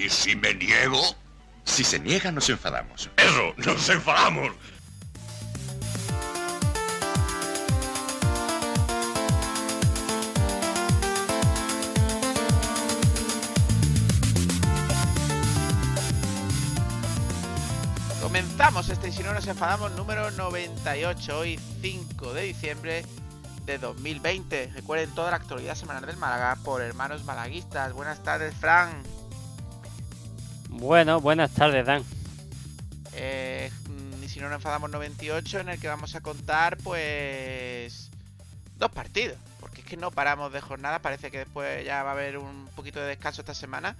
¿Y 0.00 0.08
si 0.08 0.34
me 0.34 0.54
niego? 0.54 0.98
Si 1.64 1.84
se 1.84 2.00
niega, 2.00 2.32
nos 2.32 2.48
enfadamos. 2.48 3.10
Eso, 3.18 3.52
nos 3.58 3.86
enfadamos. 3.90 4.50
Comenzamos 18.22 18.88
este 18.88 19.08
y 19.08 19.12
si 19.12 19.22
no 19.22 19.34
nos 19.34 19.46
enfadamos 19.46 19.92
número 19.92 20.30
98, 20.30 21.38
hoy 21.38 21.60
5 21.82 22.32
de 22.32 22.42
diciembre 22.44 23.04
de 23.66 23.76
2020. 23.76 24.70
Recuerden 24.72 25.10
toda 25.14 25.32
la 25.32 25.36
actualidad 25.36 25.74
semanal 25.74 26.06
del 26.06 26.16
Málaga 26.16 26.56
por 26.64 26.80
hermanos 26.80 27.24
malaguistas. 27.24 27.92
Buenas 27.92 28.22
tardes, 28.22 28.54
Fran. 28.54 29.19
Bueno, 30.70 31.20
buenas 31.20 31.52
tardes, 31.52 31.84
Dan. 31.84 32.04
Eh, 33.14 33.70
y 34.22 34.28
si 34.28 34.40
no 34.40 34.48
nos 34.48 34.56
enfadamos 34.56 34.90
98, 34.90 35.60
en 35.60 35.68
el 35.68 35.80
que 35.80 35.88
vamos 35.88 36.14
a 36.14 36.20
contar, 36.20 36.78
pues. 36.78 38.10
Dos 38.78 38.90
partidos. 38.90 39.36
Porque 39.58 39.82
es 39.82 39.86
que 39.86 39.96
no 39.96 40.10
paramos 40.10 40.52
de 40.52 40.60
jornada. 40.60 41.00
Parece 41.00 41.30
que 41.30 41.38
después 41.38 41.84
ya 41.84 42.02
va 42.02 42.10
a 42.10 42.12
haber 42.12 42.38
un 42.38 42.66
poquito 42.76 43.00
de 43.00 43.08
descanso 43.08 43.42
esta 43.42 43.54
semana. 43.54 43.96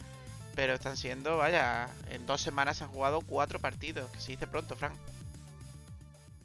Pero 0.54 0.72
están 0.72 0.96
siendo, 0.96 1.36
vaya, 1.36 1.88
en 2.10 2.24
dos 2.26 2.40
semanas 2.40 2.78
se 2.78 2.84
han 2.84 2.90
jugado 2.90 3.20
cuatro 3.20 3.58
partidos. 3.58 4.08
Que 4.10 4.20
se 4.20 4.32
dice 4.32 4.46
pronto, 4.46 4.74
Fran. 4.76 4.92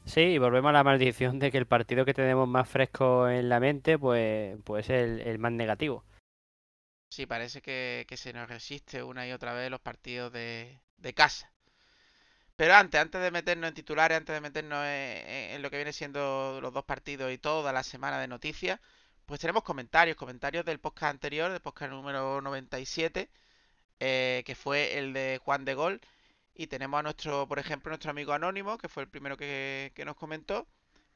Sí, 0.05 0.21
y 0.21 0.37
volvemos 0.37 0.69
a 0.69 0.73
la 0.73 0.83
maldición 0.83 1.39
de 1.39 1.51
que 1.51 1.57
el 1.57 1.65
partido 1.65 2.03
que 2.03 2.13
tenemos 2.13 2.47
más 2.47 2.67
fresco 2.67 3.29
en 3.29 3.47
la 3.47 3.59
mente, 3.59 3.97
pues, 3.97 4.57
pues 4.63 4.89
es 4.89 5.01
el, 5.01 5.21
el 5.21 5.39
más 5.39 5.51
negativo. 5.51 6.03
Sí, 7.15 7.25
parece 7.25 7.61
que, 7.61 8.05
se 8.17 8.33
nos 8.33 8.49
resiste 8.49 9.01
una 9.01 9.25
y 9.25 9.31
otra 9.31 9.53
vez 9.53 9.71
los 9.71 9.79
partidos 9.79 10.33
de, 10.33 10.81
de 10.97 11.13
casa. 11.13 11.49
Pero 12.57 12.75
antes, 12.75 12.99
antes 12.99 13.21
de 13.21 13.31
meternos 13.31 13.69
en 13.69 13.73
titulares, 13.73 14.17
antes 14.17 14.33
de 14.35 14.41
meternos 14.41 14.83
en, 14.85 15.55
en 15.55 15.61
lo 15.61 15.69
que 15.69 15.77
viene 15.77 15.93
siendo 15.93 16.59
los 16.61 16.73
dos 16.73 16.83
partidos 16.85 17.31
y 17.31 17.37
toda 17.37 17.71
la 17.73 17.83
semana 17.83 18.19
de 18.19 18.27
noticias, 18.27 18.79
pues 19.25 19.39
tenemos 19.39 19.63
comentarios, 19.63 20.17
comentarios 20.17 20.65
del 20.65 20.79
podcast 20.79 21.11
anterior, 21.11 21.51
del 21.51 21.61
podcast 21.61 21.91
número 21.91 22.41
97, 22.41 23.29
eh, 23.99 24.43
que 24.45 24.55
fue 24.55 24.97
el 24.97 25.13
de 25.13 25.39
Juan 25.43 25.65
de 25.65 25.73
Gol. 25.75 26.01
Y 26.55 26.67
tenemos 26.67 26.99
a 26.99 27.03
nuestro, 27.03 27.47
por 27.47 27.59
ejemplo, 27.59 27.91
nuestro 27.91 28.11
amigo 28.11 28.33
Anónimo, 28.33 28.77
que 28.77 28.89
fue 28.89 29.03
el 29.03 29.09
primero 29.09 29.37
que, 29.37 29.93
que 29.95 30.05
nos 30.05 30.17
comentó. 30.17 30.67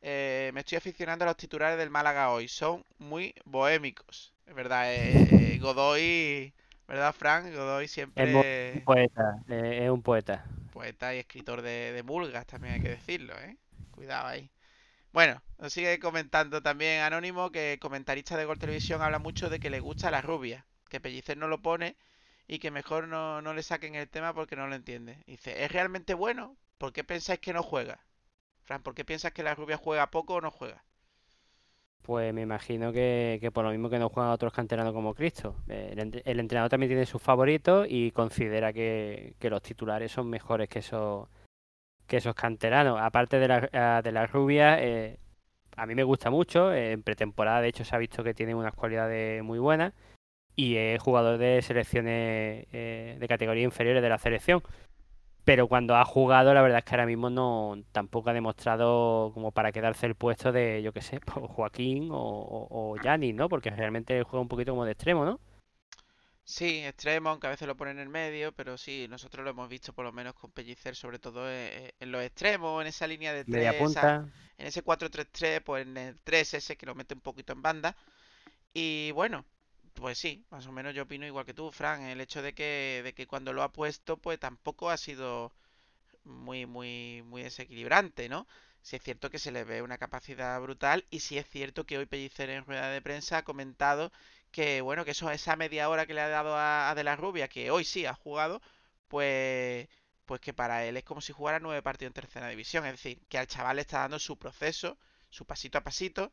Eh, 0.01 0.51
me 0.53 0.61
estoy 0.61 0.77
aficionando 0.77 1.25
a 1.25 1.27
los 1.27 1.37
titulares 1.37 1.77
del 1.77 1.89
Málaga 1.89 2.31
hoy. 2.31 2.47
Son 2.47 2.85
muy 2.99 3.33
bohémicos. 3.45 4.33
Es 4.49 4.55
verdad, 4.55 4.93
eh, 4.93 5.57
Godoy, 5.61 6.53
¿verdad, 6.87 7.13
Frank? 7.15 7.53
Godoy 7.53 7.87
siempre 7.87 8.43
Es 8.71 8.73
un 8.73 8.81
poeta, 8.81 9.43
eh, 9.49 9.85
es 9.85 9.89
un 9.89 10.01
poeta. 10.01 10.45
poeta 10.71 11.13
y 11.15 11.19
escritor 11.19 11.61
de, 11.61 11.91
de 11.93 12.01
Mulgas, 12.03 12.45
también 12.47 12.73
hay 12.75 12.79
que 12.81 12.89
decirlo, 12.89 13.37
¿eh? 13.39 13.57
Cuidado 13.91 14.27
ahí. 14.27 14.51
Bueno, 15.13 15.41
nos 15.59 15.73
sigue 15.73 15.99
comentando 15.99 16.61
también 16.63 17.01
Anónimo 17.03 17.51
que 17.51 17.73
el 17.73 17.79
comentarista 17.79 18.37
de 18.37 18.45
Gol 18.45 18.59
Televisión 18.59 19.01
habla 19.03 19.19
mucho 19.19 19.49
de 19.49 19.59
que 19.59 19.69
le 19.71 19.79
gusta 19.81 20.11
la 20.11 20.21
rubia, 20.21 20.65
que 20.89 20.99
Pellicer 21.01 21.37
no 21.37 21.47
lo 21.49 21.61
pone 21.61 21.97
y 22.47 22.59
que 22.59 22.71
mejor 22.71 23.07
no, 23.09 23.41
no 23.41 23.53
le 23.53 23.63
saquen 23.63 23.95
el 23.95 24.09
tema 24.09 24.33
porque 24.33 24.55
no 24.57 24.67
lo 24.67 24.75
entiende. 24.75 25.23
Dice, 25.27 25.63
¿es 25.65 25.71
realmente 25.71 26.13
bueno? 26.15 26.57
¿Por 26.79 26.93
qué 26.93 27.03
pensáis 27.05 27.39
que 27.41 27.53
no 27.53 27.63
juega? 27.63 27.99
Fran, 28.63 28.83
¿por 28.83 28.95
qué 28.95 29.05
piensas 29.05 29.33
que 29.33 29.43
la 29.43 29.55
rubia 29.55 29.77
juega 29.77 30.11
poco 30.11 30.35
o 30.35 30.41
no 30.41 30.51
juega? 30.51 30.83
Pues 32.01 32.33
me 32.33 32.41
imagino 32.41 32.91
que, 32.91 33.37
que 33.39 33.51
por 33.51 33.63
lo 33.63 33.71
mismo 33.71 33.89
que 33.89 33.99
no 33.99 34.09
juegan 34.09 34.31
otros 34.31 34.51
canteranos 34.51 34.93
como 34.93 35.13
Cristo. 35.13 35.55
Eh, 35.67 35.89
El, 35.93 35.99
ent- 35.99 36.21
el 36.25 36.39
entrenador 36.39 36.69
también 36.69 36.89
tiene 36.89 37.05
sus 37.05 37.21
favoritos 37.21 37.85
y 37.89 38.11
considera 38.11 38.73
que, 38.73 39.35
que 39.39 39.49
los 39.49 39.61
titulares 39.61 40.11
son 40.11 40.27
mejores 40.29 40.69
que 40.69 40.79
esos, 40.79 41.27
que 42.07 42.17
esos 42.17 42.33
canteranos. 42.33 42.99
Aparte 42.99 43.37
de 43.37 43.47
la, 43.47 43.69
ah, 43.73 44.01
de 44.03 44.11
la 44.11 44.25
rubia, 44.25 44.81
eh, 44.83 45.19
a 45.75 45.85
mí 45.85 45.93
me 45.93 46.03
gusta 46.03 46.31
mucho. 46.31 46.73
eh, 46.73 46.93
En 46.93 47.03
pretemporada, 47.03 47.61
de 47.61 47.67
hecho, 47.67 47.83
se 47.85 47.95
ha 47.95 47.99
visto 47.99 48.23
que 48.23 48.33
tiene 48.33 48.55
unas 48.55 48.73
cualidades 48.73 49.43
muy 49.43 49.59
buenas. 49.59 49.93
Y 50.55 50.75
es 50.77 51.01
jugador 51.01 51.37
de 51.37 51.61
selecciones 51.61 52.65
eh, 52.73 53.17
de 53.19 53.27
categoría 53.27 53.63
inferiores 53.63 54.01
de 54.01 54.09
la 54.09 54.17
selección. 54.17 54.61
Pero 55.45 55.67
cuando 55.67 55.95
ha 55.95 56.05
jugado, 56.05 56.53
la 56.53 56.61
verdad 56.61 56.79
es 56.79 56.85
que 56.85 56.91
ahora 56.95 57.05
mismo 57.07 57.29
no 57.29 57.75
tampoco 57.91 58.29
ha 58.29 58.33
demostrado 58.33 59.31
como 59.33 59.51
para 59.51 59.71
quedarse 59.71 60.05
el 60.05 60.15
puesto 60.15 60.51
de, 60.51 60.81
yo 60.83 60.93
qué 60.93 61.01
sé, 61.01 61.19
pues, 61.25 61.45
Joaquín 61.51 62.09
o, 62.11 62.97
Gianni, 63.01 63.33
¿no? 63.33 63.49
Porque 63.49 63.69
realmente 63.71 64.23
juega 64.23 64.41
un 64.41 64.47
poquito 64.47 64.71
como 64.73 64.85
de 64.85 64.91
extremo, 64.91 65.25
¿no? 65.25 65.39
Sí, 66.43 66.83
extremo, 66.83 67.29
aunque 67.29 67.45
a 67.47 67.51
veces 67.51 67.67
lo 67.67 67.77
ponen 67.77 67.97
en 67.97 68.03
el 68.03 68.09
medio, 68.09 68.51
pero 68.53 68.77
sí, 68.77 69.07
nosotros 69.07 69.43
lo 69.43 69.51
hemos 69.51 69.69
visto 69.69 69.93
por 69.93 70.03
lo 70.05 70.11
menos 70.11 70.33
con 70.33 70.51
Pellicer, 70.51 70.95
sobre 70.95 71.19
todo 71.19 71.49
en, 71.51 71.91
en 71.99 72.11
los 72.11 72.23
extremos, 72.23 72.81
en 72.81 72.87
esa 72.87 73.05
línea 73.07 73.33
de 73.33 73.45
tres, 73.45 73.75
esa- 73.91 74.17
en 74.57 74.67
ese 74.67 74.81
4-3-3, 74.81 75.61
pues 75.61 75.85
en 75.85 75.95
el 75.97 76.19
3 76.21 76.53
ese 76.55 76.75
que 76.75 76.85
lo 76.87 76.95
mete 76.95 77.13
un 77.13 77.21
poquito 77.21 77.53
en 77.53 77.61
banda. 77.61 77.95
Y 78.73 79.11
bueno, 79.13 79.45
pues 79.99 80.17
sí, 80.17 80.45
más 80.51 80.65
o 80.67 80.71
menos 80.71 80.93
yo 80.95 81.03
opino 81.03 81.25
igual 81.25 81.45
que 81.45 81.53
tú, 81.53 81.71
Fran, 81.71 82.01
el 82.03 82.21
hecho 82.21 82.41
de 82.41 82.53
que, 82.53 83.01
de 83.03 83.13
que 83.13 83.27
cuando 83.27 83.53
lo 83.53 83.63
ha 83.63 83.71
puesto, 83.71 84.17
pues 84.17 84.39
tampoco 84.39 84.89
ha 84.89 84.97
sido 84.97 85.53
muy, 86.25 86.65
muy, 86.65 87.23
muy 87.25 87.43
desequilibrante, 87.43 88.29
¿no? 88.29 88.47
Sí 88.81 88.95
es 88.97 89.03
cierto 89.03 89.29
que 89.31 89.39
se 89.39 89.51
le 89.51 89.63
ve 89.65 89.81
una 89.83 89.97
capacidad 89.97 90.59
brutal 90.61 91.05
y 91.11 91.21
sí 91.21 91.37
es 91.37 91.47
cierto 91.49 91.85
que 91.85 91.97
hoy 91.97 92.05
Pellicer 92.07 92.49
en 92.51 92.65
rueda 92.65 92.89
de 92.91 93.01
prensa 93.01 93.39
ha 93.39 93.43
comentado 93.45 94.11
que, 94.51 94.81
bueno, 94.81 95.05
que 95.05 95.11
eso, 95.11 95.31
esa 95.31 95.55
media 95.57 95.89
hora 95.89 96.05
que 96.07 96.13
le 96.15 96.21
ha 96.21 96.29
dado 96.29 96.55
a, 96.55 96.89
a 96.91 96.95
De 96.95 97.03
la 97.03 97.15
Rubia, 97.17 97.47
que 97.49 97.71
hoy 97.71 97.85
sí 97.85 98.05
ha 98.05 98.13
jugado, 98.15 98.61
pues, 99.09 99.87
pues 100.25 100.41
que 100.41 100.53
para 100.53 100.85
él 100.85 100.97
es 100.97 101.03
como 101.05 101.21
si 101.21 101.33
jugara 101.33 101.59
nueve 101.59 101.81
partidos 101.83 102.09
en 102.11 102.13
tercera 102.15 102.49
división, 102.49 102.85
es 102.85 102.93
decir, 102.93 103.21
que 103.29 103.37
al 103.39 103.47
chaval 103.47 103.77
le 103.77 103.81
está 103.83 103.99
dando 103.99 104.19
su 104.19 104.37
proceso, 104.37 104.97
su 105.29 105.45
pasito 105.45 105.77
a 105.79 105.83
pasito 105.83 106.31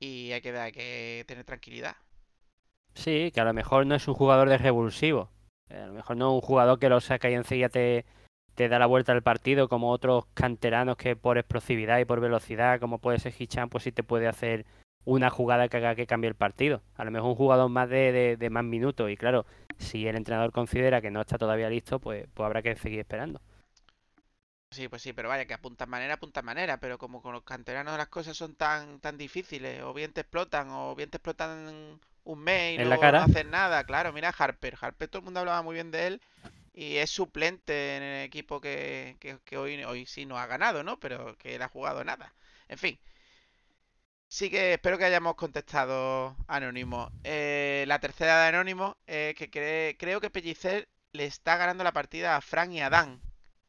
y 0.00 0.32
hay 0.32 0.40
que, 0.42 0.56
hay 0.58 0.72
que 0.72 1.24
tener 1.28 1.44
tranquilidad. 1.44 1.96
Sí, 2.94 3.30
que 3.32 3.40
a 3.40 3.44
lo 3.44 3.54
mejor 3.54 3.86
no 3.86 3.94
es 3.94 4.08
un 4.08 4.14
jugador 4.14 4.48
de 4.48 4.58
revulsivo. 4.58 5.30
A 5.70 5.86
lo 5.86 5.92
mejor 5.92 6.16
no 6.16 6.28
es 6.30 6.34
un 6.34 6.40
jugador 6.40 6.78
que 6.78 6.88
lo 6.88 7.00
saca 7.00 7.30
y 7.30 7.34
enseguida 7.34 7.68
te, 7.68 8.04
te 8.54 8.68
da 8.68 8.78
la 8.78 8.86
vuelta 8.86 9.12
al 9.12 9.22
partido, 9.22 9.68
como 9.68 9.90
otros 9.92 10.26
canteranos 10.34 10.96
que 10.96 11.14
por 11.16 11.38
explosividad 11.38 11.98
y 11.98 12.04
por 12.04 12.20
velocidad, 12.20 12.80
como 12.80 12.98
puede 12.98 13.18
ser 13.18 13.32
Hichan, 13.38 13.68
pues 13.68 13.84
sí 13.84 13.92
te 13.92 14.02
puede 14.02 14.26
hacer 14.26 14.66
una 15.04 15.30
jugada 15.30 15.68
que 15.68 15.76
haga 15.78 15.94
que 15.94 16.06
cambie 16.06 16.28
el 16.28 16.34
partido. 16.34 16.82
A 16.96 17.04
lo 17.04 17.10
mejor 17.10 17.30
un 17.30 17.36
jugador 17.36 17.70
más 17.70 17.88
de, 17.88 18.12
de, 18.12 18.36
de 18.36 18.50
más 18.50 18.64
minutos. 18.64 19.10
Y 19.10 19.16
claro, 19.16 19.46
si 19.78 20.06
el 20.06 20.16
entrenador 20.16 20.52
considera 20.52 21.00
que 21.00 21.10
no 21.10 21.20
está 21.20 21.38
todavía 21.38 21.70
listo, 21.70 21.98
pues, 22.00 22.26
pues 22.34 22.46
habrá 22.46 22.62
que 22.62 22.76
seguir 22.76 23.00
esperando. 23.00 23.40
Sí, 24.70 24.86
pues 24.88 25.00
sí, 25.02 25.12
pero 25.14 25.28
vaya, 25.30 25.46
que 25.46 25.54
apuntan 25.54 25.88
manera, 25.88 26.14
apuntan 26.14 26.44
manera, 26.44 26.78
pero 26.78 26.98
como 26.98 27.22
con 27.22 27.32
los 27.32 27.42
canteranos 27.42 27.96
las 27.96 28.08
cosas 28.08 28.36
son 28.36 28.54
tan, 28.54 29.00
tan 29.00 29.16
difíciles, 29.16 29.82
o 29.82 29.94
bien 29.94 30.12
te 30.12 30.20
explotan, 30.20 30.68
o 30.70 30.94
bien 30.94 31.10
te 31.10 31.16
explotan 31.16 31.98
un 32.24 32.38
mes 32.38 32.74
y 32.74 32.78
En 32.84 32.88
la 32.88 32.96
luego 32.96 33.06
cara. 33.06 33.14
no 33.14 33.22
hacen 33.22 33.50
nada, 33.50 33.84
claro, 33.84 34.12
mira 34.12 34.28
Harper, 34.36 34.76
Harper 34.80 35.08
todo 35.08 35.20
el 35.20 35.24
mundo 35.24 35.40
hablaba 35.40 35.62
muy 35.62 35.74
bien 35.74 35.90
de 35.90 36.06
él, 36.06 36.22
y 36.74 36.96
es 36.98 37.10
suplente 37.10 37.96
en 37.96 38.02
el 38.02 38.24
equipo 38.26 38.60
que, 38.60 39.16
que, 39.20 39.38
que 39.44 39.56
hoy, 39.56 39.82
hoy 39.84 40.04
sí 40.06 40.26
no 40.26 40.38
ha 40.38 40.46
ganado, 40.46 40.84
¿no? 40.84 41.00
Pero 41.00 41.36
que 41.38 41.54
él 41.56 41.62
ha 41.62 41.68
jugado 41.68 42.04
nada. 42.04 42.34
En 42.68 42.76
fin, 42.78 42.98
sí 44.28 44.50
que 44.50 44.74
espero 44.74 44.98
que 44.98 45.04
hayamos 45.04 45.34
contestado 45.36 46.36
Anónimo. 46.46 47.12
Eh, 47.24 47.84
la 47.88 47.98
tercera 48.00 48.42
de 48.42 48.48
Anónimo, 48.48 48.96
eh, 49.06 49.34
que 49.36 49.50
cree- 49.50 49.96
creo 49.98 50.20
que 50.20 50.30
Pellicer 50.30 50.88
le 51.12 51.24
está 51.26 51.56
ganando 51.56 51.84
la 51.84 51.92
partida 51.92 52.36
a 52.36 52.40
Frank 52.40 52.72
y 52.72 52.80
a 52.80 52.90
Dan 52.90 53.20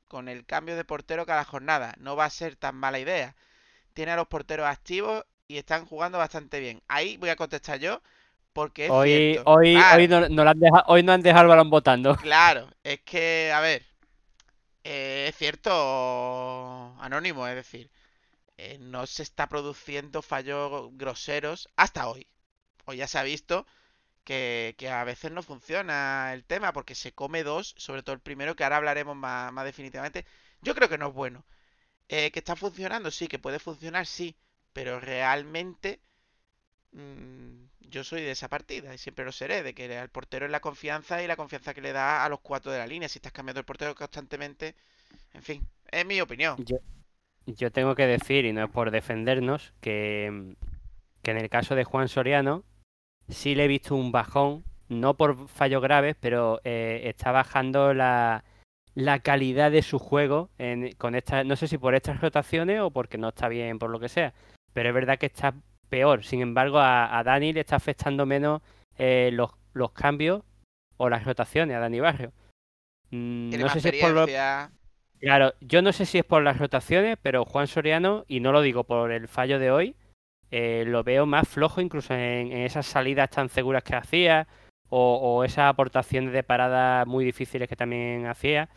con 0.10 0.30
el 0.30 0.46
cambio 0.48 0.78
de 0.78 0.86
portero 0.86 1.26
cada 1.28 1.46
jornada. 1.46 1.96
No 2.00 2.18
va 2.18 2.26
a 2.28 2.32
ser 2.32 2.58
tan 2.58 2.76
mala 2.78 3.00
idea. 3.00 3.38
Tiene 3.94 4.14
a 4.14 4.18
los 4.18 4.28
porteros 4.30 4.68
activos 4.68 5.26
y 5.48 5.58
están 5.60 5.86
jugando 5.86 6.18
bastante 6.20 6.60
bien. 6.62 6.82
Ahí 6.90 7.18
voy 7.18 7.30
a 7.32 7.38
contestar 7.38 7.80
yo 7.80 8.02
porque 8.54 8.88
es 8.88 8.96
Hoy, 8.96 9.00
cierto. 9.00 9.46
hoy, 9.46 9.72
Claro, 9.72 9.90
hoy, 9.90 10.08
no, 10.10 10.28
no 10.30 10.44
lo 10.44 10.50
han 10.50 10.60
dejado, 10.60 10.84
hoy 10.88 11.04
no 11.04 11.12
han 11.14 11.22
dejado 11.22 11.44
el 11.44 11.48
balón 11.50 11.70
votando. 11.70 12.18
claro, 12.20 12.70
es 12.84 13.02
que, 13.02 13.52
a 13.54 13.60
ver, 13.62 13.86
eh, 14.84 15.28
es 15.30 15.36
cierto, 15.38 15.72
Anónimo, 17.00 17.48
es 17.48 17.56
decir, 17.56 17.92
eh, 18.58 18.78
no 18.80 19.08
se 19.08 19.24
está 19.24 19.48
produciendo 19.50 20.22
fallos 20.24 20.90
groseros 20.94 21.70
hasta 21.78 22.10
hoy. 22.10 22.28
Hoy 22.86 22.98
ya 22.98 23.08
se 23.08 23.20
ha 23.20 23.24
visto 23.24 23.68
que, 24.30 24.90
a 24.92 25.04
veces 25.04 25.32
no 25.32 25.42
funciona 25.42 26.34
el 26.34 26.44
tema 26.44 26.72
porque 26.72 26.94
se 26.94 27.14
come 27.14 27.44
dos, 27.44 27.74
sobre 27.78 28.04
todo 28.04 28.14
el 28.14 28.22
primero, 28.22 28.56
que 28.56 28.64
ahora 28.64 28.78
hablaremos 28.78 29.16
más, 29.16 29.52
más 29.52 29.66
definitivamente. 29.66 30.26
Yo 30.62 30.76
creo 30.76 30.88
que 30.88 31.00
no 31.00 31.08
es 31.08 31.14
bueno. 31.14 31.46
Eh, 32.10 32.32
que 32.32 32.40
está 32.40 32.56
funcionando, 32.56 33.12
sí, 33.12 33.28
que 33.28 33.40
puede 33.40 33.60
funcionar, 33.60 34.06
sí, 34.06 34.36
pero 34.74 35.00
realmente 35.00 36.00
mm, 36.92 37.66
yo 37.82 38.04
soy 38.04 38.22
de 38.22 38.32
esa 38.32 38.50
partida 38.50 38.94
y 38.94 38.98
siempre 38.98 39.26
lo 39.26 39.32
seré, 39.32 39.64
de 39.64 39.74
que 39.74 39.86
el 39.86 40.10
portero 40.10 40.46
es 40.46 40.52
la 40.52 40.60
confianza 40.60 41.24
y 41.24 41.28
la 41.28 41.36
confianza 41.36 41.74
que 41.74 41.82
le 41.82 41.92
da 41.92 42.24
a 42.24 42.30
los 42.30 42.40
cuatro 42.40 42.72
de 42.72 42.80
la 42.80 42.88
línea. 42.88 43.10
Si 43.10 43.18
estás 43.18 43.32
cambiando 43.32 43.60
el 43.60 43.66
portero 43.66 43.96
constantemente, 43.96 44.76
en 45.34 45.42
fin, 45.42 45.68
es 45.92 46.06
mi 46.06 46.22
opinión. 46.22 46.64
Yo, 47.46 47.72
tengo 47.72 47.96
que 47.96 48.06
decir, 48.06 48.46
y 48.46 48.54
no 48.54 48.66
es 48.66 48.70
por 48.70 48.92
defendernos, 48.92 49.74
que, 49.82 50.56
que 51.24 51.32
en 51.32 51.38
el 51.38 51.50
caso 51.50 51.74
de 51.74 51.84
Juan 51.84 52.08
Soriano 52.08 52.64
sí 53.30 53.56
le 53.56 53.66
he 53.66 53.68
visto 53.68 53.96
un 53.96 54.12
bajón 54.12 54.64
no 54.90 55.16
por 55.16 55.48
fallos 55.48 55.82
graves, 55.82 56.16
pero 56.20 56.60
eh, 56.64 57.02
está 57.06 57.32
bajando 57.32 57.94
la, 57.94 58.44
la 58.96 59.20
calidad 59.20 59.72
de 59.72 59.84
su 59.84 60.00
juego 60.00 60.50
en, 60.58 60.94
con 60.94 61.16
esta, 61.16 61.44
no 61.44 61.56
sé 61.56 61.68
si 61.68 61.78
por 61.78 61.96
estas 61.96 62.20
rotaciones 62.20 62.82
o 62.82 62.92
porque 62.92 63.18
no 63.18 63.30
está 63.30 63.48
bien 63.48 63.80
por 63.80 63.92
lo 63.92 64.00
que 64.00 64.10
sea, 64.10 64.34
pero 64.74 64.90
es 64.90 64.96
verdad 64.96 65.18
que 65.18 65.28
está 65.28 65.54
peor. 65.90 66.24
Sin 66.24 66.42
embargo, 66.42 66.80
a, 66.80 67.22
Dani 67.24 67.54
le 67.54 67.62
está 67.62 67.76
afectando 67.76 68.26
menos 68.26 68.62
eh, 68.98 69.30
los, 69.32 69.52
los 69.74 69.92
cambios 69.92 70.42
o 70.98 71.08
las 71.08 71.24
rotaciones 71.24 71.78
a 71.78 71.80
Dani 71.80 72.00
Barrio. 72.00 72.34
Mm, 73.12 73.52
no 73.60 73.70
sé 73.70 73.80
si 73.80 73.90
es 73.90 74.02
por 74.02 74.12
lo... 74.12 74.26
Claro, 75.20 75.54
yo 75.60 75.82
no 75.82 75.92
sé 75.92 76.06
si 76.06 76.18
es 76.18 76.24
por 76.24 76.42
las 76.44 76.58
rotaciones, 76.58 77.18
pero 77.22 77.44
Juan 77.44 77.68
Soriano, 77.68 78.24
y 78.30 78.40
no 78.40 78.54
lo 78.54 78.62
digo 78.62 78.86
por 78.86 79.12
el 79.12 79.28
fallo 79.28 79.60
de 79.60 79.70
hoy, 79.70 79.96
eh, 80.52 80.84
lo 80.88 81.04
veo 81.04 81.26
más 81.26 81.48
flojo 81.48 81.82
incluso 81.82 82.14
en, 82.14 82.52
esas 82.52 82.86
salidas 82.86 83.30
tan 83.30 83.50
seguras 83.50 83.84
que 83.84 83.96
hacía 83.96 84.48
o, 84.90 85.44
esas 85.44 85.70
aportaciones 85.70 86.34
de 86.34 86.42
paradas 86.42 87.06
muy 87.06 87.24
difíciles 87.24 87.70
que 87.70 87.76
también 87.76 88.26
hacía. 88.26 88.70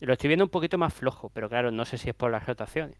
Lo 0.00 0.12
estoy 0.12 0.28
viendo 0.28 0.44
un 0.44 0.50
poquito 0.50 0.76
más 0.76 0.92
flojo, 0.92 1.30
pero 1.30 1.48
claro, 1.48 1.70
no 1.70 1.86
sé 1.86 1.96
si 1.96 2.10
es 2.10 2.14
por 2.14 2.30
las 2.30 2.44
rotaciones. 2.44 2.98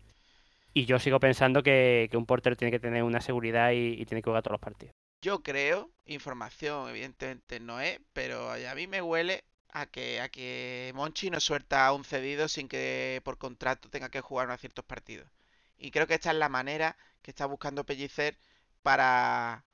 Y 0.72 0.86
yo 0.86 0.98
sigo 0.98 1.20
pensando 1.20 1.62
que, 1.62 2.08
un 2.14 2.24
portero 2.24 2.56
tiene 2.56 2.70
que 2.70 2.80
tener 2.80 3.02
una 3.02 3.20
seguridad 3.20 3.72
y, 3.72 4.06
tiene 4.06 4.22
que 4.22 4.30
jugar 4.30 4.42
todos 4.42 4.52
los 4.52 4.60
partidos. 4.60 4.94
Yo 5.20 5.42
creo, 5.42 5.90
información 6.06 6.88
evidentemente 6.88 7.60
no 7.60 7.80
es, 7.80 8.00
pero 8.14 8.50
a 8.50 8.74
mí 8.74 8.86
me 8.86 9.02
huele 9.02 9.44
a 9.68 9.86
que, 9.86 10.20
a 10.20 10.30
que 10.30 10.92
Monchi 10.94 11.28
no 11.28 11.40
suelta 11.40 11.92
un 11.92 12.04
cedido 12.04 12.48
sin 12.48 12.68
que 12.68 13.20
por 13.24 13.36
contrato 13.36 13.90
tenga 13.90 14.08
que 14.08 14.22
jugar 14.22 14.46
unos 14.46 14.60
ciertos 14.60 14.84
partidos. 14.84 15.28
Y 15.76 15.90
creo 15.90 16.06
que 16.06 16.14
esta 16.14 16.30
es 16.30 16.36
la 16.36 16.48
manera 16.48 16.96
que 17.22 17.30
está 17.30 17.46
buscando 17.46 17.84
Pellicer 17.84 18.36
para, 18.82 19.64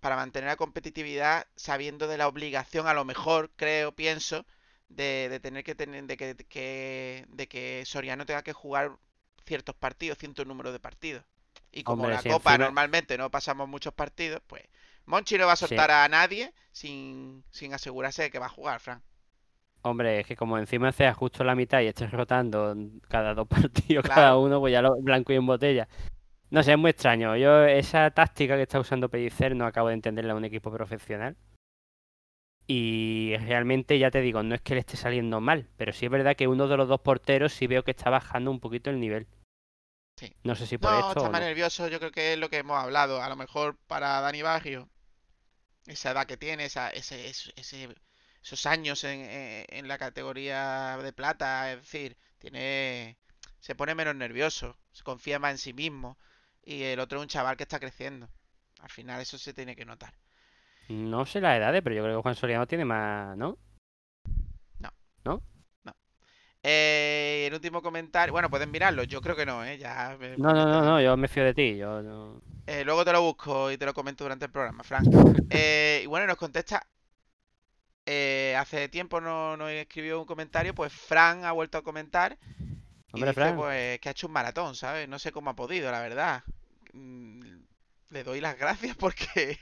para 0.00 0.16
mantener 0.16 0.48
la 0.48 0.56
competitividad 0.56 1.46
sabiendo 1.56 2.06
de 2.06 2.18
la 2.18 2.28
obligación, 2.28 2.86
a 2.86 2.94
lo 2.94 3.04
mejor, 3.04 3.50
creo, 3.56 3.92
pienso, 3.92 4.44
de, 4.88 5.28
de 5.30 5.40
tener 5.40 5.64
que 5.64 5.74
tener, 5.74 6.04
de 6.04 6.16
que, 6.16 7.26
de 7.28 7.48
que 7.48 7.82
Soriano 7.86 8.26
tenga 8.26 8.42
que 8.42 8.52
jugar 8.52 8.96
ciertos 9.46 9.74
partidos, 9.74 10.18
cierto 10.18 10.44
número 10.44 10.72
de 10.72 10.80
partidos. 10.80 11.24
Y 11.70 11.82
como 11.82 12.08
la 12.08 12.22
Copa 12.22 12.58
normalmente 12.58 13.18
no 13.18 13.30
pasamos 13.30 13.68
muchos 13.68 13.92
partidos, 13.92 14.40
pues 14.46 14.62
Monchi 15.06 15.38
no 15.38 15.46
va 15.46 15.52
a 15.52 15.56
soltar 15.56 15.90
a 15.90 16.08
nadie 16.08 16.52
sin, 16.72 17.44
sin 17.50 17.74
asegurarse 17.74 18.22
de 18.22 18.30
que 18.30 18.38
va 18.38 18.46
a 18.46 18.50
jugar, 18.50 18.80
Frank. 18.80 19.02
Hombre, 19.82 20.20
es 20.20 20.26
que 20.26 20.36
como 20.36 20.58
encima 20.58 20.92
sea 20.92 21.14
justo 21.14 21.44
la 21.44 21.54
mitad 21.54 21.80
y 21.80 21.86
estés 21.86 22.10
rotando 22.10 22.74
cada 23.08 23.34
dos 23.34 23.46
partidos 23.48 24.04
cada 24.04 24.36
uno, 24.36 24.60
pues 24.60 24.72
ya 24.72 24.82
lo 24.82 24.96
blanco 25.00 25.32
y 25.32 25.36
en 25.36 25.46
botella. 25.46 25.88
No 26.50 26.62
sé, 26.62 26.72
es 26.72 26.78
muy 26.78 26.90
extraño. 26.90 27.36
Yo 27.36 27.64
esa 27.64 28.10
táctica 28.10 28.56
que 28.56 28.62
está 28.62 28.80
usando 28.80 29.08
Pellicer 29.08 29.54
no 29.54 29.66
acabo 29.66 29.88
de 29.88 29.94
entenderla 29.94 30.32
en 30.32 30.38
un 30.38 30.44
equipo 30.44 30.72
profesional. 30.72 31.36
Y 32.66 33.34
realmente, 33.38 33.98
ya 33.98 34.10
te 34.10 34.20
digo, 34.20 34.42
no 34.42 34.54
es 34.54 34.60
que 34.60 34.74
le 34.74 34.80
esté 34.80 34.96
saliendo 34.96 35.40
mal, 35.40 35.68
pero 35.76 35.92
sí 35.92 36.04
es 36.04 36.10
verdad 36.10 36.36
que 36.36 36.48
uno 36.48 36.68
de 36.68 36.76
los 36.76 36.86
dos 36.86 37.00
porteros 37.00 37.52
sí 37.52 37.66
veo 37.66 37.82
que 37.82 37.92
está 37.92 38.10
bajando 38.10 38.50
un 38.50 38.60
poquito 38.60 38.90
el 38.90 39.00
nivel. 39.00 39.26
Sí. 40.16 40.34
No 40.42 40.54
sé 40.54 40.66
si 40.66 40.76
por 40.76 40.90
no, 40.90 40.98
esto. 40.98 41.20
Está 41.20 41.30
más 41.30 41.40
nervioso, 41.40 41.88
yo 41.88 41.98
creo 41.98 42.10
que 42.10 42.34
es 42.34 42.38
lo 42.38 42.50
que 42.50 42.58
hemos 42.58 42.76
hablado. 42.76 43.22
A 43.22 43.28
lo 43.28 43.36
mejor 43.36 43.78
para 43.86 44.20
Dani 44.20 44.42
Baggio, 44.42 44.90
esa 45.86 46.10
edad 46.10 46.26
que 46.26 46.36
tiene, 46.36 46.66
esa, 46.66 46.90
ese, 46.90 47.28
ese, 47.28 47.94
esos 48.42 48.66
años 48.66 49.02
en, 49.04 49.26
en, 49.68 49.88
la 49.88 49.96
categoría 49.96 50.98
de 51.02 51.12
plata, 51.14 51.72
es 51.72 51.80
decir, 51.80 52.18
tiene 52.38 53.16
se 53.60 53.74
pone 53.74 53.94
menos 53.94 54.14
nervioso, 54.14 54.78
se 54.92 55.02
confía 55.02 55.38
más 55.38 55.52
en 55.52 55.58
sí 55.58 55.72
mismo. 55.72 56.18
Y 56.68 56.82
el 56.82 57.00
otro 57.00 57.18
es 57.18 57.22
un 57.22 57.28
chaval 57.28 57.56
que 57.56 57.62
está 57.62 57.80
creciendo. 57.80 58.28
Al 58.80 58.90
final 58.90 59.22
eso 59.22 59.38
se 59.38 59.54
tiene 59.54 59.74
que 59.74 59.86
notar. 59.86 60.12
No 60.88 61.24
sé 61.24 61.40
la 61.40 61.56
edad, 61.56 61.72
pero 61.82 61.96
yo 61.96 62.02
creo 62.02 62.18
que 62.18 62.22
Juan 62.22 62.34
Soriano 62.34 62.66
tiene 62.66 62.84
más, 62.84 63.36
¿no? 63.38 63.58
No. 64.78 64.90
¿No? 65.24 65.42
No. 65.84 65.92
Eh, 66.62 67.44
el 67.48 67.54
último 67.54 67.82
comentario. 67.82 68.32
Bueno, 68.32 68.50
pueden 68.50 68.70
mirarlo. 68.70 69.04
Yo 69.04 69.20
creo 69.22 69.36
que 69.36 69.46
no, 69.46 69.64
¿eh? 69.64 69.78
Ya 69.78 70.16
No, 70.36 70.52
no, 70.52 70.66
no, 70.66 70.82
no, 70.84 71.00
yo 71.00 71.16
me 71.16 71.28
fío 71.28 71.44
de 71.44 71.54
ti. 71.54 71.76
Yo 71.78 72.02
no... 72.02 72.42
eh, 72.66 72.84
luego 72.84 73.04
te 73.04 73.12
lo 73.12 73.22
busco 73.22 73.70
y 73.70 73.78
te 73.78 73.86
lo 73.86 73.94
comento 73.94 74.24
durante 74.24 74.44
el 74.46 74.52
programa, 74.52 74.84
Frank. 74.84 75.08
Eh, 75.50 76.02
y 76.04 76.06
bueno, 76.06 76.26
nos 76.26 76.36
contesta. 76.36 76.86
Eh, 78.06 78.56
hace 78.58 78.88
tiempo 78.88 79.20
no, 79.20 79.56
no 79.56 79.68
escribió 79.68 80.18
un 80.18 80.26
comentario, 80.26 80.74
pues 80.74 80.92
Fran 80.92 81.44
ha 81.44 81.52
vuelto 81.52 81.78
a 81.78 81.82
comentar. 81.82 82.38
Hombre, 83.12 83.32
y 83.32 83.34
dice, 83.34 83.52
pues 83.54 84.00
que 84.00 84.08
ha 84.08 84.12
hecho 84.12 84.26
un 84.28 84.32
maratón, 84.32 84.74
¿sabes? 84.74 85.08
No 85.08 85.18
sé 85.18 85.32
cómo 85.32 85.50
ha 85.50 85.56
podido, 85.56 85.90
la 85.92 86.00
verdad. 86.00 86.44
Mm, 86.98 87.60
le 88.10 88.24
doy 88.24 88.40
las 88.40 88.58
gracias 88.58 88.96
porque 88.98 89.58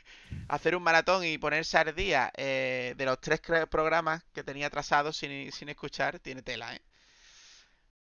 hacer 0.48 0.76
un 0.76 0.82
maratón 0.82 1.24
y 1.24 1.38
ponerse 1.38 1.78
al 1.78 1.94
día 1.94 2.32
eh, 2.36 2.94
de 2.96 3.04
los 3.04 3.20
tres 3.20 3.40
programas 3.70 4.24
que 4.32 4.44
tenía 4.44 4.70
trazados 4.70 5.16
sin, 5.16 5.52
sin 5.52 5.68
escuchar 5.68 6.18
tiene 6.20 6.42
tela, 6.42 6.74
¿eh? 6.74 6.80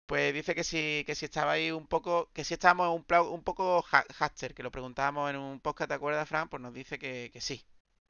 Pues 0.06 0.34
dice 0.34 0.54
que 0.56 0.66
si, 0.66 1.04
que 1.06 1.16
si 1.16 1.24
estaba 1.26 1.54
ahí 1.54 1.72
un 1.72 1.88
poco, 1.88 2.30
que 2.34 2.44
si 2.44 2.56
estábamos 2.56 2.90
un, 2.94 3.06
un 3.28 3.44
poco 3.44 3.82
haster, 4.20 4.54
que 4.54 4.62
lo 4.62 4.70
preguntábamos 4.70 5.30
en 5.30 5.38
un 5.38 5.62
podcast, 5.62 5.88
¿te 5.88 5.94
acuerdas, 5.96 6.28
Fran? 6.28 6.50
Pues 6.50 6.62
nos 6.62 6.74
dice 6.74 7.00
que, 7.00 7.30
que 7.32 7.40
sí. 7.40 7.64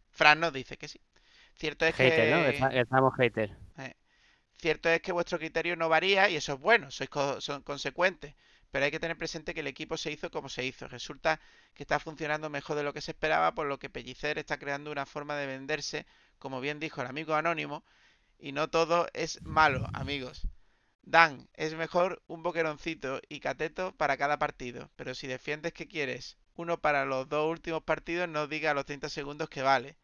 Fran 0.10 0.40
nos 0.40 0.52
dice 0.52 0.78
que 0.78 0.88
sí. 0.88 1.00
Cierto 1.54 1.86
es 1.86 1.94
que... 1.94 2.32
¿no? 2.32 2.70
Estamos 2.70 3.14
hater. 3.18 3.56
Eh, 3.78 3.94
cierto 4.58 4.90
es 4.90 5.00
que 5.02 5.12
vuestro 5.12 5.38
criterio 5.38 5.76
no 5.76 5.90
varía 5.90 6.28
y 6.28 6.38
eso 6.38 6.54
es 6.54 6.60
bueno, 6.60 6.90
sois 6.90 7.10
son 7.38 7.62
consecuentes 7.62 8.34
pero 8.72 8.86
hay 8.86 8.92
que 8.92 9.00
tener 9.00 9.18
presente 9.18 9.54
que 9.54 9.60
el 9.60 9.68
equipo 9.68 9.98
se 9.98 10.12
hizo 10.12 10.32
como 10.32 10.50
se 10.50 10.66
hizo. 10.66 10.88
Resulta 10.88 11.40
que 11.74 11.84
está 11.84 12.00
funcionando 12.00 12.50
mejor 12.50 12.78
de 12.78 12.84
lo 12.84 12.94
que 12.94 13.02
se 13.02 13.12
esperaba, 13.12 13.54
por 13.54 13.68
lo 13.68 13.80
que 13.80 13.90
Pellicer 13.90 14.38
está 14.38 14.58
creando 14.58 14.92
una 14.92 15.06
forma 15.06 15.36
de 15.36 15.46
venderse, 15.46 16.06
como 16.40 16.62
bien 16.62 16.80
dijo 16.80 17.02
el 17.02 17.08
amigo 17.08 17.36
anónimo, 17.36 17.84
y 18.40 18.54
no 18.54 18.70
todo 18.70 19.08
es 19.14 19.42
malo, 19.44 19.88
amigos. 19.94 20.48
Dan, 21.04 21.50
es 21.54 21.74
mejor 21.74 22.24
un 22.28 22.44
boqueroncito 22.44 23.22
y 23.28 23.40
cateto 23.40 23.94
para 23.98 24.18
cada 24.18 24.40
partido, 24.40 24.90
pero 24.96 25.16
si 25.16 25.28
defiendes 25.28 25.74
que 25.74 25.88
quieres 25.88 26.38
uno 26.56 26.80
para 26.80 27.06
los 27.06 27.28
dos 27.28 27.50
últimos 27.50 27.84
partidos, 27.84 28.30
no 28.30 28.48
diga 28.48 28.72
a 28.72 28.74
los 28.74 28.86
30 28.86 29.10
segundos 29.10 29.50
que 29.50 29.62
vale. 29.62 29.98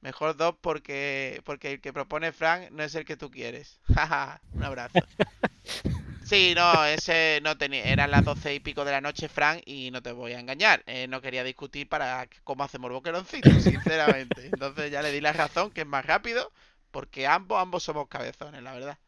Mejor 0.00 0.36
dos 0.36 0.56
porque, 0.60 1.40
porque 1.44 1.72
el 1.72 1.80
que 1.80 1.92
propone 1.92 2.32
Frank 2.32 2.70
no 2.70 2.82
es 2.82 2.94
el 2.94 3.04
que 3.04 3.16
tú 3.16 3.30
quieres. 3.30 3.80
un 4.52 4.64
abrazo. 4.64 4.98
Sí, 6.32 6.54
no, 6.56 6.86
ese 6.86 7.40
no 7.42 7.58
tenía, 7.58 7.84
eran 7.84 8.10
las 8.10 8.24
doce 8.24 8.54
y 8.54 8.60
pico 8.60 8.86
de 8.86 8.92
la 8.92 9.02
noche, 9.02 9.28
Frank, 9.28 9.60
y 9.66 9.90
no 9.90 10.00
te 10.00 10.12
voy 10.12 10.32
a 10.32 10.40
engañar. 10.40 10.82
Eh, 10.86 11.06
no 11.06 11.20
quería 11.20 11.44
discutir 11.44 11.90
para 11.90 12.26
cómo 12.42 12.64
hacemos 12.64 12.90
boqueroncito, 12.90 13.50
sinceramente. 13.60 14.46
Entonces 14.46 14.90
ya 14.90 15.02
le 15.02 15.12
di 15.12 15.20
la 15.20 15.34
razón, 15.34 15.70
que 15.70 15.82
es 15.82 15.86
más 15.86 16.06
rápido, 16.06 16.50
porque 16.90 17.26
ambos, 17.26 17.60
ambos 17.60 17.82
somos 17.82 18.08
cabezones, 18.08 18.62
la 18.62 18.72
verdad. 18.72 18.98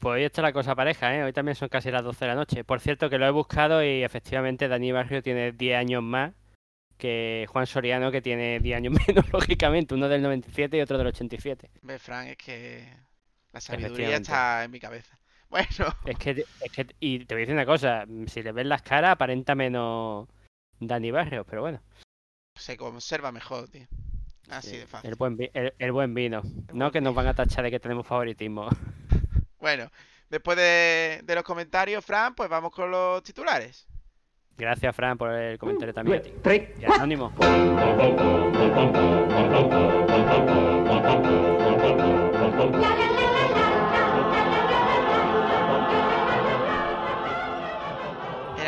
Pues 0.00 0.14
hoy 0.16 0.24
está 0.24 0.42
la 0.42 0.52
cosa 0.52 0.74
pareja, 0.74 1.14
¿eh? 1.14 1.22
Hoy 1.22 1.32
también 1.32 1.54
son 1.54 1.68
casi 1.68 1.92
las 1.92 2.02
12 2.02 2.24
de 2.24 2.28
la 2.28 2.34
noche. 2.34 2.64
Por 2.64 2.80
cierto, 2.80 3.08
que 3.08 3.18
lo 3.18 3.26
he 3.28 3.30
buscado 3.30 3.80
y 3.84 4.02
efectivamente 4.02 4.66
Dani 4.66 4.90
Barrio 4.90 5.22
tiene 5.22 5.52
10 5.52 5.78
años 5.78 6.02
más 6.02 6.32
que 6.98 7.46
Juan 7.50 7.68
Soriano, 7.68 8.10
que 8.10 8.20
tiene 8.20 8.58
10 8.58 8.78
años 8.78 8.94
menos, 9.06 9.32
lógicamente. 9.32 9.94
Uno 9.94 10.08
del 10.08 10.22
97 10.22 10.76
y 10.76 10.80
otro 10.80 10.98
del 10.98 11.06
87. 11.06 11.70
Ve, 11.82 12.00
Frank, 12.00 12.30
es 12.30 12.36
que 12.36 12.88
la 13.52 13.60
sabiduría 13.60 14.16
está 14.16 14.64
en 14.64 14.72
mi 14.72 14.80
cabeza. 14.80 15.21
Bueno. 15.52 15.94
Es 16.06 16.16
que, 16.16 16.46
es 16.62 16.72
que, 16.72 16.86
y 16.98 17.26
te 17.26 17.34
voy 17.34 17.42
a 17.42 17.44
decir 17.44 17.54
una 17.54 17.66
cosa, 17.66 18.06
si 18.26 18.42
le 18.42 18.52
ves 18.52 18.64
las 18.64 18.80
caras 18.80 19.12
aparenta 19.12 19.54
menos 19.54 20.26
Dani 20.80 21.10
Barrios, 21.10 21.44
pero 21.46 21.60
bueno. 21.60 21.82
Se 22.58 22.78
conserva 22.78 23.32
mejor, 23.32 23.68
tío. 23.68 23.86
Así 24.48 24.78
de 24.78 24.86
fácil. 24.86 25.10
El 25.10 25.16
buen, 25.16 25.36
el, 25.52 25.92
buen 25.92 26.14
vino. 26.14 26.40
no 26.72 26.90
que 26.90 27.02
nos 27.02 27.14
van 27.14 27.26
a 27.26 27.34
tachar 27.34 27.64
de 27.64 27.70
que 27.70 27.80
tenemos 27.80 28.06
favoritismo. 28.06 28.66
bueno, 29.60 29.90
después 30.30 30.56
de, 30.56 31.20
de, 31.22 31.34
los 31.34 31.44
comentarios, 31.44 32.02
Fran, 32.02 32.34
pues 32.34 32.48
vamos 32.48 32.72
con 32.72 32.90
los 32.90 33.22
titulares. 33.22 33.86
Gracias, 34.56 34.96
Fran, 34.96 35.18
por 35.18 35.32
el 35.32 35.58
comentario 35.58 35.92
también. 35.92 36.22
Y 36.80 36.84
anónimo. 36.86 37.30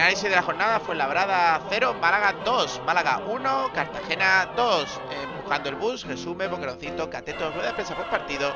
Análisis 0.05 0.29
de 0.29 0.37
la 0.37 0.43
jornada 0.43 0.81
fue 0.81 0.95
Labrada 0.95 1.59
0, 1.71 1.97
Málaga 1.99 2.35
2, 2.45 2.83
Málaga 2.85 3.23
1, 3.27 3.71
Cartagena 3.75 4.51
2. 4.55 5.01
Empujando 5.23 5.71
el 5.71 5.77
bus, 5.77 6.07
resume, 6.07 6.47
Boqueroncito, 6.47 7.09
Cateto, 7.09 7.51
rueda 7.53 7.69
de 7.69 7.73
prensa 7.73 7.97
por 7.97 8.05
partido 8.11 8.53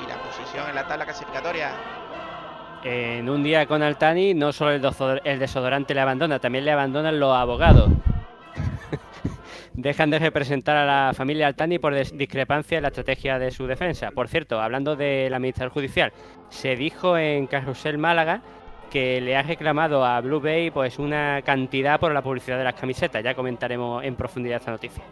y 0.00 0.08
la 0.08 0.14
posición 0.22 0.68
en 0.68 0.76
la 0.76 0.86
tabla 0.86 1.04
clasificatoria. 1.04 1.72
En 2.84 3.28
un 3.28 3.42
día 3.42 3.66
con 3.66 3.82
Altani, 3.82 4.32
no 4.34 4.52
solo 4.52 4.70
el, 4.70 5.38
desodorante 5.40 5.92
le 5.92 6.00
abandona, 6.00 6.38
también 6.38 6.64
le 6.64 6.70
abandonan 6.70 7.18
los 7.18 7.34
abogados. 7.36 7.90
Dejan 9.72 10.08
de 10.08 10.20
representar 10.20 10.76
a 10.76 10.86
la 10.86 11.14
familia 11.14 11.48
Altani 11.48 11.80
por 11.80 11.96
discrepancia 11.96 12.76
en 12.76 12.82
la 12.82 12.88
estrategia 12.90 13.40
de 13.40 13.50
su 13.50 13.66
defensa. 13.66 14.12
Por 14.12 14.28
cierto, 14.28 14.60
hablando 14.60 14.94
de 14.94 15.28
la 15.30 15.38
administración 15.38 15.70
judicial, 15.70 16.12
se 16.48 16.76
dijo 16.76 17.18
en 17.18 17.48
Carrusel 17.48 17.98
Málaga 17.98 18.40
que 18.92 19.22
le 19.22 19.34
ha 19.34 19.42
reclamado 19.42 20.04
a 20.04 20.20
Blue 20.20 20.38
Bay 20.38 20.70
pues 20.70 20.98
una 20.98 21.40
cantidad 21.40 21.98
por 21.98 22.12
la 22.12 22.20
publicidad 22.20 22.58
de 22.58 22.64
las 22.64 22.74
camisetas. 22.74 23.24
Ya 23.24 23.34
comentaremos 23.34 24.04
en 24.04 24.14
profundidad 24.16 24.58
esta 24.58 24.70
noticia. 24.70 25.02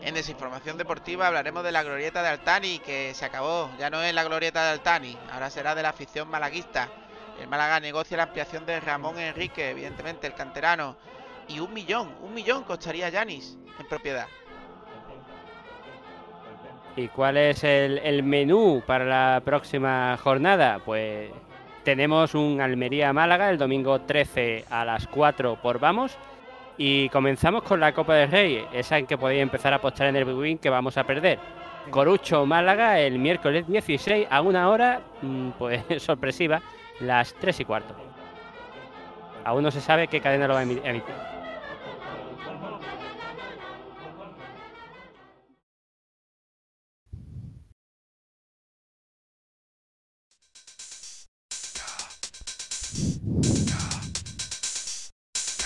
En 0.00 0.14
Desinformación 0.14 0.78
Deportiva 0.78 1.26
hablaremos 1.26 1.62
de 1.62 1.70
la 1.70 1.82
glorieta 1.82 2.22
de 2.22 2.28
Altani, 2.28 2.78
que 2.78 3.12
se 3.12 3.26
acabó. 3.26 3.68
Ya 3.78 3.90
no 3.90 4.02
es 4.02 4.14
la 4.14 4.24
glorieta 4.24 4.64
de 4.64 4.70
Altani, 4.70 5.14
ahora 5.30 5.50
será 5.50 5.74
de 5.74 5.82
la 5.82 5.90
afición 5.90 6.30
malaguista. 6.30 6.88
El 7.38 7.48
Málaga 7.48 7.80
negocia 7.80 8.16
la 8.16 8.22
ampliación 8.22 8.64
de 8.64 8.80
Ramón 8.80 9.18
Enrique, 9.18 9.70
evidentemente 9.70 10.26
el 10.26 10.32
canterano. 10.32 10.96
Y 11.48 11.60
un 11.60 11.74
millón, 11.74 12.14
un 12.22 12.32
millón 12.32 12.64
costaría 12.64 13.10
Yanis 13.10 13.58
en 13.78 13.86
propiedad. 13.88 14.26
¿Y 16.96 17.08
cuál 17.08 17.36
es 17.36 17.62
el, 17.62 17.98
el 17.98 18.22
menú 18.22 18.82
para 18.86 19.04
la 19.04 19.42
próxima 19.44 20.16
jornada? 20.16 20.80
Pues 20.84 21.30
tenemos 21.88 22.34
un 22.34 22.60
Almería-Málaga 22.60 23.48
el 23.48 23.56
domingo 23.56 23.98
13 24.02 24.66
a 24.68 24.84
las 24.84 25.06
4 25.06 25.56
por 25.56 25.78
Vamos. 25.78 26.18
Y 26.76 27.08
comenzamos 27.08 27.62
con 27.62 27.80
la 27.80 27.94
Copa 27.94 28.14
del 28.14 28.30
Rey, 28.30 28.62
esa 28.74 28.98
en 28.98 29.06
que 29.06 29.16
podéis 29.16 29.40
empezar 29.40 29.72
a 29.72 29.76
apostar 29.76 30.08
en 30.08 30.16
el 30.16 30.26
Big 30.26 30.60
que 30.60 30.68
vamos 30.68 30.98
a 30.98 31.04
perder. 31.04 31.38
Corucho 31.88 32.44
Málaga 32.44 33.00
el 33.00 33.18
miércoles 33.18 33.66
16 33.66 34.26
a 34.28 34.42
una 34.42 34.68
hora, 34.68 35.00
mm, 35.22 35.48
pues 35.58 35.82
sorpresiva, 36.02 36.60
las 37.00 37.32
3 37.32 37.60
y 37.60 37.64
cuarto. 37.64 37.94
Aún 39.46 39.62
no 39.62 39.70
se 39.70 39.80
sabe 39.80 40.08
qué 40.08 40.20
cadena 40.20 40.46
lo 40.46 40.52
va 40.52 40.60
a 40.60 40.64
emitir. 40.64 41.37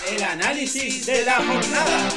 El 0.05 0.21
análisis 0.21 1.05
de 1.05 1.23
la 1.23 1.35
jornada. 1.35 2.09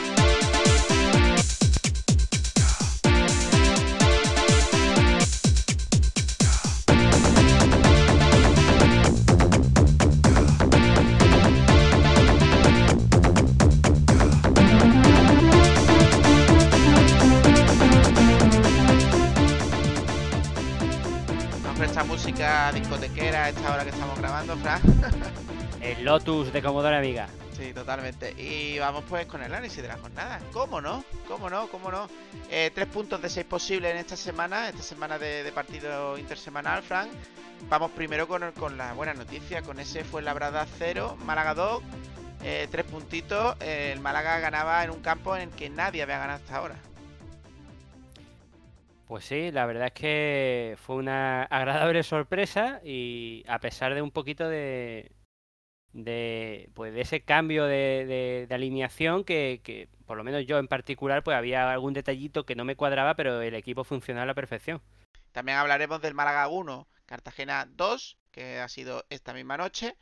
Esta 21.83 22.05
música 22.05 22.73
discotequera 22.73 23.45
a 23.45 23.49
esta 23.51 23.73
hora 23.73 23.85
que 23.85 23.91
estamos 23.91 24.19
grabando, 24.19 24.57
Fran. 24.57 24.81
El 25.81 26.05
Lotus 26.05 26.53
de 26.53 26.61
Comodora 26.61 26.99
Amiga. 26.99 27.29
Sí, 27.57 27.73
totalmente. 27.73 28.35
Y 28.37 28.79
vamos 28.79 29.03
pues 29.09 29.25
con 29.25 29.43
el 29.43 29.51
análisis 29.51 29.81
de 29.81 29.89
la 29.89 29.97
jornada. 29.97 30.41
¿Cómo 30.53 30.83
no? 30.83 31.03
¿Cómo 31.27 31.49
no? 31.49 31.69
¿Cómo 31.69 31.91
no? 31.91 32.07
Eh, 32.51 32.71
tres 32.75 32.87
puntos 32.87 33.23
de 33.23 33.31
seis 33.31 33.47
posibles 33.47 33.93
en 33.93 33.97
esta 33.97 34.15
semana, 34.15 34.69
esta 34.69 34.83
semana 34.83 35.19
de, 35.19 35.51
partido 35.55 36.19
intersemanal, 36.19 36.83
Frank. 36.83 37.09
Vamos 37.71 37.93
primero 37.93 38.29
con, 38.29 38.53
con 38.53 38.77
la 38.77 38.93
buena 38.93 39.15
noticia, 39.15 39.63
con 39.63 39.81
ese 39.81 40.05
fue 40.05 40.21
Labrada 40.21 40.67
0, 40.79 41.17
Málaga 41.25 41.55
2, 41.55 41.83
eh, 42.45 42.69
tres 42.71 42.85
puntitos. 42.85 43.57
Eh, 43.61 43.93
el 43.95 44.01
Málaga 44.01 44.39
ganaba 44.39 44.85
en 44.85 44.91
un 44.91 45.01
campo 45.01 45.35
en 45.35 45.49
el 45.49 45.51
que 45.51 45.71
nadie 45.71 46.03
había 46.03 46.19
ganado 46.19 46.39
hasta 46.41 46.57
ahora. 46.57 46.75
Pues 49.07 49.25
sí, 49.25 49.51
la 49.51 49.65
verdad 49.65 49.87
es 49.87 49.93
que 49.93 50.77
fue 50.85 50.97
una 50.97 51.45
agradable 51.51 52.03
sorpresa 52.03 52.83
y 52.85 53.45
a 53.49 53.59
pesar 53.61 53.95
de 53.95 54.03
un 54.03 54.11
poquito 54.11 54.47
de, 54.47 55.11
de, 56.05 56.71
pues 56.75 56.95
de 56.95 57.01
ese 57.03 57.23
cambio 57.23 57.65
de, 57.65 58.47
de- 58.49 58.55
alineación 58.55 59.25
que, 59.25 59.61
que, 59.63 59.89
por 60.07 60.17
lo 60.17 60.25
menos 60.25 60.47
yo 60.47 60.59
en 60.59 60.69
particular, 60.69 61.23
pues 61.23 61.37
había 61.37 61.71
algún 61.73 61.93
detallito 61.95 62.47
que 62.47 62.55
no 62.55 62.65
me 62.65 62.77
cuadraba, 62.77 63.15
pero 63.17 63.41
el 63.43 63.55
equipo 63.55 63.85
funcionaba 63.85 64.25
a 64.25 64.27
la 64.27 64.35
perfección. 64.35 64.81
También 65.33 65.59
hablaremos 65.59 66.01
del 66.01 66.15
Málaga 66.15 66.49
1, 66.49 66.87
Cartagena 67.07 67.69
2, 67.77 68.17
que 68.31 68.59
ha 68.59 68.69
sido 68.69 69.05
esta 69.11 69.35
misma 69.35 69.57
noche. 69.57 69.97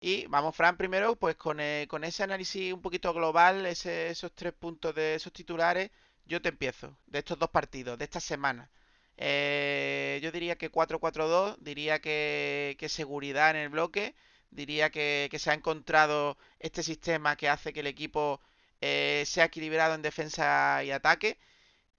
Y 0.00 0.26
vamos, 0.28 0.56
Fran, 0.56 0.76
primero, 0.76 1.16
pues 1.16 1.36
con, 1.36 1.60
eh, 1.60 1.86
con 1.88 2.04
ese 2.04 2.22
análisis 2.22 2.72
un 2.72 2.80
poquito 2.82 3.12
global, 3.12 3.66
ese- 3.66 4.08
esos 4.08 4.32
tres 4.34 4.52
puntos 4.54 4.94
de 4.94 5.14
esos 5.14 5.32
titulares, 5.32 5.90
yo 6.26 6.40
te 6.40 6.48
empiezo, 6.48 6.96
de 7.06 7.18
estos 7.18 7.38
dos 7.38 7.50
partidos, 7.50 7.98
de 7.98 8.04
esta 8.04 8.20
semana. 8.20 8.70
Eh, 9.18 10.18
yo 10.22 10.32
diría 10.32 10.56
que 10.56 10.70
4-4-2, 10.70 11.56
diría 11.60 12.00
que, 12.00 12.76
que 12.78 12.88
seguridad 12.88 13.50
en 13.50 13.56
el 13.56 13.68
bloque, 13.68 14.14
diría 14.50 14.90
que, 14.90 15.28
que 15.30 15.38
se 15.38 15.50
ha 15.50 15.54
encontrado 15.54 16.38
este 16.58 16.82
sistema 16.82 17.36
que 17.36 17.48
hace 17.48 17.72
que 17.72 17.80
el 17.80 17.86
equipo 17.86 18.40
eh, 18.80 19.24
sea 19.26 19.46
equilibrado 19.46 19.94
en 19.94 20.02
defensa 20.02 20.82
y 20.84 20.90
ataque 20.90 21.38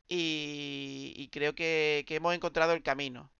y, 0.08 1.14
y 1.18 1.30
creo 1.30 1.56
que, 1.56 2.06
hemos 2.10 2.36
encontrado 2.36 2.74
el 2.74 2.84
camino. 2.84 3.32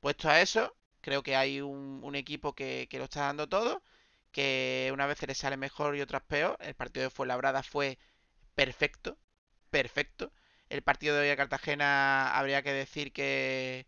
Puesto 0.00 0.28
a 0.30 0.40
eso, 0.42 0.76
creo 1.00 1.22
que 1.22 1.36
hay 1.36 1.60
un, 1.60 2.14
equipo 2.16 2.54
que, 2.54 2.88
que 2.90 2.98
lo 2.98 3.04
está 3.04 3.22
dando 3.22 3.48
todo, 3.48 3.82
que 4.32 4.90
unas 4.92 5.08
veces 5.08 5.28
le 5.28 5.34
sale 5.34 5.56
mejor 5.56 5.96
y 5.96 6.00
otras 6.02 6.22
peor. 6.22 6.56
El 6.60 6.74
partido 6.74 7.04
de 7.04 7.10
Fuenlabrada 7.10 7.62
fue 7.62 7.98
perfecto, 8.54 9.18
perfecto. 9.70 10.32
El 10.70 10.82
partido 10.82 11.16
de 11.16 11.22
hoy 11.22 11.30
a 11.30 11.36
Cartagena 11.36 12.36
habría 12.38 12.62
que 12.62 12.72
decir 12.72 13.12
que, 13.12 13.86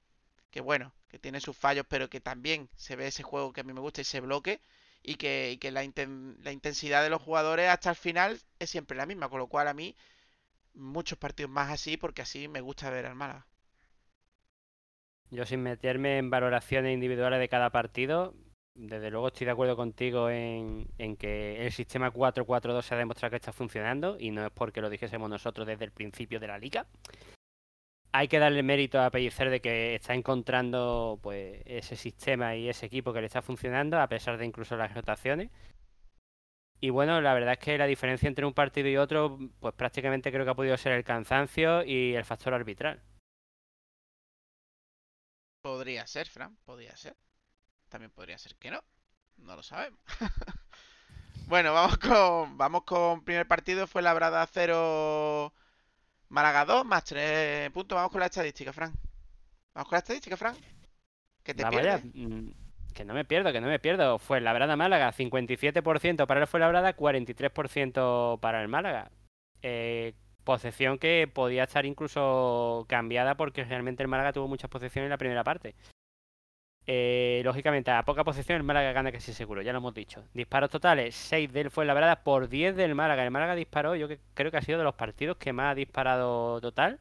que 0.51 0.61
bueno, 0.61 0.95
que 1.15 1.21
tiene 1.21 1.41
sus 1.41 1.57
fallos, 1.57 1.87
pero 1.89 2.11
que 2.11 2.21
también 2.21 2.69
se 2.77 2.97
ve 2.97 3.07
ese 3.07 3.23
juego 3.23 3.53
que 3.53 3.61
a 3.61 3.65
mí 3.65 3.73
me 3.73 3.81
gusta, 3.81 4.01
ese 4.03 4.21
bloque, 4.21 4.61
y 5.03 5.15
que, 5.17 5.59
la, 5.73 5.85
inten- 5.85 6.37
la 6.43 6.51
intensidad 6.53 7.03
de 7.05 7.11
los 7.11 7.23
jugadores 7.23 7.69
hasta 7.71 7.91
el 7.91 7.97
final 7.97 8.41
es 8.59 8.71
siempre 8.71 8.97
la 8.97 9.07
misma, 9.07 9.29
con 9.29 9.39
lo 9.39 9.47
cual 9.47 9.69
a 9.69 9.75
mí 9.75 9.95
muchos 10.75 11.19
partidos 11.19 11.51
más 11.53 11.71
así, 11.73 11.97
porque 11.97 12.23
así 12.23 12.49
me 12.49 12.61
gusta 12.63 12.91
ver 12.91 13.07
al 13.07 13.15
Málaga. 13.17 13.47
Yo 15.31 15.45
sin 15.45 15.63
meterme 15.63 16.19
en 16.19 16.31
valoraciones 16.31 16.95
individuales 16.95 17.41
de 17.41 17.49
cada 17.49 17.71
partido, 17.71 18.35
desde 18.75 19.11
luego 19.11 19.29
estoy 19.29 19.45
de 19.47 19.51
acuerdo 19.53 19.77
contigo 19.77 20.31
en, 20.31 20.87
en 20.99 21.17
que 21.17 21.67
el 21.67 21.73
sistema 21.73 22.11
4-4-2 22.11 22.87
se 22.87 22.95
ha 22.95 22.99
demostrado 22.99 23.31
que 23.31 23.37
está 23.37 23.53
funcionando 23.53 24.17
y 24.19 24.31
no 24.31 24.47
es 24.47 24.53
porque 24.53 24.81
lo 24.81 24.91
dijésemos 24.91 25.29
nosotros 25.31 25.67
desde 25.67 25.85
el 25.85 25.93
principio 25.93 26.41
de 26.41 26.47
la 26.49 26.59
liga. 26.59 26.87
Hay 28.17 28.29
que 28.29 28.39
darle 28.39 28.63
mérito 28.63 29.03
a 29.03 29.11
Pellicer 29.11 29.51
de 29.51 29.61
que 29.61 29.97
está 29.97 30.15
encontrando 30.15 31.19
pues 31.21 31.61
ese 31.67 31.97
sistema 31.97 32.55
y 32.55 32.69
ese 32.69 32.87
equipo 32.87 33.13
que 33.13 33.21
le 33.21 33.27
está 33.27 33.43
funcionando 33.43 33.99
a 33.99 34.07
pesar 34.07 34.39
de 34.39 34.47
incluso 34.47 34.77
las 34.77 34.95
rotaciones. 34.95 35.51
Y 36.81 36.91
bueno, 36.91 37.21
la 37.21 37.35
verdad 37.35 37.55
es 37.55 37.59
que 37.59 37.77
la 37.77 37.87
diferencia 37.87 38.29
entre 38.29 38.47
un 38.47 38.55
partido 38.55 38.89
y 38.89 38.97
otro, 38.97 39.37
pues 39.59 39.75
prácticamente 39.75 40.31
creo 40.31 40.45
que 40.45 40.53
ha 40.53 40.55
podido 40.55 40.77
ser 40.77 40.93
el 40.93 41.03
cansancio 41.03 41.83
y 41.83 42.15
el 42.15 42.25
factor 42.25 42.55
arbitral. 42.55 43.03
Podría 45.63 46.07
ser, 46.07 46.29
Fran, 46.29 46.57
podría 46.65 46.97
ser. 46.97 47.17
También 47.89 48.13
podría 48.13 48.39
ser 48.39 48.55
que 48.55 48.71
no. 48.71 48.85
No 49.39 49.57
lo 49.57 49.63
sabemos. 49.65 49.99
bueno, 51.49 51.73
vamos 51.73 51.99
con 51.99 52.57
vamos 52.57 52.85
con 52.85 53.25
primer 53.25 53.49
partido. 53.49 53.89
Fue 53.89 54.03
Labrada 54.03 54.47
0, 54.47 55.53
Málaga 56.29 56.65
2, 56.65 56.85
más 56.85 57.05
3 57.05 57.71
puntos. 57.71 57.97
Vamos 57.97 58.11
con 58.13 58.21
la 58.21 58.27
estadística, 58.27 58.73
Fran. 58.73 58.93
Vamos 59.75 59.89
con 59.89 59.97
la 59.97 60.01
estadística, 60.01 60.37
Fran. 60.37 60.57
Que 61.43 61.55
te 61.55 61.63
pierdes. 61.67 62.05
mm, 62.15 62.49
Que 62.95 63.05
no 63.05 63.13
me 63.15 63.25
pierdo, 63.25 63.53
que 63.53 63.61
no 63.61 63.67
me 63.67 63.79
pierdo. 63.81 64.19
Fue 64.19 64.41
Labrada 64.41 64.77
Málaga, 64.77 65.13
57% 65.13 66.27
para 66.27 66.41
el 66.41 66.47
Fuenlabrada, 66.47 66.95
43% 66.97 68.39
para 68.41 68.63
el 68.63 68.69
Málaga. 68.69 69.11
Eh, 69.63 70.15
posesión 70.45 70.99
que 70.99 71.29
podía 71.33 71.65
estar 71.65 71.87
incluso 71.87 72.85
cambiada 72.89 73.35
porque 73.37 73.65
realmente 73.65 74.03
el 74.03 74.09
Málaga 74.09 74.33
tuvo 74.33 74.47
muchas 74.47 74.71
posesiones 74.71 75.07
en 75.07 75.11
la 75.11 75.19
primera 75.19 75.43
parte. 75.43 75.75
Eh, 76.87 77.41
lógicamente, 77.45 77.91
a 77.91 78.03
poca 78.05 78.25
posesión 78.25 78.57
el 78.57 78.63
Málaga 78.63 78.93
gana 78.93 79.11
casi 79.11 79.33
seguro, 79.33 79.63
ya 79.63 79.73
lo 79.73 79.79
hemos 79.79 79.95
dicho. 79.95 80.25
Disparos 80.35 80.71
totales, 80.71 81.15
6 81.15 81.53
del 81.53 81.71
Fuenlabrada 81.71 82.23
por 82.23 82.49
10 82.49 82.77
del 82.77 82.95
Málaga. 82.95 83.25
El 83.25 83.31
Málaga 83.31 83.55
disparó, 83.55 83.97
yo 83.97 84.09
creo 84.35 84.51
que 84.51 84.57
ha 84.59 84.63
sido 84.63 84.79
de 84.79 84.85
los 84.85 84.95
partidos 84.95 85.39
que 85.39 85.53
más 85.53 85.73
ha 85.73 85.75
disparado 85.75 86.61
total. 86.61 87.01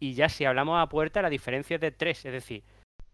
Y 0.00 0.14
ya 0.14 0.28
si 0.28 0.44
hablamos 0.44 0.82
a 0.82 0.88
puerta, 0.88 1.22
la 1.22 1.30
diferencia 1.30 1.76
es 1.76 1.80
de 1.80 1.92
3, 1.92 2.26
es 2.26 2.32
decir, 2.32 2.64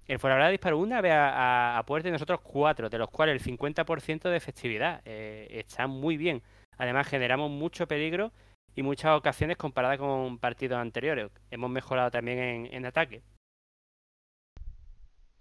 el 0.07 0.19
Fuenlabrada 0.19 0.51
disparó 0.51 0.79
una 0.79 1.03
vez 1.03 1.13
a, 1.15 1.83
puerta 1.87 2.09
y 2.09 2.13
nosotros 2.13 2.41
cuatro, 2.41 2.89
de 2.89 2.97
los 2.97 3.11
cuales 3.11 3.47
el 3.47 3.59
50% 3.59 4.31
de 4.31 4.37
efectividad. 4.37 5.03
Eh, 5.05 5.47
está 5.51 5.87
muy 5.87 6.17
bien. 6.17 6.43
Además, 6.79 7.07
generamos 7.07 7.51
mucho 7.51 7.87
peligro 7.87 8.33
y 8.75 8.83
muchas 8.83 9.19
ocasiones 9.19 9.59
comparadas 9.59 9.99
con 9.99 10.39
partidos 10.39 10.79
anteriores. 10.79 11.31
Hemos 11.51 11.69
mejorado 11.69 12.11
también 12.11 12.71
en 12.73 12.87
ataque. 12.87 13.23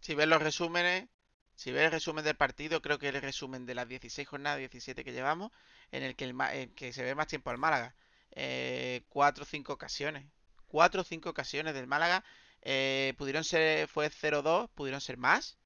Si 0.07 0.15
ves 0.15 0.27
los 0.27 0.41
resúmenes, 0.41 1.07
si 1.55 1.71
ves 1.71 1.83
el 1.85 1.91
resumen 1.91 2.23
del 2.25 2.35
partido, 2.37 2.81
creo 2.81 2.97
que 2.99 3.09
el 3.09 3.21
resumen 3.21 3.65
de 3.65 3.75
las 3.75 3.87
16 3.89 4.27
jornadas, 4.27 4.59
17 4.59 5.03
que 5.03 5.11
llevamos, 5.13 5.51
en 5.91 6.03
el 6.03 6.15
que, 6.15 6.23
el, 6.25 6.35
en 6.53 6.73
que 6.75 6.93
se 6.93 7.03
ve 7.03 7.15
más 7.15 7.27
tiempo 7.27 7.49
al 7.49 7.57
Málaga. 7.57 7.95
Eh, 8.31 9.03
cuatro 9.09 9.43
o 9.43 9.47
cinco 9.47 9.73
ocasiones. 9.73 10.25
Cuatro 10.67 11.01
o 11.01 11.03
cinco 11.03 11.29
ocasiones 11.29 11.73
del 11.73 11.87
Málaga. 11.87 12.23
eh, 12.61 13.13
pudieron 13.17 13.43
ser, 13.43 13.87
fue 13.89 14.09
0-2, 14.09 14.69
pudieron 14.75 15.01
ser 15.01 15.17
más. 15.17 15.57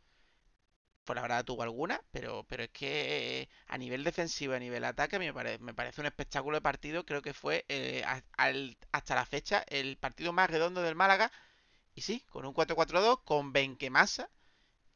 Fuenlabrada 1.05 1.43
tuvo 1.43 1.63
alguna, 1.63 2.01
pero, 2.11 2.43
pero 2.47 2.63
es 2.63 2.69
que 2.69 3.41
eh, 3.41 3.49
a 3.67 3.77
nivel 3.77 4.03
defensivo, 4.03 4.53
a 4.53 4.59
nivel 4.59 4.83
ataque, 4.83 5.17
me, 5.19 5.33
pare- 5.33 5.57
me 5.59 5.73
parece 5.73 6.01
un 6.01 6.07
espectáculo 6.07 6.57
de 6.57 6.61
partido. 6.61 7.05
Creo 7.05 7.21
que 7.21 7.33
fue 7.33 7.65
eh, 7.69 8.03
a- 8.05 8.23
al- 8.37 8.77
hasta 8.91 9.15
la 9.15 9.25
fecha 9.25 9.63
el 9.67 9.97
partido 9.97 10.31
más 10.33 10.49
redondo 10.49 10.81
del 10.81 10.95
Málaga. 10.95 11.31
Y 11.95 12.01
sí, 12.01 12.25
con 12.29 12.45
un 12.45 12.53
4-4-2, 12.53 13.21
con 13.23 13.53
Benquemasa, 13.53 14.29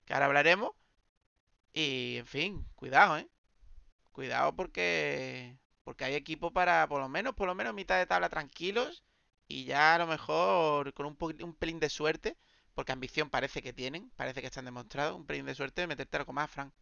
que 0.06 0.14
ahora 0.14 0.28
hablaremos. 0.28 0.72
Y 1.74 2.18
en 2.18 2.26
fin, 2.26 2.66
cuidado, 2.76 3.18
¿eh? 3.18 3.30
Cuidado 4.14 4.56
porque 4.56 5.58
porque 5.84 6.06
hay 6.06 6.16
equipo 6.16 6.52
para 6.54 6.88
por 6.88 7.02
lo 7.02 7.10
menos, 7.10 7.36
por 7.36 7.48
lo 7.48 7.56
menos 7.56 7.74
mitad 7.76 7.98
de 8.00 8.08
tabla 8.08 8.30
tranquilos 8.30 9.04
y 9.48 9.66
ya 9.66 9.96
a 9.96 10.00
lo 10.00 10.08
mejor 10.08 10.94
con 10.94 11.06
un, 11.08 11.18
un 11.44 11.56
pelín 11.56 11.80
de 11.80 11.90
suerte, 11.90 12.38
porque 12.76 12.92
ambición 12.94 13.30
parece 13.30 13.62
que 13.64 13.74
tienen, 13.74 14.12
parece 14.16 14.42
que 14.42 14.48
están 14.48 14.66
demostrados, 14.66 15.16
un 15.16 15.26
pelín 15.28 15.46
de 15.46 15.56
suerte 15.56 15.82
de 15.82 15.88
meterte 15.88 16.18
algo 16.18 16.34
más, 16.34 16.50
Frank. 16.52 16.74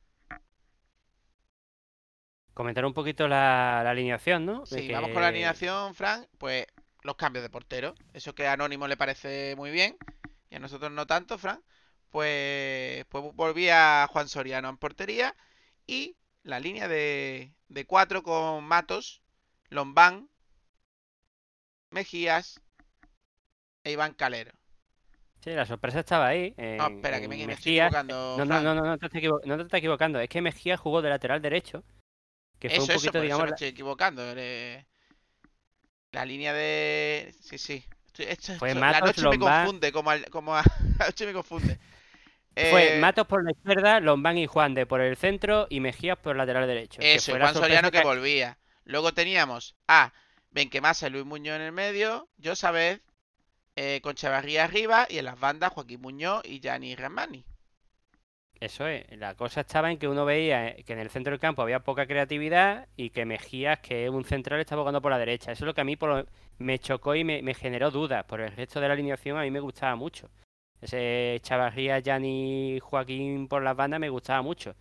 Comentar 2.53 2.86
un 2.86 2.93
poquito 2.93 3.27
la, 3.27 3.82
la 3.84 3.91
alineación, 3.91 4.46
¿no? 4.46 4.65
De 4.70 4.82
Sí, 4.82 4.89
vamos 4.91 5.12
con 5.12 5.22
la 5.22 5.27
alineación, 5.29 5.93
Frank, 5.96 6.27
pues 6.38 6.65
los 7.03 7.15
cambios 7.15 7.43
de 7.43 7.50
portero, 7.50 7.95
eso 8.13 8.33
que 8.36 8.48
a 8.48 8.53
Anónimo 8.53 8.88
le 8.88 8.98
parece 8.98 9.55
muy 9.55 9.72
bien 9.72 9.98
y 10.50 10.55
a 10.55 10.60
nosotros 10.60 10.91
no 10.91 11.05
tanto, 11.07 11.38
Frank. 11.38 11.62
Pues, 12.10 13.05
pues 13.10 13.24
volvía 13.36 14.07
Juan 14.12 14.29
Soriano 14.29 14.69
en 14.69 14.77
portería 14.77 15.36
y 15.88 16.15
la 16.43 16.60
línea 16.60 16.88
de, 16.88 17.53
de 17.69 17.86
cuatro 17.86 18.22
con 18.24 18.63
Matos, 18.63 19.22
Lombán, 19.69 20.29
Mejías 21.91 22.60
e 23.83 23.91
Iván 23.91 24.13
Calero. 24.13 24.51
Sí, 25.43 25.51
la 25.51 25.65
sorpresa 25.65 26.00
estaba 26.00 26.27
ahí. 26.27 26.53
No, 26.77 26.88
en- 26.88 26.95
espera, 26.95 27.19
que 27.19 27.27
me, 27.27 27.36
me 27.36 27.53
estoy 27.53 27.74
Mejías. 27.74 27.88
equivocando. 27.88 28.38
No, 28.38 28.45
no, 28.45 28.45
Fran. 28.45 28.63
no, 28.63 28.75
no, 28.75 28.81
no 28.81 28.98
te 28.98 29.05
estás 29.07 29.22
no 29.45 29.77
equivocando. 29.77 30.19
Es 30.19 30.29
que 30.29 30.41
Mejía 30.41 30.77
jugó 30.77 31.01
de 31.01 31.10
lateral 31.10 31.41
derecho. 31.41 31.83
Que 32.60 32.69
fue 32.69 32.77
Eso, 32.77 32.83
un 32.83 32.89
eso, 32.91 32.93
poquito, 33.00 33.12
por 33.12 33.17
eso 33.17 33.24
digamos, 33.24 33.45
me 33.45 33.50
estoy 33.51 33.67
equivocando. 33.67 34.22
La 36.13 36.24
línea 36.25 36.53
de. 36.53 37.36
Sí, 37.41 37.58
sí. 37.58 37.84
Estoy- 38.08 38.25
esto- 38.25 38.53
Fue 38.55 38.70
esto- 38.70 38.79
la 38.79 38.91
Matos, 38.91 39.17
noche 39.17 39.29
me 39.38 39.39
confunde, 39.39 39.91
como, 39.91 40.10
al- 40.12 40.25
como 40.29 40.55
a- 40.55 40.63
la 41.00 41.05
noche 41.08 41.25
me 41.25 41.34
confunde. 41.34 41.79
Fue 42.55 42.98
Eh, 42.98 43.00
Matos 43.00 43.25
por 43.27 43.43
la 43.43 43.51
izquierda, 43.51 44.00
Lombán 44.00 44.38
y 44.38 44.46
Juan 44.46 44.75
de 44.75 44.86
por 44.86 45.01
el 45.01 45.17
centro 45.17 45.65
y 45.72 45.79
Mejías 45.79 46.17
por 46.20 46.34
el 46.34 46.38
lateral 46.38 46.67
derecho. 46.67 47.01
Eso, 47.01 47.32
fue 47.32 47.41
Juan 47.41 47.53
Soriano 47.55 47.89
que 47.91 47.98
que- 47.98 48.03
volvía. 48.03 48.60
Luego 48.86 49.13
teníamos 49.13 49.75
a 49.88 50.13
Benquemasa 50.51 51.08
y 51.08 51.10
Luis 51.10 51.25
Muñoz 51.25 51.55
en 51.55 51.63
el 51.63 51.72
medio, 51.72 52.29
yo 52.38 52.55
sabes, 52.55 53.01
eh, 53.75 54.01
con 54.03 54.13
Chavarría 54.13 54.65
arriba 54.65 55.08
y 55.10 55.17
en 55.17 55.25
las 55.25 55.39
bandas 55.39 55.72
Joaquín 55.74 56.00
Muñoz 56.01 56.43
y 56.46 56.60
Gianni 56.60 56.96
Ramani. 56.96 57.43
Eso 58.60 58.88
es, 58.88 59.05
la 59.17 59.36
cosa 59.36 59.62
estaba 59.62 59.91
en 59.91 59.98
que 59.98 60.07
uno 60.07 60.24
veía 60.25 60.69
eh, 60.69 60.83
que 60.86 60.93
en 60.93 61.00
el 61.00 61.10
centro 61.10 61.31
del 61.31 61.39
campo 61.39 61.62
había 61.62 61.81
poca 61.83 62.07
creatividad 62.07 62.88
y 62.95 63.10
que 63.10 63.25
Mejías, 63.25 63.79
que 63.79 64.05
es 64.05 64.10
un 64.10 64.24
central, 64.24 64.60
estaba 64.62 64.81
jugando 64.83 65.01
por 65.01 65.12
la 65.12 65.17
derecha. 65.19 65.51
Eso 65.51 65.65
es 65.65 65.67
lo 65.67 65.74
que 65.74 65.81
a 65.81 65.83
mí 65.83 65.95
por 65.98 66.27
me 66.60 66.79
chocó 66.79 67.13
y 67.15 67.24
me, 67.25 67.53
generó 67.55 67.91
dudas. 67.91 68.24
Por 68.25 68.39
el 68.41 68.51
resto 68.55 68.79
de 68.79 68.88
la 68.88 68.93
alineación 68.93 69.38
a 69.38 69.41
mí 69.41 69.51
me 69.51 69.60
gustaba 69.60 69.95
mucho. 69.95 70.29
Ese 70.81 71.39
Chavarría, 71.43 72.00
Gianni, 72.00 72.79
Joaquín 72.81 73.48
por 73.48 73.63
las 73.63 73.75
bandas 73.75 74.00
me 74.00 74.10
gustaba 74.10 74.41
mucho. 74.41 74.75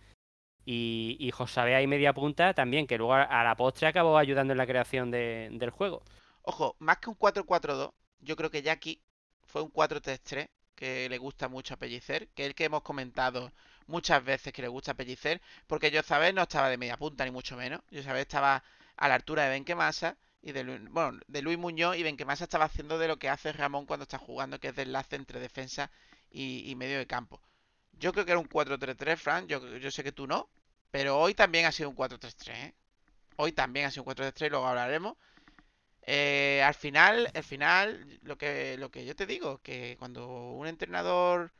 Y, 0.65 1.17
y 1.19 1.31
Josabé 1.31 1.75
ahí 1.75 1.87
media 1.87 2.13
punta 2.13 2.53
también, 2.53 2.87
que 2.87 2.97
luego 2.97 3.13
a, 3.15 3.43
la 3.43 3.55
postre 3.55 3.87
acabó 3.87 4.17
ayudando 4.17 4.53
en 4.53 4.57
la 4.57 4.67
creación 4.67 5.11
de- 5.11 5.49
del 5.53 5.71
juego. 5.71 6.03
Ojo, 6.43 6.75
más 6.79 6.97
que 6.99 7.09
un 7.09 7.15
4-4-2, 7.17 7.91
yo 8.19 8.35
creo 8.37 8.49
que 8.49 8.69
aquí 8.69 9.01
fue 9.43 9.61
un 9.61 9.69
4-3-3 9.71 10.47
le 11.09 11.17
gusta 11.17 11.47
mucho 11.47 11.73
a 11.73 11.77
Pellicer, 11.77 12.27
que 12.29 12.43
es 12.43 12.47
el 12.47 12.55
que 12.55 12.65
hemos 12.65 12.81
comentado 12.81 13.51
muchas 13.87 14.23
veces 14.23 14.53
que 14.53 14.61
le 14.61 14.67
gusta 14.67 14.91
a 14.91 14.95
porque 15.67 15.91
yo 15.91 16.03
sabes 16.03 16.33
no 16.33 16.43
estaba 16.43 16.69
de 16.69 16.77
media 16.77 16.97
punta 16.97 17.25
ni 17.25 17.31
mucho 17.31 17.55
menos, 17.55 17.81
yo 17.91 18.03
sabes 18.03 18.21
estaba 18.21 18.63
a 18.97 19.07
la 19.07 19.15
altura 19.15 19.43
de 19.43 19.49
Benquemasa 19.49 20.17
y 20.41 20.51
de 20.51 20.63
Luis, 20.63 20.81
bueno, 20.89 21.19
de 21.27 21.41
Luis 21.41 21.57
Muñoz 21.57 21.95
y 21.97 22.03
Benquemasa 22.03 22.45
estaba 22.45 22.65
haciendo 22.65 22.97
de 22.97 23.07
lo 23.07 23.17
que 23.17 23.29
hace 23.29 23.53
Ramón 23.53 23.85
cuando 23.85 24.03
está 24.03 24.17
jugando, 24.17 24.59
que 24.59 24.69
es 24.69 24.75
de 24.75 24.83
enlace 24.83 25.15
entre 25.15 25.39
defensa 25.39 25.89
y, 26.31 26.69
y 26.69 26.75
medio 26.75 26.97
de 26.97 27.07
campo. 27.07 27.41
Yo 27.93 28.11
creo 28.11 28.25
que 28.25 28.31
era 28.31 28.39
un 28.39 28.49
4-3-3, 28.49 29.17
Fran, 29.17 29.47
yo, 29.47 29.77
yo 29.77 29.91
sé 29.91 30.03
que 30.03 30.11
tú 30.11 30.27
no, 30.27 30.49
pero 30.91 31.17
hoy 31.17 31.33
también 31.33 31.65
ha 31.65 31.71
sido 31.71 31.89
un 31.89 31.95
4-3-3, 31.95 32.49
¿eh? 32.55 32.73
Hoy 33.37 33.51
también 33.51 33.85
ha 33.87 33.91
sido 33.91 34.03
un 34.03 34.13
4-3-3, 34.13 34.49
luego 34.49 34.67
hablaremos. 34.67 35.17
Eh, 36.05 36.61
al 36.63 36.73
final, 36.73 37.29
al 37.33 37.43
final, 37.43 38.19
lo 38.23 38.37
que, 38.37 38.77
lo 38.77 38.89
que 38.91 39.05
yo 39.05 39.15
te 39.15 39.25
digo, 39.25 39.59
que 39.59 39.95
cuando 39.97 40.27
un 40.51 40.67
entrenador 40.67 41.51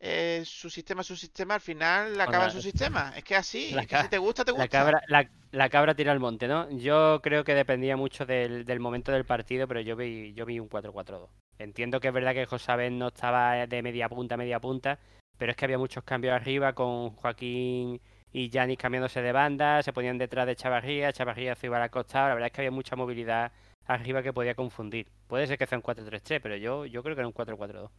eh, 0.00 0.42
su 0.44 0.68
sistema 0.70 1.02
es 1.02 1.06
su 1.06 1.16
sistema, 1.16 1.54
al 1.54 1.60
final 1.60 2.16
le 2.16 2.22
acaba 2.24 2.46
la- 2.46 2.50
su 2.50 2.60
sistema. 2.60 3.12
Es 3.16 3.22
que 3.22 3.36
así, 3.36 3.70
la 3.70 3.82
es 3.82 3.86
que 3.86 3.96
si 4.02 4.08
te 4.08 4.18
gusta, 4.18 4.44
te 4.44 4.50
gusta. 4.50 4.64
La 4.64 4.68
cabra, 4.68 5.02
la, 5.06 5.30
la 5.52 5.68
cabra 5.68 5.94
tira 5.94 6.10
al 6.10 6.18
monte, 6.18 6.48
¿no? 6.48 6.68
Yo 6.70 7.20
creo 7.22 7.44
que 7.44 7.54
dependía 7.54 7.96
mucho 7.96 8.26
del, 8.26 8.64
del 8.64 8.80
momento 8.80 9.12
del 9.12 9.24
partido, 9.24 9.68
pero 9.68 9.80
yo 9.80 9.94
vi, 9.94 10.32
yo 10.34 10.44
vi 10.44 10.58
un 10.58 10.68
4-4-2. 10.68 11.28
Entiendo 11.58 12.00
que 12.00 12.08
es 12.08 12.14
verdad 12.14 12.34
que 12.34 12.46
Josabel 12.46 12.98
no 12.98 13.08
estaba 13.08 13.66
de 13.68 13.82
media 13.82 14.08
punta 14.08 14.34
a 14.34 14.38
media 14.38 14.58
punta, 14.58 14.98
pero 15.38 15.52
es 15.52 15.56
que 15.56 15.64
había 15.66 15.78
muchos 15.78 16.02
cambios 16.02 16.34
arriba 16.34 16.72
con 16.72 17.10
Joaquín 17.10 18.00
y 18.32 18.48
Yanis 18.48 18.78
cambiándose 18.78 19.22
de 19.22 19.30
banda, 19.30 19.82
se 19.84 19.92
ponían 19.92 20.18
detrás 20.18 20.46
de 20.46 20.56
Chavarría, 20.56 21.12
Chavarría 21.12 21.54
se 21.54 21.66
iba 21.66 21.76
a 21.76 21.80
la 21.80 21.90
costa, 21.90 22.26
la 22.28 22.34
verdad 22.34 22.46
es 22.46 22.52
que 22.52 22.62
había 22.62 22.70
mucha 22.72 22.96
movilidad 22.96 23.52
arriba 23.86 24.22
que 24.22 24.32
podía 24.32 24.54
confundir. 24.54 25.10
Puede 25.26 25.46
ser 25.46 25.58
que 25.58 25.66
sea 25.66 25.78
un 25.78 25.82
4-3-3, 25.82 26.40
pero 26.42 26.56
yo, 26.56 26.86
yo 26.86 27.02
creo 27.02 27.14
que 27.14 27.20
era 27.20 27.28
un 27.28 27.34
4-4-2. 27.34 27.90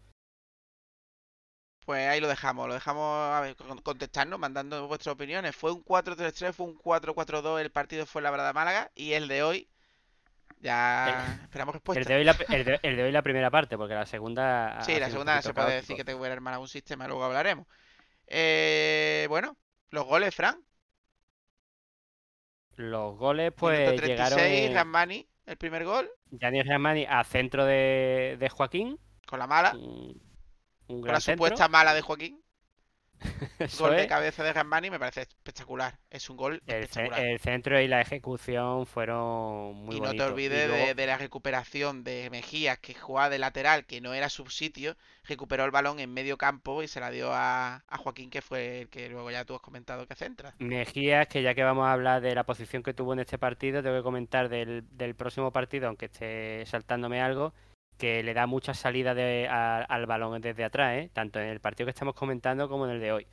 Pues 1.85 2.07
ahí 2.07 2.21
lo 2.21 2.29
dejamos, 2.29 2.67
lo 2.67 2.73
dejamos 2.75 3.03
a 3.33 3.41
ver, 3.41 3.55
con- 3.57 3.81
contestarnos, 3.81 4.39
mandando 4.39 4.87
vuestras 4.87 5.13
opiniones. 5.15 5.55
Fue 5.55 5.71
un 5.73 5.83
4-3-3, 5.83 6.53
fue 6.53 6.65
un 6.67 6.77
4-4-2, 6.77 7.59
el 7.59 7.71
partido 7.71 8.05
fue 8.05 8.21
la 8.21 8.31
verdad 8.31 8.53
Málaga 8.53 8.89
y 8.95 9.13
el 9.13 9.27
de 9.27 9.43
hoy 9.43 9.69
ya 10.59 11.39
esperamos 11.43 11.75
El 11.75 11.79
respuesta. 11.79 12.05
de, 12.05 12.15
hoy 12.15 12.23
la, 12.23 12.37
el, 12.49 12.63
de, 12.63 12.79
el 12.83 12.95
de 12.95 13.03
hoy 13.03 13.11
la 13.11 13.21
primera 13.21 13.51
parte, 13.51 13.77
porque 13.77 13.95
la 13.95 14.05
segunda... 14.05 14.81
Sí, 14.81 14.97
la 14.97 15.09
segunda 15.09 15.41
se 15.41 15.53
puede 15.53 15.75
decir 15.75 15.97
que 15.97 16.05
te 16.05 16.15
hubiera 16.15 16.33
armado 16.33 16.61
un 16.61 16.69
sistema, 16.69 17.05
luego 17.07 17.25
hablaremos. 17.25 17.67
Eh, 18.27 19.25
bueno, 19.29 19.57
los 19.89 20.05
goles, 20.05 20.33
Fran. 20.33 20.63
Los 22.75 23.17
goles, 23.17 23.51
pues 23.55 23.95
36, 23.95 24.07
llegaron 24.07 24.73
Ramani, 24.73 25.27
el 25.45 25.57
primer 25.57 25.85
gol, 25.85 26.09
Gianni 26.31 26.61
Ramani 26.63 27.05
a 27.07 27.23
centro 27.23 27.65
de, 27.65 28.37
de 28.39 28.49
Joaquín. 28.49 28.99
con 29.27 29.39
la 29.39 29.47
mala, 29.47 29.71
Un, 29.71 30.21
un 30.87 31.01
con 31.01 31.11
la 31.11 31.19
centro. 31.19 31.47
supuesta 31.47 31.67
mala 31.67 31.93
de 31.93 32.01
Joaquín. 32.01 32.42
Gol 33.79 33.95
de 33.95 34.07
cabeza 34.07 34.43
de 34.43 34.53
Ramani 34.53 34.89
me 34.89 34.99
parece 34.99 35.21
espectacular. 35.21 35.97
Es 36.09 36.29
un 36.29 36.37
gol 36.37 36.61
El, 36.67 36.83
espectacular. 36.83 37.19
el 37.25 37.39
centro 37.39 37.79
y 37.79 37.87
la 37.87 38.01
ejecución 38.01 38.85
fueron 38.85 39.75
muy 39.75 39.97
y 39.97 40.01
no 40.01 40.15
te 40.15 40.23
bonitos. 40.23 40.31
Olvides 40.31 40.67
luego- 40.67 40.85
de, 40.87 40.93
de 40.95 41.07
la 41.07 41.17
recuperación 41.17 42.03
de 42.03 42.29
Mejías, 42.29 42.79
que 42.79 42.93
jugaba 42.93 43.29
de 43.29 43.39
lateral, 43.39 43.85
que 43.85 44.01
no 44.01 44.13
era 44.13 44.29
su 44.29 44.45
sitio, 44.49 44.95
recuperó 45.23 45.65
el 45.65 45.71
balón 45.71 45.99
en 45.99 46.13
medio 46.13 46.37
campo 46.37 46.83
y 46.83 46.87
se 46.87 46.99
la 46.99 47.09
dio 47.11 47.31
a, 47.33 47.83
a 47.87 47.97
Joaquín, 47.97 48.29
que 48.29 48.41
fue 48.41 48.81
el 48.81 48.89
que 48.89 49.09
luego 49.09 49.31
ya 49.31 49.45
tú 49.45 49.55
has 49.55 49.61
comentado 49.61 50.05
que 50.07 50.15
centra. 50.15 50.53
Mejías, 50.59 51.27
que 51.27 51.41
ya 51.41 51.53
que 51.55 51.63
vamos 51.63 51.85
a 51.85 51.93
hablar 51.93 52.21
de 52.21 52.35
la 52.35 52.43
posición 52.45 52.83
que 52.83 52.93
tuvo 52.93 53.13
en 53.13 53.19
este 53.19 53.37
partido, 53.37 53.81
tengo 53.83 53.95
que 53.97 54.03
comentar 54.03 54.49
del, 54.49 54.83
del 54.91 55.15
próximo 55.15 55.51
partido, 55.51 55.87
aunque 55.87 56.05
esté 56.05 56.65
saltándome 56.65 57.21
algo, 57.21 57.53
que 57.97 58.23
le 58.23 58.33
da 58.33 58.47
mucha 58.47 58.73
salida 58.73 59.13
de- 59.13 59.47
a- 59.49 59.83
al 59.83 60.05
balón 60.05 60.41
desde 60.41 60.63
atrás, 60.63 60.93
¿eh? 60.97 61.09
tanto 61.13 61.39
en 61.39 61.47
el 61.47 61.59
partido 61.59 61.85
que 61.87 61.91
estamos 61.91 62.15
comentando 62.15 62.67
como 62.69 62.85
en 62.85 62.91
el 62.93 62.99
de 63.01 63.11
hoy. 63.11 63.27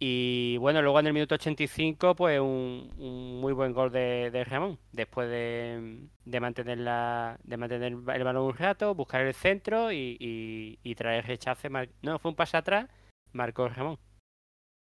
Y 0.00 0.56
bueno, 0.58 0.80
luego 0.80 1.00
en 1.00 1.08
el 1.08 1.12
minuto 1.12 1.34
85, 1.34 2.14
pues 2.14 2.38
un, 2.40 2.92
un 2.98 3.40
muy 3.40 3.52
buen 3.52 3.72
gol 3.72 3.90
de, 3.90 4.30
de 4.30 4.44
Ramón, 4.44 4.78
después 4.92 5.28
de, 5.28 6.06
de 6.24 6.40
mantener 6.40 6.78
la, 6.78 7.36
de 7.42 7.56
mantener 7.56 7.92
el 7.92 8.24
balón 8.24 8.44
un 8.44 8.56
rato, 8.56 8.94
buscar 8.94 9.22
el 9.22 9.34
centro 9.34 9.90
y, 9.90 10.16
y, 10.20 10.78
y 10.84 10.94
traer 10.94 11.26
rechace. 11.26 11.68
No, 12.02 12.18
fue 12.20 12.30
un 12.30 12.36
pase 12.36 12.56
atrás, 12.56 12.88
marcó 13.32 13.68
Ramón. 13.68 13.98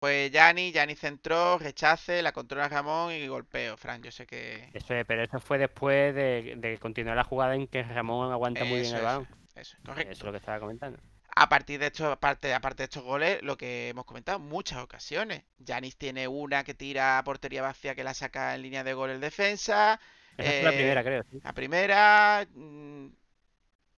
Pues 0.04 0.30
Yanni, 0.30 0.70
Yanni 0.70 0.94
centró, 0.96 1.56
rechace, 1.58 2.20
la 2.20 2.32
controla 2.32 2.68
Ramón 2.68 3.12
y 3.14 3.26
golpeo. 3.26 3.74
Fran, 3.78 4.02
yo 4.02 4.10
sé 4.10 4.26
que. 4.26 4.68
Eso 4.74 4.92
es, 4.94 5.06
pero 5.06 5.22
eso 5.22 5.40
fue 5.40 5.56
después 5.56 6.14
de, 6.14 6.56
de 6.58 6.78
continuar 6.78 7.16
la 7.16 7.24
jugada 7.24 7.54
en 7.54 7.66
que 7.68 7.82
Ramón 7.82 8.30
aguanta 8.30 8.64
muy 8.66 8.80
bien 8.80 8.94
el 8.94 9.02
balón. 9.02 9.26
eso, 9.54 9.76
correcto. 9.82 10.12
Eso 10.12 10.20
es 10.20 10.24
lo 10.26 10.32
que 10.32 10.38
estaba 10.38 10.60
comentando. 10.60 10.98
A 11.36 11.48
partir 11.48 11.80
de 11.80 11.86
estos, 11.86 12.06
aparte, 12.12 12.54
aparte 12.54 12.82
de 12.82 12.84
estos 12.84 13.02
goles, 13.02 13.42
lo 13.42 13.56
que 13.56 13.88
hemos 13.88 14.04
comentado, 14.04 14.38
muchas 14.38 14.78
ocasiones. 14.82 15.42
Yanis 15.58 15.96
tiene 15.96 16.28
una 16.28 16.62
que 16.64 16.74
tira 16.74 17.18
a 17.18 17.24
portería 17.24 17.62
vacía 17.62 17.94
que 17.94 18.04
la 18.04 18.14
saca 18.14 18.54
en 18.54 18.62
línea 18.62 18.84
de 18.84 18.94
gol 18.94 19.10
el 19.10 19.20
defensa. 19.20 19.98
Esa 20.36 20.52
fue 20.52 20.64
la 20.64 20.72
Eh, 20.72 20.74
primera, 20.74 21.02
creo. 21.02 21.22
sí. 21.30 21.42
La 21.42 21.52
primera, 21.52 22.46
mm, 22.54 23.06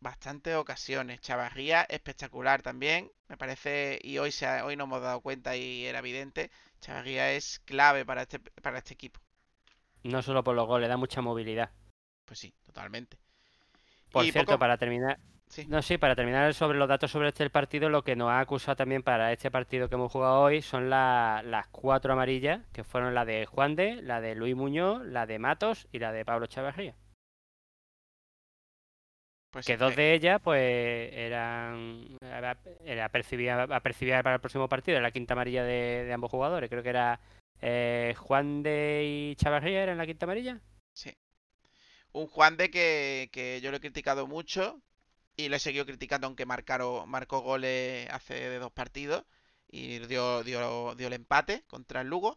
bastantes 0.07 0.55
ocasiones. 0.55 1.21
Chavarría, 1.21 1.83
espectacular 1.89 2.63
también. 2.63 3.11
Me 3.29 3.37
parece, 3.37 3.99
y 4.03 4.19
hoy, 4.19 4.31
se 4.31 4.47
ha- 4.47 4.65
hoy 4.65 4.77
nos 4.77 4.87
hemos 4.87 5.03
dado 5.03 5.21
cuenta 5.21 5.57
y 5.57 5.85
era 5.85 5.99
evidente, 5.99 6.51
Chavarría 6.81 7.33
es 7.33 7.59
clave 7.65 8.05
para 8.07 8.23
este, 8.23 8.39
para 8.39 8.79
este 8.79 8.95
equipo. 8.95 9.19
No 10.05 10.23
solo 10.23 10.45
por 10.45 10.55
los 10.55 10.67
goles, 10.69 10.89
da 10.89 10.97
mucha 10.97 11.21
movilidad. 11.23 11.71
Pues 12.25 12.39
sí, 12.39 12.55
totalmente. 12.65 13.19
Por 14.13 14.25
Y 14.25 14.31
cierto, 14.31 14.53
poco- 14.53 14.61
para 14.61 14.77
terminar, 14.79 15.19
Sí. 15.49 15.65
No, 15.69 15.81
sí, 15.81 15.97
para 15.97 16.17
terminar 16.17 16.53
sobre 16.55 16.77
los 16.77 16.89
datos 16.89 17.09
sobre 17.13 17.29
este 17.29 17.49
partido, 17.51 17.89
lo 17.89 18.03
que 18.03 18.17
nos 18.17 18.31
ha 18.31 18.41
acusado 18.41 18.75
también 18.75 19.05
para 19.05 19.31
este 19.33 19.49
partido 19.49 19.89
que 19.89 19.95
hemos 19.95 20.11
jugado 20.11 20.41
hoy 20.41 20.61
son 20.61 20.91
la- 20.91 21.41
las 21.45 21.69
cuatro 21.69 22.13
amarillas, 22.13 22.63
que 22.73 22.83
fueron 22.83 23.15
la 23.15 23.25
de 23.25 23.47
Juan 23.47 23.77
de, 23.77 24.03
la 24.03 24.21
de 24.21 24.35
Luis 24.35 24.57
Muñoz, 24.57 25.05
la 25.07 25.25
de 25.25 25.39
Matos 25.39 25.87
y 25.93 26.01
la 26.01 26.11
de 26.11 26.25
Pablo 26.25 26.47
Chavarría. 26.49 26.97
Pues 29.57 29.65
Que 29.65 29.79
dos 29.79 29.95
eh, 29.95 29.97
de 29.97 30.13
ellas, 30.13 30.39
pues, 30.45 31.11
eran. 31.15 32.19
Era, 32.21 33.09
percibida, 33.09 33.63
apercibida 33.63 34.23
para 34.23 34.35
el 34.35 34.41
próximo 34.43 34.69
partido, 34.69 34.99
era 34.99 35.07
la 35.07 35.13
quinta 35.13 35.33
amarilla 35.33 35.65
de, 35.65 36.05
de 36.05 36.13
ambos 36.13 36.31
jugadores. 36.31 36.69
Creo 36.69 36.83
que 36.83 36.91
era 36.91 37.21
eh, 37.63 38.13
Juan 38.19 38.63
de 38.63 39.31
y 39.31 39.37
Chavarría, 39.37 39.83
¿eran 39.83 39.97
la 39.97 40.05
quinta 40.05 40.27
amarilla? 40.27 40.61
Sí. 40.93 41.17
Un 42.13 42.27
Juan 42.27 42.59
de 42.59 42.71
que, 42.71 43.31
que 43.33 43.63
yo 43.63 43.71
lo 43.71 43.79
he 43.79 43.81
criticado 43.81 44.27
mucho 44.27 44.83
y 45.37 45.49
lo 45.49 45.57
he 45.57 45.59
seguido 45.59 45.87
criticando 45.87 46.27
aunque 46.27 46.45
marcaron, 46.45 47.09
marcó 47.09 47.41
goles 47.41 48.11
hace 48.11 48.35
de 48.35 48.59
dos 48.59 48.73
partidos 48.73 49.25
y 49.69 50.01
dio, 50.01 50.45
dio, 50.45 50.95
dio 50.97 51.07
el 51.07 51.15
empate 51.15 51.65
contra 51.67 52.03
el 52.03 52.09
Lugo. 52.09 52.37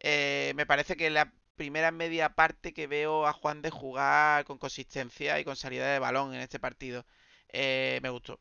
Eh, 0.00 0.54
me 0.56 0.66
parece 0.66 0.96
que 0.96 1.08
la 1.08 1.32
primera 1.58 1.90
media 1.92 2.34
parte 2.34 2.72
que 2.74 2.86
veo 2.86 3.26
a 3.26 3.34
Juan 3.34 3.62
de 3.62 3.70
jugar 3.70 4.44
con 4.46 4.58
consistencia 4.58 5.38
y 5.40 5.44
con 5.44 5.56
salida 5.56 5.92
de 5.92 5.98
balón 5.98 6.34
en 6.34 6.40
este 6.40 6.60
partido 6.60 7.04
eh, 7.50 8.00
me 8.02 8.10
gustó. 8.10 8.40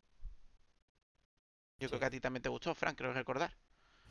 Yo 1.80 1.88
creo 1.90 2.00
que 2.00 2.06
a 2.06 2.10
ti 2.12 2.20
también 2.20 2.44
te 2.44 2.50
gustó, 2.50 2.76
Frank, 2.76 2.98
creo 2.98 3.14
recordar. 3.14 3.52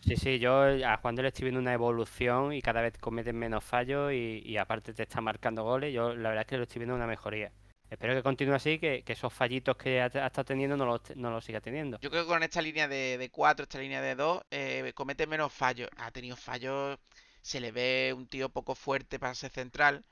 Sí, 0.00 0.16
sí, 0.16 0.38
yo 0.38 0.62
a 0.62 0.96
Juan 0.98 1.14
de 1.16 1.22
le 1.22 1.28
estoy 1.28 1.44
viendo 1.44 1.60
una 1.60 1.72
evolución 1.74 2.52
y 2.52 2.62
cada 2.62 2.80
vez 2.80 2.96
cometen 2.98 3.36
menos 3.36 3.64
fallos 3.64 4.12
y, 4.12 4.42
y 4.44 4.56
aparte 4.56 4.94
te 4.94 5.02
está 5.02 5.20
marcando 5.20 5.64
goles. 5.64 5.92
Yo 5.92 6.14
la 6.14 6.28
verdad 6.30 6.42
es 6.42 6.46
que 6.46 6.56
lo 6.58 6.62
estoy 6.64 6.80
viendo 6.80 6.94
una 6.94 7.06
mejoría. 7.06 7.52
Espero 7.90 8.14
que 8.14 8.22
continúe 8.22 8.54
así, 8.54 8.78
que, 8.78 9.02
que 9.04 9.12
esos 9.14 9.32
fallitos 9.32 9.76
que 9.76 10.00
ha, 10.00 10.04
ha 10.04 10.26
estado 10.26 10.44
teniendo 10.44 10.76
no 10.76 10.86
los, 10.86 11.00
no 11.16 11.30
los 11.30 11.44
siga 11.44 11.60
teniendo. 11.60 12.00
Yo 12.00 12.10
creo 12.10 12.24
que 12.24 12.28
con 12.28 12.42
esta 12.42 12.62
línea 12.62 12.88
de, 12.88 13.18
de 13.18 13.30
4, 13.30 13.64
esta 13.64 13.78
línea 13.78 14.02
de 14.02 14.14
2, 14.14 14.42
eh, 14.50 14.92
comete 14.94 15.26
menos 15.26 15.52
fallos. 15.52 15.88
Ha 15.96 16.10
tenido 16.10 16.36
fallos, 16.36 16.98
se 17.50 17.60
le 17.60 17.70
ve 17.72 18.12
un 18.16 18.26
tío 18.28 18.48
poco 18.50 18.74
fuerte 18.74 19.18
para 19.20 19.34
ser 19.34 19.50
central, 19.52 20.04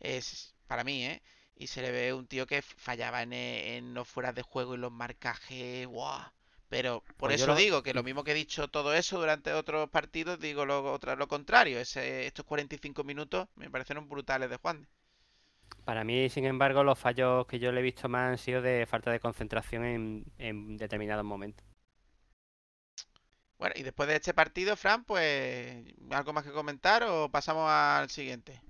es 0.00 0.54
para 0.66 0.84
mí, 0.84 1.04
¿eh? 1.06 1.22
Y 1.56 1.66
se 1.68 1.82
le 1.82 1.90
ve 1.92 2.12
un 2.14 2.26
tío 2.26 2.46
que 2.46 2.62
fallaba 2.62 3.22
en, 3.22 3.32
eh, 3.32 3.76
en 3.76 3.94
los 3.94 4.08
fueras 4.08 4.34
de 4.34 4.42
juego 4.42 4.74
y 4.74 4.78
los 4.78 4.92
marcajes, 4.92 5.86
¡guau! 5.86 6.20
Pero 6.68 7.04
por 7.18 7.30
Pues 7.30 7.36
eso 7.36 7.54
lo- 7.54 7.62
digo 7.62 7.82
que 7.82 7.94
lo 7.94 8.02
mismo 8.02 8.24
que 8.24 8.32
he 8.32 8.34
dicho 8.34 8.68
todo 8.68 8.94
eso 8.94 9.18
durante 9.20 9.52
otros 9.52 9.88
partidos, 9.90 10.38
digo 10.40 10.64
lo, 10.66 10.92
otra, 10.92 11.16
lo 11.16 11.28
contrario. 11.28 11.78
Ese, 11.80 12.26
estos 12.26 12.44
45 12.46 13.04
minutos 13.04 13.48
me 13.56 13.70
parecieron 13.70 14.08
brutales 14.08 14.48
de 14.50 14.56
Juan. 14.56 14.88
Para 15.84 16.02
mí, 16.04 16.28
sin 16.28 16.44
embargo, 16.44 16.82
los 16.84 16.98
fallos 16.98 17.46
que 17.46 17.58
yo 17.60 17.70
le 17.72 17.78
he 17.80 17.82
visto 17.84 18.08
más 18.08 18.30
han 18.32 18.38
sido 18.38 18.62
de 18.62 18.84
falta 18.86 19.10
de 19.12 19.20
concentración 19.20 19.84
en, 19.84 20.24
en 20.38 20.76
determinados 20.76 21.24
momentos. 21.24 21.64
Bueno, 23.62 23.76
y 23.78 23.84
después 23.84 24.08
de 24.08 24.16
este 24.16 24.34
partido, 24.34 24.74
Fran, 24.74 25.04
pues, 25.04 25.84
¿algo 26.10 26.32
más 26.32 26.42
que 26.42 26.50
comentar 26.50 27.04
o 27.04 27.28
pasamos 27.28 27.70
al 27.70 28.10
siguiente? 28.10 28.60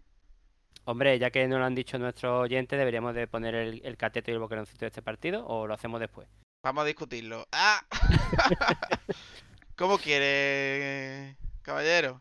Hombre, 0.84 1.18
ya 1.18 1.30
que 1.30 1.48
no 1.48 1.58
lo 1.58 1.64
han 1.64 1.74
dicho 1.74 1.98
nuestros 1.98 2.42
oyentes, 2.42 2.78
deberíamos 2.78 3.14
de 3.14 3.26
poner 3.26 3.54
el, 3.54 3.80
el 3.86 3.96
cateto 3.96 4.30
y 4.30 4.34
el 4.34 4.40
boqueroncito 4.40 4.80
de 4.80 4.88
este 4.88 5.00
partido 5.00 5.46
o 5.46 5.66
lo 5.66 5.72
hacemos 5.72 5.98
después. 5.98 6.28
Vamos 6.62 6.82
a 6.82 6.86
discutirlo. 6.88 7.48
¡Ah! 7.52 7.82
¿Cómo 9.76 9.96
quiere, 9.96 11.38
caballero? 11.62 12.20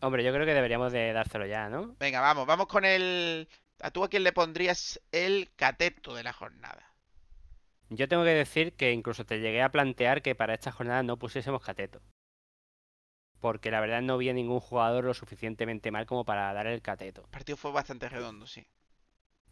Hombre, 0.00 0.22
yo 0.22 0.34
creo 0.34 0.44
que 0.44 0.52
deberíamos 0.52 0.92
de 0.92 1.14
dárselo 1.14 1.46
ya, 1.46 1.70
¿no? 1.70 1.96
Venga, 1.98 2.20
vamos, 2.20 2.46
vamos 2.46 2.66
con 2.66 2.84
el... 2.84 3.48
¿A 3.80 3.90
tú 3.90 4.04
a 4.04 4.10
quién 4.10 4.22
le 4.22 4.32
pondrías 4.32 5.00
el 5.12 5.48
cateto 5.56 6.14
de 6.14 6.24
la 6.24 6.34
jornada? 6.34 6.85
Yo 7.88 8.08
tengo 8.08 8.24
que 8.24 8.30
decir 8.30 8.72
que 8.72 8.92
incluso 8.92 9.24
te 9.24 9.38
llegué 9.38 9.62
a 9.62 9.70
plantear 9.70 10.20
que 10.20 10.34
para 10.34 10.54
esta 10.54 10.72
jornada 10.72 11.02
no 11.02 11.18
pusiésemos 11.18 11.62
cateto. 11.62 12.00
Porque 13.40 13.70
la 13.70 13.80
verdad 13.80 14.02
no 14.02 14.18
vi 14.18 14.28
a 14.28 14.32
ningún 14.32 14.60
jugador 14.60 15.04
lo 15.04 15.14
suficientemente 15.14 15.92
mal 15.92 16.06
como 16.06 16.24
para 16.24 16.52
dar 16.52 16.66
el 16.66 16.82
cateto. 16.82 17.22
El 17.22 17.30
partido 17.30 17.56
fue 17.56 17.70
bastante 17.70 18.08
redondo, 18.08 18.46
sí. 18.46 18.66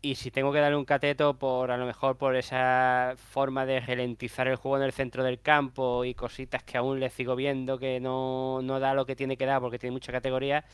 Y 0.03 0.17
si 0.17 0.31
tengo 0.31 0.53
que 0.53 0.59
darle 0.59 0.77
un 0.77 0.85
cateto 0.85 1.39
por 1.39 1.71
a 1.71 1.79
lo 1.79 1.87
mejor 1.87 2.19
por 2.19 2.37
esa 2.37 3.15
forma 3.17 3.65
de 3.65 3.81
ralentizar 3.81 4.49
el 4.49 4.57
juego 4.57 4.77
en 4.79 4.83
el 4.83 4.93
centro 4.93 5.25
del 5.25 5.41
campo 5.41 6.05
y 6.05 6.15
cositas 6.15 6.63
que 6.63 6.77
aún 6.77 7.01
le 7.01 7.09
sigo 7.09 7.37
viendo 7.37 7.79
que 7.79 8.01
no, 8.01 8.61
no 8.63 8.81
da 8.81 8.93
lo 8.93 9.07
que 9.07 9.17
tiene 9.17 9.39
que 9.39 9.47
dar 9.47 9.63
porque 9.63 9.79
tiene 9.79 9.93
mucha 9.93 10.13
categoría, 10.13 10.65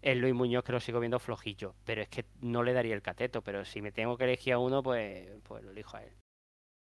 es 0.00 0.16
Luis 0.16 0.34
Muñoz 0.34 0.64
que 0.64 0.72
lo 0.72 0.80
sigo 0.80 0.98
viendo 0.98 1.20
flojillo. 1.20 1.74
Pero 1.84 2.02
es 2.02 2.08
que 2.08 2.24
no 2.40 2.64
le 2.64 2.72
daría 2.72 2.94
el 2.94 3.02
cateto, 3.02 3.42
pero 3.42 3.64
si 3.64 3.82
me 3.82 3.92
tengo 3.92 4.16
que 4.16 4.24
elegir 4.24 4.54
a 4.54 4.58
uno, 4.58 4.82
pues, 4.82 5.28
pues 5.44 5.62
lo 5.62 5.70
elijo 5.70 5.96
a 5.96 6.02
él. 6.02 6.12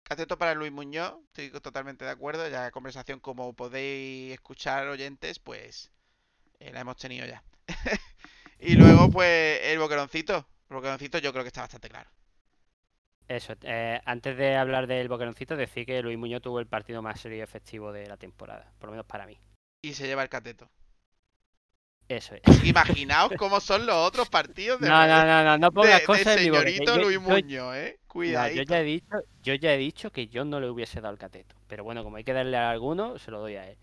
Cateto 0.05 0.37
para 0.37 0.55
Luis 0.55 0.71
Muñoz, 0.71 1.15
estoy 1.29 1.51
totalmente 1.61 2.05
de 2.05 2.11
acuerdo. 2.11 2.47
Ya 2.49 2.71
conversación 2.71 3.21
como 3.21 3.55
podéis 3.55 4.35
escuchar 4.35 4.87
oyentes, 4.87 5.39
pues 5.39 5.91
eh, 6.61 6.73
la 6.73 6.81
hemos 6.81 6.97
tenido 6.97 7.27
ya. 7.27 7.43
y 8.61 8.75
luego, 8.75 9.11
pues, 9.11 9.61
el 9.63 9.79
boqueroncito. 9.79 10.47
El 10.69 10.77
boqueroncito 10.77 11.19
yo 11.19 11.33
creo 11.33 11.43
que 11.43 11.49
está 11.49 11.63
bastante 11.63 11.89
claro. 11.89 12.11
Eso, 13.29 13.55
eh, 13.63 13.99
antes 14.05 14.37
de 14.37 14.57
hablar 14.57 14.87
del 14.87 15.09
boqueroncito, 15.09 15.57
decir 15.57 15.87
que 15.87 16.03
Luis 16.03 16.19
Muñoz 16.19 16.43
tuvo 16.43 16.61
el 16.61 16.67
partido 16.67 17.01
más 17.01 17.21
serio 17.21 17.39
y 17.39 17.41
efectivo 17.41 17.91
de 17.91 18.07
la 18.07 18.19
temporada, 18.19 18.75
por 18.79 18.89
lo 18.89 18.93
menos 18.93 19.07
para 19.07 19.27
mí. 19.27 19.41
Y 19.83 19.95
se 19.95 20.07
lleva 20.07 20.23
el 20.23 20.29
cateto. 20.29 20.69
Eso 22.09 22.35
es. 22.35 22.43
Imaginaos 22.65 23.33
cómo 23.39 23.61
son 23.61 23.87
los 23.87 23.95
otros 23.97 24.29
partidos 24.29 24.81
de, 24.81 24.89
No, 24.89 25.07
no, 25.07 25.25
no, 25.25 25.45
no, 25.45 25.59
no 25.59 25.67
de- 25.69 25.73
pongas 25.73 26.01
de 26.01 26.07
cosas 26.07 26.27
en 26.27 26.33
mi 26.45 26.51
que 26.51 26.57
señorito 26.57 26.97
yo- 26.97 27.03
Luis 27.03 27.15
yo- 27.15 27.21
Muñoz, 27.21 27.77
¿eh? 27.77 27.97
No, 27.99 28.05
Cuidadito. 28.15 28.63
yo 28.63 28.69
ya 28.71 28.81
he 28.81 28.85
dicho, 28.85 29.17
yo 29.43 29.55
ya 29.55 29.75
he 29.75 29.77
dicho 29.79 30.13
que 30.13 30.29
yo 30.29 30.45
no 30.45 30.61
le 30.61 30.71
hubiese 30.71 31.01
dado 31.01 31.13
el 31.15 31.19
cateto. 31.19 31.57
Pero 31.67 31.83
bueno, 31.83 32.05
como 32.05 32.17
hay 32.17 32.25
que 32.25 32.33
darle 32.33 32.57
a 32.57 32.71
alguno, 32.71 33.19
se 33.19 33.31
lo 33.33 33.41
doy 33.41 33.57
a 33.57 33.69
él. 33.69 33.77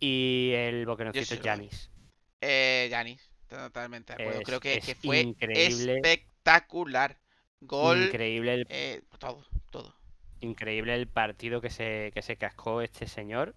Y 0.00 0.52
el 0.54 0.86
boqueroncito. 0.86 1.42
Yanis. 1.42 1.90
Eh, 2.40 2.88
Yanis, 2.90 3.20
totalmente 3.48 4.14
de 4.14 4.22
acuerdo. 4.22 4.40
Es- 4.40 4.46
Creo 4.46 4.60
que, 4.60 4.74
es 4.78 4.84
que 4.86 4.94
fue 4.94 5.20
increíble. 5.20 5.96
espectacular. 5.96 7.18
Gol, 7.60 8.04
Increíble 8.04 8.54
el, 8.54 8.66
eh, 8.68 9.02
todo, 9.18 9.42
todo. 9.70 9.94
increíble 10.40 10.94
el 10.94 11.06
partido 11.08 11.60
que 11.62 11.70
se, 11.70 12.10
que 12.14 12.20
se 12.22 12.36
cascó 12.36 12.82
este 12.82 13.06
señor. 13.06 13.54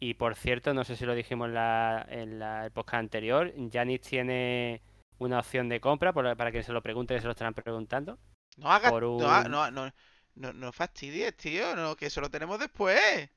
Y 0.00 0.14
por 0.14 0.34
cierto, 0.34 0.72
no 0.72 0.82
sé 0.84 0.96
si 0.96 1.04
lo 1.04 1.14
dijimos 1.14 1.48
en 1.48 1.54
la, 1.54 2.06
en 2.08 2.38
la 2.38 2.64
el 2.64 2.70
podcast 2.72 3.00
anterior, 3.00 3.52
Yanis 3.54 4.00
tiene 4.00 4.80
una 5.18 5.38
opción 5.40 5.68
de 5.68 5.80
compra, 5.80 6.12
por- 6.14 6.36
para 6.36 6.50
que 6.50 6.62
se 6.62 6.72
lo 6.72 6.82
pregunte, 6.82 7.14
que 7.14 7.20
se 7.20 7.26
lo 7.26 7.32
estarán 7.32 7.52
preguntando. 7.54 8.18
No 8.56 8.72
hagas, 8.72 8.90
no, 8.92 9.30
ha- 9.30 9.44
no, 9.44 9.70
no, 9.70 9.92
no, 10.36 10.52
no 10.54 10.72
fastidies, 10.72 11.36
tío, 11.36 11.76
no, 11.76 11.96
que 11.96 12.06
eso 12.06 12.20
lo 12.22 12.30
tenemos 12.30 12.58
después. 12.58 13.28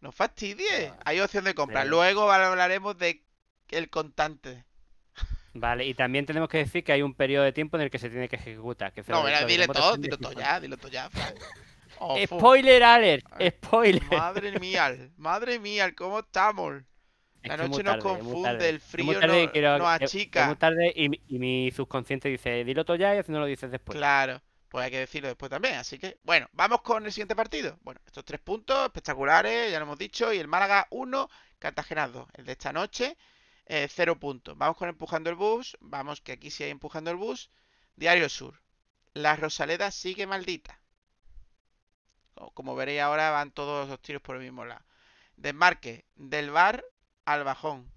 No 0.00 0.10
fastidies. 0.10 0.90
Ah, 0.90 0.98
Hay 1.04 1.20
opción 1.20 1.44
de 1.44 1.54
compra. 1.54 1.80
pero- 1.82 1.90
Luego 1.90 2.30
hablaremos 2.30 2.98
de 2.98 3.24
el 3.68 3.88
contante. 3.88 4.64
Vale, 5.52 5.84
y 5.84 5.94
también 5.94 6.26
tenemos 6.26 6.48
que 6.48 6.58
decir 6.58 6.82
que 6.84 6.92
hay 6.92 7.02
un 7.02 7.14
periodo 7.14 7.44
de 7.44 7.52
tiempo 7.52 7.76
en 7.76 7.82
el 7.84 7.90
que 7.90 7.98
se 7.98 8.08
tiene 8.10 8.28
que 8.28 8.36
ejecutar. 8.36 8.92
Que 8.92 9.02
No, 9.08 9.22
mira, 9.22 9.44
dile 9.44 9.66
todo, 9.68 9.96
de- 9.96 10.08
todo 10.08 10.32
ya, 10.32 10.58
dilo 10.58 10.76
todo 10.76 10.90
ya. 10.90 11.08
Oh. 12.02 12.16
Spoiler 12.24 12.82
alert, 12.82 13.26
spoiler. 13.58 14.02
Madre 14.10 14.58
mía, 14.58 14.96
madre 15.18 15.58
mía, 15.58 15.94
¿cómo 15.94 16.20
estamos? 16.20 16.76
Es 17.42 17.48
La 17.48 17.54
es 17.56 17.60
noche 17.70 17.82
nos 17.82 17.92
tarde, 17.98 18.02
confunde, 18.02 18.68
el 18.68 18.80
frío 18.80 19.20
tarde 19.20 19.46
no- 19.46 19.52
quiero- 19.52 19.78
nos 19.78 19.96
es 20.00 20.02
achica. 20.02 20.46
muy 20.46 20.56
tarde 20.56 20.92
y, 20.96 21.08
mi- 21.10 21.22
y 21.28 21.38
mi 21.38 21.70
subconsciente 21.70 22.28
dice, 22.30 22.64
dilo 22.64 22.84
todo 22.84 22.96
ya 22.96 23.14
y 23.14 23.18
así 23.18 23.30
no 23.32 23.38
lo 23.40 23.46
dices 23.46 23.70
después. 23.70 23.96
Claro, 23.98 24.40
pues 24.68 24.84
hay 24.86 24.90
que 24.90 24.98
decirlo 25.00 25.28
después 25.28 25.50
también. 25.50 25.74
Así 25.76 25.98
que, 25.98 26.18
bueno, 26.22 26.48
vamos 26.52 26.80
con 26.82 27.04
el 27.04 27.12
siguiente 27.12 27.36
partido. 27.36 27.78
Bueno, 27.82 28.00
estos 28.06 28.24
tres 28.24 28.40
puntos 28.40 28.82
espectaculares, 28.86 29.70
ya 29.70 29.78
lo 29.78 29.84
hemos 29.84 29.98
dicho. 29.98 30.32
Y 30.32 30.38
el 30.38 30.48
Málaga 30.48 30.86
1, 30.90 31.28
Cartagena 31.58 32.08
2. 32.08 32.28
El 32.34 32.46
de 32.46 32.52
esta 32.52 32.72
noche, 32.72 33.16
eh, 33.66 33.88
0 33.90 34.18
puntos. 34.18 34.56
Vamos 34.56 34.76
con 34.78 34.88
empujando 34.88 35.28
el 35.28 35.36
bus. 35.36 35.76
Vamos, 35.80 36.20
que 36.22 36.32
aquí 36.32 36.50
sí 36.50 36.64
hay 36.64 36.70
empujando 36.70 37.10
el 37.10 37.16
bus. 37.18 37.50
Diario 37.96 38.28
Sur. 38.30 38.60
La 39.12 39.36
Rosaleda 39.36 39.90
sigue 39.90 40.26
maldita. 40.26 40.79
Co- 42.40 42.50
Como 42.56 42.74
veréis 42.80 43.00
ahora, 43.02 43.30
van 43.36 43.52
todos 43.52 43.88
los 43.88 44.00
tiros 44.02 44.22
por 44.22 44.34
el 44.36 44.42
mismo 44.42 44.64
lado. 44.64 44.84
Desmarque 45.36 46.06
del 46.16 46.50
bar 46.50 46.84
al 47.26 47.44
bajón. 47.44 47.92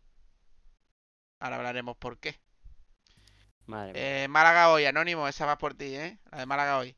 Ahora 1.40 1.58
hablaremos 1.58 1.96
por 1.98 2.18
qué. 2.20 2.40
Madre 3.68 3.94
mía. 3.94 4.24
Eh, 4.24 4.28
Málaga 4.30 4.72
hoy, 4.72 4.86
Anónimo, 4.86 5.28
esa 5.28 5.46
va 5.46 5.58
por 5.58 5.74
ti, 5.76 5.96
¿eh? 5.96 6.20
La 6.32 6.40
de 6.40 6.46
Málaga 6.46 6.78
hoy. 6.80 6.96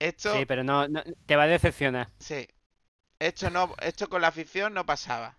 Esto, 0.00 0.30
Sí, 0.32 0.44
pero 0.46 0.64
no, 0.64 0.88
no- 0.88 1.02
te 1.26 1.36
va 1.36 1.44
a 1.44 1.46
decepcionar. 1.46 2.08
sí. 2.18 2.48
Esto 3.20 3.50
no, 3.50 3.74
esto 3.82 4.08
con 4.10 4.22
la 4.22 4.28
afición 4.28 4.74
no 4.74 4.86
pasaba. 4.86 5.36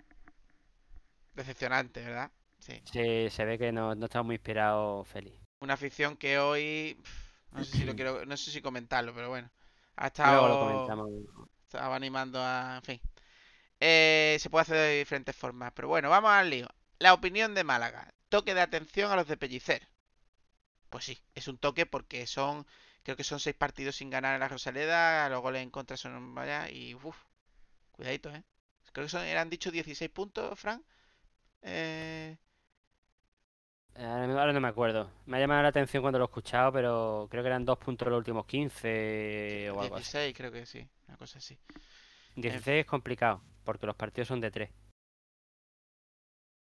Decepcionante, 1.36 2.02
¿verdad? 2.04 2.32
Sí. 2.58 2.84
Sí, 2.92 3.30
se 3.30 3.46
ve 3.46 3.58
que 3.60 3.72
no, 3.72 3.94
no 3.96 4.06
estamos 4.06 4.26
muy 4.28 4.36
inspirados, 4.36 5.08
Félix. 5.08 5.40
Una 5.60 5.74
afición 5.74 6.16
que 6.18 6.40
hoy, 6.40 6.98
no 7.52 7.64
sé 7.64 7.74
si 7.78 7.86
lo 7.86 7.94
quiero, 7.96 8.26
no 8.26 8.38
sé 8.38 8.52
si 8.52 8.62
comentarlo, 8.62 9.14
pero 9.14 9.30
bueno. 9.30 9.50
Ha 9.98 10.12
lo 10.48 10.60
comentamos. 10.60 11.12
estaba 11.64 11.96
animando 11.96 12.42
a, 12.42 12.78
en 12.78 12.84
fin. 12.84 13.02
Eh, 13.80 14.38
se 14.40 14.50
puede 14.50 14.64
hacer 14.64 14.78
de 14.78 15.00
diferentes 15.00 15.36
formas, 15.36 15.72
pero 15.76 15.88
bueno, 15.88 16.10
vamos 16.10 16.32
al 16.32 16.50
lío. 16.50 16.68
La 17.00 17.14
opinión 17.14 17.54
de 17.54 17.64
Málaga. 17.64 18.14
Toque 18.30 18.54
de 18.54 18.62
atención 18.62 19.12
a 19.12 19.16
los 19.16 19.28
de 19.28 19.38
Pellicer. 19.38 19.88
Pues 20.90 21.06
sí, 21.06 21.20
es 21.34 21.48
un 21.48 21.58
toque 21.58 21.86
porque 21.86 22.28
son 22.28 22.66
Creo 23.06 23.18
que 23.18 23.24
son 23.24 23.40
seis 23.40 23.56
partidos 23.56 23.98
sin 23.98 24.10
ganar 24.10 24.34
en 24.34 24.40
la 24.40 24.48
Rosaleda, 24.48 25.30
los 25.30 25.42
goles 25.42 25.62
en 25.62 25.70
contra 25.70 25.96
son 25.96 26.34
vaya 26.34 26.70
y 26.72 26.96
uff, 26.96 27.16
cuidadito, 27.92 28.34
¿eh? 28.34 28.44
Creo 28.94 29.06
que 29.06 29.12
son, 29.12 29.24
eran 29.26 29.50
dicho 29.50 29.70
16 29.72 30.10
puntos, 30.12 30.60
Frank. 30.60 30.82
Eh, 31.62 32.38
Ahora, 33.98 34.42
ahora 34.42 34.54
no 34.54 34.60
me 34.60 34.68
acuerdo. 34.68 35.10
Me 35.26 35.38
ha 35.38 35.40
llamado 35.40 35.64
la 35.64 35.70
atención 35.70 36.02
cuando 36.02 36.20
lo 36.20 36.26
he 36.26 36.28
escuchado, 36.28 36.72
pero 36.74 37.28
creo 37.32 37.44
que 37.44 37.48
eran 37.48 37.66
dos 37.66 37.78
puntos 37.78 38.08
los 38.08 38.18
últimos 38.18 38.46
15 38.46 39.70
o 39.72 39.82
algo 39.82 39.96
así. 39.96 40.18
16 40.18 40.38
creo 40.38 40.52
que 40.52 40.66
sí, 40.66 40.88
una 41.08 41.18
cosa 41.18 41.38
así. 41.38 41.58
16 42.36 42.82
es 42.82 42.86
complicado, 42.86 43.42
porque 43.64 43.86
los 43.86 43.96
partidos 43.96 44.28
son 44.28 44.42
de 44.42 44.52
3. 44.52 44.70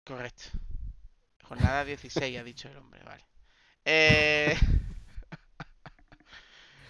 Correcto. 0.06 0.44
Jornada 1.44 1.84
16 1.84 2.40
ha 2.40 2.44
dicho 2.44 2.70
el 2.70 2.78
hombre, 2.78 3.04
vale. 3.04 3.26
Eh... 3.84 4.56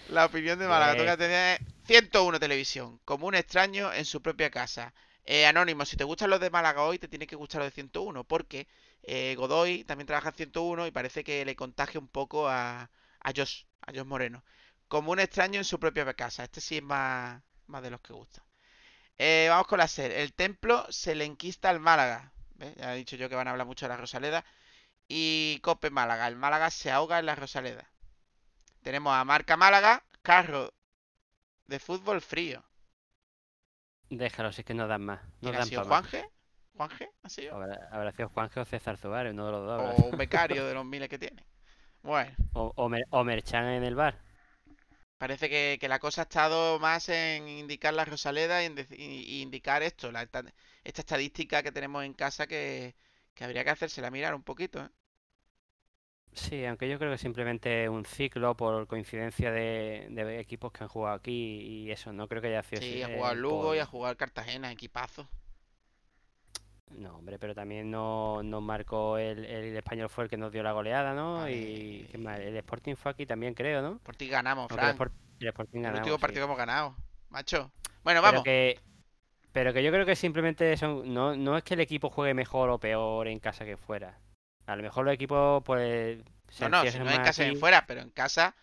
La 0.09 0.25
opinión 0.25 0.57
de 0.57 0.67
Málaga 0.67 0.97
toca 0.97 1.17
tener 1.17 1.61
101 1.85 2.39
televisión, 2.39 2.99
como 3.05 3.27
un 3.27 3.35
extraño 3.35 3.93
en 3.93 4.05
su 4.05 4.21
propia 4.21 4.49
casa. 4.49 4.91
Eh, 5.23 5.45
Anónimo, 5.45 5.85
si 5.85 5.97
te 5.97 6.03
gustan 6.03 6.31
los 6.31 6.39
de 6.39 6.49
Málaga 6.49 6.81
hoy, 6.81 6.97
te 6.97 7.07
tiene 7.07 7.27
que 7.27 7.35
gustar 7.35 7.61
los 7.61 7.67
de 7.67 7.75
101, 7.75 8.23
porque 8.23 8.67
eh, 9.03 9.35
Godoy 9.37 9.83
también 9.85 10.07
trabaja 10.07 10.29
en 10.29 10.35
101 10.35 10.87
y 10.87 10.91
parece 10.91 11.23
que 11.23 11.45
le 11.45 11.55
contagia 11.55 11.99
un 11.99 12.07
poco 12.07 12.47
a, 12.49 12.89
a 13.19 13.31
Josh, 13.35 13.63
a 13.81 13.91
Josh 13.93 14.05
Moreno. 14.05 14.43
Como 14.87 15.11
un 15.11 15.19
extraño 15.19 15.57
en 15.59 15.65
su 15.65 15.79
propia 15.79 16.11
casa. 16.13 16.43
Este 16.43 16.61
sí 16.61 16.77
es 16.77 16.83
más, 16.83 17.41
más 17.67 17.81
de 17.83 17.91
los 17.91 18.01
que 18.01 18.13
gustan. 18.13 18.43
Eh, 19.17 19.47
vamos 19.49 19.67
con 19.67 19.79
la 19.79 19.87
SER. 19.87 20.11
El 20.11 20.33
templo 20.33 20.85
se 20.89 21.15
le 21.15 21.25
enquista 21.25 21.69
al 21.69 21.79
Málaga. 21.79 22.33
¿Ves? 22.55 22.75
Ya 22.77 22.93
he 22.93 22.97
dicho 22.97 23.15
yo 23.15 23.29
que 23.29 23.35
van 23.35 23.47
a 23.47 23.51
hablar 23.51 23.67
mucho 23.67 23.85
de 23.85 23.89
la 23.89 23.97
Rosaleda. 23.97 24.45
Y 25.07 25.59
Cope 25.61 25.89
Málaga. 25.91 26.27
El 26.27 26.35
Málaga 26.37 26.71
se 26.71 26.91
ahoga 26.91 27.19
en 27.19 27.25
la 27.27 27.35
Rosaleda. 27.35 27.91
Tenemos 28.83 29.13
a 29.13 29.23
Marca 29.25 29.57
Málaga, 29.57 30.03
carro 30.21 30.73
de 31.67 31.79
fútbol 31.79 32.21
frío. 32.21 32.63
Déjalo, 34.09 34.51
si 34.51 34.61
es 34.61 34.65
que 34.65 34.73
no 34.75 34.87
dan 34.87 35.03
más. 35.05 35.21
No 35.41 35.51
¿Quién 35.51 35.55
ha 35.55 35.65
dan. 35.65 35.85
Juanje? 35.87 36.29
¿Juanje? 36.79 37.11
¿Ha 37.21 37.29
sido? 37.29 37.55
Habrá, 37.55 37.89
habrá 37.91 38.11
sido 38.11 38.29
Juanjo 38.29 38.61
o 38.61 38.65
César 38.65 38.97
uno 39.03 39.45
de 39.45 39.51
los 39.51 39.65
dos. 39.65 39.81
O 39.83 40.09
un 40.09 40.17
becario 40.17 40.65
de 40.67 40.73
los 40.75 40.85
miles 40.85 41.09
que 41.09 41.17
tiene. 41.19 41.43
Bueno, 42.03 42.37
O, 42.53 42.73
o, 42.75 42.89
Mer- 42.89 43.07
o 43.11 43.23
Merchan 43.23 43.65
en 43.65 43.83
el 43.83 43.95
bar. 43.95 44.15
parece 45.17 45.49
que, 45.49 45.77
que 45.79 45.87
la 45.89 45.99
cosa 45.99 46.21
ha 46.21 46.23
estado 46.23 46.79
más 46.79 47.09
en 47.09 47.47
indicar 47.47 47.93
la 47.93 48.05
Rosaleda 48.05 48.63
y, 48.63 48.65
en 48.67 48.75
y- 48.91 49.37
y 49.37 49.41
indicar 49.41 49.83
esto, 49.83 50.11
la, 50.11 50.23
esta, 50.23 50.43
esta 50.83 51.01
estadística 51.01 51.61
que 51.63 51.71
tenemos 51.71 52.03
en 52.05 52.13
casa 52.13 52.47
que, 52.47 52.95
que 53.33 53.43
habría 53.43 53.63
que 53.63 53.69
hacérsela 53.71 54.09
mirar 54.11 54.33
un 54.35 54.43
poquito. 54.43 54.79
¿eh? 54.83 54.89
Sí, 56.33 56.63
aunque 56.65 56.89
yo 56.89 56.97
creo 56.99 57.11
que 57.11 57.17
simplemente 57.17 57.89
un 57.89 58.05
ciclo 58.05 58.55
por 58.55 58.87
coincidencia 58.87 59.51
de, 59.51 60.07
de 60.11 60.39
equipos 60.39 60.71
que 60.71 60.83
han 60.83 60.89
jugado 60.89 61.15
aquí 61.15 61.31
y 61.87 61.91
eso, 61.91 62.13
no 62.13 62.27
creo 62.27 62.41
que 62.41 62.47
haya 62.49 62.63
sido 62.63 62.79
Sí, 62.79 62.81
así, 62.81 63.03
ha 63.03 63.09
jugado 63.09 63.35
Lugo 63.35 63.75
y 63.75 63.79
ha 63.79 63.85
jugado 63.85 64.17
Cartagena, 64.17 64.71
equipazo. 64.71 65.29
No, 66.97 67.17
hombre, 67.17 67.37
pero 67.39 67.53
también 67.53 67.89
no- 67.91 68.41
nos 68.43 68.61
marcó 68.61 69.17
el, 69.17 69.45
el 69.45 69.77
español 69.77 70.09
fue 70.09 70.23
el 70.25 70.29
que 70.29 70.37
nos 70.37 70.51
dio 70.51 70.63
la 70.63 70.71
goleada, 70.71 71.13
¿no? 71.13 71.47
Y 71.49 72.07
¿qué 72.11 72.17
más? 72.17 72.39
el 72.39 72.57
Sporting 72.57 72.95
fue 72.95 73.11
aquí 73.11 73.25
también, 73.25 73.53
creo, 73.53 73.81
¿no? 73.81 73.99
Por 73.99 74.15
ti 74.15 74.27
ganamos, 74.27 74.69
Aunque 74.71 74.85
el, 74.87 74.95
Fran. 74.95 74.97
Sport- 74.97 75.13
el 75.39 75.47
Sporting 75.47 75.77
El 75.77 75.83
ganamos, 75.83 75.99
último 76.01 76.17
sí. 76.17 76.21
partido 76.21 76.41
que 76.41 76.45
hemos 76.45 76.57
ganado, 76.57 76.95
macho. 77.29 77.71
Bueno, 78.03 78.21
Pero 78.21 78.21
vamos. 78.21 78.43
que, 78.43 78.79
pero 79.51 79.71
que 79.73 79.83
yo 79.83 79.91
creo 79.91 80.05
que 80.05 80.15
simplemente 80.15 80.75
son, 80.77 81.13
no, 81.13 81.35
no 81.35 81.57
es 81.57 81.63
que 81.63 81.75
el 81.75 81.79
equipo 81.81 82.09
juegue 82.09 82.33
mejor 82.33 82.69
o 82.69 82.79
peor 82.79 83.27
en 83.27 83.39
casa 83.39 83.65
que 83.65 83.77
fuera. 83.77 84.19
A 84.65 84.75
lo 84.75 84.83
mejor 84.83 85.05
los 85.05 85.13
equipos, 85.13 85.63
pues, 85.63 86.19
se 86.49 86.63
No, 86.69 86.83
no, 86.83 86.91
si 86.91 86.97
no 86.99 87.09
en 87.09 87.23
casa 87.23 87.43
y 87.43 87.45
en 87.45 87.51
aquí. 87.51 87.59
fuera, 87.59 87.85
pero 87.85 88.01
en 88.01 88.09
casa, 88.09 88.55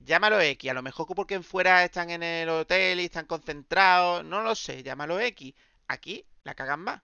llámalo 0.00 0.40
X. 0.40 0.70
A 0.70 0.74
lo 0.74 0.82
mejor 0.82 1.06
porque 1.14 1.34
en 1.34 1.42
fuera 1.44 1.84
están 1.84 2.10
en 2.10 2.22
el 2.22 2.48
hotel 2.48 3.00
y 3.00 3.04
están 3.04 3.26
concentrados, 3.26 4.24
no 4.24 4.42
lo 4.42 4.54
sé, 4.54 4.82
llámalo 4.82 5.20
X. 5.20 5.54
Aquí 5.88 6.24
la 6.44 6.54
cagan 6.54 6.80
más. 6.80 7.02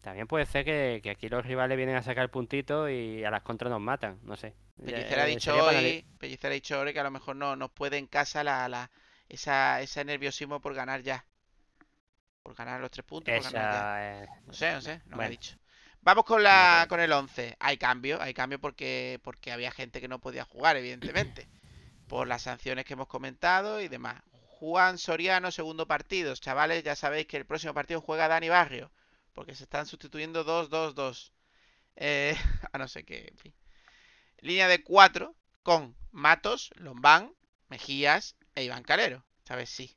También 0.00 0.26
puede 0.26 0.46
ser 0.46 0.64
que, 0.64 1.00
que 1.02 1.10
aquí 1.10 1.28
los 1.28 1.44
rivales 1.44 1.76
vienen 1.76 1.96
a 1.96 2.02
sacar 2.02 2.30
puntito 2.30 2.88
y 2.88 3.24
a 3.24 3.30
las 3.30 3.42
contras 3.42 3.70
nos 3.70 3.80
matan, 3.80 4.18
no 4.22 4.36
sé. 4.36 4.54
Pellicer 4.82 5.20
ha 5.20 5.24
Eh, 5.24 5.26
dicho 5.26 5.56
hoy, 5.62 6.04
Pellicer 6.18 6.50
ha 6.50 6.54
dicho 6.54 6.80
hoy 6.80 6.92
que 6.92 6.98
a 6.98 7.04
lo 7.04 7.12
mejor 7.12 7.36
no 7.36 7.54
nos 7.54 7.70
puede 7.70 7.96
en 7.98 8.08
casa 8.08 8.42
la, 8.42 8.68
la, 8.68 8.90
esa, 9.28 9.80
ese 9.80 10.04
nerviosismo 10.04 10.60
por 10.60 10.74
ganar 10.74 11.02
ya. 11.02 11.24
Por 12.42 12.54
ganar 12.56 12.80
los 12.80 12.90
tres 12.90 13.04
puntos, 13.06 13.32
por 13.32 13.44
ganar 13.44 13.68
ya. 13.68 13.88
Esa, 13.88 14.24
eh, 14.24 14.28
No 14.46 14.52
sé, 14.52 14.72
no 14.72 14.80
sé, 14.80 15.02
no 15.06 15.16
me 15.16 15.24
ha 15.24 15.28
dicho. 15.28 15.56
Vamos 16.00 16.24
con 16.24 16.42
la 16.42 16.86
con 16.88 17.00
el 17.00 17.12
11. 17.12 17.56
Hay 17.60 17.76
cambio, 17.78 18.20
hay 18.22 18.34
cambio 18.34 18.60
porque 18.60 19.20
porque 19.22 19.52
había 19.52 19.70
gente 19.70 20.00
que 20.00 20.08
no 20.08 20.20
podía 20.20 20.44
jugar, 20.44 20.76
evidentemente, 20.76 21.48
por 22.08 22.28
las 22.28 22.42
sanciones 22.42 22.84
que 22.86 22.94
hemos 22.94 23.08
comentado 23.08 23.80
y 23.80 23.88
demás. 23.88 24.22
Juan 24.32 24.98
Soriano, 24.98 25.50
segundo 25.52 25.86
partido. 25.88 26.34
Chavales, 26.36 26.84
ya 26.84 26.96
sabéis 26.96 27.26
que 27.28 27.36
el 27.38 27.46
próximo 27.46 27.74
partido 27.74 28.00
juega 28.02 28.28
Dani 28.28 28.48
Barrio, 28.50 28.92
porque 29.38 29.54
se 29.54 29.62
están 29.62 29.86
sustituyendo 29.86 30.44
2-2-2. 30.44 31.30
Eh, 31.94 32.36
a 32.72 32.76
no 32.76 32.88
ser 32.88 33.04
que, 33.04 33.28
en 33.30 33.38
fin. 33.38 33.54
Línea 34.40 34.66
de 34.66 34.82
4 34.82 35.32
con 35.62 35.94
Matos, 36.10 36.72
Lombán, 36.74 37.32
Mejías 37.68 38.34
e 38.56 38.64
Iván 38.64 38.82
Calero. 38.82 39.24
Esta 39.38 39.54
vez 39.54 39.70
sí, 39.70 39.96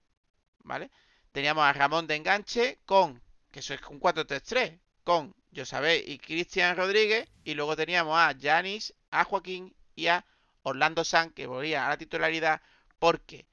¿vale? 0.60 0.92
Teníamos 1.32 1.64
a 1.64 1.74
Ramón 1.74 2.06
de 2.06 2.18
enganche 2.18 2.82
con, 2.86 3.20
que 3.50 3.62
eso 3.62 3.74
es 3.74 3.82
un 3.90 4.00
4-3-3, 4.00 4.80
con 5.04 5.36
Josabé 5.56 6.04
y 6.06 6.20
Cristian 6.20 6.78
Rodríguez. 6.78 7.28
Y 7.44 7.56
luego 7.56 7.76
teníamos 7.76 8.20
a 8.20 8.34
Yanis, 8.34 8.94
a 9.10 9.24
Joaquín 9.24 9.76
y 9.96 10.06
a 10.06 10.24
Orlando 10.62 11.04
San, 11.04 11.32
que 11.32 11.48
volvía 11.48 11.88
a 11.88 11.90
la 11.90 11.98
titularidad 11.98 12.62
porque... 13.00 13.48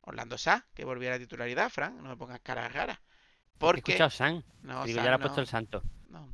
Orlando 0.00 0.36
San, 0.36 0.64
que 0.74 0.84
volvía 0.84 1.10
a 1.10 1.12
la 1.12 1.18
titularidad, 1.20 1.70
Fran, 1.70 2.02
no 2.02 2.08
me 2.08 2.16
pongas 2.16 2.40
caras 2.40 2.72
raras. 2.72 2.98
He 3.54 3.58
Porque... 3.58 3.92
escuchado 3.92 4.10
San. 4.10 4.44
No, 4.62 4.84
Digo, 4.84 4.96
San 4.96 5.04
ya 5.04 5.10
le 5.10 5.16
ha 5.16 5.18
puesto 5.18 5.40
el 5.40 5.46
santo. 5.46 5.82
no. 6.08 6.28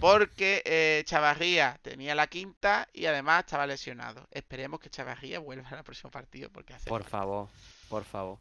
Porque 0.00 0.62
eh, 0.64 1.02
Chavarría 1.04 1.78
tenía 1.82 2.14
la 2.14 2.26
quinta 2.26 2.88
y 2.92 3.06
además 3.06 3.40
estaba 3.40 3.66
lesionado. 3.66 4.26
Esperemos 4.30 4.80
que 4.80 4.88
Chavarría 4.90 5.38
vuelva 5.38 5.68
al 5.68 5.84
próximo 5.84 6.10
partido 6.10 6.48
porque 6.50 6.72
hace 6.74 6.88
Por 6.88 7.04
favor, 7.04 7.48
por 7.88 8.04
favor. 8.04 8.38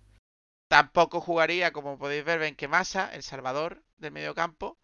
Tampoco 0.70 1.20
jugaría, 1.20 1.72
como 1.72 1.98
podéis 1.98 2.24
ver, 2.24 2.40
Benquemasa, 2.40 3.14
el 3.14 3.24
salvador 3.24 3.84
del 3.98 4.14
mediocampo, 4.14 4.78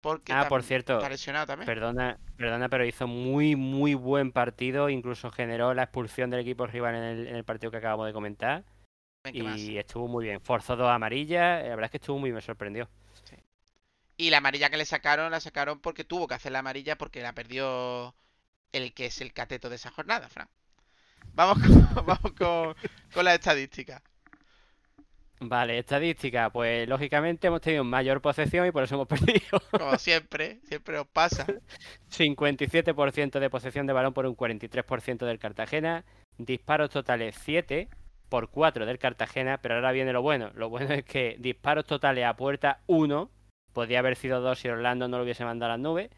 porque 0.00 0.32
Ah, 0.32 0.48
por 0.48 0.64
cierto, 0.64 0.96
está 0.96 1.08
lesionado 1.08 1.46
también. 1.46 1.66
Perdona, 1.66 2.18
perdona, 2.36 2.68
pero 2.68 2.84
hizo 2.84 3.06
muy, 3.06 3.54
muy 3.54 3.94
buen 3.94 4.32
partido. 4.32 4.88
Incluso 4.88 5.30
generó 5.30 5.74
la 5.74 5.84
expulsión 5.84 6.30
del 6.30 6.40
equipo 6.40 6.66
rival 6.66 6.96
en 6.96 7.02
el, 7.04 7.26
en 7.28 7.36
el 7.36 7.44
partido 7.44 7.70
que 7.70 7.76
acabamos 7.76 8.06
de 8.06 8.12
comentar. 8.12 8.64
Y 9.32 9.78
estuvo 9.78 10.08
muy 10.08 10.26
bien. 10.26 10.40
Forzó 10.40 10.76
dos 10.76 10.88
amarillas. 10.90 11.62
La 11.62 11.70
verdad 11.70 11.84
es 11.86 11.90
que 11.90 11.96
estuvo 11.98 12.18
muy 12.18 12.28
bien, 12.30 12.36
me 12.36 12.42
sorprendió. 12.42 12.88
Y 14.16 14.30
la 14.30 14.38
amarilla 14.38 14.68
que 14.68 14.76
le 14.76 14.84
sacaron, 14.84 15.30
la 15.30 15.38
sacaron 15.38 15.80
porque 15.80 16.02
tuvo 16.02 16.26
que 16.26 16.34
hacer 16.34 16.50
la 16.50 16.58
amarilla 16.58 16.98
porque 16.98 17.22
la 17.22 17.34
perdió 17.34 18.16
el 18.72 18.92
que 18.92 19.06
es 19.06 19.20
el 19.20 19.32
cateto 19.32 19.70
de 19.70 19.76
esa 19.76 19.92
jornada, 19.92 20.28
Fran. 20.28 20.48
Vamos 21.34 21.58
con, 21.64 21.94
vamos 22.06 22.32
con, 22.36 22.74
con 23.14 23.24
las 23.24 23.34
estadísticas. 23.34 24.02
Vale, 25.40 25.78
estadística. 25.78 26.50
Pues 26.50 26.88
lógicamente 26.88 27.46
hemos 27.46 27.60
tenido 27.60 27.84
mayor 27.84 28.20
posesión 28.20 28.66
y 28.66 28.72
por 28.72 28.82
eso 28.82 28.96
hemos 28.96 29.06
perdido. 29.08 29.62
Como 29.70 29.96
siempre, 29.98 30.60
siempre 30.64 30.98
os 30.98 31.06
pasa. 31.06 31.46
57% 32.10 33.38
de 33.38 33.50
posesión 33.50 33.86
de 33.86 33.92
balón 33.92 34.14
por 34.14 34.26
un 34.26 34.36
43% 34.36 35.26
del 35.26 35.38
Cartagena. 35.38 36.04
Disparos 36.38 36.90
totales 36.90 37.36
7 37.44 37.88
por 38.28 38.50
4 38.50 38.86
del 38.86 38.98
Cartagena. 38.98 39.58
Pero 39.58 39.76
ahora 39.76 39.92
viene 39.92 40.12
lo 40.12 40.22
bueno. 40.22 40.50
Lo 40.54 40.68
bueno 40.68 40.94
es 40.94 41.04
que 41.04 41.36
disparos 41.38 41.86
totales 41.86 42.24
a 42.24 42.36
puerta 42.36 42.80
1. 42.86 43.30
Podría 43.72 44.00
haber 44.00 44.16
sido 44.16 44.40
2 44.40 44.58
si 44.58 44.68
Orlando 44.68 45.08
no 45.08 45.18
lo 45.18 45.24
hubiese 45.24 45.44
mandado 45.44 45.72
a 45.72 45.76
las 45.76 45.82
nubes. 45.82 46.10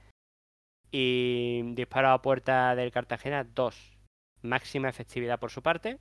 Y 0.90 1.62
disparos 1.74 2.12
a 2.12 2.22
puerta 2.22 2.74
del 2.74 2.90
Cartagena 2.90 3.44
2. 3.44 3.98
Máxima 4.42 4.88
efectividad 4.88 5.38
por 5.38 5.50
su 5.50 5.62
parte. 5.62 5.98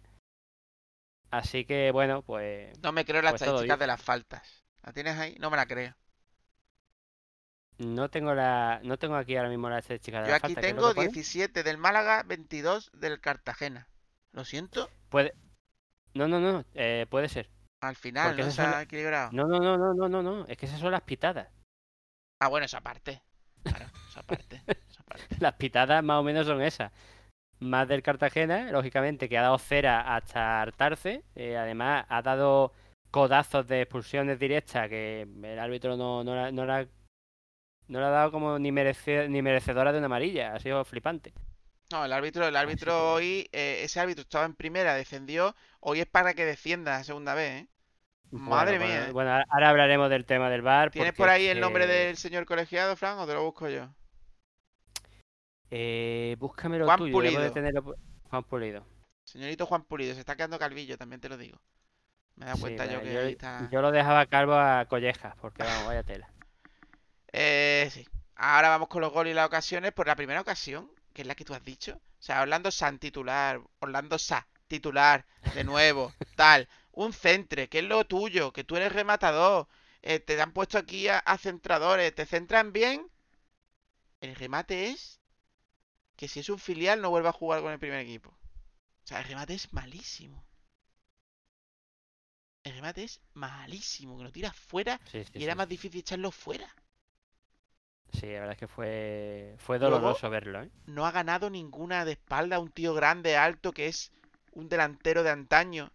Así 1.31 1.65
que 1.65 1.91
bueno, 1.91 2.23
pues 2.23 2.77
No 2.81 2.91
me 2.91 3.05
creo 3.05 3.21
las 3.21 3.33
Pues 3.33 3.41
estadísticas 3.43 3.79
de 3.79 3.87
las 3.87 4.01
faltas. 4.01 4.63
¿La 4.83 4.93
tienes 4.93 5.17
ahí? 5.17 5.35
No 5.39 5.49
me 5.49 5.57
la 5.57 5.67
creo. 5.67 5.93
no 7.77 8.09
tengo 8.09 8.33
la 8.33 8.81
no 8.83 8.97
tengo 8.97 9.15
aquí 9.15 9.35
ahora 9.35 9.49
mismo 9.49 9.69
la 9.69 9.79
estadística 9.79 10.21
de 10.21 10.27
Yo 10.27 10.31
la 10.31 10.37
aquí 10.37 10.53
falta, 10.53 10.61
¿qué 10.61 10.67
es 10.69 10.75
lo 10.75 10.81
tengo 10.81 10.89
que 10.89 10.95
pone? 10.95 11.07
17 11.09 11.63
del 11.63 11.77
Málaga, 11.77 12.23
22 12.23 12.91
del 12.93 13.21
Cartagena. 13.21 13.87
Lo 14.31 14.45
siento, 14.45 14.89
Puede... 15.09 15.33
No, 16.13 16.27
no, 16.27 16.39
no, 16.39 16.65
eh, 16.73 17.05
puede 17.09 17.29
ser. 17.29 17.49
al 17.81 17.95
final 17.95 18.29
Porque 18.29 18.43
no 18.43 18.49
se 18.51 18.55
son 18.61 18.71
la- 18.71 18.81
equilibrado. 18.81 19.29
No, 19.31 19.47
no, 19.47 19.59
no, 19.59 19.77
no, 19.77 19.93
no, 19.93 20.09
no, 20.09 20.21
no. 20.23 20.45
Es 20.47 20.57
que 20.57 20.65
esas 20.65 20.79
son 20.79 20.91
las 20.91 21.01
pitadas. 21.01 21.47
Ah, 22.41 22.47
bueno, 22.47 22.65
esa 22.65 22.81
parte. 22.81 23.21
Claro, 23.63 23.85
esa 24.09 24.23
parte. 24.23 24.61
esa 24.89 25.03
parte. 25.03 25.35
Las 25.39 25.53
pitadas 25.53 26.03
más 26.03 26.19
o 26.19 26.23
menos 26.23 26.45
son 26.47 26.61
esas. 26.61 26.91
Más 27.59 27.87
del 27.87 28.01
Cartagena, 28.01 28.71
lógicamente, 28.71 29.27
que 29.27 29.37
ha 29.37 29.41
dado 29.43 29.57
cera 29.57 30.15
hasta 30.15 30.61
hartarse. 30.61 31.23
Eh, 31.35 31.57
además, 31.57 32.05
ha 32.09 32.21
dado 32.21 32.71
codazos 33.11 33.67
de 33.67 33.81
expulsiones 33.81 34.39
directas 34.39 34.87
que 34.87 35.21
el 35.23 35.59
árbitro 35.59 35.97
no, 35.97 36.23
no, 36.23 36.35
la- 36.35 36.51
no, 36.51 36.65
la, 36.65 36.87
no 37.87 37.99
le 37.99 38.05
ha 38.05 38.09
dado 38.09 38.31
como 38.31 38.57
ni, 38.59 38.71
merece- 38.71 39.27
ni 39.29 39.41
merecedora 39.41 39.91
de 39.91 39.97
una 39.97 40.05
amarilla. 40.05 40.53
Ha 40.55 40.59
sido 40.59 40.83
flipante. 40.85 41.33
No, 41.91 42.05
el 42.05 42.13
árbitro, 42.13 42.47
el 42.47 42.55
árbitro 42.55 43.13
hoy, 43.13 43.49
eh, 43.51 43.81
ese 43.83 43.99
árbitro 43.99 44.21
estaba 44.21 44.45
en 44.45 44.55
primera, 44.55 44.93
descendió. 44.93 45.55
Hoy 45.79 46.01
es 46.01 46.05
para 46.07 46.33
que 46.33 46.45
descienda 46.45 46.91
la 46.97 47.03
segunda 47.03 47.33
vez, 47.33 47.63
¿eh? 47.63 47.67
Madre 48.31 48.77
Bueno, 48.77 48.85
mía. 48.85 49.11
Bueno, 49.11 49.13
bueno, 49.13 49.31
ahora- 49.49 49.69
hablaremos 49.69 50.09
del 50.09 50.25
tema 50.25 50.49
del 50.49 50.61
bar. 50.61 50.91
¿Tienes 50.91 51.13
porque 51.13 51.17
por 51.17 51.29
ahí 51.29 51.47
el 51.47 51.59
nombre 51.59 51.87
del 51.87 52.15
señor 52.17 52.45
colegiado, 52.45 52.95
Fran, 52.95 53.17
o 53.17 53.25
te 53.27 53.33
lo 53.33 53.43
busco 53.43 53.67
yo? 53.69 53.89
Eh, 55.71 56.35
búscamelo 56.39 56.85
Juan 56.85 56.97
tú, 56.97 57.07
yo 57.07 57.21
debo 57.21 57.39
de 57.39 57.49
Pulido. 57.49 57.53
tenerlo 57.53 57.95
Juan 58.29 58.43
Pulido. 58.43 58.85
Señorito 59.23 59.65
Juan 59.65 59.85
Pulido, 59.85 60.13
se 60.13 60.19
está 60.19 60.35
quedando 60.35 60.59
calvillo, 60.59 60.97
también 60.97 61.21
te 61.21 61.29
lo 61.29 61.37
digo. 61.37 61.61
Me 62.35 62.45
he 62.45 62.47
dado 62.47 62.57
Sí, 62.57 62.61
cuenta 62.61 62.85
yo 62.85 63.01
que 63.01 63.13
yo, 63.13 63.19
ahí 63.19 63.31
está. 63.31 63.69
yo 63.71 63.81
lo 63.81 63.91
dejaba 63.91 64.25
calvo 64.27 64.53
a 64.55 64.85
collejas, 64.85 65.35
porque 65.41 65.63
vamos, 65.63 65.87
vaya 65.87 66.03
tela. 66.03 66.29
Eh, 67.31 67.89
sí. 67.91 68.07
Ahora 68.35 68.69
vamos 68.69 68.87
con 68.87 69.01
los 69.01 69.11
goles 69.11 69.31
y 69.31 69.35
las 69.35 69.47
ocasiones. 69.47 69.91
Por 69.93 70.07
la 70.07 70.15
primera 70.15 70.41
ocasión, 70.41 70.89
que 71.19 71.23
es 71.23 71.27
la 71.27 71.35
que 71.35 71.45
tú 71.45 71.53
has 71.53 71.63
dicho. 71.65 71.93
O 72.19 72.21
sea, 72.23 72.41
Orlando 72.41 72.71
San 72.71 72.99
titular, 72.99 73.61
Orlando 73.79 74.17
Sa 74.19 74.47
titular, 74.67 75.25
de 75.51 75.63
nuevo, 75.65 76.13
tal. 76.35 76.69
Un 76.93 77.13
centre, 77.13 77.69
que 77.69 77.79
es 77.79 77.85
lo 77.85 78.05
tuyo, 78.05 78.53
que 78.53 78.63
tú 78.63 78.75
eres 78.77 78.93
rematador. 78.93 79.67
eh, 80.01 80.19
te 80.19 80.41
han 80.41 80.53
puesto 80.53 80.77
aquí 80.77 81.07
a, 81.09 81.19
a 81.19 81.37
centradores, 81.37 82.15
te 82.15 82.25
centran 82.25 82.73
bien. 82.73 83.09
El 84.21 84.33
remate 84.33 84.91
es 84.91 85.19
que 86.17 86.27
si 86.29 86.41
es 86.41 86.49
un 86.49 86.59
filial 86.59 87.01
no 87.01 87.09
vuelva 87.11 87.29
a 87.29 87.33
jugar 87.33 87.61
con 87.61 87.71
el 87.73 87.79
primer 87.79 87.99
equipo. 88.01 88.29
O 88.31 89.07
sea, 89.07 89.19
el 89.19 89.25
remate 89.25 89.55
es 89.55 89.73
malísimo. 89.73 90.45
El 92.63 92.71
remate 92.73 93.03
es 93.03 93.19
malísimo, 93.33 94.17
que 94.17 94.23
lo 94.23 94.31
tiras 94.31 94.55
fuera 94.55 95.01
Sí, 95.03 95.23
sí, 95.25 95.33
y 95.35 95.43
era 95.43 95.55
sí. 95.55 95.55
más 95.55 95.67
difícil 95.67 95.99
echarlo 95.99 96.31
fuera. 96.31 96.73
Sí, 98.11 98.25
la 98.27 98.39
verdad 98.39 98.51
es 98.53 98.57
que 98.57 98.67
fue, 98.67 99.55
fue 99.59 99.77
Luego- 99.79 99.95
doloroso 99.99 100.29
verlo, 100.29 100.63
¿eh? 100.63 100.69
no 100.87 101.05
ha 101.05 101.11
ganado 101.11 101.49
ninguna 101.49 102.05
de 102.05 102.13
espalda, 102.13 102.59
un 102.59 102.71
tío 102.71 102.93
grande, 102.93 103.37
alto, 103.37 103.71
que 103.71 103.87
es 103.87 104.11
un 104.53 104.67
delantero 104.69 105.23
de 105.23 105.29
antaño. 105.29 105.91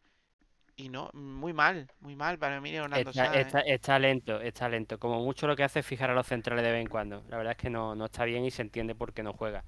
Y 0.76 0.88
no, 0.88 1.08
muy 1.12 1.52
mal, 1.52 1.88
muy 2.00 2.16
mal 2.16 2.36
para 2.38 2.60
mí 2.60 2.72
Leonardo 2.72 3.10
Está, 3.10 3.26
Sá, 3.26 3.36
¿eh? 3.36 3.40
está- 3.42 3.60
está 3.60 3.98
lento, 3.98 4.40
está 4.40 4.68
lento. 4.68 4.98
Como 4.98 5.22
mucho 5.22 5.46
lo 5.46 5.54
que 5.54 5.62
hace 5.62 5.80
es 5.80 5.86
fijar 5.86 6.10
a 6.10 6.14
los 6.14 6.26
centrales 6.26 6.64
de 6.64 6.72
vez 6.72 6.80
en 6.80 6.88
cuando. 6.88 7.22
La 7.28 7.36
verdad 7.36 7.52
es 7.52 7.58
que 7.58 7.70
no, 7.70 7.94
no 7.94 8.06
está 8.06 8.24
bien 8.24 8.44
y 8.44 8.50
se 8.50 8.62
entiende 8.62 8.94
por 8.96 9.12
qué 9.12 9.22
no 9.22 9.32
juega. 9.34 9.62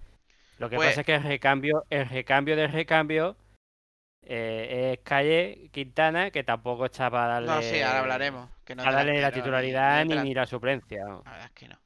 Lo 0.58 0.68
que 0.68 0.76
Pues- 0.76 0.88
pasa 0.88 1.00
es 1.02 1.06
que 1.06 1.14
el 1.14 1.22
recambio, 1.22 1.84
el 1.90 2.08
recambio 2.08 2.56
del 2.56 2.72
recambio 2.72 3.36
eh, 4.28 4.94
es 4.94 4.98
Calle 5.04 5.68
Quintana, 5.72 6.32
que 6.32 6.42
tampoco 6.42 6.86
está 6.86 7.08
para 7.08 7.34
darle, 7.34 7.48
No, 7.48 7.62
sí, 7.62 7.80
ahora 7.80 8.00
hablaremos. 8.00 8.50
Que 8.64 8.74
no 8.74 8.82
es 8.82 8.86
para 8.86 8.96
darle 8.96 9.20
la 9.20 9.28
ni- 9.30 9.34
titularidad 9.34 10.04
ni 10.04 10.16
ni, 10.16 10.34
la 10.34 10.46
suplencia. 10.46 11.04
La 11.04 11.14
verdad 11.30 11.44
es 11.44 11.50
que 11.52 11.68
no. 11.68 11.78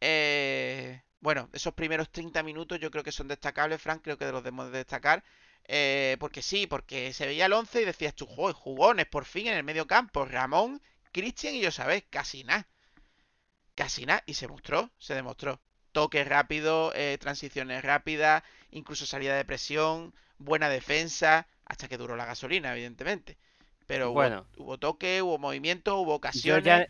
Eh, 0.00 1.02
bueno, 1.20 1.48
esos 1.52 1.74
primeros 1.74 2.10
30 2.10 2.42
minutos 2.42 2.80
yo 2.80 2.90
creo 2.90 3.04
que 3.04 3.12
son 3.12 3.28
destacables, 3.28 3.80
Frank, 3.82 4.02
creo 4.02 4.18
que 4.18 4.26
los 4.32 4.42
debemos 4.42 4.70
de 4.72 4.78
destacar. 4.78 5.22
Eh, 5.68 6.16
porque 6.20 6.42
sí, 6.42 6.66
porque 6.66 7.12
se 7.12 7.26
veía 7.26 7.46
el 7.46 7.52
11 7.52 7.82
y 7.82 7.84
decías 7.84 8.14
tú, 8.14 8.26
"Joder, 8.26 8.54
jugones, 8.54 9.06
por 9.06 9.24
fin 9.24 9.46
en 9.48 9.54
el 9.56 9.64
medio 9.64 9.86
campo. 9.86 10.24
Ramón, 10.24 10.82
Cristian 11.12 11.54
y 11.54 11.60
yo, 11.60 11.70
¿sabes? 11.70 12.04
Casi 12.10 12.44
nada. 12.44 12.66
Casi 13.74 14.06
nada. 14.06 14.22
Y 14.26 14.34
se 14.34 14.48
mostró, 14.48 14.90
se 14.98 15.14
demostró. 15.14 15.60
Toques 15.92 16.26
rápidos, 16.28 16.92
eh, 16.94 17.18
transiciones 17.20 17.82
rápidas, 17.82 18.42
incluso 18.70 19.06
salida 19.06 19.36
de 19.36 19.44
presión, 19.44 20.14
buena 20.38 20.68
defensa, 20.68 21.46
hasta 21.64 21.88
que 21.88 21.96
duró 21.98 22.16
la 22.16 22.26
gasolina, 22.26 22.72
evidentemente. 22.72 23.38
Pero 23.86 24.12
hubo, 24.12 24.14
Bueno. 24.14 24.46
hubo 24.56 24.78
toque, 24.78 25.22
hubo 25.22 25.38
movimiento, 25.38 25.96
hubo 25.98 26.12
Yo 26.12 26.16
ocasiones. 26.16 26.64
ya, 26.64 26.86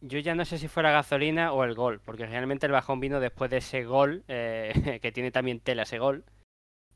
yo 0.00 0.18
ya 0.18 0.34
no 0.34 0.44
sé 0.44 0.58
si 0.58 0.68
fue 0.68 0.82
la 0.82 0.90
gasolina 0.90 1.52
o 1.52 1.64
el 1.64 1.74
gol, 1.74 2.00
porque 2.00 2.26
realmente 2.26 2.66
el 2.66 2.72
bajón 2.72 3.00
vino 3.00 3.20
después 3.20 3.50
de 3.50 3.58
ese 3.58 3.84
gol, 3.84 4.24
eh, 4.28 4.72
que 5.02 5.12
tiene 5.12 5.30
también 5.30 5.60
tela 5.60 5.82
ese 5.82 5.98
gol, 5.98 6.24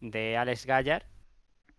de 0.01 0.37
Alex 0.37 0.67
Gallar. 0.67 1.07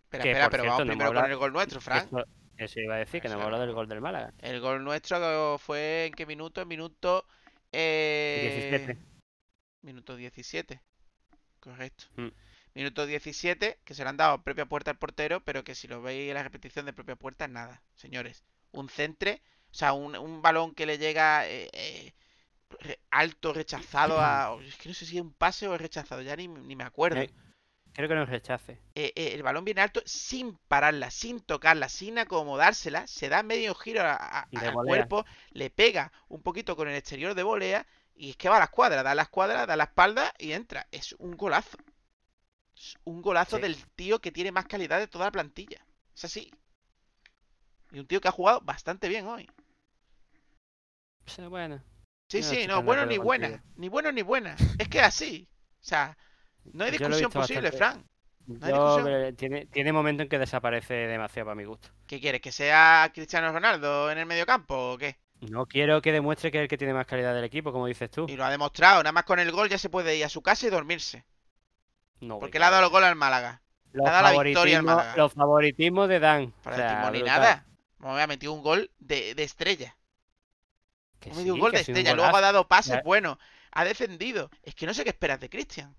Espera, 0.04 0.22
que, 0.22 0.30
espera, 0.30 0.44
por 0.44 0.50
pero 0.50 0.62
cierto, 0.62 0.78
vamos 0.78 0.86
no 0.86 0.92
primero 0.92 1.20
con 1.20 1.30
el 1.30 1.36
gol 1.36 1.52
nuestro, 1.52 1.80
Frank. 1.80 2.06
Eso, 2.06 2.24
eso 2.56 2.80
iba 2.80 2.94
a 2.94 2.98
decir, 2.98 3.20
que 3.20 3.28
no 3.28 3.34
hemos 3.34 3.46
hablado 3.46 3.66
del 3.66 3.74
gol 3.74 3.88
del 3.88 4.00
Málaga. 4.00 4.32
El 4.38 4.60
gol 4.60 4.84
nuestro 4.84 5.58
fue 5.58 6.06
en 6.06 6.12
qué 6.12 6.26
minuto? 6.26 6.62
En 6.62 6.68
minuto 6.68 7.26
eh, 7.72 8.70
17. 8.70 8.98
Minuto 9.82 10.16
17. 10.16 10.80
Correcto. 11.60 12.04
Mm. 12.16 12.28
Minuto 12.74 13.06
17, 13.06 13.80
que 13.84 13.94
se 13.94 14.02
le 14.02 14.08
han 14.08 14.16
dado 14.16 14.42
propia 14.42 14.66
puerta 14.66 14.90
al 14.90 14.98
portero, 14.98 15.44
pero 15.44 15.64
que 15.64 15.74
si 15.74 15.88
lo 15.88 16.02
veis 16.02 16.28
en 16.28 16.34
la 16.34 16.42
repetición 16.42 16.86
de 16.86 16.92
propia 16.92 17.16
puerta, 17.16 17.48
nada, 17.48 17.82
señores. 17.94 18.44
Un 18.72 18.88
centre, 18.88 19.42
o 19.74 19.76
sea, 19.76 19.92
un, 19.92 20.14
un 20.16 20.40
balón 20.40 20.72
que 20.72 20.86
le 20.86 20.98
llega 20.98 21.48
eh, 21.48 21.68
eh, 21.72 22.14
re- 22.78 23.00
alto, 23.10 23.52
rechazado 23.52 24.20
a... 24.20 24.56
Es 24.68 24.76
que 24.76 24.88
no 24.88 24.94
sé 24.94 25.04
si 25.04 25.16
es 25.16 25.22
un 25.22 25.32
pase 25.32 25.66
o 25.66 25.74
es 25.74 25.80
rechazado, 25.80 26.22
ya 26.22 26.36
ni, 26.36 26.46
ni 26.46 26.76
me 26.76 26.84
acuerdo. 26.84 27.16
Creo 27.92 28.08
que 28.08 28.14
no 28.14 28.24
rechace. 28.24 28.78
eh, 28.94 29.12
el 29.16 29.42
balón 29.42 29.64
viene 29.64 29.80
alto 29.80 30.00
sin 30.04 30.56
pararla, 30.68 31.10
sin 31.10 31.40
tocarla, 31.40 31.88
sin 31.88 32.18
acomodársela, 32.20 33.06
se 33.08 33.28
da 33.28 33.42
medio 33.42 33.74
giro 33.74 34.02
a- 34.02 34.14
a- 34.14 34.40
al 34.42 34.72
cuerpo, 34.74 35.24
le 35.50 35.70
pega 35.70 36.12
un 36.28 36.40
poquito 36.42 36.76
con 36.76 36.88
el 36.88 36.94
exterior 36.94 37.34
de 37.34 37.42
volea 37.42 37.84
y 38.14 38.30
es 38.30 38.36
que 38.36 38.48
va 38.48 38.56
a 38.56 38.60
la 38.60 38.64
escuadra, 38.66 39.02
da 39.02 39.10
a 39.10 39.14
la 39.16 39.22
escuadra, 39.22 39.66
da 39.66 39.74
la 39.76 39.84
espalda 39.84 40.32
y 40.38 40.52
entra. 40.52 40.86
Es 40.92 41.14
un 41.18 41.36
golazo. 41.36 41.78
Es 42.76 42.96
un 43.04 43.22
golazo 43.22 43.56
Sí. 43.56 43.62
del 43.62 43.76
tío 43.96 44.20
que 44.20 44.30
tiene 44.30 44.52
más 44.52 44.66
calidad 44.66 45.00
de 45.00 45.08
toda 45.08 45.24
la 45.26 45.32
plantilla. 45.32 45.84
Es 46.14 46.24
así. 46.24 46.52
Y 47.92 48.00
un 48.00 48.06
tío 48.06 48.20
que 48.20 48.26
ha 48.28 48.32
jugado 48.32 48.60
bastante 48.60 49.08
bien 49.08 49.26
hoy. 49.26 49.48
Bueno, 51.48 51.82
Sí, 52.28 52.40
no 52.40 52.46
sí, 52.48 52.66
no, 52.66 52.82
bueno 52.82 53.06
ni 53.06 53.18
buena. 53.18 53.48
contigo. 53.50 53.72
Ni 53.76 53.88
bueno 53.88 54.12
ni 54.12 54.22
buena. 54.22 54.56
Es 54.78 54.88
que 54.88 54.98
es 54.98 55.04
así. 55.04 55.48
O 55.80 55.84
sea, 55.86 56.16
no 56.72 56.84
hay 56.84 56.90
discusión 56.90 57.30
posible, 57.30 57.70
bastante- 57.70 57.76
Fran. 58.48 58.62
hay 58.62 58.70
yo, 58.72 58.96
discusión. 58.96 59.22
eh, 59.24 59.32
tiene, 59.34 59.66
tiene 59.66 59.92
momentos 59.92 60.24
en 60.24 60.28
que 60.30 60.38
desaparece 60.38 60.94
demasiado 60.94 61.46
para 61.46 61.54
mi 61.54 61.64
gusto. 61.64 61.88
¿Qué 62.06 62.20
quieres? 62.20 62.40
¿Que 62.40 62.52
sea 62.52 63.10
Cristiano 63.14 63.52
Ronaldo 63.52 64.10
en 64.10 64.18
el 64.18 64.26
medio 64.26 64.46
campo 64.46 64.92
o 64.92 64.98
qué? 64.98 65.18
No 65.40 65.66
quiero 65.66 66.00
que 66.00 66.12
demuestre 66.12 66.50
que 66.50 66.58
es 66.58 66.62
el 66.62 66.68
que 66.68 66.78
tiene 66.78 66.94
más 66.94 67.06
calidad 67.06 67.34
del 67.34 67.44
equipo, 67.44 67.72
como 67.72 67.86
dices 67.86 68.10
tú. 68.10 68.26
Y 68.28 68.36
lo 68.36 68.44
ha 68.44 68.50
demostrado, 68.50 69.02
nada 69.02 69.12
más 69.12 69.24
con 69.24 69.38
el 69.38 69.50
gol 69.52 69.68
ya 69.68 69.76
se 69.78 69.90
puede 69.90 70.16
ir 70.16 70.24
a 70.24 70.28
su 70.30 70.40
casa 70.42 70.66
y 70.66 70.70
dormirse. 70.70 71.24
No, 72.20 72.38
Porque 72.38 72.58
le 72.58 72.64
ha 72.64 72.70
dado 72.70 72.84
el 72.84 72.90
gol 72.90 73.04
al 73.04 73.16
Málaga. 73.16 73.60
los 73.92 74.06
ha 74.06 74.10
dado 74.10 74.38
la 74.38 74.42
victoria 74.42 74.78
al 74.78 74.84
Málaga. 74.84 75.14
Los 75.16 75.32
favoritismos 75.34 76.08
de 76.08 76.20
Dan. 76.20 76.54
O 76.60 76.62
Para 76.62 76.76
sea, 76.76 77.06
el 77.08 77.12
ni 77.12 77.22
nada. 77.22 77.66
Me 77.98 78.08
había 78.08 78.26
metido 78.26 78.52
un 78.52 78.62
gol 78.62 78.90
de, 78.98 79.34
de 79.34 79.42
estrella. 79.42 79.96
Que 81.30 81.36
metido 81.36 81.54
un 81.54 81.60
gol 81.60 81.70
que 81.72 81.78
de 81.78 81.80
ha 81.82 81.84
un 81.84 81.96
estrella. 81.96 82.14
Luego 82.14 82.36
ha 82.36 82.40
dado 82.40 82.68
pases 82.68 83.02
buenos. 83.02 83.38
Ha 83.72 83.84
defendido. 83.84 84.50
Es 84.62 84.74
que 84.74 84.86
no 84.86 84.94
sé 84.94 85.04
qué 85.04 85.10
esperas 85.10 85.40
de 85.40 85.48
Cristian. 85.50 85.94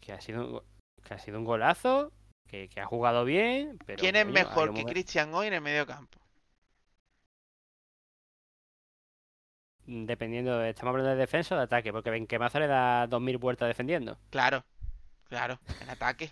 Que 0.00 0.12
ha 0.12 0.20
sido, 0.20 0.44
un 0.44 0.52
go- 0.52 0.64
que 1.04 1.14
ha 1.14 1.18
sido 1.18 1.38
un 1.38 1.44
golazo, 1.44 2.12
que, 2.48 2.68
que 2.68 2.80
ha 2.80 2.86
jugado 2.86 3.24
bien, 3.24 3.78
pero 3.86 3.98
¿Quién 3.98 4.16
es 4.16 4.26
mejor 4.26 4.74
que 4.74 4.84
Cristian 4.84 5.32
hoy 5.34 5.46
en 5.46 5.54
el 5.54 5.60
medio 5.60 5.86
campo? 5.86 6.18
Dependiendo, 9.84 10.62
estamos 10.64 10.90
hablando 10.92 11.10
de 11.10 11.16
defensa 11.16 11.54
o 11.54 11.58
de 11.58 11.64
ataque, 11.64 11.92
porque 11.92 12.10
Benquemaza 12.10 12.60
le 12.60 12.68
da 12.68 13.06
2.000 13.08 13.38
vueltas 13.38 13.68
defendiendo. 13.68 14.16
Claro. 14.30 14.64
Claro. 15.28 15.58
En 15.80 15.90
ataque. 15.90 16.30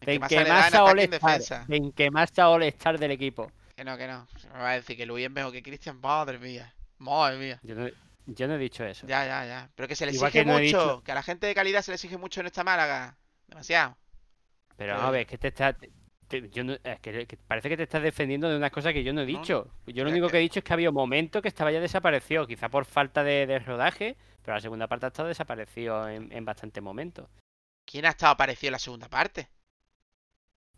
¿En 0.00 0.06
qué 0.06 0.18
más 0.18 0.30
le 0.30 0.44
da 0.44 0.68
en 0.68 0.72
Benquemaza 0.72 0.84
All-Star. 0.84 1.66
Benquemaza 1.66 2.48
All-Star 2.48 2.98
del 2.98 3.10
equipo. 3.10 3.50
Que 3.80 3.84
no, 3.84 3.96
que 3.96 4.06
no. 4.06 4.26
Se 4.36 4.46
me 4.50 4.58
va 4.58 4.72
a 4.72 4.74
decir 4.74 4.94
que 4.94 5.06
Luis 5.06 5.24
es 5.24 5.30
mejor 5.30 5.52
que 5.52 5.62
Cristian. 5.62 5.98
Madre 6.02 6.38
mía. 6.38 6.70
Madre 6.98 7.38
mía. 7.38 7.58
Yo 7.62 7.74
no, 7.74 7.88
yo 8.26 8.46
no 8.46 8.56
he 8.56 8.58
dicho 8.58 8.84
eso. 8.84 9.06
Ya, 9.06 9.24
ya, 9.24 9.46
ya. 9.46 9.70
Pero 9.74 9.88
que 9.88 9.96
se 9.96 10.04
le 10.04 10.12
Igual 10.12 10.28
exige 10.28 10.44
que 10.44 10.50
no 10.50 10.58
he 10.58 10.64
mucho. 10.64 10.78
dicho- 10.82 11.02
Que 11.02 11.12
a 11.12 11.14
la 11.14 11.22
gente 11.22 11.46
de 11.46 11.54
calidad 11.54 11.80
se 11.80 11.90
le 11.90 11.94
exige 11.94 12.18
mucho 12.18 12.40
en 12.40 12.46
esta 12.48 12.62
Málaga. 12.62 13.16
Demasiado. 13.46 13.96
Pero 14.76 14.92
Eh. 14.92 14.96
vamos 14.96 15.08
a 15.08 15.10
ver, 15.12 15.20
es 15.22 15.26
que 15.28 15.38
te 15.38 15.48
está. 15.48 15.72
te- 15.72 16.50
yo 16.50 16.62
no- 16.62 16.74
es 16.84 17.00
que, 17.00 17.26
que 17.26 17.36
parece 17.38 17.70
que 17.70 17.76
te 17.78 17.84
estás 17.84 18.02
defendiendo 18.02 18.50
de 18.50 18.56
unas 18.58 18.70
cosas 18.70 18.92
que 18.92 19.02
yo 19.02 19.14
no 19.14 19.22
he 19.22 19.26
dicho. 19.26 19.72
Yo 19.86 20.04
lo 20.04 20.10
único 20.10 20.28
que- 20.28 20.36
he 20.36 20.40
dicho 20.40 20.58
es 20.58 20.64
que 20.64 20.74
había 20.74 20.90
momentos 20.90 21.40
que 21.40 21.48
estaba 21.48 21.72
ya 21.72 21.80
desaparecido, 21.80 22.46
quizá 22.46 22.68
por 22.68 22.84
falta 22.84 23.24
de, 23.24 23.46
de 23.46 23.60
rodaje, 23.60 24.18
pero 24.42 24.56
la 24.56 24.60
segunda 24.60 24.88
parte 24.88 25.06
ha 25.06 25.08
estado 25.08 25.28
desaparecido 25.28 26.06
en, 26.06 26.30
en 26.32 26.44
bastantes 26.44 26.82
momentos. 26.82 27.30
¿Quién 27.86 28.04
ha 28.04 28.10
estado 28.10 28.32
aparecido 28.32 28.68
en 28.68 28.72
la 28.72 28.78
segunda 28.78 29.08
parte? 29.08 29.48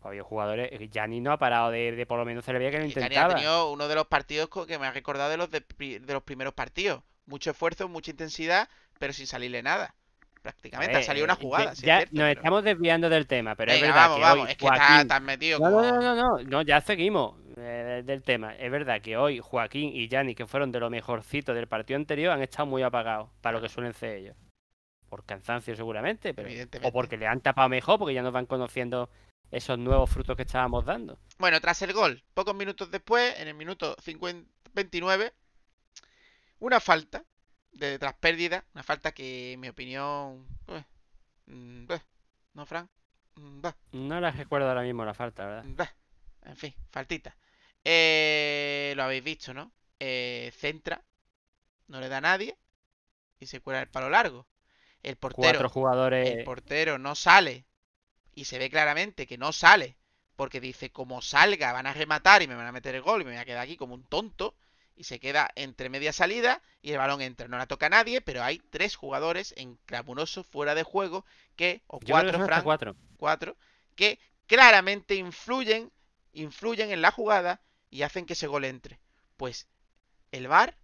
Había 0.03 0.23
jugadores. 0.23 0.71
Gianni 0.91 1.21
no 1.21 1.31
ha 1.31 1.37
parado 1.37 1.71
de, 1.71 1.91
de 1.93 2.05
por 2.05 2.17
lo 2.19 2.25
menos 2.25 2.43
se 2.45 2.51
le 2.53 2.59
veía 2.59 2.71
que 2.71 2.79
lo 2.79 2.85
Y 2.85 2.91
Cani 2.93 3.03
ha 3.05 3.07
intentaba. 3.07 3.33
tenido 3.35 3.71
uno 3.71 3.87
de 3.87 3.95
los 3.95 4.07
partidos 4.07 4.49
que 4.67 4.77
me 4.79 4.87
ha 4.87 4.91
recordado 4.91 5.29
de 5.29 5.37
los, 5.37 5.49
de, 5.49 5.63
los 6.07 6.23
primeros 6.23 6.53
partidos. 6.53 7.01
Mucho 7.25 7.51
esfuerzo, 7.51 7.87
mucha 7.87 8.11
intensidad, 8.11 8.67
pero 8.99 9.13
sin 9.13 9.27
salirle 9.27 9.63
nada. 9.63 9.95
Prácticamente. 10.41 10.97
Ha 10.97 11.03
salido 11.03 11.23
una 11.23 11.33
eh, 11.35 11.39
jugada. 11.41 11.65
ya- 11.65 11.75
sí 11.75 11.81
es 11.81 11.87
ya 11.87 11.97
cierto, 11.99 12.15
nos 12.15 12.23
pero- 12.27 12.39
estamos 12.39 12.63
desviando 12.65 13.09
del 13.09 13.27
tema, 13.27 13.55
pero 13.55 13.71
Venga, 13.71 13.87
es 13.87 13.93
verdad 13.93 14.01
vamos, 14.09 14.17
que 14.17 14.21
vamos. 14.23 14.45
hoy 14.45 14.51
Es 14.51 14.57
que 14.57 14.65
estás 14.65 14.79
Joaquín- 14.79 15.07
tan 15.07 15.23
metido 15.23 15.59
No, 15.59 15.69
no, 15.69 15.77
como- 15.77 15.91
no, 15.91 16.01
no, 16.01 16.15
no, 16.15 16.43
no, 16.43 16.61
ya 16.63 16.81
seguimos 16.81 17.35
eh, 17.55 18.01
del 18.05 18.23
tema. 18.23 18.53
Es 18.57 18.69
verdad 18.69 18.99
que 19.01 19.15
hoy 19.15 19.39
Joaquín 19.39 19.91
y 19.95 20.09
Yanni, 20.09 20.35
que 20.35 20.45
fueron 20.45 20.71
de 20.73 20.81
lo 20.81 20.89
mejorcito 20.89 21.53
del 21.53 21.67
partido 21.67 21.95
anterior, 21.97 22.33
han 22.33 22.41
estado 22.41 22.65
muy 22.65 22.83
apagados 22.83 23.29
para 23.39 23.55
lo 23.57 23.61
que 23.61 23.69
suelen 23.69 23.93
ser 23.93 24.17
ellos. 24.17 24.35
Por 25.07 25.23
cansancio 25.25 25.75
seguramente, 25.77 26.33
pero... 26.33 26.49
O 26.81 26.91
porque 26.91 27.15
le 27.17 27.27
han 27.27 27.39
tapado 27.39 27.69
mejor, 27.69 27.99
porque 27.99 28.15
ya 28.15 28.23
nos 28.23 28.33
van 28.33 28.47
conociendo 28.47 29.09
esos 29.53 29.77
nuevos 29.79 30.09
frutos 30.09 30.35
que 30.35 30.43
estábamos 30.43 30.85
dando. 30.85 31.19
Bueno, 31.37 31.59
tras 31.61 31.81
el 31.81 31.93
gol, 31.93 32.23
pocos 32.33 32.55
minutos 32.55 32.89
después, 32.91 33.39
en 33.39 33.47
el 33.47 33.53
minuto 33.53 33.95
50 34.01 34.49
29, 34.73 35.33
una 36.59 36.79
falta 36.79 37.23
de 37.71 37.99
tras 37.99 38.13
pérdida, 38.15 38.63
una 38.73 38.83
falta 38.83 39.11
que 39.11 39.53
en 39.53 39.59
mi 39.59 39.69
opinión, 39.69 40.47
eh, 40.67 40.83
Mm, 41.45 41.85
bah. 41.87 42.01
¿No, 42.53 42.65
Fran? 42.65 42.89
Mm, 43.35 43.61
bah. 43.61 43.75
No 43.91 44.19
la 44.21 44.31
recuerdo 44.31 44.69
ahora 44.69 44.81
mismo 44.81 45.03
la 45.03 45.13
falta, 45.13 45.45
¿verdad? 45.45 45.63
Bah, 45.67 45.93
En 46.43 46.55
fin, 46.55 46.73
faltita. 46.89 47.35
Eh, 47.83 48.93
lo 48.95 49.03
habéis 49.03 49.23
visto, 49.23 49.53
¿no? 49.53 49.71
Eh, 49.99 50.51
centra, 50.57 51.03
no 51.87 51.99
le 51.99 52.07
da 52.09 52.17
a 52.17 52.21
nadie 52.21 52.57
y 53.39 53.45
se 53.45 53.59
cuela 53.59 53.81
el 53.81 53.89
palo 53.89 54.09
largo. 54.09 54.47
El 55.03 55.17
portero, 55.17 55.49
Cuatro 55.49 55.69
jugadores. 55.69 56.29
el 56.29 56.43
portero 56.45 56.97
no 56.97 57.13
sale 57.13 57.65
y 58.35 58.45
se 58.45 58.59
ve 58.59 58.69
claramente 58.69 59.27
que 59.27 59.37
no 59.37 59.51
sale 59.51 59.95
porque 60.35 60.59
dice 60.59 60.91
como 60.91 61.21
salga 61.21 61.73
van 61.73 61.87
a 61.87 61.93
rematar 61.93 62.41
y 62.41 62.47
me 62.47 62.55
van 62.55 62.67
a 62.67 62.71
meter 62.71 62.95
el 62.95 63.01
gol 63.01 63.21
y 63.21 63.25
me 63.25 63.31
voy 63.31 63.39
a 63.39 63.45
quedar 63.45 63.63
aquí 63.63 63.77
como 63.77 63.93
un 63.93 64.03
tonto 64.03 64.55
y 64.95 65.05
se 65.05 65.19
queda 65.19 65.49
entre 65.55 65.89
media 65.89 66.13
salida 66.13 66.61
y 66.81 66.91
el 66.91 66.97
balón 66.97 67.21
entra. 67.21 67.47
No 67.47 67.57
la 67.57 67.67
toca 67.67 67.87
a 67.87 67.89
nadie, 67.89 68.21
pero 68.21 68.43
hay 68.43 68.59
tres 68.69 68.95
jugadores 68.95 69.53
en 69.57 69.77
clamoroso 69.85 70.43
fuera 70.43 70.75
de 70.75 70.83
juego 70.83 71.25
que, 71.55 71.81
o 71.87 71.99
cuatro, 71.99 72.45
cuatro. 72.63 72.95
cuatro, 73.17 73.57
que 73.95 74.19
claramente 74.45 75.15
influyen, 75.15 75.91
influyen 76.33 76.91
en 76.91 77.01
la 77.01 77.11
jugada 77.11 77.61
y 77.89 78.03
hacen 78.03 78.25
que 78.25 78.33
ese 78.33 78.47
gol 78.47 78.65
entre. 78.65 78.99
Pues 79.37 79.67
el 80.31 80.47
VAR 80.47 80.75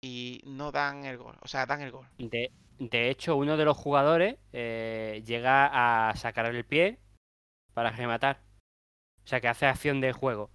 y 0.00 0.42
no 0.44 0.70
dan 0.70 1.04
el 1.04 1.16
gol, 1.16 1.36
o 1.40 1.48
sea, 1.48 1.66
dan 1.66 1.80
el 1.80 1.90
gol. 1.90 2.06
De, 2.18 2.52
de 2.78 3.10
hecho, 3.10 3.36
uno 3.36 3.56
de 3.56 3.64
los 3.64 3.76
jugadores 3.76 4.36
eh, 4.52 5.22
llega 5.24 6.08
a 6.08 6.14
sacar 6.16 6.46
el 6.46 6.64
pie 6.64 6.98
para 7.72 7.90
rematar. 7.90 8.40
O 9.24 9.26
sea, 9.26 9.40
que 9.40 9.48
hace 9.48 9.66
acción 9.66 10.00
de 10.00 10.12
juego. 10.12 10.50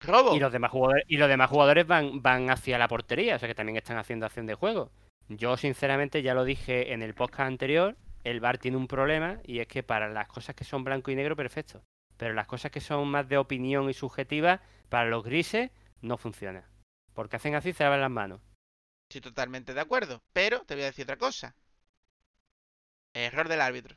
Robo. 0.00 0.34
Y 0.34 0.40
los 0.40 0.52
demás 0.52 0.70
jugadores, 0.70 1.04
y 1.08 1.16
los 1.16 1.28
demás 1.28 1.48
jugadores 1.50 1.86
van, 1.86 2.22
van 2.22 2.50
hacia 2.50 2.78
la 2.78 2.88
portería, 2.88 3.36
o 3.36 3.38
sea 3.38 3.48
que 3.48 3.54
también 3.54 3.76
están 3.76 3.98
haciendo 3.98 4.26
acción 4.26 4.46
de 4.46 4.54
juego. 4.54 4.90
Yo, 5.28 5.56
sinceramente, 5.56 6.22
ya 6.22 6.34
lo 6.34 6.44
dije 6.44 6.92
en 6.92 7.02
el 7.02 7.14
podcast 7.14 7.46
anterior, 7.46 7.96
el 8.24 8.40
VAR 8.40 8.58
tiene 8.58 8.76
un 8.76 8.88
problema 8.88 9.38
y 9.44 9.60
es 9.60 9.68
que 9.68 9.82
para 9.82 10.08
las 10.08 10.26
cosas 10.28 10.54
que 10.54 10.64
son 10.64 10.84
blanco 10.84 11.10
y 11.10 11.16
negro, 11.16 11.36
perfecto. 11.36 11.82
Pero 12.16 12.34
las 12.34 12.46
cosas 12.46 12.70
que 12.70 12.80
son 12.80 13.08
más 13.08 13.28
de 13.28 13.38
opinión 13.38 13.88
y 13.88 13.94
subjetivas, 13.94 14.60
para 14.88 15.08
los 15.08 15.24
grises, 15.24 15.70
no 16.00 16.16
funciona. 16.16 16.68
Porque 17.14 17.36
hacen 17.36 17.54
así 17.54 17.70
y 17.70 17.72
se 17.72 17.84
lavan 17.84 18.00
las 18.00 18.10
manos. 18.10 18.40
Estoy 19.12 19.30
totalmente 19.30 19.74
de 19.74 19.80
acuerdo, 19.82 20.22
pero 20.32 20.62
te 20.64 20.74
voy 20.74 20.84
a 20.84 20.86
decir 20.86 21.04
otra 21.04 21.18
cosa. 21.18 21.54
Error 23.12 23.46
del 23.46 23.60
árbitro. 23.60 23.94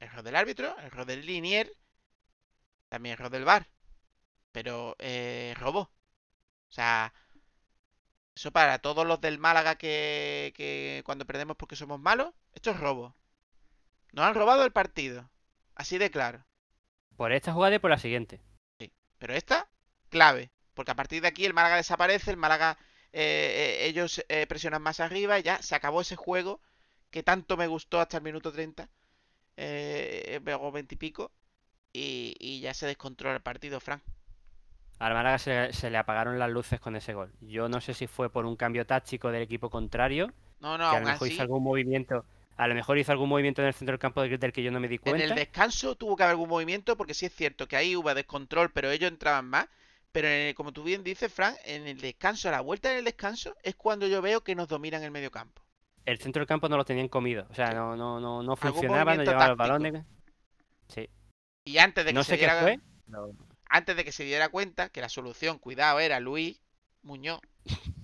Error 0.00 0.24
del 0.24 0.34
árbitro, 0.34 0.76
error 0.80 1.06
del 1.06 1.24
linier, 1.24 1.72
también 2.88 3.12
error 3.12 3.30
del 3.30 3.44
VAR. 3.44 3.68
Pero 4.50 4.96
eh, 4.98 5.54
robó. 5.56 5.82
O 5.82 6.72
sea, 6.72 7.14
eso 8.34 8.50
para 8.50 8.80
todos 8.80 9.06
los 9.06 9.20
del 9.20 9.38
Málaga 9.38 9.76
que, 9.76 10.52
que 10.56 11.02
cuando 11.06 11.24
perdemos 11.24 11.56
porque 11.56 11.76
somos 11.76 12.00
malos, 12.00 12.34
esto 12.52 12.72
es 12.72 12.80
robo. 12.80 13.14
Nos 14.10 14.24
han 14.24 14.34
robado 14.34 14.64
el 14.64 14.72
partido. 14.72 15.30
Así 15.76 15.98
de 15.98 16.10
claro. 16.10 16.44
Por 17.16 17.30
esta 17.30 17.52
jugada 17.52 17.76
y 17.76 17.78
por 17.78 17.90
la 17.90 17.98
siguiente. 17.98 18.40
Pero 19.18 19.34
esta, 19.34 19.68
clave. 20.08 20.50
Porque 20.74 20.90
a 20.90 20.96
partir 20.96 21.22
de 21.22 21.28
aquí 21.28 21.44
el 21.44 21.54
Málaga 21.54 21.76
desaparece, 21.76 22.32
el 22.32 22.36
Málaga, 22.36 22.76
eh, 23.12 23.80
eh, 23.82 23.86
ellos 23.88 24.24
eh, 24.28 24.46
presionan 24.46 24.82
más 24.82 25.00
arriba 25.00 25.38
y 25.38 25.42
ya 25.42 25.62
se 25.62 25.74
acabó 25.74 26.00
ese 26.02 26.16
juego 26.16 26.60
que 27.10 27.22
tanto 27.22 27.56
me 27.56 27.66
gustó 27.68 28.00
hasta 28.00 28.18
el 28.18 28.22
minuto 28.24 28.52
30, 28.52 28.88
eh, 29.56 30.40
luego 30.44 30.72
20 30.72 30.94
y 30.96 30.98
pico, 30.98 31.32
y, 31.92 32.36
y 32.40 32.60
ya 32.60 32.74
se 32.74 32.86
descontrola 32.86 33.36
el 33.36 33.42
partido, 33.42 33.80
Frank. 33.80 34.02
Al 34.98 35.12
Málaga 35.14 35.38
se, 35.38 35.72
se 35.74 35.90
le 35.90 35.98
apagaron 35.98 36.38
las 36.38 36.50
luces 36.50 36.80
con 36.80 36.96
ese 36.96 37.12
gol. 37.12 37.30
Yo 37.42 37.68
no 37.68 37.80
sé 37.82 37.92
si 37.94 38.06
fue 38.06 38.30
por 38.30 38.46
un 38.46 38.56
cambio 38.56 38.86
táctico 38.86 39.30
del 39.30 39.42
equipo 39.42 39.68
contrario, 39.68 40.32
No, 40.60 40.78
no, 40.78 40.86
que 40.88 40.96
a 40.96 41.00
lo 41.00 41.06
mejor 41.06 41.28
así, 41.28 41.28
hizo 41.28 41.42
algún 41.42 41.62
movimiento. 41.64 42.24
A 42.56 42.68
lo 42.68 42.74
mejor 42.74 42.98
hizo 42.98 43.12
algún 43.12 43.28
movimiento 43.30 43.62
en 43.62 43.68
el 43.68 43.74
centro 43.74 43.92
del 43.94 44.00
campo 44.00 44.22
del 44.22 44.52
que 44.52 44.62
yo 44.62 44.70
no 44.72 44.80
me 44.80 44.88
di 44.88 44.98
en 45.04 45.18
cuenta. 45.18 45.20
el 45.20 45.34
descanso 45.36 45.94
tuvo 45.96 46.16
que 46.16 46.24
haber 46.24 46.32
algún 46.32 46.48
movimiento, 46.48 46.96
porque 46.96 47.14
sí 47.14 47.26
es 47.26 47.34
cierto 47.34 47.66
que 47.68 47.76
ahí 47.76 47.94
hubo 47.96 48.12
descontrol, 48.14 48.70
pero 48.72 48.90
ellos 48.90 49.10
entraban 49.10 49.46
más. 49.46 49.66
Pero 50.12 50.28
en 50.28 50.48
el- 50.48 50.54
como 50.54 50.72
tú 50.72 50.82
bien 50.84 51.02
dices, 51.02 51.32
Frank, 51.32 51.56
en 51.64 51.86
el 51.86 52.00
descanso, 52.00 52.48
a 52.48 52.52
la 52.52 52.60
vuelta 52.60 52.90
del 52.90 53.04
descanso, 53.04 53.56
es 53.62 53.74
cuando 53.74 54.06
yo 54.06 54.20
veo 54.22 54.42
que 54.44 54.54
nos 54.54 54.68
dominan 54.68 55.02
el 55.02 55.10
medio 55.10 55.30
campo. 55.30 55.62
El 56.04 56.18
centro 56.18 56.40
del 56.40 56.48
campo 56.48 56.68
no 56.68 56.76
lo 56.76 56.84
tenían 56.84 57.08
comido. 57.08 57.46
O 57.50 57.54
sea, 57.54 57.70
no, 57.72 57.96
no, 57.96 58.20
no, 58.20 58.42
no 58.42 58.56
funcionaba, 58.56 59.14
no 59.14 59.22
llevaba 59.22 59.48
los 59.48 59.56
balones. 59.56 60.04
Sí. 60.88 61.08
Y 61.64 61.78
antes 61.78 62.04
de 62.04 62.10
que 62.10 62.14
No 62.14 62.24
se 62.24 62.32
sé 62.32 62.38
qué 62.38 62.44
diera... 62.46 62.60
fue. 62.60 62.78
antes 63.68 63.96
de 63.96 64.04
que 64.04 64.12
se 64.12 64.24
diera 64.24 64.48
cuenta 64.48 64.88
que 64.90 65.00
la 65.00 65.08
solución, 65.08 65.58
cuidado, 65.58 66.00
era 66.00 66.20
Luis 66.20 66.60
Muñoz. 67.02 67.40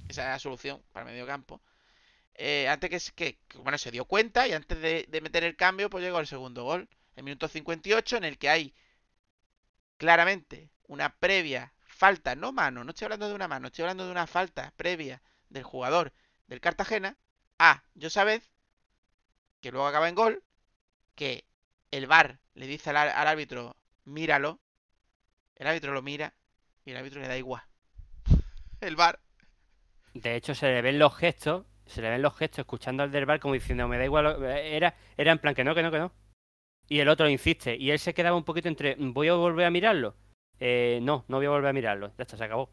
Esa 0.08 0.22
era 0.22 0.30
la 0.32 0.38
solución 0.38 0.80
para 0.92 1.06
el 1.06 1.12
medio 1.12 1.26
campo. 1.26 1.60
Eh, 2.34 2.68
antes 2.68 2.88
que, 2.88 3.00
se- 3.00 3.12
que, 3.12 3.38
que, 3.48 3.58
bueno, 3.58 3.76
se 3.78 3.90
dio 3.90 4.04
cuenta 4.04 4.46
y 4.46 4.52
antes 4.52 4.80
de, 4.80 5.04
de 5.08 5.20
meter 5.20 5.42
el 5.44 5.56
cambio, 5.56 5.90
pues 5.90 6.02
llegó 6.04 6.20
el 6.20 6.26
segundo 6.28 6.62
gol. 6.64 6.88
El 7.16 7.24
minuto 7.24 7.48
58, 7.48 8.16
en 8.16 8.24
el 8.24 8.38
que 8.38 8.48
hay 8.48 8.74
claramente 9.96 10.70
una 10.86 11.14
previa 11.16 11.72
falta, 11.98 12.36
no 12.36 12.52
mano, 12.52 12.84
no 12.84 12.90
estoy 12.90 13.06
hablando 13.06 13.28
de 13.28 13.34
una 13.34 13.48
mano, 13.48 13.66
estoy 13.66 13.82
hablando 13.82 14.06
de 14.06 14.12
una 14.12 14.28
falta 14.28 14.72
previa 14.76 15.20
del 15.50 15.64
jugador 15.64 16.12
del 16.46 16.60
Cartagena 16.60 17.16
a 17.58 17.82
Josabez, 18.00 18.48
que 19.60 19.72
luego 19.72 19.88
acaba 19.88 20.08
en 20.08 20.14
gol, 20.14 20.44
que 21.16 21.44
el 21.90 22.06
VAR 22.06 22.38
le 22.54 22.68
dice 22.68 22.90
al, 22.90 22.96
árbitro, 22.96 23.76
míralo, 24.04 24.60
el 25.56 25.66
árbitro 25.66 25.92
lo 25.92 26.00
mira 26.00 26.34
y 26.84 26.92
el 26.92 26.98
árbitro 26.98 27.20
le 27.20 27.26
da 27.26 27.36
igual. 27.36 27.62
El 28.80 28.94
VAR. 28.94 29.18
De 30.14 30.36
hecho, 30.36 30.54
se 30.54 30.68
le 30.68 30.82
ven 30.82 31.00
los 31.00 31.16
gestos, 31.16 31.66
se 31.84 32.00
le 32.00 32.10
ven 32.10 32.22
los 32.22 32.36
gestos 32.36 32.60
escuchando 32.60 33.02
al 33.02 33.10
del 33.10 33.26
bar 33.26 33.40
como 33.40 33.54
diciendo, 33.54 33.88
me 33.88 33.98
da 33.98 34.04
igual. 34.04 34.24
lo-". 34.24 34.46
Era, 34.46 34.94
era 35.16 35.32
en 35.32 35.38
plan 35.38 35.54
que 35.54 35.64
no, 35.64 35.74
que 35.74 35.82
no, 35.82 35.90
que 35.90 35.98
no. 35.98 36.12
Y 36.88 37.00
el 37.00 37.08
otro 37.08 37.28
insiste. 37.28 37.76
Y 37.76 37.90
él 37.90 37.98
se 37.98 38.14
quedaba 38.14 38.36
un 38.36 38.44
poquito 38.44 38.68
entre, 38.68 38.94
¿voy 38.98 39.28
a 39.28 39.34
volver 39.34 39.66
a 39.66 39.70
mirarlo? 39.70 40.14
Eh, 40.60 40.98
no, 41.02 41.24
no 41.28 41.36
voy 41.38 41.46
a 41.46 41.50
volver 41.50 41.70
a 41.70 41.72
mirarlo. 41.72 42.08
Ya 42.18 42.22
está, 42.22 42.36
se 42.36 42.44
acabó. 42.44 42.70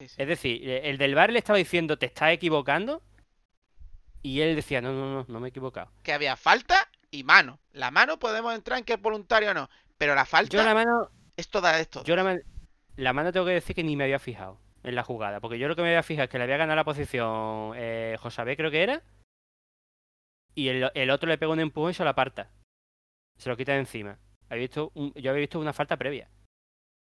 Sí, 0.00 0.08
sí. 0.08 0.16
Es 0.18 0.28
decir, 0.28 0.68
eh, 0.68 0.90
el 0.90 0.98
del 0.98 1.14
bar 1.14 1.32
le 1.32 1.38
estaba 1.38 1.58
diciendo, 1.58 1.98
¿te 1.98 2.06
estás 2.06 2.32
equivocando? 2.32 3.02
Y 4.22 4.40
él 4.40 4.54
decía, 4.56 4.80
no, 4.80 4.92
no, 4.92 5.12
no, 5.14 5.24
no 5.28 5.40
me 5.40 5.48
he 5.48 5.50
equivocado. 5.50 5.90
Que 6.02 6.12
había 6.12 6.36
falta 6.36 6.88
y 7.10 7.24
mano. 7.24 7.58
La 7.72 7.90
mano 7.90 8.18
podemos 8.18 8.54
entrar 8.54 8.78
en 8.78 8.84
que 8.84 8.94
es 8.94 9.00
voluntario 9.00 9.50
o 9.50 9.54
no. 9.54 9.68
Pero 9.98 10.14
la 10.14 10.24
falta 10.24 10.56
Yo 10.56 10.62
la 10.64 10.74
mano, 10.74 11.10
es 11.36 11.48
toda 11.48 11.78
esto. 11.80 12.02
yo 12.04 12.14
la, 12.16 12.24
man- 12.24 12.42
la 12.96 13.12
mano 13.12 13.32
tengo 13.32 13.46
que 13.46 13.52
decir 13.52 13.74
que 13.76 13.82
ni 13.84 13.96
me 13.96 14.04
había 14.04 14.18
fijado 14.18 14.58
en 14.82 14.94
la 14.94 15.02
jugada. 15.04 15.40
Porque 15.40 15.58
yo 15.58 15.68
lo 15.68 15.76
que 15.76 15.82
me 15.82 15.88
había 15.88 16.02
fijado 16.02 16.24
es 16.24 16.30
que 16.30 16.38
le 16.38 16.44
había 16.44 16.56
ganado 16.56 16.76
la 16.76 16.84
posición 16.84 17.72
eh, 17.76 18.16
Josabé, 18.20 18.56
creo 18.56 18.70
que 18.70 18.82
era. 18.82 19.02
Y 20.54 20.68
el, 20.68 20.90
el 20.94 21.10
otro 21.10 21.28
le 21.28 21.38
pega 21.38 21.52
un 21.52 21.60
empujón 21.60 21.90
y 21.90 21.94
se 21.94 22.04
lo 22.04 22.10
aparta. 22.10 22.50
Se 23.38 23.48
lo 23.48 23.56
quita 23.56 23.72
de 23.72 23.78
encima. 23.78 24.18
Había 24.48 24.62
visto 24.62 24.90
un- 24.94 25.12
yo 25.14 25.30
había 25.30 25.40
visto 25.40 25.58
una 25.58 25.72
falta 25.72 25.96
previa. 25.96 26.28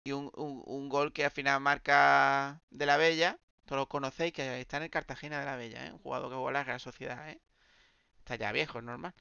Y 0.08 0.14
un, 0.14 0.88
gol 0.90 1.12
que 1.12 1.26
al 1.26 1.32
final 1.32 1.60
marca 1.60 2.62
de 2.70 2.86
la 2.86 2.96
Bella. 2.96 3.40
Todos 3.66 3.82
lo 3.82 3.90
conocéis, 3.90 4.32
que 4.32 4.62
está 4.62 4.78
en 4.78 4.84
el 4.84 4.90
Cartagena 4.90 5.40
de 5.40 5.46
la 5.46 5.58
Bella, 5.58 5.86
¿eh? 5.86 5.92
Un 5.92 6.00
jugador 6.00 6.30
que 6.30 6.38
juega 6.38 6.62
en 6.62 6.68
la 6.68 6.80
Sociedad, 6.80 7.30
¿eh? 7.30 7.42
Está 8.20 8.38
ya 8.38 8.54
viejo, 8.54 8.80
es 8.80 8.86
normal. 8.86 9.14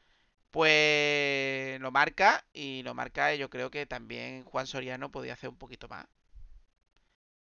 Pues 0.53 1.81
lo 1.81 1.91
marca 1.93 2.45
y 2.53 2.83
lo 2.85 2.95
marca 2.95 3.35
y 3.35 3.39
yo 3.39 3.51
creo 3.51 3.71
que 3.71 3.87
también 3.87 4.45
Juan 4.45 4.69
Soriano 4.69 5.11
podía 5.11 5.33
hacer 5.35 5.51
un 5.51 5.59
poquito 5.59 5.89
más. 5.89 6.07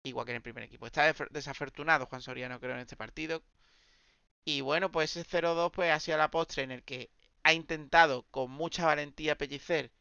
Igual 0.03 0.25
que 0.25 0.31
en 0.31 0.37
el 0.37 0.41
primer 0.41 0.63
equipo. 0.63 0.85
Está 0.87 1.13
desafortunado 1.31 2.05
Juan 2.05 2.21
Soriano, 2.21 2.59
creo, 2.61 2.75
en 2.75 2.81
este 2.81 2.95
partido. 2.95 3.43
Y 4.45 4.61
bueno, 4.61 4.91
pues 4.91 5.17
ese 5.17 5.27
0-2 5.41 5.71
pues 5.71 5.91
ha 5.91 5.99
sido 5.99 6.17
la 6.17 6.31
postre 6.31 6.63
en 6.63 6.71
el 6.71 6.83
que 6.83 7.11
ha 7.43 7.53
intentado 7.53 8.23
con 8.31 8.51
mucha 8.51 8.85
valentía 8.85 9.37
Pellicer, 9.37 9.91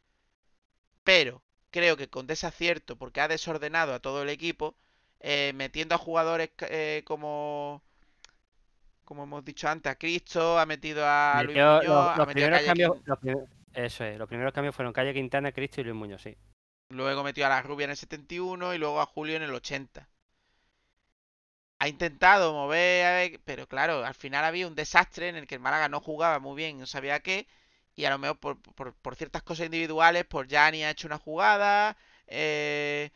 pero 1.03 1.43
creo 1.71 1.97
que 1.97 2.09
con 2.09 2.27
desacierto, 2.27 2.97
porque 2.97 3.21
ha 3.21 3.27
desordenado 3.27 3.93
a 3.93 3.99
todo 3.99 4.23
el 4.23 4.29
equipo, 4.29 4.75
eh, 5.19 5.51
metiendo 5.55 5.95
a 5.95 5.97
jugadores 5.97 6.51
eh, 6.69 7.03
como, 7.05 7.83
como 9.03 9.23
hemos 9.23 9.43
dicho 9.43 9.67
antes, 9.67 9.91
a 9.91 9.95
Cristo, 9.95 10.59
ha 10.59 10.65
metido 10.65 11.03
a 11.05 11.41
Luis 11.43 11.57
Muñoz, 11.57 11.85
los, 11.85 12.17
los 12.17 12.27
primeros 12.27 12.61
cambios. 12.61 12.97
Los 13.05 13.19
eso 13.73 14.03
es, 14.03 14.17
los 14.17 14.27
primeros 14.27 14.53
cambios 14.53 14.75
fueron 14.75 14.93
Calle 14.93 15.13
Quintana, 15.13 15.51
Cristo 15.51 15.81
y 15.81 15.83
Luis 15.83 15.95
Muñoz, 15.95 16.21
sí. 16.21 16.35
luego 16.89 17.23
metió 17.23 17.45
a 17.45 17.49
la 17.49 17.61
Rubia 17.61 17.85
en 17.85 17.91
el 17.91 17.97
71 17.97 18.73
y 18.73 18.77
luego 18.77 18.99
a 19.01 19.05
Julio 19.05 19.35
en 19.35 19.43
el 19.43 19.53
80. 19.53 20.07
Ha 21.79 21.87
intentado 21.87 22.53
mover, 22.53 23.39
pero 23.45 23.67
claro, 23.67 24.03
al 24.03 24.15
final 24.15 24.45
había 24.45 24.67
un 24.67 24.73
desastre 24.73 25.29
en 25.29 25.35
el 25.35 25.45
que 25.45 25.55
el 25.55 25.61
Málaga 25.61 25.89
no 25.89 25.99
jugaba 25.99 26.39
muy 26.39 26.55
bien, 26.55 26.79
no 26.79 26.87
sabía 26.87 27.19
qué, 27.19 27.47
y 27.97 28.05
a 28.05 28.11
lo 28.11 28.19
mejor 28.19 28.39
por, 28.39 28.61
por- 28.61 28.95
por 28.95 29.15
ciertas 29.17 29.43
cosas 29.43 29.67
individuales, 29.67 30.25
por 30.25 30.47
Gianni 30.47 30.85
ha 30.85 30.91
hecho 30.91 31.07
una 31.09 31.19
jugada, 31.19 31.97
eh, 32.27 33.11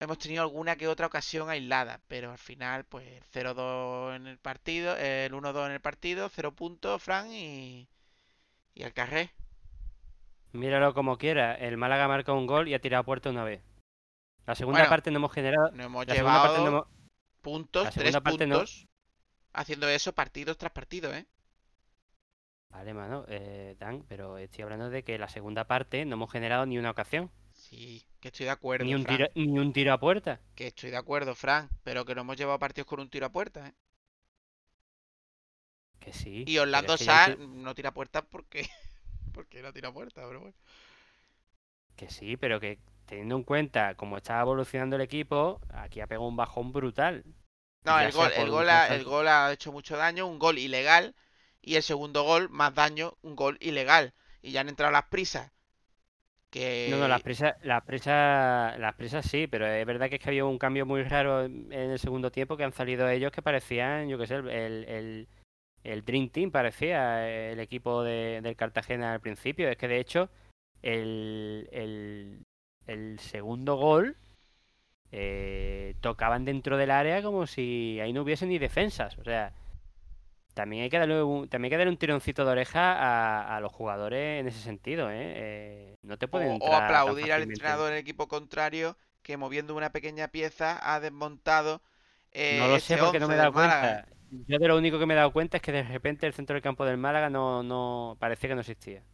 hemos 0.00 0.18
tenido 0.18 0.42
alguna 0.42 0.76
que 0.76 0.86
otra 0.88 1.06
ocasión 1.08 1.50
aislada, 1.50 2.00
pero 2.08 2.30
al 2.30 2.38
final, 2.38 2.84
pues 2.84 3.06
0-2 3.32 4.14
en 4.16 4.26
el 4.28 4.38
partido, 4.38 4.96
el 4.96 5.32
1-2 5.34 5.66
en 5.66 5.72
el 5.72 5.80
partido, 5.80 6.28
0 6.28 6.52
puntos, 6.54 7.02
Fran, 7.02 7.32
y, 7.32 7.88
y 8.74 8.82
el 8.84 8.92
carré. 8.94 9.32
Míralo 10.52 10.94
como 10.94 11.18
quiera. 11.18 11.54
El 11.54 11.76
Málaga 11.76 12.08
marca 12.08 12.32
un 12.32 12.46
gol 12.46 12.66
y 12.68 12.74
ha 12.74 12.80
tirado 12.80 13.02
a 13.02 13.04
puerta 13.04 13.28
una 13.30 13.44
vez. 13.44 13.60
La 14.46 14.54
segunda 14.56 14.86
Bueno, 14.86 14.88
parte 14.88 15.10
no 15.10 15.18
hemos 15.18 15.32
generado. 15.32 15.72
Nos 15.72 15.86
hemos 15.86 16.06
La 16.06 16.16
segunda 16.16 16.40
parte 16.40 16.60
llevado 16.60 16.62
no 16.62 16.68
hemos. 16.70 16.88
puntos, 17.42 17.90
tres 17.96 18.14
no- 18.14 18.22
puntos, 18.22 18.88
haciendo 19.52 19.88
eso 19.88 20.14
partidos 20.14 20.58
tras 20.58 20.72
partido, 20.72 21.14
¿eh? 21.14 21.26
Vale, 22.74 22.92
mano, 22.92 23.24
eh, 23.28 23.76
Dan, 23.78 24.04
pero 24.08 24.36
estoy 24.36 24.62
hablando 24.64 24.90
de 24.90 25.04
que 25.04 25.16
la 25.16 25.28
segunda 25.28 25.64
parte 25.64 26.04
no 26.04 26.14
hemos 26.16 26.30
generado 26.30 26.66
ni 26.66 26.76
una 26.76 26.90
ocasión. 26.90 27.30
Sí, 27.54 28.04
que 28.20 28.28
estoy 28.28 28.44
de 28.46 28.52
acuerdo, 28.52 28.84
Ni 28.84 28.94
un, 28.94 29.04
tiro, 29.04 29.26
ni 29.34 29.58
un 29.58 29.72
tiro 29.72 29.92
a 29.92 29.98
puerta. 30.00 30.40
Que 30.56 30.66
estoy 30.66 30.90
de 30.90 30.96
acuerdo, 30.96 31.36
Fran. 31.36 31.70
Pero 31.84 32.04
que 32.04 32.14
no 32.16 32.22
hemos 32.22 32.36
llevado 32.36 32.58
partidos 32.58 32.88
con 32.88 32.98
un 32.98 33.08
tiro 33.08 33.26
a 33.26 33.32
puerta, 33.32 33.68
¿eh? 33.68 33.74
Que 36.00 36.12
sí. 36.12 36.44
Y 36.46 36.58
Orlando 36.58 36.94
enti- 36.94 37.38
no 37.38 37.74
tira 37.74 37.92
puertas 37.92 38.24
porque... 38.30 38.68
porque 39.34 39.62
no 39.62 39.72
tira 39.72 39.92
puertas, 39.92 40.24
pero 40.26 40.40
bueno. 40.40 40.56
Que 41.96 42.08
sí, 42.08 42.36
pero 42.36 42.60
que 42.60 42.78
teniendo 43.06 43.36
en 43.36 43.42
cuenta 43.42 43.94
cómo 43.96 44.16
está 44.16 44.40
evolucionando 44.40 44.96
el 44.96 45.02
equipo, 45.02 45.60
aquí 45.72 46.00
ha 46.00 46.06
pegado 46.06 46.28
un 46.28 46.36
bajón 46.36 46.72
brutal. 46.72 47.24
No, 47.84 48.00
el 48.00 48.12
gol, 48.12 48.32
el 48.32 48.50
gol, 48.50 48.68
ha, 48.68 48.94
el 48.94 49.04
gol 49.04 49.28
ha 49.28 49.52
hecho 49.52 49.70
mucho 49.70 49.96
daño, 49.96 50.26
un 50.26 50.38
gol 50.38 50.58
ilegal. 50.58 51.14
Y 51.66 51.76
el 51.76 51.82
segundo 51.82 52.24
gol, 52.24 52.50
más 52.50 52.74
daño, 52.74 53.14
un 53.22 53.34
gol 53.36 53.56
ilegal. 53.60 54.12
Y 54.42 54.52
ya 54.52 54.60
han 54.60 54.68
entrado 54.68 54.92
las 54.92 55.04
prisas. 55.04 55.50
Que... 56.50 56.88
No, 56.90 56.98
no, 56.98 57.08
las 57.08 57.22
prisas, 57.22 57.54
las 57.62 57.82
prisas, 57.82 58.78
las 58.78 58.94
prisas 58.94 59.26
sí, 59.26 59.46
pero 59.46 59.66
es 59.66 59.84
verdad 59.86 60.08
que 60.08 60.16
es 60.16 60.20
que 60.22 60.28
había 60.28 60.44
un 60.44 60.58
cambio 60.58 60.86
muy 60.86 61.02
raro 61.02 61.44
en 61.44 61.72
el 61.72 61.98
segundo 61.98 62.30
tiempo 62.30 62.56
que 62.56 62.64
han 62.64 62.72
salido 62.72 63.08
ellos 63.08 63.32
que 63.32 63.42
parecían, 63.42 64.08
yo 64.08 64.18
qué 64.18 64.26
sé, 64.26 64.36
el, 64.36 65.26
el, 65.82 66.04
Dream 66.04 66.28
Team 66.28 66.50
parecía 66.52 67.28
el 67.50 67.58
equipo 67.58 68.04
de- 68.04 68.40
del 68.42 68.56
Cartagena 68.56 69.14
al 69.14 69.20
principio. 69.20 69.68
Es 69.68 69.76
que 69.76 69.88
de 69.88 69.98
hecho 69.98 70.28
el, 70.82 71.68
el, 71.72 72.44
el 72.86 73.18
segundo 73.18 73.76
gol 73.76 74.16
eh, 75.10 75.94
tocaban 76.02 76.44
dentro 76.44 76.76
del 76.76 76.90
área 76.90 77.22
como 77.22 77.46
si 77.46 77.98
ahí 78.00 78.12
no 78.12 78.22
hubiese 78.22 78.46
ni 78.46 78.58
defensas. 78.58 79.18
O 79.18 79.24
sea, 79.24 79.52
también 80.54 80.84
hay 80.84 80.90
que 80.90 80.98
darle 80.98 81.22
un, 81.22 81.48
también 81.48 81.66
hay 81.72 81.76
que 81.76 81.78
darle 81.78 81.92
un 81.92 81.98
tironcito 81.98 82.44
de 82.44 82.52
oreja 82.52 82.92
a, 82.94 83.56
a 83.56 83.60
los 83.60 83.72
jugadores 83.72 84.40
en 84.40 84.48
ese 84.48 84.60
sentido, 84.60 85.10
¿eh? 85.10 85.14
Eh, 85.36 85.96
no 86.02 86.18
te 86.18 86.28
pueden 86.28 86.60
O, 86.60 86.74
aplaudir 86.74 87.32
al 87.32 87.42
entrenador 87.42 87.88
del 87.90 87.98
equipo 87.98 88.28
contrario 88.28 88.96
que 89.22 89.36
moviendo 89.36 89.74
una 89.74 89.92
pequeña 89.92 90.28
pieza 90.28 90.78
ha 90.82 91.00
desmontado 91.00 91.82
eh, 92.32 92.44
No 92.48 92.68
lo 92.68 92.78
sé 92.78 92.96
porque 92.98 93.20
no 93.20 93.28
me 93.28 93.34
he 93.34 93.36
11 93.36 93.36
dado 93.36 93.52
Málaga. 93.52 93.52
cuenta. 93.52 94.06
Yo 94.30 94.58
de 94.58 94.68
lo 94.68 94.76
único 94.78 94.98
que 94.98 95.06
me 95.06 95.14
he 95.14 95.16
dado 95.16 95.32
cuenta 95.32 95.58
es 95.58 95.62
que 95.62 95.72
de 95.72 95.82
repente 95.82 96.26
el 96.26 96.32
centro 96.34 96.54
del 96.54 96.62
campo 96.62 96.84
del 96.84 96.96
Málaga 96.98 97.28
no, 97.30 97.62
no 97.62 98.16
parecía 98.18 98.48
que 98.50 98.54
no 98.54 98.60
existía. 98.62 99.04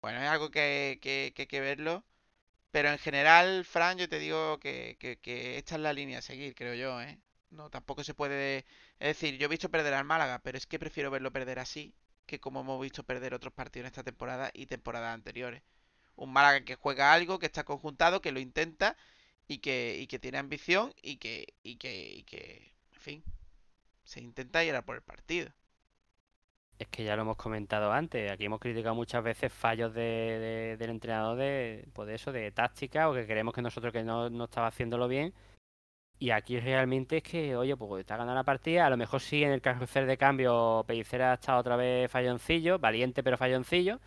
Bueno, 0.00 0.20
es 0.22 0.28
algo 0.28 0.50
que, 0.50 0.98
que- 1.02 1.32
que 1.48 1.60
verlo. 1.60 2.04
Pero 2.72 2.90
en 2.90 2.98
general, 2.98 3.64
Fran, 3.66 3.98
yo 3.98 4.08
te 4.08 4.18
digo 4.20 4.60
que, 4.60 4.96
que- 5.00 5.18
que 5.20 5.58
esta 5.58 5.76
es 5.76 5.82
la 5.82 5.92
línea 5.94 6.18
a 6.20 6.22
seguir, 6.22 6.54
creo 6.54 6.74
yo, 6.74 7.00
¿eh? 7.02 7.20
No, 7.50 7.70
tampoco 7.70 8.04
se 8.04 8.14
puede... 8.14 8.66
Es 9.00 9.08
decir, 9.08 9.36
yo 9.38 9.46
he 9.46 9.48
visto 9.48 9.68
perder 9.70 9.94
al 9.94 10.04
Málaga, 10.04 10.40
pero 10.44 10.56
es 10.58 10.66
que 10.66 10.78
prefiero 10.78 11.10
verlo 11.10 11.32
perder 11.32 11.58
así 11.58 11.94
que 12.26 12.38
como 12.40 12.60
hemos 12.60 12.80
visto 12.80 13.02
perder 13.04 13.34
otros 13.34 13.52
partidos 13.52 13.84
en 13.84 13.86
esta 13.88 14.04
temporada 14.04 14.50
y 14.54 14.66
temporadas 14.66 15.12
anteriores. 15.14 15.62
Un 16.16 16.32
Málaga 16.32 16.64
que 16.64 16.76
juega 16.76 17.12
algo, 17.14 17.38
que 17.40 17.46
está 17.46 17.64
conjuntado, 17.64 18.20
que 18.22 18.32
lo 18.32 18.40
intenta 18.40 18.96
y 19.48 19.58
que, 19.58 19.98
y 20.00 20.06
que 20.08 20.18
tiene 20.20 20.38
ambición 20.38 20.94
y 21.02 21.16
que, 21.18 21.54
y 21.64 21.76
que, 21.76 22.10
y 22.14 22.24
que, 22.24 22.72
en 22.94 23.00
fin, 23.00 23.24
se 24.04 24.20
intenta 24.22 24.64
ir 24.64 24.74
a 24.76 24.84
por 24.86 24.96
el 24.96 25.02
partido. 25.02 25.52
Es 26.78 26.88
que 26.88 27.04
ya 27.04 27.14
lo 27.16 27.22
hemos 27.22 27.36
comentado 27.36 27.92
antes. 27.92 28.30
Aquí 28.32 28.46
hemos 28.46 28.58
criticado 28.60 28.94
muchas 28.94 29.22
veces 29.22 29.52
fallos 29.52 29.92
de, 29.94 30.00
de- 30.02 30.76
del 30.78 30.90
entrenador 30.90 31.36
de, 31.38 31.86
pues 31.92 32.08
de 32.08 32.14
eso, 32.14 32.32
de 32.32 32.50
táctica, 32.52 33.08
o 33.10 33.14
que 33.14 33.26
creemos 33.26 33.54
que 33.54 33.60
nosotros 33.62 33.92
que 33.92 34.02
no, 34.02 34.30
no 34.30 34.44
estaba 34.44 34.68
haciéndolo 34.68 35.06
bien. 35.08 35.34
Y 36.20 36.30
aquí 36.32 36.60
realmente 36.60 37.16
es 37.16 37.22
que, 37.22 37.56
oye, 37.56 37.76
pues 37.76 38.00
está 38.02 38.16
ganando 38.16 38.34
la 38.34 38.44
partida. 38.44 38.86
A 38.86 38.90
lo 38.90 38.98
mejor 38.98 39.20
sí 39.20 39.42
en 39.42 39.52
el 39.52 39.62
carrusel 39.62 40.06
de 40.06 40.18
cambio 40.18 40.84
Pellicera 40.86 41.30
ha 41.30 41.34
estado 41.34 41.58
otra 41.60 41.76
vez 41.76 42.10
falloncillo, 42.10 42.78
valiente 42.78 43.22
pero 43.22 43.38
falloncillo. 43.38 44.00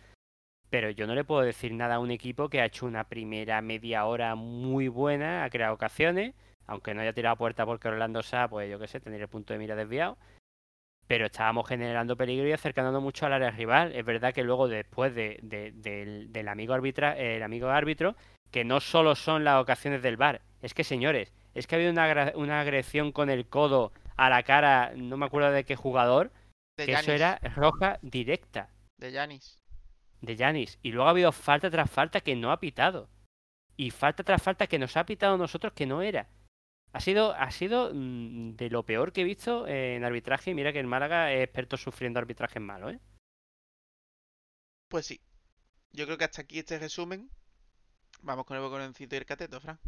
Pero 0.70 0.90
yo 0.90 1.08
no 1.08 1.14
le 1.16 1.24
puedo 1.24 1.42
decir 1.42 1.72
nada 1.74 1.96
a 1.96 1.98
un 1.98 2.12
equipo 2.12 2.48
que 2.48 2.60
ha 2.60 2.66
hecho 2.66 2.86
una 2.86 3.04
primera 3.04 3.60
media 3.62 4.06
hora 4.06 4.36
muy 4.36 4.86
buena, 4.88 5.42
ha 5.44 5.50
creado 5.50 5.74
ocasiones, 5.74 6.34
aunque 6.66 6.94
no 6.94 7.00
haya 7.02 7.12
tirado 7.12 7.36
puerta 7.36 7.66
porque 7.66 7.88
Orlando 7.88 8.22
Sá, 8.22 8.48
pues 8.48 8.70
yo 8.70 8.78
qué 8.78 8.86
sé, 8.86 9.00
tendría 9.00 9.24
el 9.24 9.28
punto 9.28 9.52
de 9.52 9.58
mira 9.58 9.74
desviado. 9.74 10.16
Pero 11.08 11.26
estábamos 11.26 11.68
generando 11.68 12.16
peligro 12.16 12.48
y 12.48 12.52
acercándonos 12.52 13.02
mucho 13.02 13.26
al 13.26 13.32
área 13.34 13.50
rival. 13.50 13.92
Es 13.94 14.04
verdad 14.04 14.32
que 14.32 14.44
luego 14.44 14.68
después 14.68 15.14
de, 15.16 15.38
de- 15.42 15.72
del, 15.72 16.32
del 16.32 16.48
amigo 16.48 16.74
el 16.76 17.42
amigo 17.42 17.68
árbitro, 17.70 18.14
que 18.52 18.64
no 18.64 18.80
solo 18.80 19.16
son 19.16 19.42
las 19.42 19.60
ocasiones 19.60 20.00
del 20.00 20.16
bar, 20.16 20.40
es 20.62 20.74
que 20.74 20.84
señores, 20.84 21.32
es 21.54 21.66
que 21.66 21.74
ha 21.74 21.78
habido 21.78 21.92
una, 21.92 22.32
una 22.36 22.60
agresión 22.60 23.12
con 23.12 23.30
el 23.30 23.48
codo 23.48 23.92
a 24.16 24.28
la 24.30 24.42
cara, 24.42 24.92
no 24.96 25.16
me 25.16 25.26
acuerdo 25.26 25.50
de 25.50 25.64
qué 25.64 25.76
jugador, 25.76 26.32
De 26.76 26.86
que 26.86 26.92
eso 26.92 27.12
era 27.12 27.38
roja 27.54 27.98
directa 28.02 28.70
de 28.98 29.12
Yanis. 29.12 29.58
de 30.20 30.36
Yanis. 30.36 30.78
Y 30.82 30.92
luego 30.92 31.08
ha 31.08 31.10
habido 31.10 31.32
falta 31.32 31.70
tras 31.70 31.90
falta 31.90 32.20
que 32.20 32.36
no 32.36 32.52
ha 32.52 32.60
pitado. 32.60 33.08
Y 33.76 33.90
falta 33.90 34.22
tras 34.22 34.42
falta 34.42 34.66
que 34.66 34.78
nos 34.78 34.96
ha 34.96 35.04
pitado 35.04 35.34
a 35.34 35.38
nosotros 35.38 35.72
que 35.72 35.86
no 35.86 36.02
era. 36.02 36.28
Ha 36.92 37.00
sido, 37.00 37.32
ha 37.34 37.50
sido 37.50 37.90
mm, 37.92 38.54
de 38.54 38.70
lo 38.70 38.84
peor 38.84 39.12
que 39.12 39.22
he 39.22 39.24
visto 39.24 39.66
en 39.66 40.04
arbitraje. 40.04 40.54
Mira 40.54 40.72
que 40.72 40.78
el 40.78 40.86
Málaga 40.86 41.32
es 41.32 41.42
experto 41.42 41.76
sufriendo 41.76 42.20
arbitrajes 42.20 42.62
malos, 42.62 42.94
¿eh? 42.94 43.00
Pues 44.88 45.06
sí. 45.06 45.20
Yo 45.92 46.06
creo 46.06 46.18
que 46.18 46.24
hasta 46.24 46.42
aquí 46.42 46.60
este 46.60 46.78
resumen. 46.78 47.28
Vamos 48.22 48.46
con 48.46 48.56
el 48.56 48.62
boconcito 48.62 49.16
y 49.16 49.18
el 49.18 49.26
cateto, 49.26 49.60
Fran. 49.60 49.78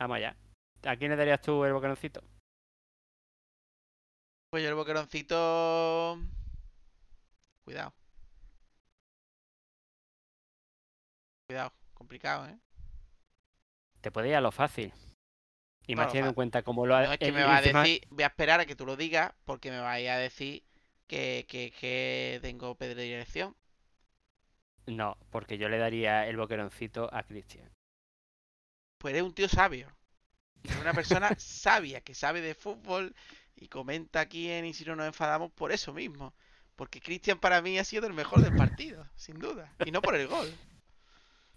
Vamos 0.00 0.16
allá. 0.16 0.34
¿A 0.84 0.96
quién 0.96 1.10
le 1.10 1.16
darías 1.16 1.42
tú 1.42 1.62
el 1.66 1.74
bocaroncito? 1.74 2.22
Pues 4.50 4.62
yo 4.62 4.70
el 4.70 4.74
boqueroncito. 4.74 6.18
Cuidado. 7.64 7.92
Cuidado, 11.46 11.72
complicado, 11.92 12.48
¿eh? 12.48 12.58
Te 14.00 14.10
puede 14.10 14.30
ir 14.30 14.36
a 14.36 14.40
lo 14.40 14.50
fácil. 14.50 14.90
Y 15.86 15.96
más 15.96 16.06
teniendo 16.06 16.30
en 16.30 16.34
cuenta 16.34 16.62
cómo 16.62 16.86
lo 16.86 16.96
ha... 16.96 17.04
No 17.04 17.12
es 17.12 17.18
que 17.18 17.32
me 17.32 17.44
va 17.44 17.58
a 17.58 17.62
decir. 17.62 18.06
Voy 18.08 18.22
a 18.22 18.28
esperar 18.28 18.60
a 18.60 18.66
que 18.66 18.76
tú 18.76 18.86
lo 18.86 18.96
digas, 18.96 19.34
porque 19.44 19.70
me 19.70 19.80
vais 19.80 20.08
a 20.08 20.16
decir 20.16 20.64
que, 21.08 21.44
que, 21.46 21.72
que 21.78 22.38
tengo 22.40 22.74
predilección. 22.76 23.54
No, 24.86 25.18
porque 25.30 25.58
yo 25.58 25.68
le 25.68 25.76
daría 25.76 26.26
el 26.26 26.38
boqueroncito 26.38 27.12
a 27.12 27.22
Cristian. 27.24 27.70
Pues 29.00 29.14
eres 29.14 29.22
un 29.24 29.32
tío 29.32 29.48
sabio. 29.48 29.88
Eres 30.62 30.78
una 30.78 30.92
persona 30.92 31.30
sabia 31.38 32.02
que 32.02 32.14
sabe 32.14 32.42
de 32.42 32.54
fútbol 32.54 33.14
y 33.56 33.68
comenta 33.68 34.20
aquí 34.20 34.50
en 34.50 34.66
Y 34.66 34.74
si 34.74 34.84
no 34.84 34.94
nos 34.94 35.06
enfadamos 35.06 35.50
por 35.52 35.72
eso 35.72 35.94
mismo. 35.94 36.34
Porque 36.76 37.00
Cristian 37.00 37.38
para 37.38 37.62
mí 37.62 37.78
ha 37.78 37.84
sido 37.84 38.06
el 38.06 38.12
mejor 38.12 38.42
del 38.42 38.54
partido, 38.54 39.06
sin 39.16 39.38
duda. 39.38 39.72
Y 39.86 39.90
no 39.90 40.02
por 40.02 40.16
el 40.16 40.28
gol. 40.28 40.52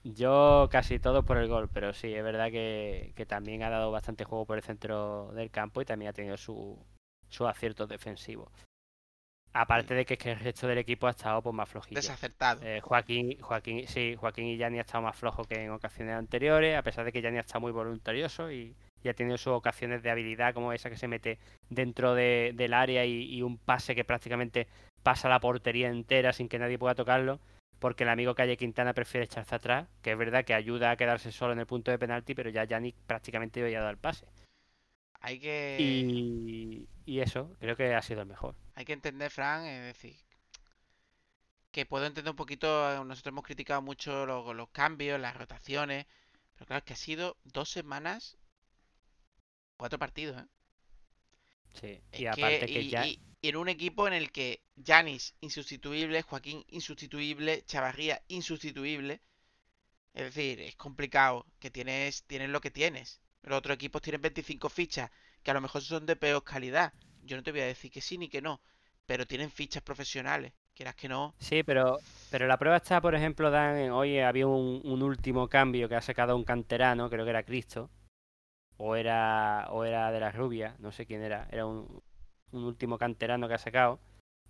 Yo 0.05 0.69
casi 0.71 0.99
todo 0.99 1.23
por 1.23 1.37
el 1.37 1.49
gol, 1.49 1.69
pero 1.69 1.93
sí, 1.93 2.13
es 2.13 2.23
verdad 2.23 2.49
que, 2.49 3.11
que 3.15 3.25
también 3.25 3.63
ha 3.63 3.69
dado 3.69 3.91
bastante 3.91 4.23
juego 4.23 4.45
por 4.45 4.57
el 4.57 4.63
centro 4.63 5.31
del 5.33 5.51
campo 5.51 5.81
y 5.81 5.85
también 5.85 6.09
ha 6.09 6.13
tenido 6.13 6.37
su, 6.37 6.77
sus 7.29 7.47
aciertos 7.47 7.89
defensivos. 7.89 8.51
Aparte 9.53 9.93
de 9.93 10.05
que, 10.05 10.15
es 10.15 10.19
que 10.19 10.31
el 10.31 10.39
resto 10.39 10.67
del 10.67 10.79
equipo 10.79 11.05
ha 11.07 11.11
estado 11.11 11.41
pues, 11.41 11.53
más 11.55 11.69
flojillo. 11.69 11.95
Desacertado. 12.01 12.61
Eh, 12.63 12.81
Joaquín, 12.81 13.39
Joaquín, 13.39 13.87
sí, 13.87 14.15
Joaquín 14.17 14.45
y 14.45 14.57
Yanni 14.57 14.79
ha 14.79 14.81
estado 14.81 15.03
más 15.03 15.15
flojo 15.15 15.43
que 15.43 15.63
en 15.63 15.69
ocasiones 15.71 16.15
anteriores, 16.15 16.75
a 16.77 16.81
pesar 16.81 17.05
de 17.05 17.11
que 17.11 17.21
Yanni 17.21 17.37
ha 17.37 17.41
estado 17.41 17.61
muy 17.61 17.71
voluntarioso 17.71 18.51
y, 18.51 18.75
y 19.03 19.09
ha 19.09 19.13
tenido 19.13 19.37
sus 19.37 19.53
ocasiones 19.53 20.01
de 20.01 20.09
habilidad 20.09 20.53
como 20.55 20.73
esa 20.73 20.89
que 20.89 20.97
se 20.97 21.07
mete 21.07 21.37
dentro 21.69 22.15
de- 22.15 22.53
del 22.55 22.73
área 22.73 23.05
y, 23.05 23.25
y 23.33 23.41
un 23.43 23.57
pase 23.59 23.93
que 23.93 24.03
prácticamente 24.03 24.67
pasa 25.03 25.29
la 25.29 25.39
portería 25.39 25.89
entera 25.89 26.33
sin 26.33 26.49
que 26.49 26.57
nadie 26.57 26.79
pueda 26.79 26.95
tocarlo, 26.95 27.39
porque 27.77 28.05
el 28.05 28.09
amigo 28.09 28.33
Calle 28.33 28.57
Quintana 28.57 28.93
prefiere 28.93 29.25
echarse 29.25 29.53
atrás, 29.53 29.87
que 30.01 30.13
es 30.13 30.17
verdad 30.17 30.45
que 30.45 30.53
ayuda 30.53 30.89
a 30.91 30.95
quedarse 30.95 31.31
solo 31.31 31.53
en 31.53 31.59
el 31.59 31.65
punto 31.67 31.91
de 31.91 31.99
penalti, 31.99 32.33
pero 32.33 32.49
ya 32.49 32.63
Yanni 32.63 32.93
prácticamente 33.05 33.61
había 33.61 33.79
dado 33.79 33.91
el 33.91 33.97
pase. 33.97 34.25
Hay 35.23 35.39
que. 35.39 36.11
Y, 36.17 36.89
y 37.05 37.19
eso, 37.19 37.55
creo 37.59 37.75
que 37.77 37.93
ha 37.95 38.01
sido 38.01 38.21
el 38.21 38.27
mejor. 38.27 38.55
Hay 38.75 38.85
que 38.85 38.93
entender, 38.93 39.31
Fran, 39.31 39.65
es 39.65 39.83
decir, 39.85 40.15
que 41.73 41.85
puedo 41.85 42.05
entender 42.05 42.31
un 42.31 42.37
poquito, 42.37 42.67
nosotros 43.03 43.33
hemos 43.33 43.43
criticado 43.43 43.81
mucho 43.81 44.25
los, 44.25 44.55
los 44.55 44.69
cambios, 44.69 45.19
las 45.19 45.35
rotaciones, 45.35 46.05
pero 46.53 46.65
claro, 46.67 46.77
es 46.79 46.85
que 46.85 46.93
ha 46.93 46.95
sido 46.95 47.35
dos 47.43 47.69
semanas, 47.69 48.37
cuatro 49.77 49.99
partidos, 49.99 50.41
¿eh? 50.41 50.47
Sí. 51.73 52.01
Es 52.11 52.21
Y 52.21 52.27
que- 52.29 52.29
aparte 52.29 52.69
que 52.69 52.85
y- 52.85 52.89
ya... 52.89 53.05
y- 53.07 53.19
y 53.41 53.49
en 53.49 53.57
un 53.57 53.67
equipo 53.69 54.07
en 54.07 54.13
el 54.13 54.31
que 54.31 54.63
Yanis 54.77 55.35
insustituible, 55.41 56.21
Joaquín 56.21 56.63
insustituible, 56.69 57.63
Chavarría 57.65 58.23
insustituible, 58.29 59.21
es 60.13 60.23
decir, 60.25 60.61
es 60.61 60.75
complicado, 60.75 61.45
que 61.59 61.71
tienes, 61.71 62.23
tienes 62.25 62.49
lo 62.49 62.61
que 62.61 62.71
tienes. 62.71 63.21
Los 63.43 63.57
otros 63.57 63.75
equipos 63.75 64.01
tienen 64.01 64.21
25 64.21 64.69
fichas, 64.69 65.11
que 65.43 65.51
a 65.51 65.53
lo 65.53 65.61
mejor 65.61 65.81
son 65.81 66.05
de 66.05 66.15
peor 66.15 66.43
calidad. 66.43 66.93
Yo 67.23 67.37
no 67.37 67.43
te 67.43 67.51
voy 67.51 67.61
a 67.61 67.65
decir 67.65 67.91
que 67.91 68.01
sí 68.01 68.17
ni 68.17 68.29
que 68.29 68.41
no, 68.41 68.61
pero 69.05 69.25
tienen 69.27 69.51
fichas 69.51 69.83
profesionales, 69.83 70.53
quieras 70.73 70.95
que 70.95 71.07
no. 71.09 71.35
Sí, 71.39 71.63
pero, 71.63 71.99
pero 72.31 72.47
la 72.47 72.57
prueba 72.57 72.77
está, 72.77 73.01
por 73.01 73.15
ejemplo, 73.15 73.51
Dan, 73.51 73.91
hoy 73.91 74.19
había 74.19 74.47
un, 74.47 74.81
un 74.83 75.03
último 75.03 75.47
cambio 75.47 75.87
que 75.89 75.95
ha 75.95 76.01
sacado 76.01 76.35
un 76.35 76.43
canterano, 76.43 77.09
creo 77.09 77.25
que 77.25 77.29
era 77.31 77.43
Cristo, 77.43 77.89
o 78.77 78.95
era, 78.95 79.67
o 79.71 79.83
era 79.83 80.11
de 80.11 80.19
la 80.19 80.31
rubia, 80.31 80.75
no 80.79 80.91
sé 80.91 81.05
quién 81.05 81.21
era, 81.21 81.47
era 81.51 81.65
un, 81.65 82.01
un 82.51 82.63
último 82.63 82.97
canterano 82.97 83.47
que 83.47 83.53
ha 83.55 83.59
sacado. 83.59 83.99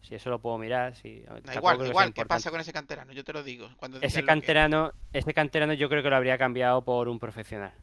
Si 0.01 0.15
eso 0.15 0.29
lo 0.29 0.39
puedo 0.39 0.57
mirar, 0.57 0.95
si 0.95 1.23
igual, 1.55 1.87
igual, 1.87 2.13
¿qué 2.13 2.25
pasa 2.25 2.51
con 2.51 2.59
ese 2.59 2.73
canterano? 2.73 3.13
Yo 3.13 3.23
te 3.23 3.31
lo 3.31 3.41
digo. 3.41 3.69
Cuando 3.77 3.99
Ese 4.01 4.19
que- 4.19 4.25
canterano, 4.25 4.91
ese 5.13 5.33
canterano 5.33 5.73
yo 5.73 5.87
creo 5.87 6.03
que 6.03 6.09
lo 6.09 6.15
habría 6.17 6.37
cambiado 6.37 6.83
por 6.83 7.07
un 7.07 7.19
profesional. 7.19 7.73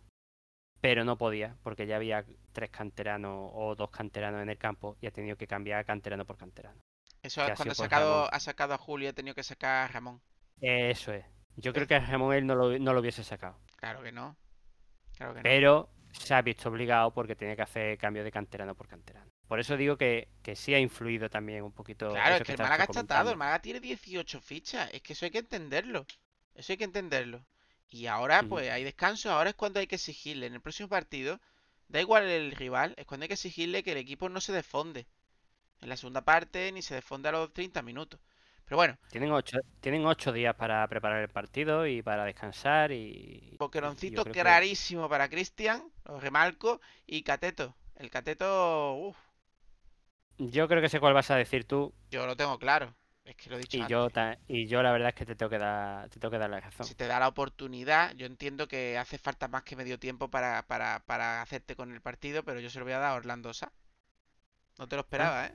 Pero 0.81 1.05
no 1.05 1.19
podía, 1.19 1.57
porque 1.63 1.87
ya 1.87 1.97
había 1.97 2.25
tres 2.53 2.71
canteranos 2.71 3.51
o 3.53 3.75
dos 3.75 3.91
canteranos 3.91 4.43
en 4.43 4.49
el 4.49 4.59
campo 4.59 4.97
y 5.01 5.07
ha 5.07 5.11
tenido 5.11 5.37
que 5.37 5.47
cambiar 5.47 5.85
canterano 5.85 6.25
por 6.25 6.37
canterano. 6.37 6.81
Eso 7.23 7.45
es 7.45 7.55
cuando 7.55 7.73
ha 7.73 7.75
sacado, 7.75 8.33
ha 8.33 8.41
sacado 8.41 8.75
a 8.75 8.79
Julio 8.79 9.07
y 9.07 9.11
ha 9.11 9.13
tenido 9.13 9.35
que 9.35 9.43
sacar 9.43 9.85
a 9.85 9.89
Ramón. 9.89 10.23
Eso 10.61 11.13
es. 11.13 11.25
Yo 11.57 11.73
creo 11.73 11.87
que 11.87 11.95
a 11.95 12.01
Ramón 12.01 12.35
él 12.35 12.47
no 12.47 12.55
lo, 12.55 12.79
no 12.79 12.95
lo 12.95 13.01
hubiese 13.01 13.23
sacado. 13.23 13.59
Claro 13.77 14.03
que 14.03 14.13
no. 14.13 14.37
Claro 15.17 15.35
que 15.35 15.41
no. 15.41 15.43
Pero 15.43 15.91
se 16.13 16.35
ha 16.35 16.43
visto 16.43 16.69
obligado 16.69 17.13
porque 17.13 17.37
tenía 17.37 17.57
que 17.57 17.63
hacer 17.63 17.99
cambio 17.99 18.25
de 18.25 18.33
canterano 18.33 18.75
por 18.75 18.89
canterano. 18.89 19.31
Por 19.47 19.61
eso 19.61 19.77
digo 19.77 19.97
que, 19.97 20.29
que 20.43 20.55
sí 20.55 20.75
ha 20.75 20.79
influido 20.79 21.29
también 21.29 21.63
un 21.65 21.73
poquito. 21.73 22.11
Claro, 22.11 22.37
eso 22.37 22.43
es 22.43 22.47
que 22.47 22.53
el 22.53 22.59
Málaga 22.59 22.85
está 22.85 23.01
atado, 23.01 23.31
el 23.31 23.37
Málaga 23.37 23.61
tiene 23.61 23.81
18 23.81 24.41
fichas, 24.41 24.89
es 24.93 25.03
que 25.03 25.13
eso 25.13 25.25
hay 25.25 25.31
que 25.31 25.39
entenderlo, 25.39 26.07
eso 26.55 26.73
hay 26.73 26.77
que 26.77 26.85
entenderlo. 26.85 27.45
Y 27.91 28.07
ahora, 28.07 28.45
pues 28.45 28.71
hay 28.71 28.85
descanso, 28.85 29.31
ahora 29.33 29.51
es 29.51 29.57
cuando 29.57 29.81
hay 29.81 29.87
que 29.87 29.97
exigirle, 29.97 30.47
en 30.47 30.55
el 30.55 30.61
próximo 30.61 30.89
partido, 30.89 31.41
da 31.89 32.01
igual 32.01 32.25
el 32.25 32.53
rival, 32.53 32.95
es 32.97 33.07
cuando 33.07 33.25
hay 33.25 33.29
que 33.29 33.35
exigirle 33.35 33.83
que 33.83 33.93
el 33.93 33.99
equipo 33.99 34.29
no 34.29 34.41
se 34.41 34.53
desfonde. 34.53 35.07
En 35.81 35.89
la 35.89 35.97
segunda 35.97 36.23
parte 36.23 36.73
ni 36.73 36.83
se 36.83 36.95
desfonde 36.95 37.29
a 37.29 37.33
los 37.33 37.53
30 37.53 37.83
minutos. 37.83 38.21
Pero 38.65 38.77
bueno, 38.77 38.97
Tienen 39.11 39.33
ocho, 39.33 39.59
tienen 39.81 40.07
ocho 40.07 40.33
días 40.33 40.55
para 40.55 40.87
preparar 40.89 41.21
el 41.23 41.29
partido 41.29 41.87
y 41.87 42.03
para 42.03 42.25
descansar 42.25 42.93
y. 42.93 43.57
boqueroncito 43.59 44.25
que- 44.25 44.31
clarísimo 44.31 45.09
para 45.09 45.29
Cristian, 45.29 45.83
lo 46.05 46.21
remarco, 46.21 46.81
y 47.07 47.23
Cateto. 47.23 47.75
El 47.97 48.11
Cateto, 48.11 48.95
uff, 48.95 49.17
Yo 50.39 50.69
creo 50.69 50.81
que 50.81 50.89
sé 50.89 51.01
cuál 51.01 51.15
vas 51.15 51.31
a 51.31 51.37
decir 51.37 51.65
tú 51.67 51.93
yo 52.11 52.27
lo 52.27 52.37
tengo 52.37 52.59
claro, 52.59 52.95
es 53.31 53.37
que 53.37 53.51
lo 53.51 53.57
he 53.57 53.61
dicho 53.61 53.81
y 53.81 53.83
antes. 53.83 54.09
yo, 54.09 54.09
y 54.49 54.67
yo 54.67 54.83
la 54.83 54.93
verdad 54.93 55.09
es 55.11 55.15
que 55.15 55.27
te 55.27 55.35
tengo 55.37 55.51
que 55.51 55.59
dar, 55.59 56.09
te 56.11 56.19
tengo 56.21 56.31
que 56.33 56.39
dar 56.39 56.51
la 56.51 56.61
razón. 56.61 56.89
Si 56.89 56.97
te 56.97 57.07
da 57.07 57.21
la 57.21 57.29
oportunidad, 57.29 58.13
yo 58.17 58.27
entiendo 58.27 58.67
que 58.67 58.99
hace 58.99 59.19
falta 59.19 59.47
más 59.47 59.63
que 59.63 59.77
medio 59.77 60.01
tiempo 60.01 60.29
para, 60.31 60.67
para, 60.67 60.99
para 61.07 61.43
hacerte 61.43 61.77
con 61.77 61.93
el 61.93 62.01
partido, 62.01 62.43
pero 62.45 62.59
yo 62.61 62.71
se 62.71 62.81
lo 62.81 62.85
voy 62.85 62.95
a 62.95 62.99
dar 62.99 63.13
a 63.13 63.15
Orlando 63.15 63.55
Sa. 63.55 63.73
No 64.79 64.89
te 64.89 64.97
lo 64.97 65.03
esperaba, 65.03 65.47
¿eh? 65.47 65.55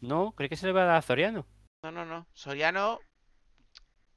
No, 0.00 0.32
creo 0.34 0.48
que 0.48 0.56
se 0.56 0.66
le 0.66 0.72
va 0.72 0.82
a 0.82 0.86
dar 0.86 0.96
a 0.96 1.02
Zoriano. 1.02 1.46
No, 1.82 1.90
no, 1.90 2.04
no. 2.04 2.28
Soriano, 2.34 3.00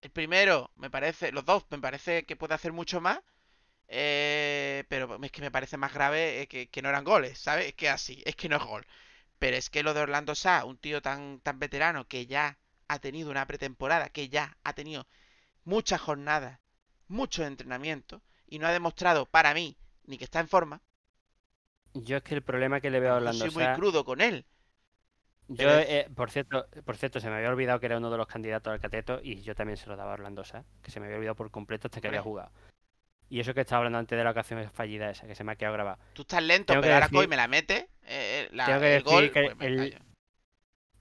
el 0.02 0.12
primero, 0.12 0.72
me 0.76 0.90
parece, 0.90 1.32
los 1.32 1.46
dos, 1.46 1.66
me 1.70 1.80
parece 1.80 2.26
que 2.26 2.36
puede 2.36 2.54
hacer 2.54 2.72
mucho 2.74 3.02
más. 3.02 3.20
eh, 3.90 4.86
pero 4.90 5.20
es 5.24 5.32
que 5.32 5.42
me 5.42 5.52
parece 5.52 5.78
más 5.78 5.94
grave 5.94 6.42
eh, 6.44 6.48
que, 6.48 6.70
que 6.70 6.82
no 6.84 6.90
eran 6.90 7.04
goles, 7.06 7.40
¿sabes? 7.40 7.68
Es 7.68 7.76
que 7.76 7.90
así, 7.90 8.24
es 8.26 8.36
que 8.36 8.50
no 8.50 8.58
es 8.58 8.64
gol. 8.64 8.88
Pero 9.40 9.58
es 9.58 9.70
que 9.72 9.84
lo 9.84 9.94
de 9.96 10.02
Orlando 10.02 10.36
Sa, 10.36 10.66
un 10.66 10.78
tío 10.80 11.02
tan, 11.04 11.40
tan 11.42 11.60
veterano 11.60 12.08
que 12.08 12.28
ya 12.28 12.58
ha 12.90 13.00
tenido 13.00 13.32
una 13.32 13.46
pretemporada, 13.46 14.10
que 14.10 14.28
ya 14.30 14.58
ha 14.64 14.74
tenido 14.74 15.08
muchas 15.64 16.02
jornadas, 16.02 16.60
muchos 17.08 17.46
entrenamientos, 17.46 18.22
y 18.48 18.60
no 18.60 18.68
ha 18.68 18.72
demostrado 18.72 19.26
para 19.28 19.54
mí 19.54 19.78
ni 20.06 20.18
que 20.18 20.24
está 20.26 20.40
en 20.40 20.48
forma, 20.50 20.82
Yo 21.94 22.18
es 22.18 22.24
que 22.24 22.36
el 22.36 22.42
problema 22.44 22.82
que 22.82 22.90
le 22.90 23.00
veo 23.00 23.12
a 23.12 23.14
yo 23.14 23.18
Orlando 23.18 23.46
soy 23.46 23.54
muy 23.54 23.74
crudo 23.76 24.04
con 24.06 24.22
él. 24.22 24.46
Yo, 25.48 25.70
eh, 25.80 26.08
por 26.16 26.30
cierto, 26.30 26.68
por 26.86 26.98
cierto, 26.98 27.20
se 27.20 27.30
me 27.30 27.38
había 27.38 27.50
olvidado 27.50 27.80
que 27.80 27.88
era 27.88 27.98
uno 27.98 28.12
de 28.12 28.18
los 28.18 28.28
candidatos 28.28 28.72
al 28.72 28.80
cateto 28.80 29.20
y 29.24 29.42
yo 29.42 29.56
también 29.56 29.78
se 29.78 29.88
lo 29.88 29.96
daba 29.96 30.12
a 30.12 30.14
Orlando 30.14 30.44
Sa, 30.44 30.64
que 30.84 30.92
se 30.92 31.00
me 31.00 31.08
había 31.08 31.18
olvidado 31.18 31.36
por 31.36 31.50
completo 31.50 31.88
hasta 31.88 32.00
que 32.02 32.08
había 32.08 32.22
jugado. 32.22 32.52
Y 33.30 33.40
eso 33.40 33.54
que 33.56 33.62
estaba 33.62 33.78
hablando 33.80 33.98
antes 34.00 34.18
de 34.18 34.24
la 34.24 34.32
ocasión 34.32 34.68
fallida 34.72 35.10
esa, 35.12 35.26
que 35.28 35.36
se 35.36 35.44
me 35.44 35.52
ha 35.52 35.56
quedado 35.56 35.74
grabado. 35.74 36.00
Tú 36.14 36.22
estás 36.24 36.42
lento, 36.44 36.74
Tengo 36.74 36.82
pero 36.82 36.94
ahora 36.96 37.08
decir- 37.08 37.18
Coy 37.18 37.28
me 37.28 37.36
la 37.36 37.48
mete, 37.48 37.90
eh, 38.04 38.50
la- 38.52 38.66
Tengo 38.66 38.80
que 38.82 38.96
el 38.98 39.04
decir 39.04 39.12
gol, 39.20 39.32
que 39.32 39.56
pues 39.56 39.68
el-. 39.70 40.02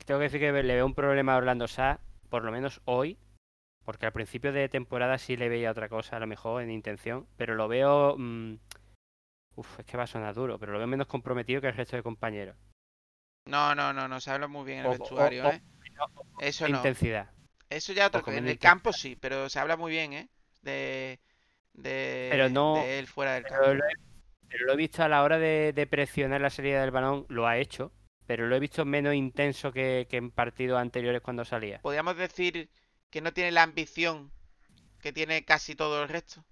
Tengo 0.08 0.20
que 0.20 0.24
decir 0.30 0.40
que 0.40 0.50
le 0.62 0.74
veo 0.74 0.86
un 0.86 0.94
problema 0.94 1.34
a 1.34 1.36
Orlando 1.36 1.68
Sa, 1.68 2.00
por 2.30 2.42
lo 2.42 2.50
menos 2.50 2.80
hoy, 2.86 3.18
porque 3.84 4.06
al 4.06 4.12
principio 4.12 4.54
de 4.54 4.70
temporada 4.70 5.18
sí 5.18 5.36
le 5.36 5.50
veía 5.50 5.70
otra 5.70 5.90
cosa, 5.90 6.16
a 6.16 6.20
lo 6.20 6.26
mejor 6.26 6.62
en 6.62 6.70
intención, 6.70 7.26
pero 7.36 7.54
lo 7.54 7.68
veo... 7.68 8.16
mm, 8.16 8.54
Uf, 9.56 9.80
es 9.80 9.84
que 9.84 9.98
va 9.98 10.04
a 10.04 10.06
sonar 10.06 10.34
duro, 10.34 10.58
pero 10.58 10.72
lo 10.72 10.78
veo 10.78 10.86
menos 10.86 11.08
comprometido 11.08 11.60
que 11.60 11.66
el 11.66 11.74
resto 11.74 11.94
de 11.94 12.02
compañeros. 12.02 12.56
No, 13.44 13.74
no, 13.74 13.92
no, 13.92 14.08
no, 14.08 14.18
se 14.18 14.30
habla 14.30 14.48
muy 14.48 14.64
bien 14.64 14.78
en 14.78 14.84
el 14.86 14.90
O- 14.92 14.98
vestuario, 14.98 15.44
o- 15.44 15.50
¿eh? 15.50 15.60
Eso 16.40 16.66
no. 16.68 16.78
intensidad. 16.78 17.28
Eso 17.68 17.92
ya 17.92 18.06
otra 18.06 18.20
o 18.20 18.24
cosa. 18.24 18.34
con 18.34 18.44
En 18.44 18.48
el 18.48 18.58
campo 18.58 18.94
sí, 18.94 19.14
pero 19.20 19.50
se 19.50 19.58
habla 19.58 19.76
muy 19.76 19.90
bien, 19.92 20.14
¿eh? 20.14 20.28
De, 20.62 21.20
de, 21.74 22.30
Pero 22.30 22.48
no- 22.48 22.72
de 22.72 22.98
él 22.98 23.06
fuera 23.08 23.34
del 23.34 23.44
campo. 23.44 23.60
Pero 23.62 23.74
lo, 23.74 23.84
he, 23.84 23.92
pero 24.48 24.64
lo 24.64 24.72
he 24.72 24.76
visto 24.76 25.02
a 25.02 25.08
la 25.08 25.22
hora 25.22 25.38
de, 25.38 25.74
de 25.74 25.86
presionar 25.86 26.40
la 26.40 26.48
salida 26.48 26.80
del 26.80 26.92
balón, 26.92 27.26
lo 27.28 27.46
ha 27.46 27.58
hecho, 27.58 27.92
pero 28.28 28.46
lo 28.46 28.54
he 28.54 28.60
visto 28.60 28.84
menos 28.84 29.14
intenso 29.14 29.72
que, 29.72 30.06
que 30.10 30.18
en 30.18 30.30
partidos 30.30 30.78
anteriores 30.78 31.22
cuando 31.22 31.46
salía. 31.46 31.78
Podríamos 31.80 32.14
decir 32.18 32.68
que 33.08 33.22
no 33.22 33.32
tiene 33.32 33.52
la 33.52 33.62
ambición 33.62 34.30
que 35.00 35.14
tiene 35.14 35.46
casi 35.46 35.74
todo 35.74 36.02
el 36.02 36.10
resto. 36.10 36.44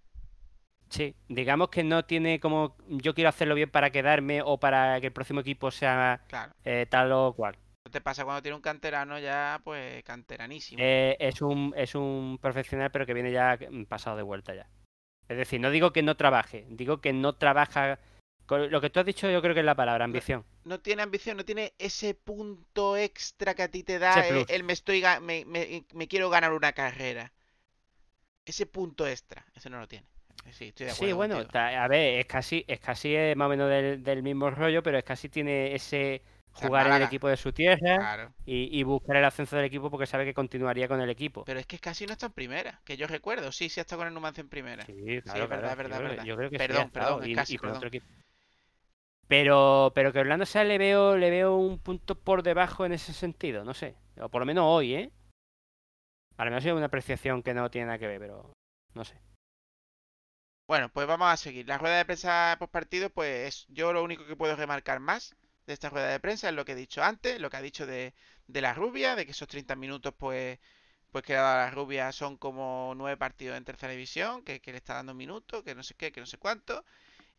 Sí, 0.89 1.15
digamos 1.29 1.69
que 1.69 1.85
no 1.85 2.07
tiene 2.07 2.41
como 2.41 2.77
yo 2.89 3.13
quiero 3.13 3.29
hacerlo 3.29 3.55
bien 3.55 3.71
para 3.71 3.91
quedarme 3.91 4.41
o 4.43 4.59
para 4.59 4.99
que 5.03 5.09
el 5.09 5.13
próximo 5.13 5.41
equipo 5.41 5.71
sea 5.71 6.23
Claro. 6.29 6.55
eh, 6.65 6.87
tal 6.89 7.13
o 7.13 7.35
cual. 7.35 7.59
¿Qué 7.85 7.91
te 7.91 8.01
pasa 8.01 8.25
cuando 8.25 8.41
tiene 8.41 8.57
un 8.57 8.63
canterano 8.63 9.19
ya, 9.19 9.61
pues, 9.63 10.03
canteranísimo? 10.03 10.83
Eh, 10.83 11.17
es 11.21 11.43
un 11.43 11.75
es 11.77 11.95
un 11.95 12.39
profesional 12.41 12.91
pero 12.91 13.05
que 13.05 13.13
viene 13.13 13.33
ya 13.33 13.59
pasado 13.87 14.17
de 14.17 14.23
vuelta 14.23 14.55
ya. 14.55 14.67
Es 15.29 15.37
decir, 15.37 15.61
no 15.61 15.71
digo 15.71 15.93
que 15.93 16.03
no 16.03 16.17
trabaje, 16.17 16.65
digo 16.71 17.03
que 17.03 17.13
no 17.13 17.35
trabaja 17.35 17.99
lo 18.49 18.81
que 18.81 18.91
tú 18.91 19.01
has 19.01 19.07
dicho 19.07 19.31
yo 19.31 19.43
creo 19.43 19.55
que 19.55 19.61
es 19.61 19.67
la 19.67 19.75
palabra 19.75 20.05
ambición. 20.05 20.45
No 20.65 20.81
tiene 20.83 21.01
ambición, 21.03 21.39
no 21.39 21.47
tiene 21.47 21.73
ese 21.79 22.13
punto 22.15 22.97
extra 22.99 23.55
que 23.55 23.63
a 23.63 23.71
ti 23.71 23.83
te 23.83 23.99
da 23.99 24.27
eh, 24.29 24.45
el 24.49 24.65
me 24.65 24.75
estoy 24.75 25.03
me, 25.23 25.45
me- 25.47 25.87
me 25.95 26.09
quiero 26.09 26.29
ganar 26.31 26.53
una 26.53 26.73
carrera. 26.75 27.33
Ese 28.51 28.65
punto 28.77 29.03
extra, 29.07 29.41
ese 29.55 29.69
no 29.71 29.79
lo 29.81 29.87
tiene. 29.89 30.07
Sí, 30.53 30.69
estoy 30.69 30.87
de 30.87 30.93
acuerdo 30.93 31.13
Sí, 31.13 31.13
bueno, 31.13 31.45
a 31.53 31.89
ver, 31.89 32.21
es 32.21 32.27
casi, 32.27 32.65
es 32.69 32.79
casi 32.81 33.15
eh, 33.15 33.35
más 33.37 33.47
o 33.47 33.49
menos 33.51 33.69
del, 33.69 34.03
del 34.03 34.23
mismo 34.23 34.51
rollo, 34.51 34.83
pero 34.83 34.99
es 34.99 35.05
casi 35.05 35.29
tiene 35.29 35.75
ese 35.75 36.23
jugar 36.53 36.87
en 36.87 36.95
el 36.95 37.03
equipo 37.03 37.29
de 37.29 37.37
su 37.37 37.53
tierra 37.53 37.99
Claro. 37.99 38.33
y, 38.45 38.79
y 38.79 38.83
buscar 38.85 39.17
el 39.17 39.25
ascenso 39.25 39.57
del 39.57 39.65
equipo 39.67 39.91
porque 39.91 40.07
sabe 40.07 40.25
que 40.25 40.35
continuaría 40.35 40.89
con 40.89 41.01
el 41.01 41.11
equipo. 41.11 41.45
Pero 41.45 41.61
es 41.61 41.67
que 41.67 41.79
casi 41.79 42.07
no 42.07 42.13
está 42.13 42.27
en 42.27 42.33
primera, 42.33 42.83
que 42.85 42.97
yo 42.99 43.07
recuerdo. 43.07 43.51
Sí, 43.53 43.69
sí 43.71 43.81
está 43.81 43.97
con 43.97 44.07
el 44.07 44.13
Numancia 44.15 44.43
en 44.43 44.49
primera. 44.51 44.85
Sí, 44.87 45.21
claro, 45.23 45.49
verdad, 45.49 45.49
claro, 45.49 45.71
es 45.73 45.77
verdad, 45.77 46.01
yo, 46.01 46.05
creo- 46.05 46.19
verdad. 46.19 46.25
yo 46.25 46.37
creo 46.37 46.51
que 46.51 46.61
sí 46.61 46.65
Perdón, 46.65 46.77
ha 46.77 46.83
estado, 46.85 47.19
perdón, 47.19 47.25
y, 47.25 47.33
es 47.33 47.33
casi, 47.33 47.55
y 47.55 47.59
con 47.59 47.71
perdón. 47.71 47.73
otro 47.73 47.89
equipo. 47.89 48.07
Pero, 49.29 49.93
pero 49.95 50.13
que 50.13 50.21
Orlando 50.21 50.47
Sáenz 50.47 50.69
le 50.69 50.79
veo, 50.79 51.17
le 51.17 51.31
veo 51.31 51.57
un 51.57 51.79
punto 51.79 52.15
por 52.15 52.43
debajo 52.43 52.85
en 52.87 52.93
ese 52.93 53.13
sentido, 53.13 53.65
no 53.65 53.75
sé. 53.75 53.97
O 54.21 54.29
por 54.29 54.41
lo 54.43 54.47
menos 54.47 54.65
hoy, 54.67 54.95
¿eh? 54.95 55.13
A 56.39 56.45
lo 56.47 56.51
mejor 56.51 56.67
es 56.69 56.75
una 56.75 56.87
apreciación 56.87 57.43
que 57.43 57.53
no 57.53 57.71
tiene 57.71 57.87
nada 57.89 57.99
que 57.99 58.07
ver, 58.07 58.19
pero 58.21 58.53
no 58.95 59.05
sé. 59.05 59.21
Bueno, 60.69 60.89
pues 60.93 61.07
vamos 61.07 61.29
a 61.29 61.37
seguir. 61.37 61.67
La 61.69 61.79
rueda 61.79 61.97
de 61.99 62.05
prensa 62.05 62.57
post 62.59 62.73
partido, 62.73 63.11
pues 63.11 63.49
es- 63.49 63.67
yo 63.69 63.93
lo 63.93 64.03
único 64.03 64.27
que 64.27 64.37
puedo 64.37 64.57
remarcar 64.57 65.01
más 65.01 65.35
de 65.67 65.73
esta 65.75 65.91
rueda 65.91 66.09
de 66.09 66.21
prensa 66.21 66.49
es 66.49 66.55
lo 66.55 66.65
que 66.65 66.73
he 66.73 66.75
dicho 66.75 67.03
antes, 67.03 67.41
lo 67.41 67.51
que 67.51 67.57
ha 67.57 67.63
dicho 67.63 67.87
de, 67.87 68.15
de 68.47 68.61
la 68.61 68.75
rubia, 68.75 69.15
de 69.17 69.25
que 69.27 69.33
esos 69.33 69.49
30 69.49 69.77
minutos, 69.77 70.15
pues, 70.19 70.59
pues 71.13 71.25
que 71.25 71.37
a 71.37 71.43
la 71.67 71.71
rubia 71.71 72.13
son 72.13 72.37
como 72.37 72.95
nueve 72.97 73.17
partidos 73.17 73.57
en 73.59 73.65
tercera 73.65 73.93
división, 73.93 74.45
que, 74.45 74.61
que 74.61 74.73
le 74.73 74.79
está 74.79 74.95
dando 74.95 75.15
minutos, 75.15 75.63
que 75.65 75.75
no 75.75 75.83
sé 75.83 75.95
qué, 75.95 76.13
que 76.13 76.21
no 76.21 76.27
sé 76.27 76.39
cuánto. 76.39 76.85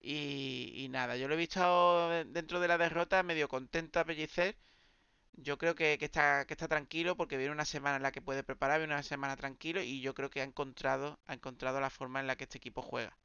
Y, 0.01 0.73
y 0.75 0.89
nada, 0.89 1.17
yo 1.17 1.27
lo 1.27 1.35
he 1.35 1.37
visto 1.37 2.09
dentro 2.25 2.59
de 2.59 2.67
la 2.67 2.77
derrota 2.79 3.21
medio 3.23 3.47
contento 3.47 3.99
a 3.99 4.05
Pellicer. 4.05 4.57
Yo 5.33 5.57
creo 5.57 5.75
que, 5.75 5.97
que 5.99 6.05
está, 6.05 6.45
que 6.45 6.53
está 6.55 6.67
tranquilo 6.69 7.17
porque 7.17 7.37
viene 7.37 7.53
una 7.53 7.65
semana 7.65 7.97
en 7.97 8.03
la 8.03 8.11
que 8.13 8.21
puede 8.21 8.43
preparar, 8.43 8.79
viene 8.79 8.93
una 8.95 9.03
semana 9.03 9.37
tranquilo 9.37 9.81
y 9.83 10.01
yo 10.01 10.13
creo 10.15 10.29
que 10.31 10.41
ha 10.41 10.45
encontrado, 10.45 11.19
ha 11.27 11.33
encontrado 11.35 11.79
la 11.81 11.89
forma 11.91 12.19
en 12.21 12.27
la 12.27 12.35
que 12.37 12.45
este 12.45 12.57
equipo 12.59 12.81
juega. 12.83 13.17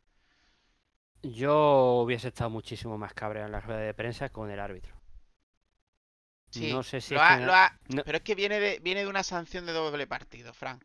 Yo 1.25 2.03
hubiese 2.05 2.29
estado 2.29 2.51
muchísimo 2.51 2.97
más 2.97 3.13
cabreado 3.13 3.47
en 3.47 3.53
la 3.53 3.61
rueda 3.61 3.81
de 3.81 3.93
prensa 3.93 4.29
con 4.29 4.53
el 4.53 4.61
árbitro. 4.61 4.95
Sí, 6.51 6.69
No 6.69 6.83
sé 6.85 7.01
si 7.01 7.15
lo 7.15 7.21
es 7.21 7.23
ha- 7.23 7.41
que- 7.41 7.41
lo 7.41 7.53
ha- 7.53 7.81
no- 7.89 8.05
pero 8.05 8.19
es 8.19 8.23
que 8.25 8.35
viene 8.37 8.61
de, 8.61 8.79
viene 8.81 9.01
de 9.03 9.09
una 9.09 9.25
sanción 9.25 9.67
de 9.67 9.73
doble 9.73 10.07
partido, 10.07 10.53
Fran. 10.55 10.81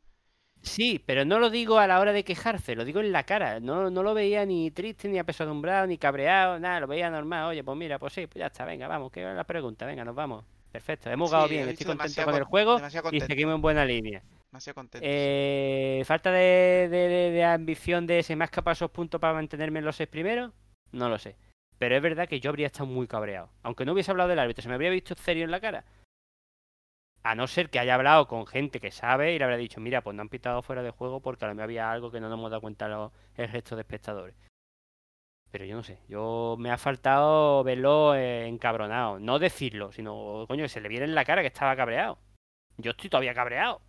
Sí, 0.70 1.02
pero 1.06 1.26
no 1.26 1.40
lo 1.40 1.50
digo 1.50 1.80
a 1.80 1.88
la 1.88 2.00
hora 2.00 2.12
de 2.14 2.24
quejarse, 2.24 2.76
lo 2.76 2.86
digo 2.86 3.00
en 3.00 3.12
la 3.12 3.24
cara. 3.24 3.60
No, 3.60 3.90
no 3.90 4.04
lo 4.04 4.14
veía 4.14 4.46
ni 4.46 4.72
triste, 4.72 5.08
ni 5.10 5.20
apesadumbrado, 5.20 5.88
ni 5.88 5.98
cabreado, 5.98 6.60
nada, 6.60 6.82
lo 6.82 6.88
veía 6.88 7.10
normal. 7.10 7.46
Oye, 7.50 7.64
pues 7.64 7.78
mira, 7.78 7.98
pues 8.00 8.14
sí, 8.14 8.28
pues 8.28 8.40
ya 8.40 8.48
está, 8.48 8.66
venga, 8.66 8.88
vamos, 8.88 9.12
que 9.12 9.28
es 9.28 9.36
la 9.36 9.44
pregunta, 9.46 9.86
venga, 9.86 10.04
nos 10.06 10.16
vamos. 10.16 10.44
Perfecto, 10.72 11.10
hemos 11.10 11.30
jugado 11.30 11.48
Sí, 11.48 11.54
bien, 11.56 11.70
estoy 11.70 11.86
contento 11.88 12.26
con 12.26 12.36
el 12.36 12.44
juego 12.44 12.78
y 13.12 13.20
seguimos 13.28 13.56
en 13.56 13.62
buena 13.62 13.86
línea. 13.86 14.22
Eh, 15.04 16.04
¿Falta 16.06 16.32
de, 16.32 16.88
de- 16.90 17.08
de- 17.08 17.32
de 17.32 17.44
ambición 17.44 18.06
de 18.08 18.24
se 18.24 18.36
me 18.36 18.44
ha 18.44 18.46
escapado 18.46 18.74
esos 18.74 18.92
puntos 18.92 19.20
para 19.20 19.34
mantenerme 19.34 19.80
en 19.80 19.86
los 19.86 19.96
seis 19.96 20.10
primeros? 20.10 20.52
No 20.92 21.10
lo 21.10 21.18
sé. 21.18 21.36
Pero 21.78 21.96
es 21.96 22.02
verdad 22.02 22.28
que 22.28 22.40
yo 22.40 22.50
habría 22.50 22.68
estado 22.68 22.86
muy 22.88 23.08
cabreado. 23.08 23.50
Aunque 23.64 23.86
no 23.86 23.94
hubiese 23.94 24.12
hablado 24.12 24.30
del 24.30 24.40
árbitro, 24.40 24.64
se 24.64 24.70
me 24.70 24.76
habría 24.76 24.90
visto 24.90 25.16
serio 25.16 25.46
en 25.46 25.52
la 25.52 25.60
cara. 25.60 25.84
A 27.30 27.36
no 27.36 27.46
ser 27.48 27.70
que 27.70 27.80
haya 27.80 27.96
hablado 27.96 28.28
con 28.28 28.48
gente 28.48 28.80
que 28.80 28.92
sabe 28.92 29.34
y 29.34 29.38
le 29.38 29.44
habría 29.44 29.58
dicho, 29.58 29.82
mira, 29.82 30.02
pues 30.02 30.16
no 30.16 30.22
han 30.22 30.30
pitado 30.30 30.62
fuera 30.62 30.82
de 30.82 30.92
juego 30.92 31.20
porque 31.22 31.44
a 31.46 31.50
lo 31.50 31.56
mejor 31.56 31.64
había 31.66 31.92
algo 31.92 32.10
que 32.12 32.20
no 32.22 32.30
nos 32.30 32.38
hemos 32.38 32.52
dado 32.52 32.62
cuenta 32.62 32.88
los- 32.88 33.12
el 33.36 33.50
resto 33.52 33.76
de 33.76 33.82
espectadores. 33.82 34.36
Pero 35.52 35.66
yo 35.66 35.76
no 35.76 35.84
sé, 35.84 36.00
yo 36.08 36.56
me 36.60 36.72
ha 36.72 36.78
faltado 36.78 37.64
verlo 37.64 38.16
eh, 38.16 38.48
encabronado. 38.48 39.20
No 39.20 39.40
decirlo, 39.40 39.92
sino, 39.92 40.46
coño, 40.48 40.64
que 40.64 40.70
se 40.70 40.82
le 40.82 40.90
viera 40.90 41.06
en 41.06 41.16
la 41.16 41.26
cara 41.26 41.42
que 41.42 41.48
estaba 41.48 41.76
cabreado. 41.76 42.20
yo 42.78 42.92
estoy 42.92 43.10
todavía 43.10 43.34
cabreado. 43.34 43.82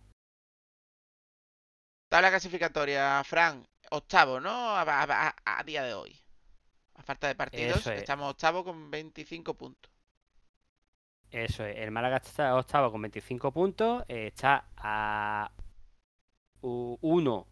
Tabla 2.09 2.29
clasificatoria, 2.29 3.23
Fran, 3.23 3.65
octavo, 3.91 4.39
¿no? 4.39 4.49
A, 4.49 4.81
a- 4.81 5.27
a- 5.45 5.59
a 5.59 5.63
día 5.63 5.83
de 5.83 5.93
hoy. 5.93 6.19
A 6.95 7.03
falta 7.03 7.27
de 7.27 7.35
partidos, 7.35 7.85
es. 7.87 7.99
estamos 7.99 8.31
octavo 8.31 8.63
con 8.63 8.89
25 8.89 9.53
puntos. 9.53 9.91
Eso 11.31 11.63
es, 11.65 11.77
el 11.77 11.91
Málaga 11.91 12.17
está 12.17 12.55
octavo 12.55 12.91
con 12.91 13.01
25 13.03 13.51
puntos, 13.51 14.03
eh, 14.07 14.27
está 14.27 14.65
a 14.77 15.51
uno 16.61 17.47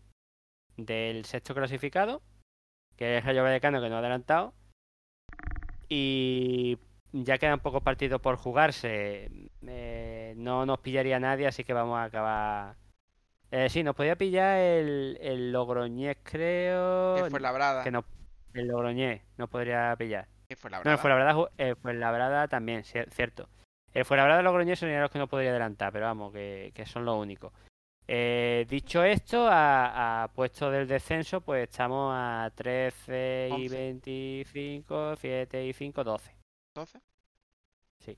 del 0.76 1.26
sexto 1.26 1.54
clasificado, 1.54 2.22
que 2.96 3.18
es 3.18 3.26
Rayo 3.26 3.44
Vallecano 3.44 3.80
que 3.82 3.90
no 3.90 3.96
ha 3.96 4.00
adelantado. 4.00 4.54
Y 5.90 6.78
ya 7.14 7.38
quedan 7.38 7.60
pocos 7.60 7.82
partidos 7.84 8.20
por 8.22 8.36
jugarse. 8.38 9.30
eh, 9.68 10.34
no 10.38 10.66
nos 10.66 10.80
pillaría 10.80 11.20
nadie, 11.20 11.48
así 11.48 11.64
que 11.64 11.74
vamos 11.74 11.98
a 11.98 12.04
acabar. 12.04 12.76
Eh, 13.52 13.70
sí, 13.70 13.84
nos 13.84 13.96
podía 13.96 14.18
pillar 14.18 14.58
el, 14.58 15.18
el 15.22 15.52
Logroñés, 15.54 16.18
creo. 16.24 17.16
Que 17.16 17.30
fue 17.30 17.40
labrada. 17.40 17.84
que 17.84 17.92
no, 17.92 18.04
el 18.54 18.68
Logroñés 18.68 19.22
nos 19.38 19.50
podría 19.50 19.96
pillar. 19.98 20.28
Que 20.50 20.56
fue 20.56 20.70
No, 20.70 20.78
el 20.80 20.84
labrada. 20.96 21.34
Ju- 21.34 21.50
el 21.58 21.76
Fuenlabrada 21.78 22.48
también, 22.48 22.84
cier- 22.84 23.10
cierto. 23.12 23.48
El 23.98 24.06
Fuenlabrada 24.06 24.42
y 24.42 24.44
Logroñés 24.44 24.78
serían 24.78 25.02
los 25.02 25.10
que 25.10 25.18
no 25.18 25.28
podría 25.28 25.50
adelantar, 25.50 25.92
pero 25.92 26.06
vamos, 26.06 26.32
que, 26.32 26.72
que 26.76 26.86
son 26.86 27.04
los 27.04 27.18
únicos. 27.18 27.52
Eh, 28.08 28.68
dicho 28.70 29.04
esto, 29.04 29.48
a, 29.48 30.22
a 30.22 30.28
puesto 30.28 30.70
del 30.70 30.88
descenso, 30.88 31.42
pues 31.42 31.68
estamos 31.68 32.14
a 32.16 32.52
13 32.54 33.48
y 33.50 33.54
Once. 33.54 33.76
25, 33.76 35.16
7 35.16 35.66
y 35.66 35.74
5, 35.74 36.04
12. 36.04 36.36
12. 36.76 37.02
Sí. 37.98 38.16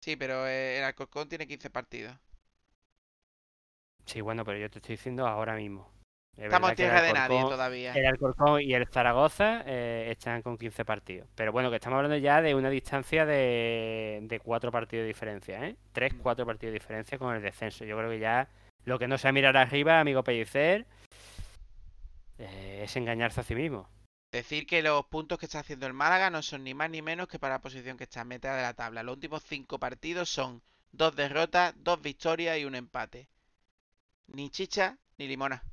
Sí, 0.00 0.16
pero 0.16 0.46
eh, 0.46 0.78
el 0.78 0.84
Alcorcón 0.84 1.28
tiene 1.28 1.46
15 1.46 1.68
partidos. 1.68 2.16
Sí, 4.06 4.22
bueno, 4.22 4.46
pero 4.46 4.56
yo 4.56 4.70
te 4.70 4.78
estoy 4.78 4.94
diciendo 4.94 5.26
ahora 5.26 5.56
mismo. 5.56 5.90
Es 6.38 6.44
Estamos 6.44 6.70
en 6.70 6.76
tierra 6.76 7.02
de 7.02 7.12
nadie 7.12 7.40
todavía. 7.40 7.92
El 7.94 8.06
Alcorcón 8.06 8.62
y 8.62 8.72
el 8.72 8.86
Zaragoza 8.86 9.64
eh, 9.66 10.06
están 10.12 10.40
con 10.42 10.56
15 10.56 10.84
partidos. 10.84 11.28
Pero 11.34 11.50
bueno, 11.50 11.68
que 11.68 11.76
estamos 11.76 11.96
hablando 11.96 12.16
ya 12.16 12.40
de 12.40 12.54
una 12.54 12.70
distancia 12.70 13.26
de, 13.26 14.20
de 14.22 14.38
4 14.38 14.70
partidos 14.70 15.02
de 15.02 15.08
diferencia, 15.08 15.66
¿eh? 15.66 15.74
3, 15.92 16.14
Mm. 16.14 16.18
4 16.18 16.46
partidos 16.46 16.70
de 16.70 16.78
diferencia 16.78 17.18
con 17.18 17.34
el 17.34 17.42
descenso. 17.42 17.84
Yo 17.84 17.96
creo 17.98 18.08
que 18.08 18.20
ya 18.20 18.48
lo 18.84 19.00
que 19.00 19.08
no 19.08 19.18
sea 19.18 19.32
mirar 19.32 19.56
arriba, 19.56 19.98
amigo 19.98 20.22
Pellicer, 20.22 20.86
eh, 22.38 22.82
es 22.84 22.96
engañarse 22.96 23.40
a 23.40 23.42
sí 23.42 23.56
mismo. 23.56 23.88
Decir 24.30 24.64
que 24.64 24.80
los 24.80 25.06
puntos 25.06 25.38
que 25.38 25.46
está 25.46 25.58
haciendo 25.58 25.88
el 25.88 25.92
Málaga 25.92 26.30
no 26.30 26.42
son 26.42 26.62
ni 26.62 26.72
más 26.72 26.88
ni 26.88 27.02
menos 27.02 27.26
que 27.26 27.40
para 27.40 27.54
la 27.54 27.60
posición 27.60 27.96
que 27.96 28.04
está 28.04 28.20
en 28.20 28.28
meta 28.28 28.54
de 28.54 28.62
la 28.62 28.74
tabla. 28.74 29.02
Los 29.02 29.16
últimos 29.16 29.42
5 29.42 29.80
partidos 29.80 30.28
son 30.28 30.62
dos 30.92 31.16
derrotas, 31.16 31.74
dos 31.78 32.00
victorias 32.00 32.58
y 32.58 32.64
un 32.64 32.76
empate. 32.76 33.28
Ni 34.28 34.50
chicha 34.50 34.98
ni 35.16 35.26
limona. 35.26 35.64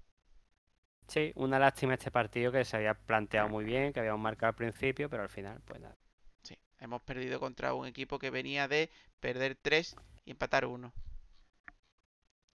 Sí, 1.07 1.31
una 1.35 1.59
lástima 1.59 1.93
este 1.93 2.11
partido 2.11 2.51
que 2.51 2.65
se 2.65 2.77
había 2.77 2.93
planteado 2.93 3.47
muy 3.49 3.63
bien, 3.63 3.93
que 3.93 3.99
habíamos 3.99 4.21
marcado 4.21 4.49
al 4.49 4.55
principio, 4.55 5.09
pero 5.09 5.23
al 5.23 5.29
final, 5.29 5.61
pues 5.65 5.79
nada. 5.79 5.95
Sí, 6.41 6.57
hemos 6.79 7.01
perdido 7.01 7.39
contra 7.39 7.73
un 7.73 7.85
equipo 7.85 8.17
que 8.17 8.31
venía 8.31 8.67
de 8.67 8.89
perder 9.19 9.55
3 9.61 9.95
y 10.25 10.31
empatar 10.31 10.65
1. 10.65 10.91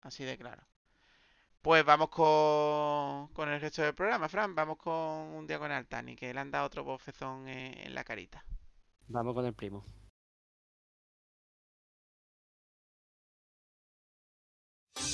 Así 0.03 0.25
de 0.25 0.37
claro. 0.37 0.63
Pues 1.63 1.85
vamos 1.85 2.09
con, 2.09 3.29
con 3.35 3.49
el 3.51 3.61
resto 3.61 3.83
del 3.83 3.95
programa, 3.95 4.29
Fran. 4.29 4.55
Vamos 4.55 4.79
con 4.79 4.93
un 4.93 5.47
día 5.47 5.59
con 5.59 5.71
Altani, 5.71 6.17
que 6.17 6.33
le 6.33 6.41
han 6.41 6.51
dado 6.51 6.67
otro 6.67 6.85
bofezón 6.85 7.49
en, 7.49 7.79
en 7.79 7.95
la 7.95 8.03
carita. 8.03 8.45
Vamos 9.09 9.35
con 9.35 9.45
el 9.45 9.53
primo. 9.55 9.85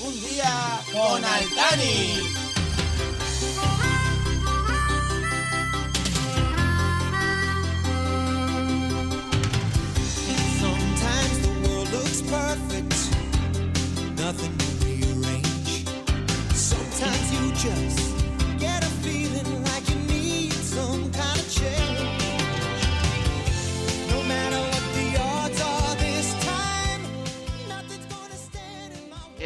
Un 0.01 0.15
día 0.21 0.81
con 0.93 1.25
Altani. 1.25 2.46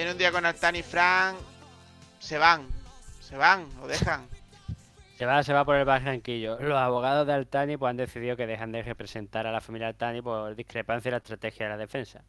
En 0.00 0.08
un 0.08 0.18
día 0.18 0.32
con 0.32 0.46
Altani, 0.46 0.82
Fran, 0.82 1.36
se 2.18 2.38
van. 2.38 2.79
Se 3.30 3.36
van, 3.36 3.68
lo 3.78 3.86
dejan. 3.86 4.28
Se 5.16 5.24
va, 5.24 5.42
se 5.44 5.52
va 5.52 5.64
por 5.64 5.76
el 5.76 5.84
barranquillo. 5.84 6.58
Los 6.58 6.78
abogados 6.78 7.26
de 7.26 7.34
Altani 7.34 7.76
pues, 7.76 7.90
han 7.90 7.96
decidido 7.96 8.36
que 8.36 8.46
dejan 8.46 8.72
de 8.72 8.82
representar 8.82 9.46
a 9.46 9.52
la 9.52 9.60
familia 9.60 9.86
Altani 9.86 10.20
por 10.20 10.56
discrepancia 10.56 11.10
en 11.10 11.12
la 11.12 11.18
estrategia 11.18 11.66
de 11.66 11.70
la 11.70 11.76
defensa. 11.76 12.24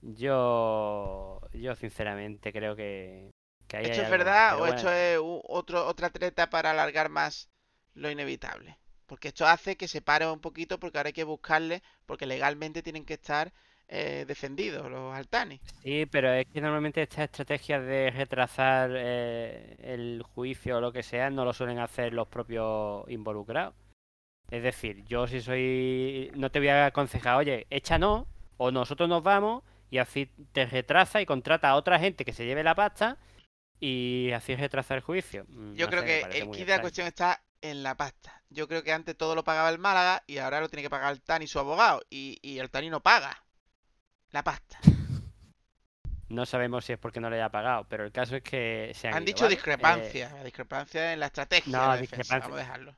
Yo, 0.00 1.40
yo 1.52 1.74
sinceramente 1.74 2.52
creo 2.52 2.76
que, 2.76 3.30
que 3.66 3.76
ahí 3.76 3.84
¿Esto 3.86 4.02
es 4.02 4.10
verdad 4.10 4.56
o 4.56 4.58
bueno. 4.60 4.74
esto 4.74 4.90
es 4.90 5.18
otro, 5.20 5.86
otra 5.86 6.10
treta 6.10 6.48
para 6.48 6.70
alargar 6.70 7.08
más 7.10 7.50
lo 7.94 8.10
inevitable? 8.10 8.78
Porque 9.06 9.28
esto 9.28 9.46
hace 9.46 9.76
que 9.76 9.88
se 9.88 10.00
pare 10.00 10.26
un 10.26 10.40
poquito 10.40 10.78
porque 10.78 10.98
ahora 10.98 11.08
hay 11.08 11.12
que 11.12 11.24
buscarle, 11.24 11.82
porque 12.06 12.26
legalmente 12.26 12.82
tienen 12.82 13.04
que 13.04 13.14
estar 13.14 13.52
eh, 13.88 14.24
defendidos 14.26 14.90
los 14.90 15.14
Altani. 15.14 15.60
Sí, 15.82 16.06
pero 16.06 16.32
es 16.32 16.46
que 16.46 16.60
normalmente 16.60 17.02
estas 17.02 17.24
estrategias 17.24 17.84
de 17.84 18.10
retrasar 18.10 18.90
eh, 18.94 19.76
el 19.80 20.22
juicio 20.22 20.78
o 20.78 20.80
lo 20.80 20.92
que 20.92 21.02
sea 21.02 21.30
no 21.30 21.44
lo 21.44 21.52
suelen 21.52 21.78
hacer 21.78 22.12
los 22.12 22.28
propios 22.28 23.04
involucrados. 23.08 23.74
Es 24.50 24.62
decir, 24.62 25.04
yo 25.06 25.26
si 25.26 25.40
soy... 25.40 26.30
No 26.34 26.50
te 26.50 26.58
voy 26.58 26.68
a 26.68 26.86
aconsejar, 26.86 27.36
oye, 27.36 27.66
échanos 27.70 28.26
o 28.56 28.70
nosotros 28.70 29.08
nos 29.08 29.22
vamos 29.22 29.62
y 29.90 29.98
así 29.98 30.30
te 30.52 30.66
retrasa 30.66 31.20
y 31.20 31.26
contrata 31.26 31.70
a 31.70 31.76
otra 31.76 31.98
gente 31.98 32.24
que 32.24 32.32
se 32.32 32.46
lleve 32.46 32.64
la 32.64 32.74
pasta 32.74 33.18
y 33.80 34.30
así 34.32 34.54
retrasa 34.56 34.94
el 34.94 35.00
juicio. 35.00 35.44
Mm, 35.48 35.74
Yo 35.74 35.86
no 35.86 35.90
creo 35.90 36.02
sé, 36.02 36.06
que 36.06 36.38
el 36.38 36.50
kit 36.50 36.66
de 36.66 36.72
la 36.72 36.80
cuestión 36.80 37.06
está 37.06 37.42
en 37.60 37.82
la 37.82 37.96
pasta. 37.96 38.42
Yo 38.50 38.68
creo 38.68 38.82
que 38.82 38.92
antes 38.92 39.16
todo 39.16 39.34
lo 39.34 39.44
pagaba 39.44 39.70
el 39.70 39.78
Málaga 39.78 40.22
y 40.26 40.38
ahora 40.38 40.60
lo 40.60 40.68
tiene 40.68 40.82
que 40.82 40.90
pagar 40.90 41.08
Altani 41.08 41.46
su 41.46 41.58
abogado. 41.58 42.02
Y, 42.10 42.38
y 42.42 42.58
Altani 42.58 42.90
no 42.90 43.02
paga 43.02 43.43
la 44.34 44.42
pasta. 44.42 44.78
No 46.28 46.44
sabemos 46.44 46.84
si 46.84 46.92
es 46.92 46.98
porque 46.98 47.20
no 47.20 47.30
le 47.30 47.36
haya 47.36 47.48
pagado, 47.50 47.86
pero 47.88 48.04
el 48.04 48.10
caso 48.10 48.34
es 48.36 48.42
que 48.42 48.90
se 48.94 49.06
han 49.06 49.14
Han 49.14 49.22
ido, 49.22 49.26
dicho 49.26 49.44
¿vale? 49.44 49.54
Eh, 49.54 49.56
discrepancia, 49.56 50.42
discrepancia 50.42 51.12
en 51.12 51.20
la 51.20 51.26
estrategia 51.26 51.72
no, 51.78 51.92
de 51.94 52.00
discrepancia. 52.00 52.38
Vamos 52.40 52.56
a 52.58 52.62
dejarlo. 52.62 52.94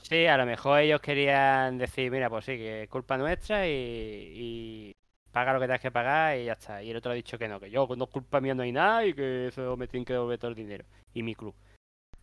Sí, 0.00 0.26
a 0.26 0.36
lo 0.38 0.46
mejor 0.46 0.80
ellos 0.80 1.00
querían 1.00 1.76
decir, 1.76 2.10
mira, 2.10 2.30
pues 2.30 2.46
sí, 2.46 2.56
que 2.56 2.84
es 2.84 2.88
culpa 2.88 3.18
nuestra 3.18 3.66
y, 3.68 3.70
y 3.72 4.96
paga 5.32 5.52
lo 5.52 5.60
que 5.60 5.66
tengas 5.66 5.80
que 5.82 5.90
pagar 5.90 6.38
y 6.38 6.46
ya 6.46 6.54
está. 6.54 6.82
Y 6.82 6.90
el 6.90 6.96
otro 6.96 7.12
ha 7.12 7.14
dicho 7.14 7.38
que 7.38 7.48
no, 7.48 7.60
que 7.60 7.70
yo, 7.70 7.86
no 7.96 8.04
es 8.04 8.10
culpa 8.10 8.40
mía 8.40 8.54
no 8.54 8.62
hay 8.62 8.72
nada 8.72 9.04
y 9.04 9.12
que 9.12 9.48
eso 9.48 9.76
me 9.76 9.86
tienen 9.86 10.06
que 10.06 10.14
devolver 10.14 10.38
todo 10.38 10.50
el 10.50 10.54
dinero. 10.56 10.86
Y 11.12 11.22
mi 11.22 11.34
club. 11.34 11.54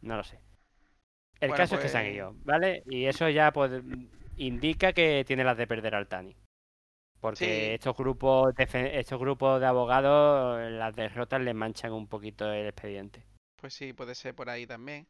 No 0.01 0.17
lo 0.17 0.23
sé. 0.23 0.39
El 1.39 1.49
Bueno, 1.49 1.55
caso 1.57 1.75
es 1.75 1.81
que 1.81 1.89
se 1.89 1.97
han 1.97 2.05
pues- 2.05 2.15
ido, 2.15 2.35
¿vale? 2.43 2.83
Y 2.87 3.05
eso 3.05 3.29
ya 3.29 3.51
pues 3.51 3.71
indica 4.37 4.93
que 4.93 5.23
tiene 5.27 5.43
las 5.43 5.57
de 5.57 5.67
perder 5.67 5.93
al 5.93 6.07
Tani. 6.07 6.35
Porque 7.21 7.47
Sí. 7.47 7.75
estos 7.75 7.95
grupos 7.97 8.53
defe- 8.55 8.91
estos 8.99 9.19
grupos 9.19 9.61
de 9.61 9.67
abogados, 9.67 10.59
las 10.71 10.95
derrotas 10.95 11.41
les 11.41 11.55
manchan 11.55 11.93
un 11.93 12.07
poquito 12.07 12.51
el 12.51 12.67
expediente. 12.67 13.25
Pues 13.55 13.73
sí, 13.73 13.93
puede 13.93 14.13
ser 14.15 14.35
por 14.35 14.49
ahí 14.49 14.67
también. 14.67 15.07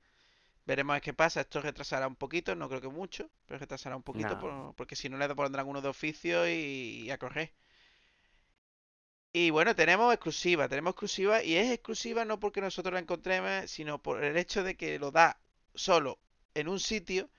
Veremos 0.65 1.01
qué 1.01 1.13
pasa. 1.13 1.41
Esto 1.41 1.61
retrasará 1.61 2.07
un 2.07 2.15
poquito, 2.17 2.55
no 2.55 2.69
creo 2.69 2.81
que 2.81 2.89
mucho, 2.89 3.29
pero 3.47 3.59
retrasará 3.59 3.95
un 3.97 4.03
poquito 4.03 4.35
No. 4.35 4.39
por- 4.39 4.75
porque 4.75 4.95
si 4.97 5.09
no 5.09 5.17
le 5.17 5.35
pondrán 5.35 5.67
uno 5.67 5.81
de 5.81 5.89
oficio 5.89 6.47
y, 6.49 7.03
y 7.05 7.11
a 7.11 7.17
correr. 7.19 7.53
Y 9.33 9.49
bueno, 9.49 9.75
tenemos 9.75 10.13
exclusiva, 10.13 10.67
tenemos 10.69 10.91
exclusiva 10.91 11.43
y 11.43 11.55
es 11.55 11.71
exclusiva 11.71 12.25
no 12.25 12.39
porque 12.39 12.61
nosotros 12.61 12.93
la 12.93 12.99
encontremos, 12.99 13.69
sino 13.71 14.01
por 14.01 14.23
el 14.23 14.37
hecho 14.37 14.63
de 14.63 14.75
que 14.77 14.99
lo 14.99 15.11
da 15.11 15.39
solo 15.73 16.19
en 16.53 16.67
un 16.67 16.79
sitio 16.79 17.29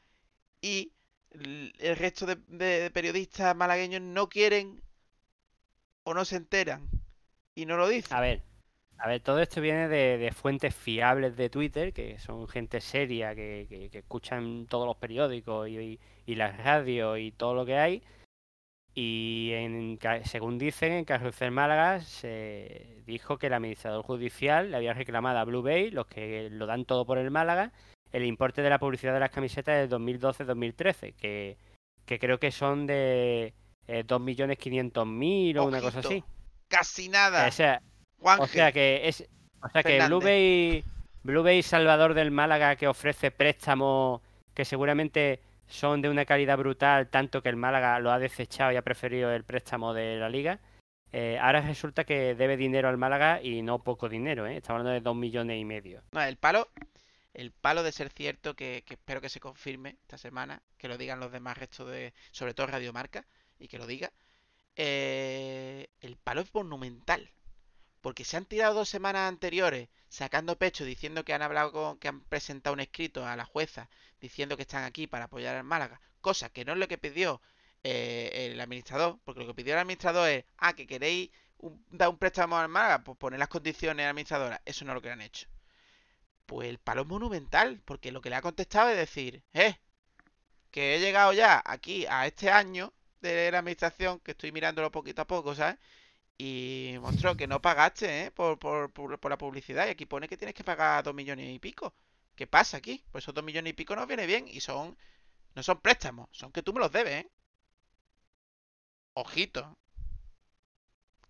y 0.63 0.93
el 1.35 1.97
resto 1.97 2.27
de, 2.27 2.91
periodistas 2.91 3.57
malagueños 3.57 4.03
no 4.03 4.29
quieren 4.29 4.83
o 6.05 6.15
no 6.15 6.25
se 6.25 6.37
enteran 6.37 6.89
y 7.55 7.67
no 7.67 7.77
lo 7.77 7.89
dicen. 7.89 8.17
A 8.17 8.21
ver, 8.21 8.43
a 8.99 9.09
ver, 9.09 9.21
todo 9.21 9.41
esto 9.41 9.61
viene 9.61 9.89
de, 9.89 10.33
fuentes 10.33 10.75
fiables 10.75 11.37
de 11.37 11.51
Twitter, 11.51 11.93
que 11.93 12.19
son 12.19 12.47
gente 12.49 12.81
seria, 12.81 13.35
que, 13.35 13.67
que- 13.69 13.91
que 13.91 13.99
escuchan 13.99 14.67
todos 14.69 14.87
los 14.87 14.97
periódicos 14.97 15.69
y, 15.69 15.99
las 16.27 16.57
radios 16.57 17.19
y 17.19 17.33
todo 17.33 17.55
lo 17.55 17.67
que 17.67 17.77
hay. 17.79 18.03
Y 18.95 19.51
en, 19.55 19.99
según 20.25 20.59
dicen, 20.59 20.93
en 20.93 21.05
Carrusel 21.05 21.51
Málaga 21.51 22.01
se 22.01 23.03
dijo 23.07 23.39
que 23.39 23.47
el 23.47 23.55
administrador 23.55 24.05
judicial 24.05 24.71
le 24.71 24.77
había 24.77 24.93
reclamado 24.93 25.39
a 25.39 25.45
Blue 25.45 25.63
Bay, 25.63 25.91
los 25.91 26.07
que 26.07 26.51
lo 26.51 26.67
dan 26.67 26.85
todo 26.85 27.07
por 27.07 27.19
el 27.19 27.31
Málaga, 27.31 27.73
el 28.13 28.25
importe 28.25 28.63
de 28.63 28.71
la 28.71 28.79
publicidad 28.79 29.15
de 29.15 29.21
las 29.21 29.31
camisetas 29.31 29.89
de 29.89 29.97
2012-2013, 29.97 31.15
que, 31.15 31.57
que 32.05 32.19
creo 32.19 32.39
que 32.39 32.51
son 32.51 32.87
de 32.87 33.55
eh, 33.89 34.05
2.500.000 34.07 35.59
o 35.59 35.65
una 35.65 35.81
cosa 35.81 36.01
así. 36.01 36.23
Casi 36.69 37.09
nada. 37.09 37.47
O 37.49 37.51
sea, 37.51 37.83
o 38.21 38.47
sea 38.47 38.73
que 38.73 39.09
es. 39.09 39.29
O 39.63 39.69
sea 39.69 39.83
que 39.83 40.01
Blue. 40.07 40.21
Bay, 40.21 40.85
Blue 41.23 41.43
Bay 41.43 41.63
Salvador 41.63 42.15
del 42.15 42.31
Málaga 42.31 42.77
que 42.77 42.89
ofrece 42.89 43.31
préstamos 43.31 44.21
que 44.55 44.65
seguramente 44.65 45.41
son 45.67 46.03
de 46.03 46.11
una 46.11 46.25
calidad 46.25 46.59
brutal, 46.59 47.09
tanto 47.09 47.43
que 47.43 47.49
el 47.49 47.57
Málaga 47.57 47.99
lo 48.01 48.11
ha 48.11 48.19
desechado 48.19 48.73
y 48.73 48.77
ha 48.77 48.83
preferido 48.83 49.33
el 49.33 49.45
préstamo 49.45 49.95
de 49.95 50.17
la 50.17 50.29
liga. 50.29 50.61
eh, 51.13 51.39
ahora 51.41 51.61
resulta 51.61 52.05
que 52.05 52.35
debe 52.35 52.57
dinero 52.57 52.89
al 52.89 52.97
Málaga 52.99 53.41
y 53.43 53.63
no 53.63 53.79
poco 53.83 54.09
dinero, 54.09 54.47
¿eh? 54.47 54.57
Estamos 54.57 54.81
hablando 54.81 54.95
de 54.95 55.01
dos 55.01 55.17
millones 55.17 55.59
y 55.61 55.65
medio. 55.65 56.03
No, 56.13 56.23
el 56.23 56.37
palo, 56.37 56.69
el 57.35 57.53
palo 57.53 57.83
de 57.83 57.93
ser 57.93 58.11
cierto, 58.11 58.55
que, 58.57 58.85
espero 58.89 59.21
que 59.21 59.29
se 59.29 59.41
confirme 59.41 59.97
esta 60.03 60.19
semana, 60.19 60.63
que 60.79 60.89
lo 60.89 60.99
digan 60.99 61.21
los 61.21 61.33
demás 61.33 61.59
restos 61.59 61.91
de, 61.91 62.15
sobre 62.33 62.55
todo 62.55 62.67
Radio 62.69 62.93
Marca, 62.93 63.27
y 63.59 63.69
que 63.69 63.79
lo 63.79 63.87
diga. 63.87 64.13
eh, 64.77 65.89
el 66.01 66.17
palo 66.17 66.41
es 66.43 66.55
monumental. 66.55 67.31
Porque 68.01 68.25
se 68.25 68.37
han 68.37 68.45
tirado 68.47 68.75
dos 68.75 68.89
semanas 68.89 69.29
anteriores 69.29 69.89
sacando 70.09 70.59
pecho 70.59 70.85
diciendo 70.85 71.25
que 71.25 71.33
han 71.35 71.43
hablado 71.43 71.73
con, 71.73 71.99
que 71.99 72.09
han 72.09 72.21
presentado 72.23 72.75
un 72.75 72.81
escrito 72.81 73.27
a 73.27 73.37
la 73.37 73.45
jueza 73.47 73.89
diciendo 74.21 74.57
que 74.57 74.63
están 74.63 74.85
aquí 74.85 75.07
para 75.07 75.25
apoyar 75.27 75.57
al 75.57 75.65
Málaga, 75.65 76.01
cosa 76.21 76.51
que 76.51 76.65
no 76.65 76.73
es 76.73 76.79
lo 76.79 76.89
que 76.89 76.99
pidió 76.99 77.41
eh, 77.85 78.51
el 78.53 78.61
administrador, 78.61 79.19
porque 79.25 79.41
lo 79.41 79.47
que 79.47 79.55
pidió 79.55 79.75
el 79.75 79.81
administrador 79.81 80.29
es, 80.29 80.45
ah, 80.59 80.75
que 80.75 80.87
queréis 80.87 81.31
un- 81.59 81.85
dar 81.91 82.09
un 82.11 82.19
préstamo 82.19 82.57
al 82.59 82.69
Málaga, 82.69 83.05
pues 83.05 83.17
poner 83.19 83.39
las 83.41 83.49
condiciones 83.49 84.07
administradoras, 84.07 84.61
eso 84.65 84.85
no 84.85 84.93
es 84.93 84.95
lo 84.97 85.03
que 85.03 85.11
han 85.11 85.21
hecho. 85.23 85.47
Pues 86.53 86.69
el 86.69 86.79
palo 86.79 87.03
es 87.03 87.09
monumental, 87.09 87.81
porque 87.85 88.13
lo 88.13 88.21
que 88.21 88.31
le 88.31 88.37
ha 88.37 88.43
contestado 88.43 88.91
es 88.91 88.97
decir, 88.97 89.43
eh, 89.55 89.77
que 90.71 90.97
he 90.97 91.01
llegado 91.01 91.33
ya 91.33 91.63
aquí 91.65 92.07
a 92.09 92.27
este 92.27 92.51
año 92.51 92.93
de 93.21 93.51
la 93.53 93.59
administración, 93.61 94.21
que 94.21 94.33
estoy 94.33 94.53
mirándolo 94.53 94.91
poquito 94.93 95.23
a 95.23 95.27
poco, 95.27 95.55
¿sabes? 95.55 95.79
Y 96.39 96.97
monstruo, 97.01 97.37
que 97.37 97.47
no 97.49 97.63
pagaste, 97.63 98.27
¿eh? 98.27 98.31
Por, 98.33 98.59
por, 98.59 98.93
por, 98.93 99.19
por 99.21 99.31
la 99.31 99.39
publicidad. 99.39 99.87
Y 99.87 99.91
aquí 99.91 100.07
pone 100.07 100.29
que 100.29 100.37
tienes 100.39 100.55
que 100.55 100.65
pagar 100.65 101.05
dos 101.05 101.15
millones 101.15 101.51
y 101.55 101.59
pico. 101.61 101.95
¿Qué 102.37 102.47
pasa 102.47 102.79
aquí? 102.79 103.05
Pues 103.13 103.25
esos 103.25 103.35
dos 103.35 103.45
millones 103.45 103.73
y 103.73 103.75
pico 103.75 103.97
nos 103.97 104.07
viene 104.09 104.27
bien 104.27 104.47
y 104.49 104.61
son... 104.61 104.97
No 105.55 105.63
son 105.63 105.81
préstamos, 105.81 106.29
son 106.33 106.53
que 106.53 106.63
tú 106.63 106.73
me 106.75 106.81
los 106.81 106.93
debes, 106.93 107.25
¿eh? 107.27 107.31
Ojito. 109.15 109.79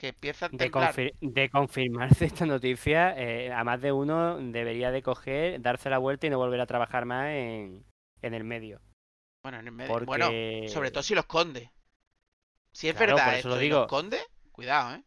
Que 0.02 0.08
empieza 0.08 0.46
a 0.46 0.48
De, 0.50 0.58
temblar. 0.58 0.94
confir- 0.94 1.14
de 1.20 1.48
confirmarse 1.48 2.24
esta 2.32 2.44
noticia, 2.44 3.14
eh, 3.16 3.52
a 3.52 3.62
más 3.64 3.80
de 3.80 3.92
uno 3.92 4.36
debería 4.38 4.90
de 4.90 5.00
coger, 5.02 5.62
darse 5.62 5.90
la 5.90 5.98
vuelta 5.98 6.26
y 6.26 6.30
no 6.30 6.38
volver 6.38 6.60
a 6.60 6.66
trabajar 6.66 7.04
más 7.06 7.28
en, 7.28 7.84
en 8.20 8.34
el 8.34 8.44
medio. 8.44 8.80
Bueno, 9.44 9.60
en 9.60 9.66
el 9.66 9.72
medio. 9.72 9.92
Porque... 9.92 10.06
Bueno, 10.06 10.28
sobre 10.68 10.90
todo 10.90 11.02
si 11.04 11.14
los 11.14 11.22
esconde. 11.24 11.70
Si 12.72 12.88
es 12.88 12.94
Claro, 12.96 13.14
verdad 13.16 13.36
esto 13.36 13.48
lo 13.50 13.56
y 13.58 13.60
digo. 13.60 13.76
los 13.76 13.86
esconde, 13.86 14.18
cuidado, 14.50 14.96
¿eh? 14.96 15.04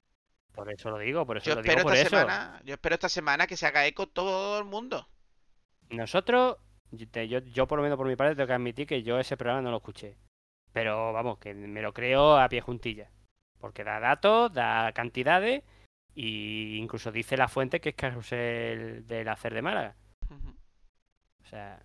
Por 0.53 0.71
eso 0.71 0.89
lo 0.89 0.97
digo, 0.99 1.25
por 1.25 1.37
eso 1.37 1.49
Yo 1.49 1.55
lo 1.55 1.61
digo 1.61 1.75
por 1.83 1.93
esta 1.93 2.07
eso. 2.07 2.09
semana, 2.17 2.61
yo 2.63 2.73
espero 2.75 2.95
esta 2.95 3.09
semana 3.09 3.47
que 3.47 3.57
se 3.57 3.65
haga 3.67 3.85
eco 3.85 4.07
todo 4.07 4.57
el 4.59 4.65
mundo. 4.65 5.09
Nosotros, 5.89 6.57
yo, 6.91 7.39
yo 7.39 7.67
por 7.67 7.77
lo 7.79 7.83
menos 7.83 7.97
por 7.97 8.07
mi 8.07 8.15
parte 8.15 8.35
tengo 8.35 8.47
que 8.47 8.53
admitir 8.53 8.87
que 8.87 9.03
yo 9.03 9.19
ese 9.19 9.37
programa 9.37 9.61
no 9.61 9.71
lo 9.71 9.77
escuché. 9.77 10.17
Pero 10.73 11.13
vamos, 11.13 11.37
que 11.39 11.53
me 11.53 11.81
lo 11.81 11.93
creo 11.93 12.37
a 12.37 12.49
pie 12.49 12.61
juntilla. 12.61 13.09
Porque 13.65 13.83
da 13.83 13.99
datos, 13.99 14.53
da 14.53 14.91
cantidades 14.93 15.63
y 16.13 16.77
incluso 16.77 17.11
dice 17.11 17.35
la 17.35 17.47
fuente 17.47 17.81
que 17.81 17.89
es 17.89 17.95
carrusel 17.95 19.07
del 19.07 19.27
hacer 19.27 19.55
de 19.55 19.63
Málaga. 19.63 19.95
O 20.29 21.47
sea, 21.47 21.81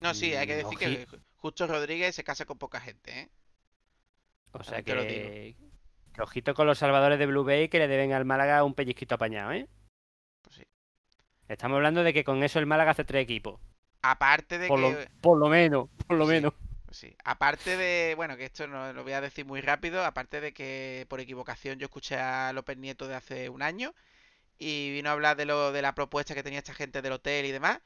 No, 0.00 0.14
sí, 0.14 0.36
hay 0.36 0.46
que 0.46 0.54
decir 0.54 0.78
que 0.78 1.04
Justo 1.34 1.66
Rodríguez 1.66 2.14
se 2.14 2.22
casa 2.22 2.44
con 2.44 2.58
poca 2.58 2.78
gente, 2.78 3.22
¿eh? 3.22 3.28
o 4.52 4.62
sea 4.62 4.78
lo 4.78 4.84
que, 4.84 5.56
que 6.14 6.22
ojito 6.22 6.54
con 6.54 6.68
los 6.68 6.78
salvadores 6.78 7.18
de 7.18 7.26
Blue 7.26 7.42
Bay 7.42 7.68
que 7.68 7.80
le 7.80 7.88
deben 7.88 8.12
al 8.12 8.24
Málaga 8.24 8.62
un 8.62 8.74
pellizquito 8.74 9.16
apañado, 9.16 9.50
¿eh? 9.50 9.66
Pues 10.42 10.54
sí. 10.58 10.62
Estamos 11.48 11.74
hablando 11.74 12.04
de 12.04 12.14
que 12.14 12.22
con 12.22 12.44
eso 12.44 12.60
el 12.60 12.66
Málaga 12.66 12.92
hace 12.92 13.04
tres 13.04 13.24
equipos. 13.24 13.60
Aparte 14.02 14.58
de 14.58 14.68
Por 14.68 14.78
lo, 14.78 14.90
que... 14.90 15.08
por 15.20 15.38
lo 15.38 15.48
menos, 15.48 15.88
por 16.06 16.16
lo 16.16 16.24
Sí. 16.26 16.30
menos. 16.34 16.54
Pues 16.88 16.96
sí. 17.00 17.14
Aparte 17.22 17.76
de, 17.76 18.14
bueno, 18.16 18.38
que 18.38 18.46
esto 18.46 18.66
no 18.66 18.94
lo 18.94 19.02
voy 19.02 19.12
a 19.12 19.20
decir 19.20 19.44
muy 19.44 19.60
rápido, 19.60 20.02
aparte 20.06 20.40
de 20.40 20.54
que 20.54 21.04
por 21.10 21.20
equivocación 21.20 21.78
yo 21.78 21.84
escuché 21.84 22.16
a 22.16 22.50
López 22.54 22.78
Nieto 22.78 23.06
de 23.06 23.14
hace 23.14 23.50
un 23.50 23.60
año 23.60 23.94
y 24.58 24.90
vino 24.92 25.10
a 25.10 25.12
hablar 25.12 25.36
de 25.36 25.44
lo 25.44 25.70
de 25.70 25.82
la 25.82 25.94
propuesta 25.94 26.34
que 26.34 26.42
tenía 26.42 26.60
esta 26.60 26.72
gente 26.72 27.02
del 27.02 27.12
hotel 27.12 27.44
y 27.44 27.52
demás 27.52 27.80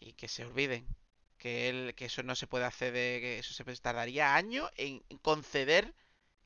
y 0.00 0.14
que 0.14 0.28
se 0.28 0.46
olviden 0.46 0.86
que 1.36 1.68
él 1.68 1.94
que 1.94 2.06
eso 2.06 2.22
no 2.22 2.34
se 2.34 2.46
puede 2.46 2.64
hacer 2.64 2.94
de 2.94 3.18
que 3.20 3.38
eso 3.40 3.52
se 3.52 3.64
tardaría 3.82 4.34
años 4.34 4.70
en 4.78 5.02
conceder 5.20 5.92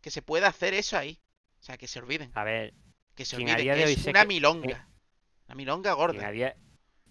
que 0.01 0.11
se 0.11 0.23
pueda 0.23 0.49
hacer 0.49 0.75
eso 0.75 0.99
ahí. 0.99 1.21
O 1.61 1.63
sea, 1.65 1.79
que 1.79 1.87
se 1.87 2.01
olviden, 2.01 2.33
A 2.35 2.43
ver, 2.43 2.75
que 3.15 3.25
se 3.25 3.37
olviden 3.37 3.59
que 3.59 3.85
es 3.93 4.07
una 4.09 4.23
que- 4.23 4.27
milonga. 4.27 4.89
Una 5.47 5.55
milonga 5.55 5.91
quien 5.91 5.93
a, 5.93 5.95
gorda. 5.95 6.31
día, 6.33 6.57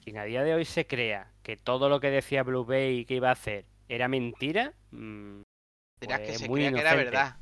quien 0.03 0.17
a 0.17 0.25
día 0.25 0.43
de 0.43 0.53
hoy 0.53 0.65
se 0.65 0.85
crea 0.85 1.31
que 1.43 1.55
todo 1.55 1.87
lo 1.87 2.01
que 2.01 2.09
decía 2.09 2.43
Blue 2.43 2.65
Bay 2.65 3.05
que 3.05 3.15
iba 3.15 3.29
a 3.29 3.33
hacer 3.33 3.70
era 3.95 4.07
mentira, 4.07 4.73
mm, 4.91 5.41
Dirás 6.01 6.19
que 6.21 6.33
se 6.33 6.47
muy 6.49 6.61
crea 6.61 6.73
que 6.73 6.79
era 6.79 6.95
verdad. 6.95 7.35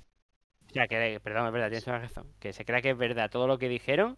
O 0.67 0.71
sea, 0.71 0.87
que, 0.87 1.19
perdón, 1.23 1.47
es 1.47 1.53
verdad, 1.53 1.69
tienes 1.69 1.85
toda 1.85 1.99
razón. 1.99 2.27
Que 2.39 2.53
se 2.53 2.65
crea 2.65 2.81
que 2.81 2.91
es 2.91 2.97
verdad 2.97 3.29
todo 3.31 3.47
lo 3.47 3.57
que 3.57 3.69
dijeron. 3.69 4.17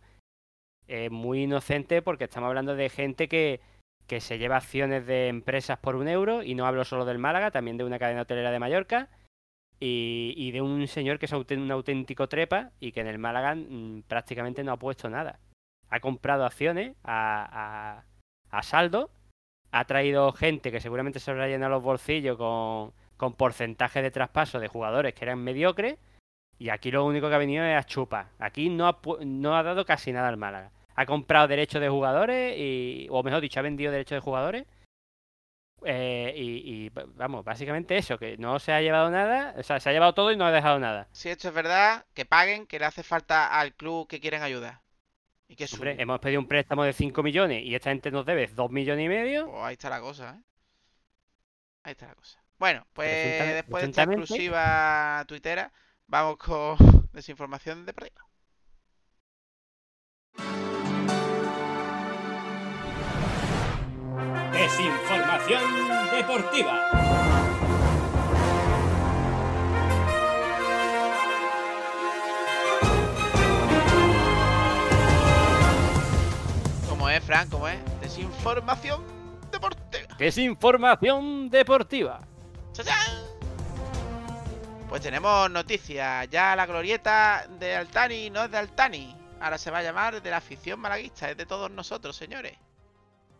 Es 0.87 1.11
muy 1.11 1.43
inocente 1.43 2.01
porque 2.01 2.23
estamos 2.25 2.47
hablando 2.47 2.75
de 2.75 2.89
gente 2.89 3.27
que, 3.27 3.61
que 4.07 4.19
se 4.19 4.37
lleva 4.37 4.57
acciones 4.57 5.05
de 5.05 5.27
empresas 5.27 5.77
por 5.77 5.95
un 5.95 6.07
euro. 6.07 6.41
Y 6.41 6.55
no 6.55 6.65
hablo 6.65 6.83
solo 6.83 7.05
del 7.05 7.19
Málaga, 7.19 7.51
también 7.51 7.77
de 7.77 7.83
una 7.83 7.99
cadena 7.99 8.23
hotelera 8.23 8.51
de 8.51 8.59
Mallorca. 8.59 9.09
Y, 9.79 10.33
y 10.35 10.51
de 10.51 10.61
un 10.61 10.87
señor 10.87 11.19
que 11.19 11.25
es 11.25 11.31
un 11.31 11.71
auténtico 11.71 12.27
trepa 12.27 12.71
y 12.79 12.91
que 12.91 13.01
en 13.01 13.07
el 13.07 13.17
Málaga 13.17 13.55
mm, 13.55 14.03
prácticamente 14.07 14.63
no 14.63 14.71
ha 14.73 14.77
puesto 14.77 15.09
nada. 15.09 15.39
Ha 15.89 15.99
comprado 15.99 16.45
acciones 16.45 16.95
a, 17.03 18.03
a, 18.51 18.57
a 18.57 18.63
saldo. 18.63 19.11
Ha 19.71 19.85
traído 19.85 20.31
gente 20.33 20.71
que 20.71 20.81
seguramente 20.81 21.19
se 21.19 21.31
habrá 21.31 21.47
llenado 21.47 21.71
los 21.71 21.83
bolsillos 21.83 22.37
con, 22.37 22.93
con 23.17 23.33
porcentaje 23.33 24.01
de 24.01 24.11
traspaso 24.11 24.59
de 24.59 24.67
jugadores 24.67 25.13
que 25.13 25.25
eran 25.25 25.43
mediocres. 25.43 25.97
Y 26.59 26.69
aquí 26.69 26.91
lo 26.91 27.05
único 27.05 27.29
que 27.29 27.35
ha 27.35 27.39
venido 27.39 27.63
es 27.63 27.77
a 27.77 27.85
chupar. 27.85 28.27
Aquí 28.37 28.69
no 28.69 28.87
ha, 28.87 28.99
no 29.25 29.55
ha 29.55 29.63
dado 29.63 29.85
casi 29.85 30.11
nada 30.11 30.27
al 30.27 30.37
Málaga. 30.37 30.71
Ha 30.95 31.05
comprado 31.05 31.47
derechos 31.47 31.81
de 31.81 31.89
jugadores, 31.89 32.55
y, 32.57 33.07
o 33.09 33.23
mejor 33.23 33.41
dicho, 33.41 33.59
ha 33.59 33.63
vendido 33.63 33.91
derechos 33.91 34.17
de 34.17 34.19
jugadores. 34.19 34.67
Eh, 35.83 36.33
y, 36.35 36.85
y, 36.85 36.91
vamos, 37.15 37.43
básicamente 37.43 37.97
eso, 37.97 38.19
que 38.19 38.37
no 38.37 38.59
se 38.59 38.71
ha 38.71 38.81
llevado 38.81 39.09
nada, 39.09 39.55
o 39.57 39.63
sea, 39.63 39.79
se 39.79 39.89
ha 39.89 39.93
llevado 39.93 40.13
todo 40.13 40.31
y 40.31 40.37
no 40.37 40.45
ha 40.45 40.51
dejado 40.51 40.77
nada. 40.77 41.07
Si 41.11 41.29
esto 41.29 41.47
es 41.47 41.53
verdad, 41.53 42.05
que 42.13 42.25
paguen, 42.25 42.67
que 42.67 42.77
le 42.77 42.85
hace 42.85 43.01
falta 43.01 43.59
al 43.59 43.73
club 43.73 44.07
que 44.07 44.19
quieren 44.19 44.43
ayudar. 44.43 44.81
Y 45.51 45.55
que 45.57 45.67
Hombre, 45.73 45.97
hemos 45.99 46.17
pedido 46.21 46.39
un 46.39 46.47
préstamo 46.47 46.85
de 46.85 46.93
5 46.93 47.21
millones 47.21 47.61
y 47.65 47.75
esta 47.75 47.89
gente 47.89 48.09
nos 48.09 48.25
debe 48.25 48.47
2 48.47 48.71
millones 48.71 49.05
y 49.05 49.09
medio. 49.09 49.51
Pues 49.51 49.63
ahí 49.63 49.73
está 49.73 49.89
la 49.89 49.99
cosa, 49.99 50.37
¿eh? 50.37 50.43
Ahí 51.83 51.91
está 51.91 52.07
la 52.07 52.15
cosa. 52.15 52.41
Bueno, 52.57 52.87
pues 52.93 53.55
después 53.55 53.83
de 53.83 53.89
esta 53.89 54.03
exclusiva 54.03 55.25
tuitera, 55.27 55.73
vamos 56.07 56.37
con 56.37 56.77
desinformación 57.11 57.85
deportiva. 57.85 58.25
Desinformación 64.53 65.63
deportiva. 66.11 67.70
Es, 77.11 77.23
Fran? 77.23 77.49
¿Cómo 77.49 77.67
es? 77.67 77.79
Desinformación 78.01 79.03
deportiva. 79.51 80.15
Desinformación 80.17 81.49
deportiva. 81.49 82.21
¡Chachán! 82.73 83.21
Pues 84.89 85.01
tenemos 85.01 85.49
noticias. 85.49 86.29
Ya 86.29 86.55
la 86.55 86.65
glorieta 86.65 87.47
de 87.59 87.75
Altani 87.75 88.29
no 88.29 88.43
es 88.45 88.51
de 88.51 88.57
Altani. 88.57 89.15
Ahora 89.39 89.57
se 89.57 89.71
va 89.71 89.79
a 89.79 89.83
llamar 89.83 90.21
de 90.21 90.29
la 90.29 90.37
afición 90.37 90.79
malaguista. 90.79 91.29
Es 91.29 91.37
de 91.37 91.45
todos 91.45 91.71
nosotros, 91.71 92.15
señores. 92.15 92.53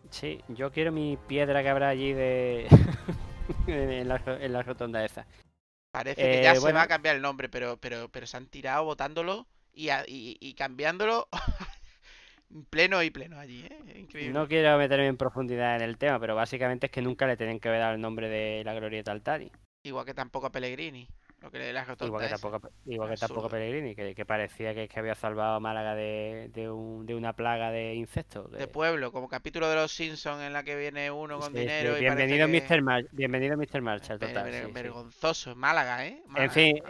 Sí, 0.10 0.42
yo 0.50 0.72
quiero 0.72 0.92
mi 0.92 1.18
piedra 1.28 1.62
que 1.62 1.70
habrá 1.70 1.90
allí 1.90 2.14
de 2.14 2.68
en, 3.68 4.08
la, 4.08 4.22
en 4.26 4.54
la 4.54 4.62
rotonda 4.64 5.04
esa. 5.06 5.26
Parece 5.92 6.22
que 6.22 6.40
Eh, 6.40 6.44
ya 6.44 6.56
se 6.56 6.72
va 6.72 6.84
a 6.84 6.88
cambiar 6.88 7.16
el 7.18 7.22
nombre, 7.22 7.50
pero, 7.50 7.78
pero, 7.78 8.10
pero 8.10 8.26
se 8.26 8.38
han 8.38 8.48
tirado 8.48 8.86
votándolo 8.86 9.46
y, 9.74 9.90
y, 9.90 10.38
y 10.40 10.54
cambiándolo 10.54 11.28
pleno 12.70 13.02
y 13.04 13.10
pleno 13.10 13.40
allí, 13.40 13.64
¿eh? 13.64 14.00
Increíble. 14.00 14.34
No 14.34 14.48
quiero 14.48 14.78
meterme 14.78 15.08
en 15.08 15.18
profundidad 15.18 15.76
en 15.76 15.82
el 15.82 15.98
tema, 15.98 16.20
pero 16.20 16.36
básicamente 16.36 16.88
es 16.88 16.92
que 16.92 17.02
nunca 17.02 17.28
le 17.28 17.38
tienen 17.38 17.60
que 17.60 17.70
dar 17.70 17.96
el 17.96 18.02
nombre 18.02 18.30
de 18.30 18.64
la 18.64 18.74
glorieta 18.74 19.12
Altani. 19.12 19.52
Igual 19.84 20.06
que 20.06 20.14
tampoco 20.14 20.48
a 20.48 20.52
Pellegrini. 20.52 21.08
Lo 21.42 21.50
que 21.50 21.58
le 21.58 21.74
la 21.74 21.82
Igual 22.00 22.24
que 22.24 22.30
tampoco, 22.30 22.70
igual 22.86 23.10
que 23.10 23.18
tampoco. 23.18 23.50
Pellegrini, 23.50 23.96
que, 23.96 24.14
que 24.14 24.26
parecía 24.26 24.76
que, 24.76 24.88
que 24.88 25.00
había 25.00 25.16
salvado 25.16 25.56
a 25.56 25.60
Málaga 25.60 25.96
de, 25.96 26.50
de, 26.54 26.70
un- 26.70 27.06
de 27.06 27.16
una 27.16 27.34
plaga 27.34 27.72
de 27.72 27.96
insectos. 27.96 28.52
De 28.52 28.60
de- 28.60 28.68
pueblo, 28.68 29.12
como 29.12 29.28
capítulo 29.28 29.68
de 29.68 29.76
los 29.76 29.92
Simpsons 29.92 30.42
en 30.44 30.54
la 30.54 30.64
que 30.64 30.76
viene 30.76 31.10
uno 31.10 31.40
con 31.40 31.52
Sí, 31.52 31.54
sí, 31.54 31.60
dinero 31.62 31.98
y 31.98 32.02
bienvenido, 32.02 32.48
que... 32.48 32.62
Mr. 32.62 32.82
Mar- 32.84 33.08
bienvenido 33.12 33.58
Mr. 33.58 33.82
Ver- 34.20 34.20
total. 34.20 34.44
ver- 34.44 34.54
sí, 34.54 34.68
sí. 34.68 34.72
vergonzoso 34.72 35.56
Málaga, 35.56 36.06
¿eh? 36.06 36.22
En 36.36 36.52
fin, 36.52 36.82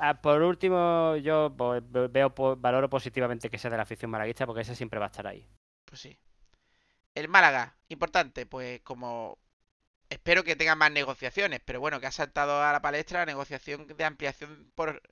a- 0.00 0.20
por 0.20 0.42
último, 0.42 1.16
yo 1.16 1.54
pues, 1.56 1.82
ve- 1.90 2.08
veo, 2.08 2.32
valoro 2.56 2.88
positivamente 2.88 3.48
que 3.48 3.58
sea 3.58 3.70
de 3.70 3.76
la 3.76 3.84
afición 3.84 4.10
malaguista 4.10 4.44
porque 4.46 4.62
ese 4.62 4.74
siempre 4.74 4.98
va 4.98 5.06
a 5.06 5.08
estar 5.10 5.26
ahí. 5.26 5.46
Pues 5.84 6.00
sí. 6.00 6.18
El 7.14 7.28
Málaga, 7.28 7.76
importante, 7.88 8.46
pues 8.46 8.80
como 8.82 9.38
espero 10.10 10.44
que 10.44 10.56
tenga 10.56 10.74
más 10.74 10.90
negociaciones, 10.90 11.60
pero 11.64 11.80
bueno, 11.80 12.00
que 12.00 12.06
ha 12.06 12.12
saltado 12.12 12.62
a 12.62 12.72
la 12.72 12.82
palestra 12.82 13.20
la 13.20 13.26
negociación 13.26 13.86
de 13.86 14.04
ampliación 14.04 14.70
por 14.74 15.02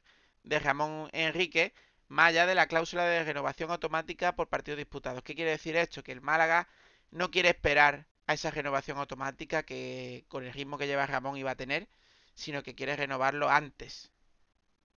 de 0.42 0.58
Ramón 0.60 1.10
Enrique, 1.12 1.74
más 2.08 2.28
allá 2.28 2.46
de 2.46 2.54
la 2.54 2.68
cláusula 2.68 3.04
de 3.04 3.24
renovación 3.24 3.70
automática 3.70 4.36
por 4.36 4.48
partidos 4.48 4.78
disputados. 4.78 5.22
¿Qué 5.22 5.34
quiere 5.34 5.50
decir 5.50 5.76
esto? 5.76 6.02
Que 6.02 6.12
el 6.12 6.20
Málaga 6.20 6.68
no 7.10 7.30
quiere 7.30 7.48
esperar 7.50 8.06
a 8.26 8.34
esa 8.34 8.50
renovación 8.50 8.98
automática 8.98 9.64
que 9.64 10.24
con 10.28 10.44
el 10.44 10.52
ritmo 10.52 10.78
que 10.78 10.86
lleva 10.86 11.06
Ramón 11.06 11.36
iba 11.36 11.50
a 11.50 11.56
tener, 11.56 11.88
sino 12.34 12.62
que 12.62 12.74
quiere 12.74 12.96
renovarlo 12.96 13.50
antes. 13.50 14.12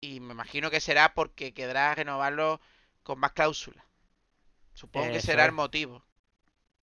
Y 0.02 0.20
me 0.20 0.34
imagino 0.34 0.70
que 0.70 0.80
será 0.80 1.14
porque 1.14 1.54
querrá 1.54 1.94
renovarlo 1.96 2.62
con 3.04 3.20
más 3.20 3.34
cláusulas. 3.34 3.84
Supongo 4.74 5.12
que 5.12 5.22
será 5.22 5.46
el 5.46 5.52
motivo. 5.52 6.04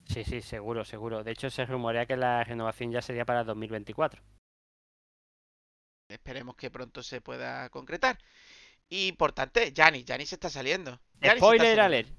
Sí, 0.09 0.23
sí, 0.23 0.41
seguro, 0.41 0.83
seguro. 0.85 1.23
De 1.23 1.31
hecho, 1.31 1.49
se 1.49 1.65
rumorea 1.65 2.05
que 2.05 2.17
la 2.17 2.43
renovación 2.43 2.91
ya 2.91 3.01
sería 3.01 3.25
para 3.25 3.43
2024. 3.43 4.21
Esperemos 6.09 6.55
que 6.55 6.69
pronto 6.71 7.03
se 7.03 7.21
pueda 7.21 7.69
concretar. 7.69 8.17
Y 8.89 9.07
importante, 9.07 9.73
Janis, 9.75 10.05
Janis 10.07 10.33
está 10.33 10.49
saliendo. 10.49 10.99
Giannis 11.21 11.43
está 11.43 11.55
Spoiler 11.55 11.75
saliendo. 11.75 11.83
alert. 11.83 12.09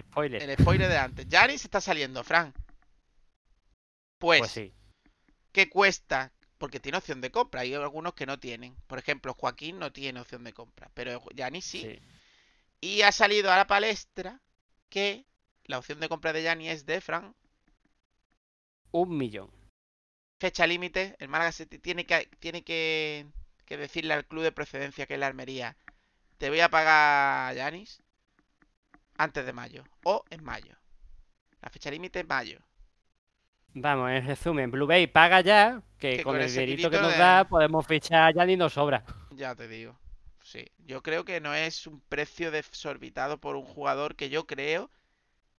Spoiler. 0.00 0.42
El 0.42 0.56
spoiler 0.58 0.88
de 0.88 0.98
antes. 0.98 1.26
Janis 1.30 1.64
está 1.64 1.80
saliendo, 1.80 2.22
Fran. 2.24 2.54
Pues, 4.18 4.40
Pues 4.40 4.50
sí. 4.52 4.72
¿qué 5.52 5.68
cuesta? 5.68 6.32
Porque 6.58 6.80
tiene 6.80 6.98
opción 6.98 7.20
de 7.20 7.30
compra. 7.30 7.62
Hay 7.62 7.74
algunos 7.74 8.14
que 8.14 8.26
no 8.26 8.38
tienen. 8.38 8.74
Por 8.86 8.98
ejemplo, 8.98 9.34
Joaquín 9.34 9.78
no 9.78 9.92
tiene 9.92 10.20
opción 10.20 10.44
de 10.44 10.52
compra. 10.52 10.90
Pero 10.94 11.22
Janis 11.36 11.64
sí. 11.66 11.82
sí. 11.82 11.98
Y 12.80 13.02
ha 13.02 13.12
salido 13.12 13.52
a 13.52 13.56
la 13.56 13.66
palestra 13.66 14.40
que 14.88 15.26
la 15.68 15.78
opción 15.78 16.00
de 16.00 16.08
compra 16.08 16.32
de 16.32 16.44
Janis 16.44 16.70
es 16.72 16.86
de 16.86 17.00
Fran. 17.00 17.34
Un 18.92 19.16
millón. 19.16 19.50
Fecha 20.40 20.66
límite. 20.66 21.14
El 21.18 21.28
Málaga 21.28 21.52
se 21.52 21.66
tiene 21.66 22.06
que, 22.06 22.28
tiene 22.38 22.62
que, 22.64 23.26
que 23.66 23.76
decirle 23.76 24.14
al 24.14 24.26
club 24.26 24.42
de 24.44 24.52
procedencia 24.52 25.06
que 25.06 25.14
es 25.14 25.20
la 25.20 25.26
Almería. 25.26 25.76
Te 26.38 26.50
voy 26.50 26.60
a 26.60 26.70
pagar, 26.70 27.54
Yanis, 27.56 28.02
antes 29.18 29.44
de 29.44 29.52
mayo. 29.52 29.84
O 30.04 30.24
en 30.30 30.42
mayo. 30.44 30.74
La 31.62 31.70
fecha 31.70 31.90
límite 31.90 32.20
es 32.20 32.28
mayo. 32.28 32.60
Vamos, 33.74 34.10
en 34.10 34.26
resumen, 34.26 34.70
Blue 34.72 34.86
Bay 34.88 35.06
paga 35.06 35.40
ya, 35.40 35.82
que 35.98 36.18
Que 36.18 36.24
con 36.24 36.34
con 36.34 36.40
el 36.40 36.50
dinerito 36.52 36.90
que 36.90 36.98
nos 36.98 37.12
de- 37.12 37.18
da 37.18 37.44
podemos 37.48 37.86
fichar 37.86 38.34
ya 38.34 38.44
ni 38.44 38.56
nos 38.56 38.72
sobra. 38.72 39.04
Ya 39.30 39.54
te 39.54 39.68
digo. 39.68 39.98
Sí. 40.42 40.64
Yo 40.78 41.02
creo 41.02 41.24
que 41.24 41.40
no 41.40 41.54
es 41.54 41.86
un 41.86 42.00
precio 42.00 42.50
desorbitado 42.50 43.38
por 43.40 43.56
un 43.56 43.64
jugador 43.64 44.16
que 44.16 44.30
yo 44.30 44.46
creo 44.46 44.90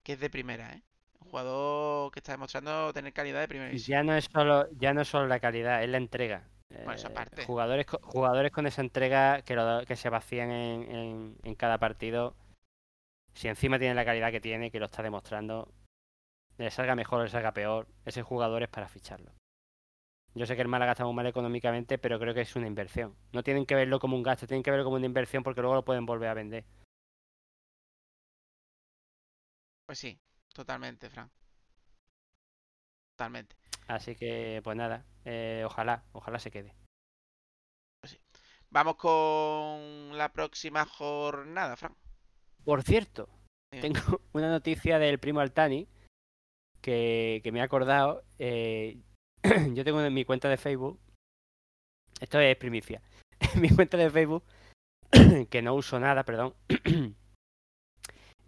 que 0.07 0.13
es 0.13 0.21
de 0.21 0.29
primera, 0.29 0.71
¿eh? 0.71 0.81
Un 1.19 1.27
jugador 1.31 2.13
que 2.13 2.19
está 2.19 2.31
demostrando 2.31 2.93
tener 2.93 3.11
calidad 3.11 3.41
de 3.41 3.47
primera. 3.49 3.73
Ya 3.73 4.03
no 4.03 4.15
es 4.15 4.23
solo, 4.31 4.69
ya 4.77 4.93
no 4.93 5.01
es 5.01 5.09
solo 5.09 5.27
la 5.27 5.41
calidad, 5.41 5.83
es 5.83 5.89
la 5.89 5.97
entrega. 5.97 6.47
Bueno, 6.69 6.93
esa 6.93 7.09
Eh, 7.09 7.13
parte. 7.13 7.43
Jugadores, 7.45 7.85
jugadores 8.03 8.53
con 8.53 8.65
esa 8.67 8.79
entrega 8.79 9.41
que, 9.41 9.53
lo- 9.57 9.85
que 9.85 9.97
se 9.97 10.09
vacían 10.09 10.49
en, 10.49 10.81
en- 10.95 11.37
en 11.43 11.55
cada 11.55 11.77
partido. 11.77 12.37
Si 13.33 13.49
encima 13.49 13.79
tiene 13.79 13.95
la 13.95 14.05
calidad 14.05 14.31
que 14.31 14.39
tiene, 14.39 14.71
que 14.71 14.79
lo 14.79 14.85
está 14.85 15.03
demostrando, 15.03 15.73
le 16.57 16.71
salga 16.71 16.95
mejor 16.95 17.19
o 17.19 17.23
le 17.25 17.29
salga 17.29 17.51
peor, 17.51 17.89
ese 18.05 18.23
jugador 18.23 18.63
es 18.63 18.69
para 18.69 18.87
ficharlo. 18.87 19.33
Yo 20.35 20.45
sé 20.45 20.55
que 20.55 20.61
el 20.61 20.69
Málaga 20.69 20.93
está 20.93 21.03
muy 21.03 21.15
mal 21.15 21.27
económicamente, 21.27 21.97
pero 21.97 22.17
creo 22.17 22.33
que 22.33 22.41
es 22.41 22.55
una 22.55 22.67
inversión. 22.67 23.13
No 23.33 23.43
tienen 23.43 23.65
que 23.65 23.75
verlo 23.75 23.99
como 23.99 24.15
un 24.15 24.23
gasto, 24.23 24.47
tienen 24.47 24.63
que 24.63 24.71
verlo 24.71 24.85
como 24.85 24.95
una 24.95 25.05
inversión 25.05 25.43
porque 25.43 25.59
luego 25.59 25.75
lo 25.75 25.83
pueden 25.83 26.05
volver 26.05 26.29
a 26.29 26.33
vender. 26.33 26.63
Pues 29.88 29.99
sí, 29.99 30.19
totalmente, 30.53 31.09
Fran. 31.09 31.31
Totalmente. 33.15 33.55
Así 33.88 34.15
que, 34.15 34.59
pues 34.61 34.75
nada, 34.75 35.05
eh, 35.23 35.63
ojalá, 35.65 36.03
ojalá 36.11 36.39
se 36.39 36.51
quede. 36.51 36.75
Vamos 38.69 38.97
con 38.97 40.17
la 40.17 40.29
próxima 40.33 40.85
jornada, 40.85 41.77
Fran. 41.77 41.95
Por 42.65 42.83
cierto, 42.83 43.29
tengo 43.69 43.99
una 44.33 44.51
noticia 44.51 44.99
del 44.99 45.19
primo 45.19 45.39
Altani 45.39 45.88
que, 46.81 47.39
que 47.41 47.51
me 47.53 47.61
ha 47.61 47.63
acordado. 47.63 48.25
eh, 48.39 48.97
yo 49.73 49.85
tengo 49.85 50.01
en 50.01 50.13
mi 50.13 50.25
cuenta 50.25 50.49
de 50.49 50.57
Facebook. 50.57 50.99
Esto 52.19 52.39
es 52.39 52.55
primicia. 52.57 53.01
En 53.53 53.61
mi 53.61 53.69
cuenta 53.69 53.97
de 53.97 54.09
Facebook, 54.09 54.43
que 55.49 55.61
no 55.61 55.75
uso 55.75 55.97
nada, 55.99 56.23
perdón. 56.23 56.55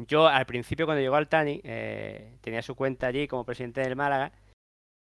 Yo 0.08 0.28
al 0.28 0.46
principio 0.46 0.86
cuando 0.86 1.02
llegó 1.02 1.16
Altani, 1.16 1.62
eh, 1.64 2.38
tenía 2.42 2.62
su 2.62 2.76
cuenta 2.76 3.08
allí 3.08 3.28
como 3.28 3.44
presidente 3.46 3.82
del 3.82 3.96
Málaga 3.98 4.32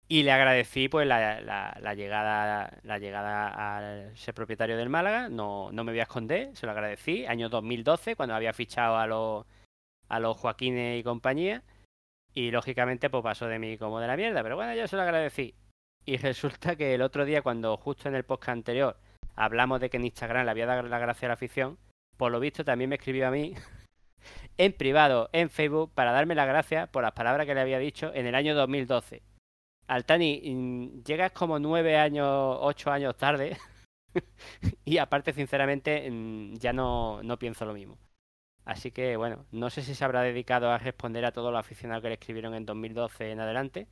y 0.10 0.24
le 0.24 0.32
agradecí 0.32 0.89
pues 0.89 1.08
la, 1.08 1.39
la- 1.41 1.78
la 1.82 1.93
llegada 1.93 2.80
la 2.84 2.97
llegada 2.97 3.78
al 3.78 4.18
ser 4.18 4.34
propietario 4.34 4.76
del 4.78 4.89
Málaga. 4.89 5.30
No, 5.30 5.72
no 5.72 5.84
me 5.84 5.91
voy 5.93 6.00
a 6.00 6.04
esconder, 6.04 6.56
se 6.56 6.66
lo 6.66 6.74
agradecí. 6.74 7.26
Año 7.26 7.47
2012, 7.50 8.16
cuando 8.16 8.36
había 8.36 8.54
fichado 8.54 8.97
a 8.97 9.08
los 9.08 9.45
a 10.10 10.20
los 10.20 10.36
Joaquines 10.38 11.00
y 11.00 11.04
compañía. 11.04 11.64
Y 12.34 12.52
lógicamente 12.52 13.10
pues 13.10 13.24
pasó 13.24 13.47
de 13.47 13.60
mí 13.60 13.78
como 13.78 14.00
de 14.00 14.08
la 14.08 14.18
mierda. 14.18 14.43
Pero 14.43 14.56
bueno, 14.56 14.74
yo 14.76 14.88
se 14.88 14.95
lo 14.97 15.04
agradecí. 15.04 15.56
Y 16.06 16.18
resulta 16.18 16.76
que 16.76 16.93
el 16.95 17.02
otro 17.02 17.24
día, 17.26 17.41
cuando 17.41 17.78
justo 17.78 18.10
en 18.10 18.16
el 18.16 18.24
podcast 18.26 18.50
anterior 18.50 18.97
hablamos 19.36 19.80
de 19.80 19.89
que 19.89 19.97
en 19.97 20.06
Instagram 20.06 20.43
le 20.45 20.52
había 20.52 20.66
dado 20.66 20.84
la 20.84 21.00
gracia 21.00 21.28
a 21.28 21.30
la 21.30 21.34
afición, 21.36 21.78
por 22.18 22.32
lo 22.32 22.39
visto 22.41 22.66
también 22.66 22.89
me 22.89 22.97
escribió 22.97 23.28
a 23.28 23.32
mí 23.32 23.54
en 24.60 24.74
privado, 24.74 25.30
en 25.32 25.49
Facebook, 25.49 25.93
para 25.95 26.12
darme 26.12 26.36
las 26.36 26.45
gracias 26.47 26.89
por 26.89 27.01
las 27.01 27.14
palabras 27.14 27.47
que 27.47 27.55
le 27.55 27.62
había 27.62 27.80
dicho 27.80 28.14
en 28.14 28.28
el 28.28 28.36
año 28.36 28.53
2012. 28.55 29.24
Altani, 29.88 30.41
mm, 30.53 31.03
llegas 31.03 31.32
como 31.32 31.60
nueve 31.60 31.97
años, 31.97 32.28
ocho 32.60 32.91
años 32.91 33.16
tarde. 33.18 33.57
y 34.86 34.97
aparte, 34.97 35.32
sinceramente, 35.32 36.12
mm, 36.12 36.55
ya 36.55 36.74
no, 36.74 37.24
no 37.24 37.39
pienso 37.39 37.66
lo 37.66 37.74
mismo. 37.74 37.97
Así 38.66 38.91
que, 38.91 39.16
bueno, 39.16 39.45
no 39.51 39.70
sé 39.70 39.82
si 39.82 39.95
se 39.95 40.03
habrá 40.03 40.24
dedicado 40.24 40.70
a 40.72 40.78
responder 40.78 41.26
a 41.26 41.32
todos 41.32 41.53
los 41.53 41.60
aficionados 41.60 42.01
que 42.03 42.10
le 42.10 42.16
escribieron 42.16 42.53
en 42.53 42.66
2012 42.66 43.32
en 43.32 43.39
adelante. 43.39 43.88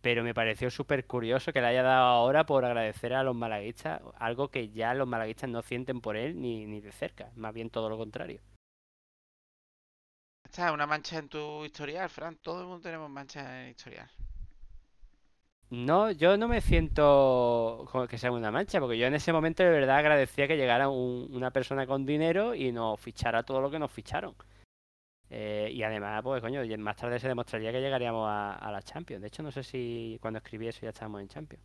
Pero 0.00 0.24
me 0.24 0.34
pareció 0.34 0.70
súper 0.70 1.06
curioso 1.06 1.52
que 1.52 1.60
le 1.60 1.68
haya 1.68 1.82
dado 1.82 2.06
ahora 2.06 2.46
por 2.46 2.64
agradecer 2.64 3.14
a 3.14 3.22
los 3.22 3.36
malaguistas 3.36 4.00
algo 4.18 4.48
que 4.48 4.70
ya 4.70 4.94
los 4.94 5.06
malaguistas 5.06 5.50
no 5.50 5.62
sienten 5.62 6.00
por 6.00 6.16
él 6.16 6.40
ni, 6.40 6.66
ni 6.66 6.80
de 6.80 6.92
cerca, 6.92 7.30
más 7.36 7.54
bien 7.54 7.70
todo 7.70 7.88
lo 7.90 7.98
contrario. 7.98 8.40
Esta 10.52 10.68
es 10.68 10.74
una 10.74 10.86
mancha 10.86 11.16
en 11.18 11.30
tu 11.30 11.64
historial, 11.64 12.10
Fran. 12.10 12.36
Todo 12.36 12.60
el 12.60 12.66
mundo 12.66 12.82
tenemos 12.82 13.08
manchas 13.08 13.46
en 13.46 13.52
el 13.54 13.70
historial. 13.70 14.06
No, 15.70 16.10
yo 16.10 16.36
no 16.36 16.46
me 16.46 16.60
siento 16.60 17.88
como 17.90 18.06
que 18.06 18.18
sea 18.18 18.30
una 18.30 18.50
mancha, 18.50 18.78
porque 18.78 18.98
yo 18.98 19.06
en 19.06 19.14
ese 19.14 19.32
momento 19.32 19.62
de 19.62 19.70
verdad 19.70 19.96
agradecía 19.96 20.46
que 20.46 20.58
llegara 20.58 20.90
un- 20.90 21.28
una 21.34 21.50
persona 21.50 21.86
con 21.86 22.04
dinero 22.04 22.54
y 22.54 22.70
nos 22.70 23.00
fichara 23.00 23.42
todo 23.44 23.62
lo 23.62 23.70
que 23.70 23.78
nos 23.78 23.90
ficharon. 23.90 24.34
Eh, 25.30 25.70
y 25.72 25.82
además, 25.82 26.20
pues 26.22 26.42
coño, 26.42 26.60
más 26.76 26.96
tarde 26.98 27.18
se 27.18 27.28
demostraría 27.28 27.72
que 27.72 27.80
llegaríamos 27.80 28.28
a, 28.28 28.52
a 28.56 28.70
la 28.70 28.82
Champions. 28.82 29.22
De 29.22 29.28
hecho, 29.28 29.42
no 29.42 29.50
sé 29.50 29.62
si 29.62 30.18
cuando 30.20 30.36
escribí 30.36 30.68
eso 30.68 30.80
ya 30.82 30.90
estábamos 30.90 31.22
en 31.22 31.28
Champions. 31.28 31.64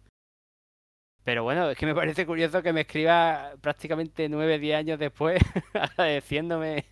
Pero 1.26 1.44
bueno, 1.44 1.70
es 1.72 1.78
que 1.78 1.86
me 1.86 1.94
parece 1.94 2.26
curioso 2.26 2.64
que 2.64 2.72
me 2.72 2.82
escriba 2.82 3.52
prácticamente 3.60 4.30
9, 4.30 4.60
10 4.60 4.78
años 4.78 4.98
después 4.98 5.42
agradeciéndome, 5.74 6.86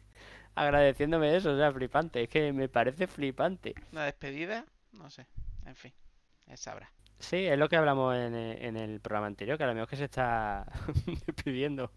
agradeciéndome 0.55 1.35
eso, 1.35 1.51
o 1.51 1.57
sea, 1.57 1.71
flipante. 1.71 2.23
Es 2.23 2.29
que 2.29 2.51
me 2.53 2.67
parece 2.67 3.07
flipante. 3.07 3.75
Una 3.91 4.05
despedida, 4.05 4.65
no 4.93 5.09
sé. 5.09 5.27
En 5.65 5.75
fin, 5.75 5.93
él 6.47 6.57
sabrá. 6.57 6.91
Sí, 7.19 7.45
es 7.45 7.57
lo 7.57 7.69
que 7.69 7.77
hablamos 7.77 8.15
en 8.15 8.35
el, 8.35 8.61
en 8.61 8.77
el 8.77 8.99
programa 8.99 9.27
anterior, 9.27 9.57
que 9.57 9.63
a 9.63 9.67
lo 9.67 9.73
mejor 9.73 9.89
que 9.89 9.95
se 9.95 10.05
está 10.05 10.65
despidiendo. 11.27 11.91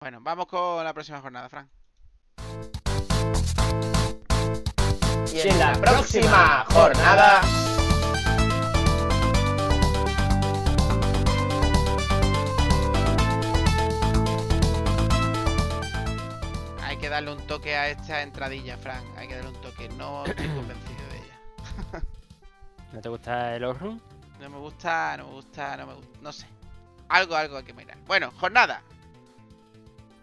Bueno, 0.00 0.20
vamos 0.20 0.46
con 0.46 0.84
la 0.84 0.92
próxima 0.92 1.20
jornada, 1.20 1.48
Fran. 1.48 1.70
Y 5.32 5.48
en 5.48 5.58
la 5.58 5.72
próxima 5.72 6.64
jornada. 6.70 7.42
Darle 17.16 17.32
un 17.32 17.46
toque 17.46 17.74
a 17.74 17.88
esta 17.88 18.22
entradilla, 18.22 18.76
Fran. 18.76 19.02
Hay 19.16 19.26
que 19.26 19.36
darle 19.36 19.50
un 19.50 19.60
toque. 19.62 19.88
No 19.96 20.26
estoy 20.26 20.48
convencido 20.54 21.08
de 21.10 21.16
ella. 21.16 22.02
¿No 22.92 23.00
te 23.00 23.08
gusta 23.08 23.56
el 23.56 23.64
Outrun? 23.64 24.02
No 24.38 24.50
me 24.50 24.58
gusta, 24.58 25.16
no 25.16 25.28
me 25.28 25.32
gusta, 25.32 25.76
no 25.78 25.86
me 25.86 25.94
gusta. 25.94 26.18
No 26.20 26.32
sé. 26.32 26.46
algo, 27.08 27.34
algo 27.34 27.56
hay 27.56 27.64
que 27.64 27.72
mirar. 27.72 27.96
Bueno, 28.06 28.30
jornada. 28.32 28.82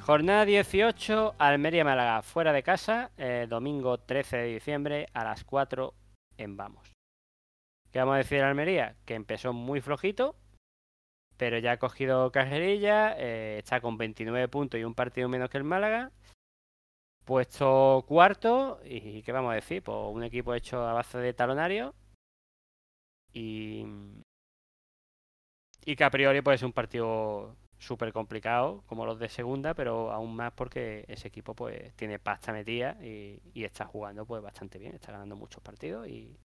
Jornada 0.02 0.46
18, 0.46 1.36
Almería-Málaga, 1.40 2.22
fuera 2.22 2.52
de 2.52 2.62
casa, 2.62 3.10
eh, 3.18 3.48
domingo 3.50 3.98
13 3.98 4.38
de 4.38 4.54
diciembre 4.54 5.08
a 5.14 5.24
las 5.24 5.46
4 5.46 5.96
en 6.38 6.58
Vamos. 6.58 6.92
¿Qué 7.92 8.00
vamos 8.00 8.16
a 8.16 8.18
decir 8.18 8.40
de 8.40 8.44
Almería? 8.44 8.96
Que 9.06 9.16
empezó 9.16 9.54
muy 9.54 9.82
flojito, 9.82 10.36
pero 11.38 11.58
ya 11.58 11.72
ha 11.72 11.78
cogido 11.78 12.32
cajerilla, 12.32 13.16
eh, 13.18 13.58
está 13.58 13.82
con 13.82 13.98
29 13.98 14.48
puntos 14.50 14.80
y 14.80 14.84
un 14.84 14.94
partido 14.94 15.30
menos 15.30 15.50
que 15.50 15.58
el 15.58 15.64
Málaga. 15.64 16.12
Puesto 17.26 18.04
cuarto, 18.08 18.80
y 18.84 19.22
¿qué 19.22 19.32
vamos 19.32 19.52
a 19.52 19.56
decir? 19.56 19.82
Pues 19.82 19.98
un 20.12 20.24
equipo 20.24 20.54
hecho 20.54 20.86
a 20.86 20.94
base 20.94 21.18
de 21.18 21.34
talonario. 21.34 21.96
Y, 23.34 23.86
y 25.86 25.96
que 25.96 26.04
a 26.04 26.12
priori 26.12 26.42
pues 26.42 26.60
es 26.60 26.64
un 26.64 26.74
partido 26.74 27.56
súper 27.80 28.14
complicado, 28.14 28.84
como 28.88 29.06
los 29.06 29.20
de 29.20 29.30
segunda, 29.30 29.74
pero 29.74 30.12
aún 30.12 30.36
más 30.36 30.54
porque 30.54 31.06
ese 31.08 31.28
equipo 31.28 31.54
pues 31.54 31.94
tiene 31.96 32.20
pasta 32.20 32.54
metida 32.54 32.98
y, 33.04 33.42
y 33.54 33.64
está 33.64 33.86
jugando 33.86 34.26
pues 34.26 34.42
bastante 34.42 34.80
bien, 34.80 34.96
está 34.96 35.12
ganando 35.12 35.36
muchos 35.36 35.62
partidos 35.62 36.08
y, 36.08 36.40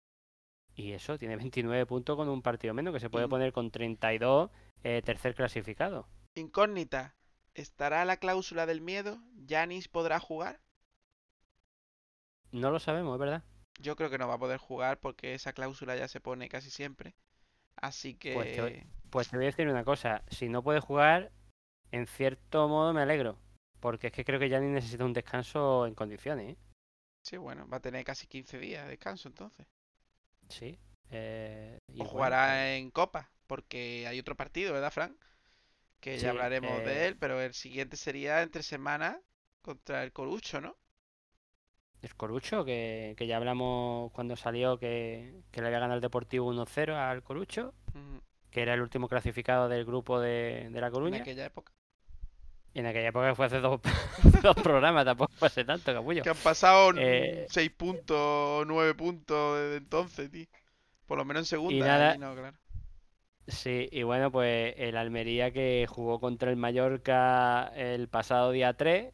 y 0.75 0.93
eso, 0.93 1.17
tiene 1.17 1.35
29 1.37 1.85
puntos 1.85 2.15
con 2.15 2.29
un 2.29 2.41
partido 2.41 2.73
menos, 2.73 2.93
que 2.93 2.99
se 2.99 3.09
puede 3.09 3.27
poner 3.27 3.51
con 3.51 3.71
32 3.71 4.49
eh, 4.83 5.01
tercer 5.03 5.35
clasificado. 5.35 6.07
Incógnita. 6.35 7.15
¿Estará 7.55 8.05
la 8.05 8.17
cláusula 8.17 8.67
del 8.67 8.81
miedo? 8.81 9.19
¿Yanis 9.33 9.87
podrá 9.87 10.19
jugar? 10.19 10.59
No 12.57 12.71
lo 12.71 12.79
sabemos, 12.79 13.13
es 13.15 13.19
verdad. 13.19 13.43
Yo 13.79 13.95
creo 13.95 14.09
que 14.09 14.17
no 14.17 14.27
va 14.27 14.35
a 14.35 14.39
poder 14.39 14.57
jugar 14.57 14.99
porque 14.99 15.33
esa 15.33 15.53
cláusula 15.53 15.95
ya 15.95 16.07
se 16.07 16.19
pone 16.21 16.49
casi 16.49 16.69
siempre. 16.71 17.15
Así 17.77 18.15
que... 18.15 18.33
Pues 18.33 18.51
te 18.55 18.61
voy- 18.61 18.83
Pues 19.09 19.29
te 19.29 19.37
voy 19.37 19.45
a 19.45 19.47
decir 19.47 19.67
una 19.69 19.83
cosa, 19.85 20.23
si 20.29 20.49
no 20.49 20.61
puede 20.63 20.79
jugar, 20.81 21.31
en 21.91 22.07
cierto 22.07 22.67
modo 22.69 22.93
me 22.93 23.01
alegro, 23.01 23.37
porque 23.81 24.07
es 24.07 24.13
que 24.13 24.25
creo 24.25 24.39
que 24.39 24.49
Gianni 24.49 24.69
necesita 24.69 25.05
un 25.05 25.13
descanso 25.13 25.87
en 25.87 25.95
condiciones, 25.95 26.53
¿eh? 26.53 26.57
Sí, 27.21 27.37
bueno, 27.37 27.67
va 27.69 27.77
a 27.77 27.79
tener 27.79 28.03
casi 28.03 28.25
15 28.25 28.57
días 28.57 28.83
de 28.85 28.89
descanso 28.91 29.27
entonces. 29.27 29.67
Sí. 30.49 30.77
eh, 31.11 31.77
y 31.93 32.01
O 32.01 32.05
jugará 32.05 32.47
pues, 32.47 32.77
en 32.77 32.91
Copa, 32.91 33.31
porque 33.47 34.05
hay 34.07 34.19
otro 34.19 34.35
partido, 34.35 34.73
¿verdad, 34.73 34.91
Frank? 34.91 35.15
Que 36.01 36.19
ya 36.19 36.31
hablaremos 36.31 36.83
eh, 36.83 36.83
de 36.83 37.07
él, 37.07 37.17
pero 37.17 37.41
el 37.41 37.53
siguiente 37.55 37.97
sería 37.97 38.41
entre 38.43 38.63
semana 38.63 39.21
contra 39.63 40.03
el 40.03 40.13
Corucho, 40.13 40.61
¿no? 40.61 40.77
Corucho, 42.15 42.63
que, 42.65 43.13
que 43.17 43.27
ya 43.27 43.37
hablamos 43.37 44.11
cuando 44.13 44.35
salió 44.35 44.77
que, 44.79 45.41
que 45.51 45.61
le 45.61 45.67
había 45.67 45.79
ganado 45.79 45.95
el 45.95 46.01
Deportivo 46.01 46.51
1-0 46.53 46.93
al 46.95 47.23
Corucho, 47.23 47.73
que 48.51 48.61
era 48.61 48.73
el 48.73 48.81
último 48.81 49.07
clasificado 49.07 49.67
del 49.69 49.85
grupo 49.85 50.19
de, 50.19 50.69
de 50.71 50.81
La 50.81 50.87
En 50.87 50.93
Coruña. 50.93 51.21
aquella 51.21 51.45
época. 51.45 51.73
Y 52.73 52.79
en 52.79 52.85
aquella 52.85 53.09
época 53.09 53.33
fue 53.35 53.45
hace 53.47 53.59
dos, 53.59 53.81
dos 54.43 54.55
programas, 54.57 55.03
tampoco 55.05 55.31
fue 55.35 55.47
hace 55.47 55.63
tanto, 55.65 55.93
capullo. 55.93 56.21
Que 56.23 56.29
han 56.29 56.37
pasado 56.37 56.91
Eh, 56.97 57.45
6 57.49 57.71
puntos, 57.71 58.65
9 58.67 58.93
puntos 58.93 59.57
desde 59.59 59.77
entonces, 59.77 60.29
tío. 60.31 60.45
Por 61.07 61.17
lo 61.17 61.25
menos 61.25 61.41
en 61.41 61.45
segunda. 61.45 61.85
nada- 61.87 62.11
ahí 62.11 62.17
no, 62.19 62.35
claro. 62.35 62.57
Sí, 63.47 63.87
y 63.93 64.03
bueno, 64.03 64.29
pues 64.29 64.73
el 64.77 64.97
Almería 64.97 65.51
que 65.51 65.85
jugó 65.89 66.19
contra 66.19 66.49
el 66.51 66.57
Mallorca 66.57 67.71
el 67.75 68.09
pasado 68.09 68.51
día 68.51 68.73
3 68.73 69.13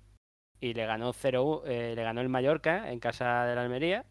y 0.64 0.74
le 0.74 0.86
ganó 0.86 1.12
0 1.12 1.64
eh, 1.66 1.92
le 1.94 2.04
ganó 2.04 2.22
el 2.22 2.30
Mallorca 2.30 2.90
en 2.90 3.00
casa 3.02 3.44
del 3.44 3.58
Almería. 3.58 4.06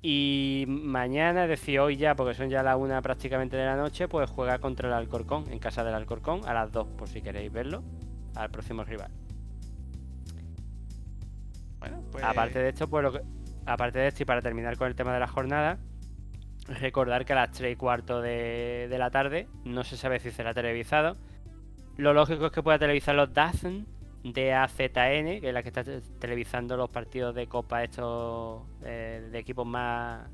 Y 0.00 0.64
mañana, 0.66 1.42
es 1.44 1.50
decir, 1.50 1.78
hoy 1.78 1.98
ya, 1.98 2.14
porque 2.14 2.32
son 2.32 2.48
ya 2.48 2.62
las 2.62 2.76
una 2.78 3.02
prácticamente 3.02 3.58
de 3.58 3.66
la 3.66 3.76
noche, 3.76 4.08
pues 4.08 4.30
juega 4.30 4.60
contra 4.60 4.88
el 4.88 4.94
Alcorcón, 4.94 5.52
en 5.52 5.58
casa 5.58 5.84
del 5.84 5.92
Alcorcón, 5.92 6.40
a 6.48 6.54
las 6.54 6.72
2, 6.72 6.88
por 6.96 7.06
si 7.06 7.20
queréis 7.20 7.52
verlo, 7.52 7.82
al 8.34 8.50
próximo 8.50 8.82
rival. 8.82 9.10
Bueno, 11.80 12.02
pues. 12.10 12.24
Aparte 12.24 12.58
de 12.58 12.70
esto, 12.70 12.88
pues 12.88 13.02
lo 13.02 13.12
que- 13.12 13.22
aparte 13.66 13.98
de 13.98 14.08
esto, 14.08 14.22
y 14.22 14.26
para 14.26 14.40
terminar 14.40 14.78
con 14.78 14.88
el 14.88 14.94
tema 14.94 15.12
de 15.12 15.20
la 15.20 15.28
jornada, 15.28 15.78
recordar 16.80 17.26
que 17.26 17.34
a 17.34 17.36
las 17.36 17.50
3 17.52 17.74
y 17.74 17.76
cuarto 17.76 18.22
de, 18.22 18.86
de 18.88 18.98
la 18.98 19.10
tarde, 19.10 19.48
no 19.64 19.84
se 19.84 19.98
sabe 19.98 20.18
si 20.18 20.30
será 20.30 20.54
televisado. 20.54 21.18
Lo 21.98 22.14
lógico 22.14 22.46
es 22.46 22.52
que 22.52 22.62
pueda 22.62 22.78
televisar 22.78 23.16
los 23.16 23.34
DAZN 23.34 23.97
de 24.24 24.52
AZN, 24.54 25.40
que 25.40 25.48
es 25.48 25.54
la 25.54 25.62
que 25.62 25.68
está 25.68 25.84
te- 25.84 26.00
televisando 26.18 26.76
los 26.76 26.90
partidos 26.90 27.34
de 27.34 27.46
Copa 27.46 27.84
estos 27.84 28.62
eh, 28.82 29.28
de 29.30 29.38
equipos 29.38 29.66
más 29.66 30.28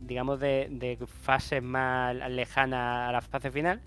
digamos 0.00 0.40
de, 0.40 0.68
de 0.70 0.98
fases 1.06 1.62
más 1.62 2.14
lejanas 2.30 3.08
a 3.08 3.12
la 3.12 3.20
fase 3.20 3.50
final. 3.50 3.80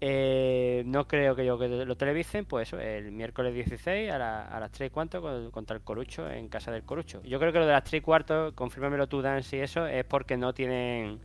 Eh, 0.00 0.82
no 0.86 1.06
creo 1.06 1.34
que 1.34 1.46
yo 1.46 1.58
que 1.58 1.68
lo 1.68 1.96
televisen, 1.96 2.44
pues 2.44 2.68
eso, 2.68 2.78
el 2.78 3.10
miércoles 3.12 3.54
16 3.54 4.10
a, 4.10 4.18
la- 4.18 4.42
a 4.46 4.60
las 4.60 4.70
3 4.70 4.88
y 4.88 4.90
cuarto 4.90 5.22
con- 5.22 5.50
contra 5.50 5.76
el 5.76 5.82
Corucho 5.82 6.28
en 6.30 6.48
casa 6.48 6.70
del 6.72 6.82
Corucho. 6.84 7.22
Yo 7.22 7.38
creo 7.38 7.52
que 7.52 7.58
lo 7.60 7.66
de 7.66 7.72
las 7.72 7.84
3 7.84 8.00
y 8.00 8.02
cuarto, 8.02 8.54
confírmamelo 8.54 9.06
tú, 9.08 9.22
Dan, 9.22 9.42
si 9.42 9.58
eso 9.58 9.86
es 9.86 10.04
porque 10.04 10.36
no 10.36 10.52
tienen 10.52 11.20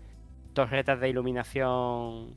torretas 0.53 0.99
de 0.99 1.09
iluminación. 1.09 2.35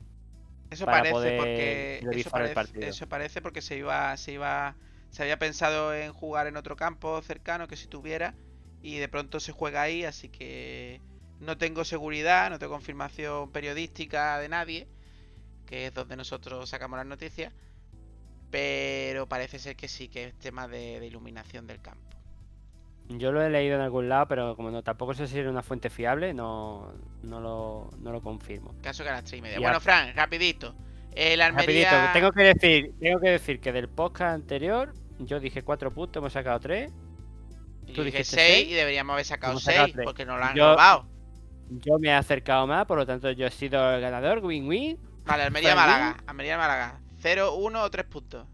Eso 0.73 0.85
para 0.85 0.97
parece 0.97 1.13
poder 1.13 1.37
porque. 1.37 1.97
Eso 1.99 2.09
el 2.09 2.31
parece, 2.31 2.53
partido. 2.53 2.87
eso 2.87 3.07
parece 3.07 3.41
porque 3.41 3.61
se 3.61 3.77
iba, 3.77 4.15
se 4.17 4.33
iba. 4.33 4.75
Se 5.09 5.21
había 5.21 5.37
pensado 5.37 5.93
en 5.93 6.11
jugar 6.11 6.47
en 6.47 6.57
otro 6.57 6.75
campo 6.75 7.21
cercano 7.21 7.67
que 7.67 7.75
si 7.75 7.87
tuviera. 7.87 8.35
Y 8.81 8.97
de 8.97 9.07
pronto 9.07 9.39
se 9.39 9.51
juega 9.51 9.81
ahí, 9.81 10.03
así 10.05 10.29
que. 10.29 11.01
No 11.39 11.57
tengo 11.57 11.83
seguridad, 11.83 12.49
no 12.49 12.59
tengo 12.59 12.73
confirmación 12.73 13.51
periodística 13.51 14.39
de 14.39 14.49
nadie. 14.49 14.87
Que 15.65 15.87
es 15.87 15.93
donde 15.93 16.15
nosotros 16.15 16.69
sacamos 16.69 16.97
las 16.97 17.07
noticias. 17.07 17.53
Pero 18.51 19.27
parece 19.27 19.59
ser 19.59 19.75
que 19.75 19.87
sí, 19.87 20.09
que 20.09 20.25
es 20.25 20.39
tema 20.39 20.67
de, 20.67 20.99
de 20.99 21.07
iluminación 21.07 21.67
del 21.67 21.81
campo. 21.81 22.09
Yo 23.09 23.31
lo 23.31 23.41
he 23.41 23.49
leído 23.49 23.75
en 23.75 23.81
algún 23.81 24.07
lado, 24.09 24.27
pero 24.27 24.55
como 24.55 24.71
no 24.71 24.81
tampoco 24.81 25.13
sé 25.13 25.27
si 25.27 25.37
era 25.37 25.49
una 25.49 25.61
fuente 25.61 25.89
fiable, 25.89 26.33
no, 26.33 26.93
no, 27.21 27.39
lo, 27.39 27.89
no 27.99 28.11
lo 28.11 28.21
confirmo. 28.21 28.73
Caso 28.81 29.03
que 29.03 29.09
a 29.09 29.13
las 29.13 29.23
3 29.25 29.39
y 29.39 29.41
media. 29.41 29.55
Ya. 29.57 29.61
Bueno, 29.61 29.79
Fran, 29.79 30.15
rapidito. 30.15 30.73
El 31.15 31.39
Rapidito, 31.39 31.89
Almería. 31.89 32.11
tengo 32.13 32.31
que 32.31 32.41
decir, 32.43 32.93
tengo 32.99 33.19
que 33.19 33.29
decir 33.29 33.59
que 33.59 33.71
del 33.71 33.87
podcast 33.87 34.33
anterior 34.33 34.93
yo 35.19 35.39
dije 35.39 35.61
4 35.61 35.93
puntos, 35.93 36.19
hemos 36.21 36.33
sacado 36.33 36.59
3. 36.59 36.91
Yo 37.85 37.93
tú 37.93 38.03
dije 38.03 38.17
dijiste 38.19 38.35
6 38.37 38.57
seis, 38.57 38.69
y 38.69 38.73
deberíamos 38.73 39.13
haber 39.13 39.25
sacado 39.25 39.51
hemos 39.53 39.63
sacado 39.63 39.83
6 39.85 39.93
tres. 39.93 40.05
porque 40.05 40.25
nos 40.25 40.39
lo 40.39 40.45
han 40.45 40.55
Yo- 40.55 40.71
robado. 40.71 41.07
Yo 41.69 41.99
me 41.99 42.09
he 42.09 42.13
acercado 42.13 42.65
más, 42.67 42.85
por 42.85 42.97
lo 42.97 43.05
tanto 43.05 43.29
yo 43.31 43.45
he 43.47 43.51
sido 43.51 43.93
el 43.93 44.01
ganador, 44.01 44.43
win-win. 44.43 44.97
Vale, 45.25 45.43
Almería 45.43 45.73
Fran, 45.73 45.87
Málaga. 45.87 46.17
Almería 46.25 46.57
Málaga. 46.57 46.99
0, 47.19 47.55
1 47.55 47.83
o 47.83 47.89
3 47.91 48.05
puntos. 48.05 48.47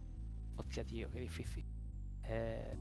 Hostia, 0.57 0.83
tío, 0.83 1.09
qué 1.11 1.19
difícil. 1.21 1.65
Eh... 2.25 2.73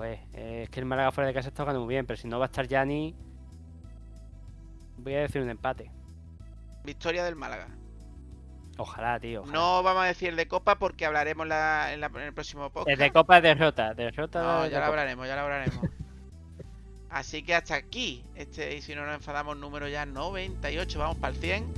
Joder, 0.00 0.18
eh, 0.32 0.62
es 0.64 0.70
que 0.70 0.80
el 0.80 0.86
Málaga 0.86 1.12
fuera 1.12 1.28
de 1.28 1.34
casa 1.34 1.48
está 1.48 1.62
jugando 1.62 1.80
muy 1.84 1.92
bien, 1.92 2.06
pero 2.06 2.16
si 2.16 2.26
no 2.26 2.38
va 2.38 2.46
a 2.46 2.48
estar 2.48 2.66
Yanni, 2.66 3.14
voy 4.96 5.14
a 5.14 5.20
decir 5.20 5.42
un 5.42 5.50
empate. 5.50 5.90
Victoria 6.84 7.22
del 7.22 7.36
Málaga. 7.36 7.68
Ojalá, 8.78 9.20
tío. 9.20 9.42
ojalá. 9.42 9.52
No 9.52 9.82
vamos 9.82 10.02
a 10.04 10.06
decir 10.06 10.34
de 10.36 10.48
Copa 10.48 10.78
porque 10.78 11.04
hablaremos 11.04 11.46
la- 11.46 11.92
en, 11.92 12.00
la- 12.00 12.06
en 12.06 12.20
el 12.22 12.32
próximo 12.32 12.70
podcast. 12.70 12.88
El 12.88 12.98
de 12.98 13.12
Copa 13.12 13.36
es 13.36 13.42
derrota, 13.42 13.92
derrota 13.92 14.42
No, 14.42 14.62
de 14.62 14.70
ya 14.70 14.78
lo 14.80 14.86
hablaremos, 14.86 15.26
ya 15.28 15.34
lo 15.36 15.42
hablaremos. 15.42 15.84
Así 17.10 17.42
que 17.42 17.54
hasta 17.54 17.74
aquí. 17.74 18.24
Este, 18.34 18.76
y 18.76 18.80
si 18.80 18.94
no 18.94 19.04
nos 19.04 19.16
enfadamos, 19.16 19.58
número 19.58 19.86
ya 19.86 20.06
98. 20.06 20.98
Vamos 20.98 21.18
para 21.18 21.34
el 21.34 21.40
100. 21.40 21.74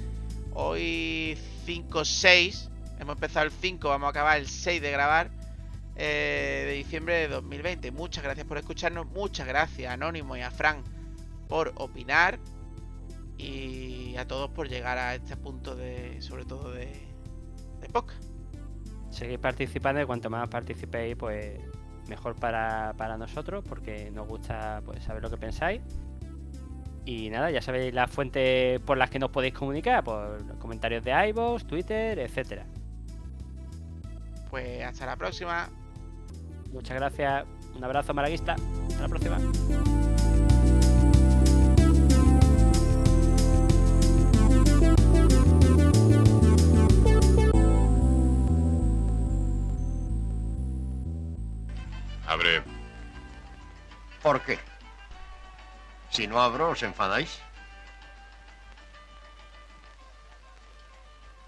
Hoy 0.55 1.37
5-6. 1.67 2.69
Hemos 3.01 3.17
empezado 3.17 3.47
el 3.47 3.51
5, 3.51 3.89
vamos 3.89 4.07
a 4.07 4.11
acabar 4.11 4.39
el 4.39 4.47
6 4.47 4.81
de 4.81 4.93
grabar. 4.93 5.29
Eh, 6.05 6.65
de 6.67 6.73
diciembre 6.73 7.15
de 7.15 7.29
2020. 7.29 7.93
Muchas 7.93 8.25
gracias 8.25 8.45
por 8.45 8.59
escucharnos. 8.59 9.07
Muchas 9.07 9.47
gracias 9.47 9.89
a 9.89 9.93
Anónimo 9.93 10.37
y 10.37 10.41
a 10.41 10.51
Fran 10.51 10.83
por 11.49 11.73
opinar. 11.77 12.41
Y 13.39 14.17
a 14.17 14.27
todos 14.27 14.51
por 14.51 14.69
llegar 14.69 14.99
a 14.99 15.15
este 15.15 15.37
punto 15.37 15.77
de. 15.77 16.21
sobre 16.21 16.45
todo 16.45 16.73
de. 16.73 16.87
de 17.81 17.89
podcast. 17.89 18.21
Seguid 19.11 19.39
participando 19.39 20.03
y 20.03 20.05
cuanto 20.05 20.29
más 20.29 20.49
participéis, 20.49 21.15
pues 21.15 21.61
mejor 22.09 22.35
para, 22.35 22.95
para 22.97 23.17
nosotros, 23.17 23.65
porque 23.69 24.11
nos 24.11 24.27
gusta 24.27 24.83
pues, 24.85 25.05
saber 25.05 25.23
lo 25.23 25.31
que 25.31 25.37
pensáis. 25.37 25.83
Y 27.05 27.31
nada, 27.31 27.53
ya 27.53 27.63
sabéis 27.63 27.95
las 27.95 28.11
fuentes 28.11 28.81
por 28.81 28.99
las 28.99 29.09
que 29.09 29.21
nos 29.21 29.31
podéis 29.31 29.55
comunicar, 29.55 30.03
por 30.03 30.43
los 30.43 30.57
comentarios 30.57 31.05
de 31.05 31.29
iVoox, 31.29 31.65
Twitter, 31.65 32.19
etcétera. 32.19 32.67
Pues 34.51 34.83
hasta 34.83 35.07
la 35.07 35.15
próxima. 35.15 35.71
Muchas 36.73 36.97
gracias, 36.97 37.45
un 37.75 37.85
abrazo 37.85 38.15
malaguista, 38.15 38.57
hasta 38.89 39.03
la 39.03 39.09
próxima. 39.09 39.39
Abre. 52.27 52.63
¿Por 54.23 54.41
qué? 54.41 54.59
Si 56.09 56.27
no 56.27 56.41
abro, 56.41 56.71
¿os 56.71 56.83
enfadáis? 56.83 57.39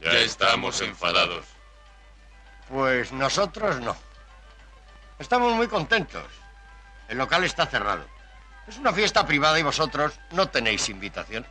Ya 0.01 0.13
estamos 0.13 0.83
enfadados. 0.83 1.47
Pues 2.69 3.11
nosotros 3.11 3.81
no. 3.81 3.97
Estamos 5.19 5.55
muy 5.55 5.69
contentos. 5.69 6.25
El 7.09 7.19
local 7.19 7.45
está 7.45 7.67
cerrado. 7.67 8.05
Es 8.67 8.79
una 8.79 8.93
fiesta 8.93 9.27
privada 9.27 9.59
y 9.59 9.63
vosotros 9.63 10.19
no 10.33 10.49
tenéis 10.49 10.89
invitación. 10.89 11.47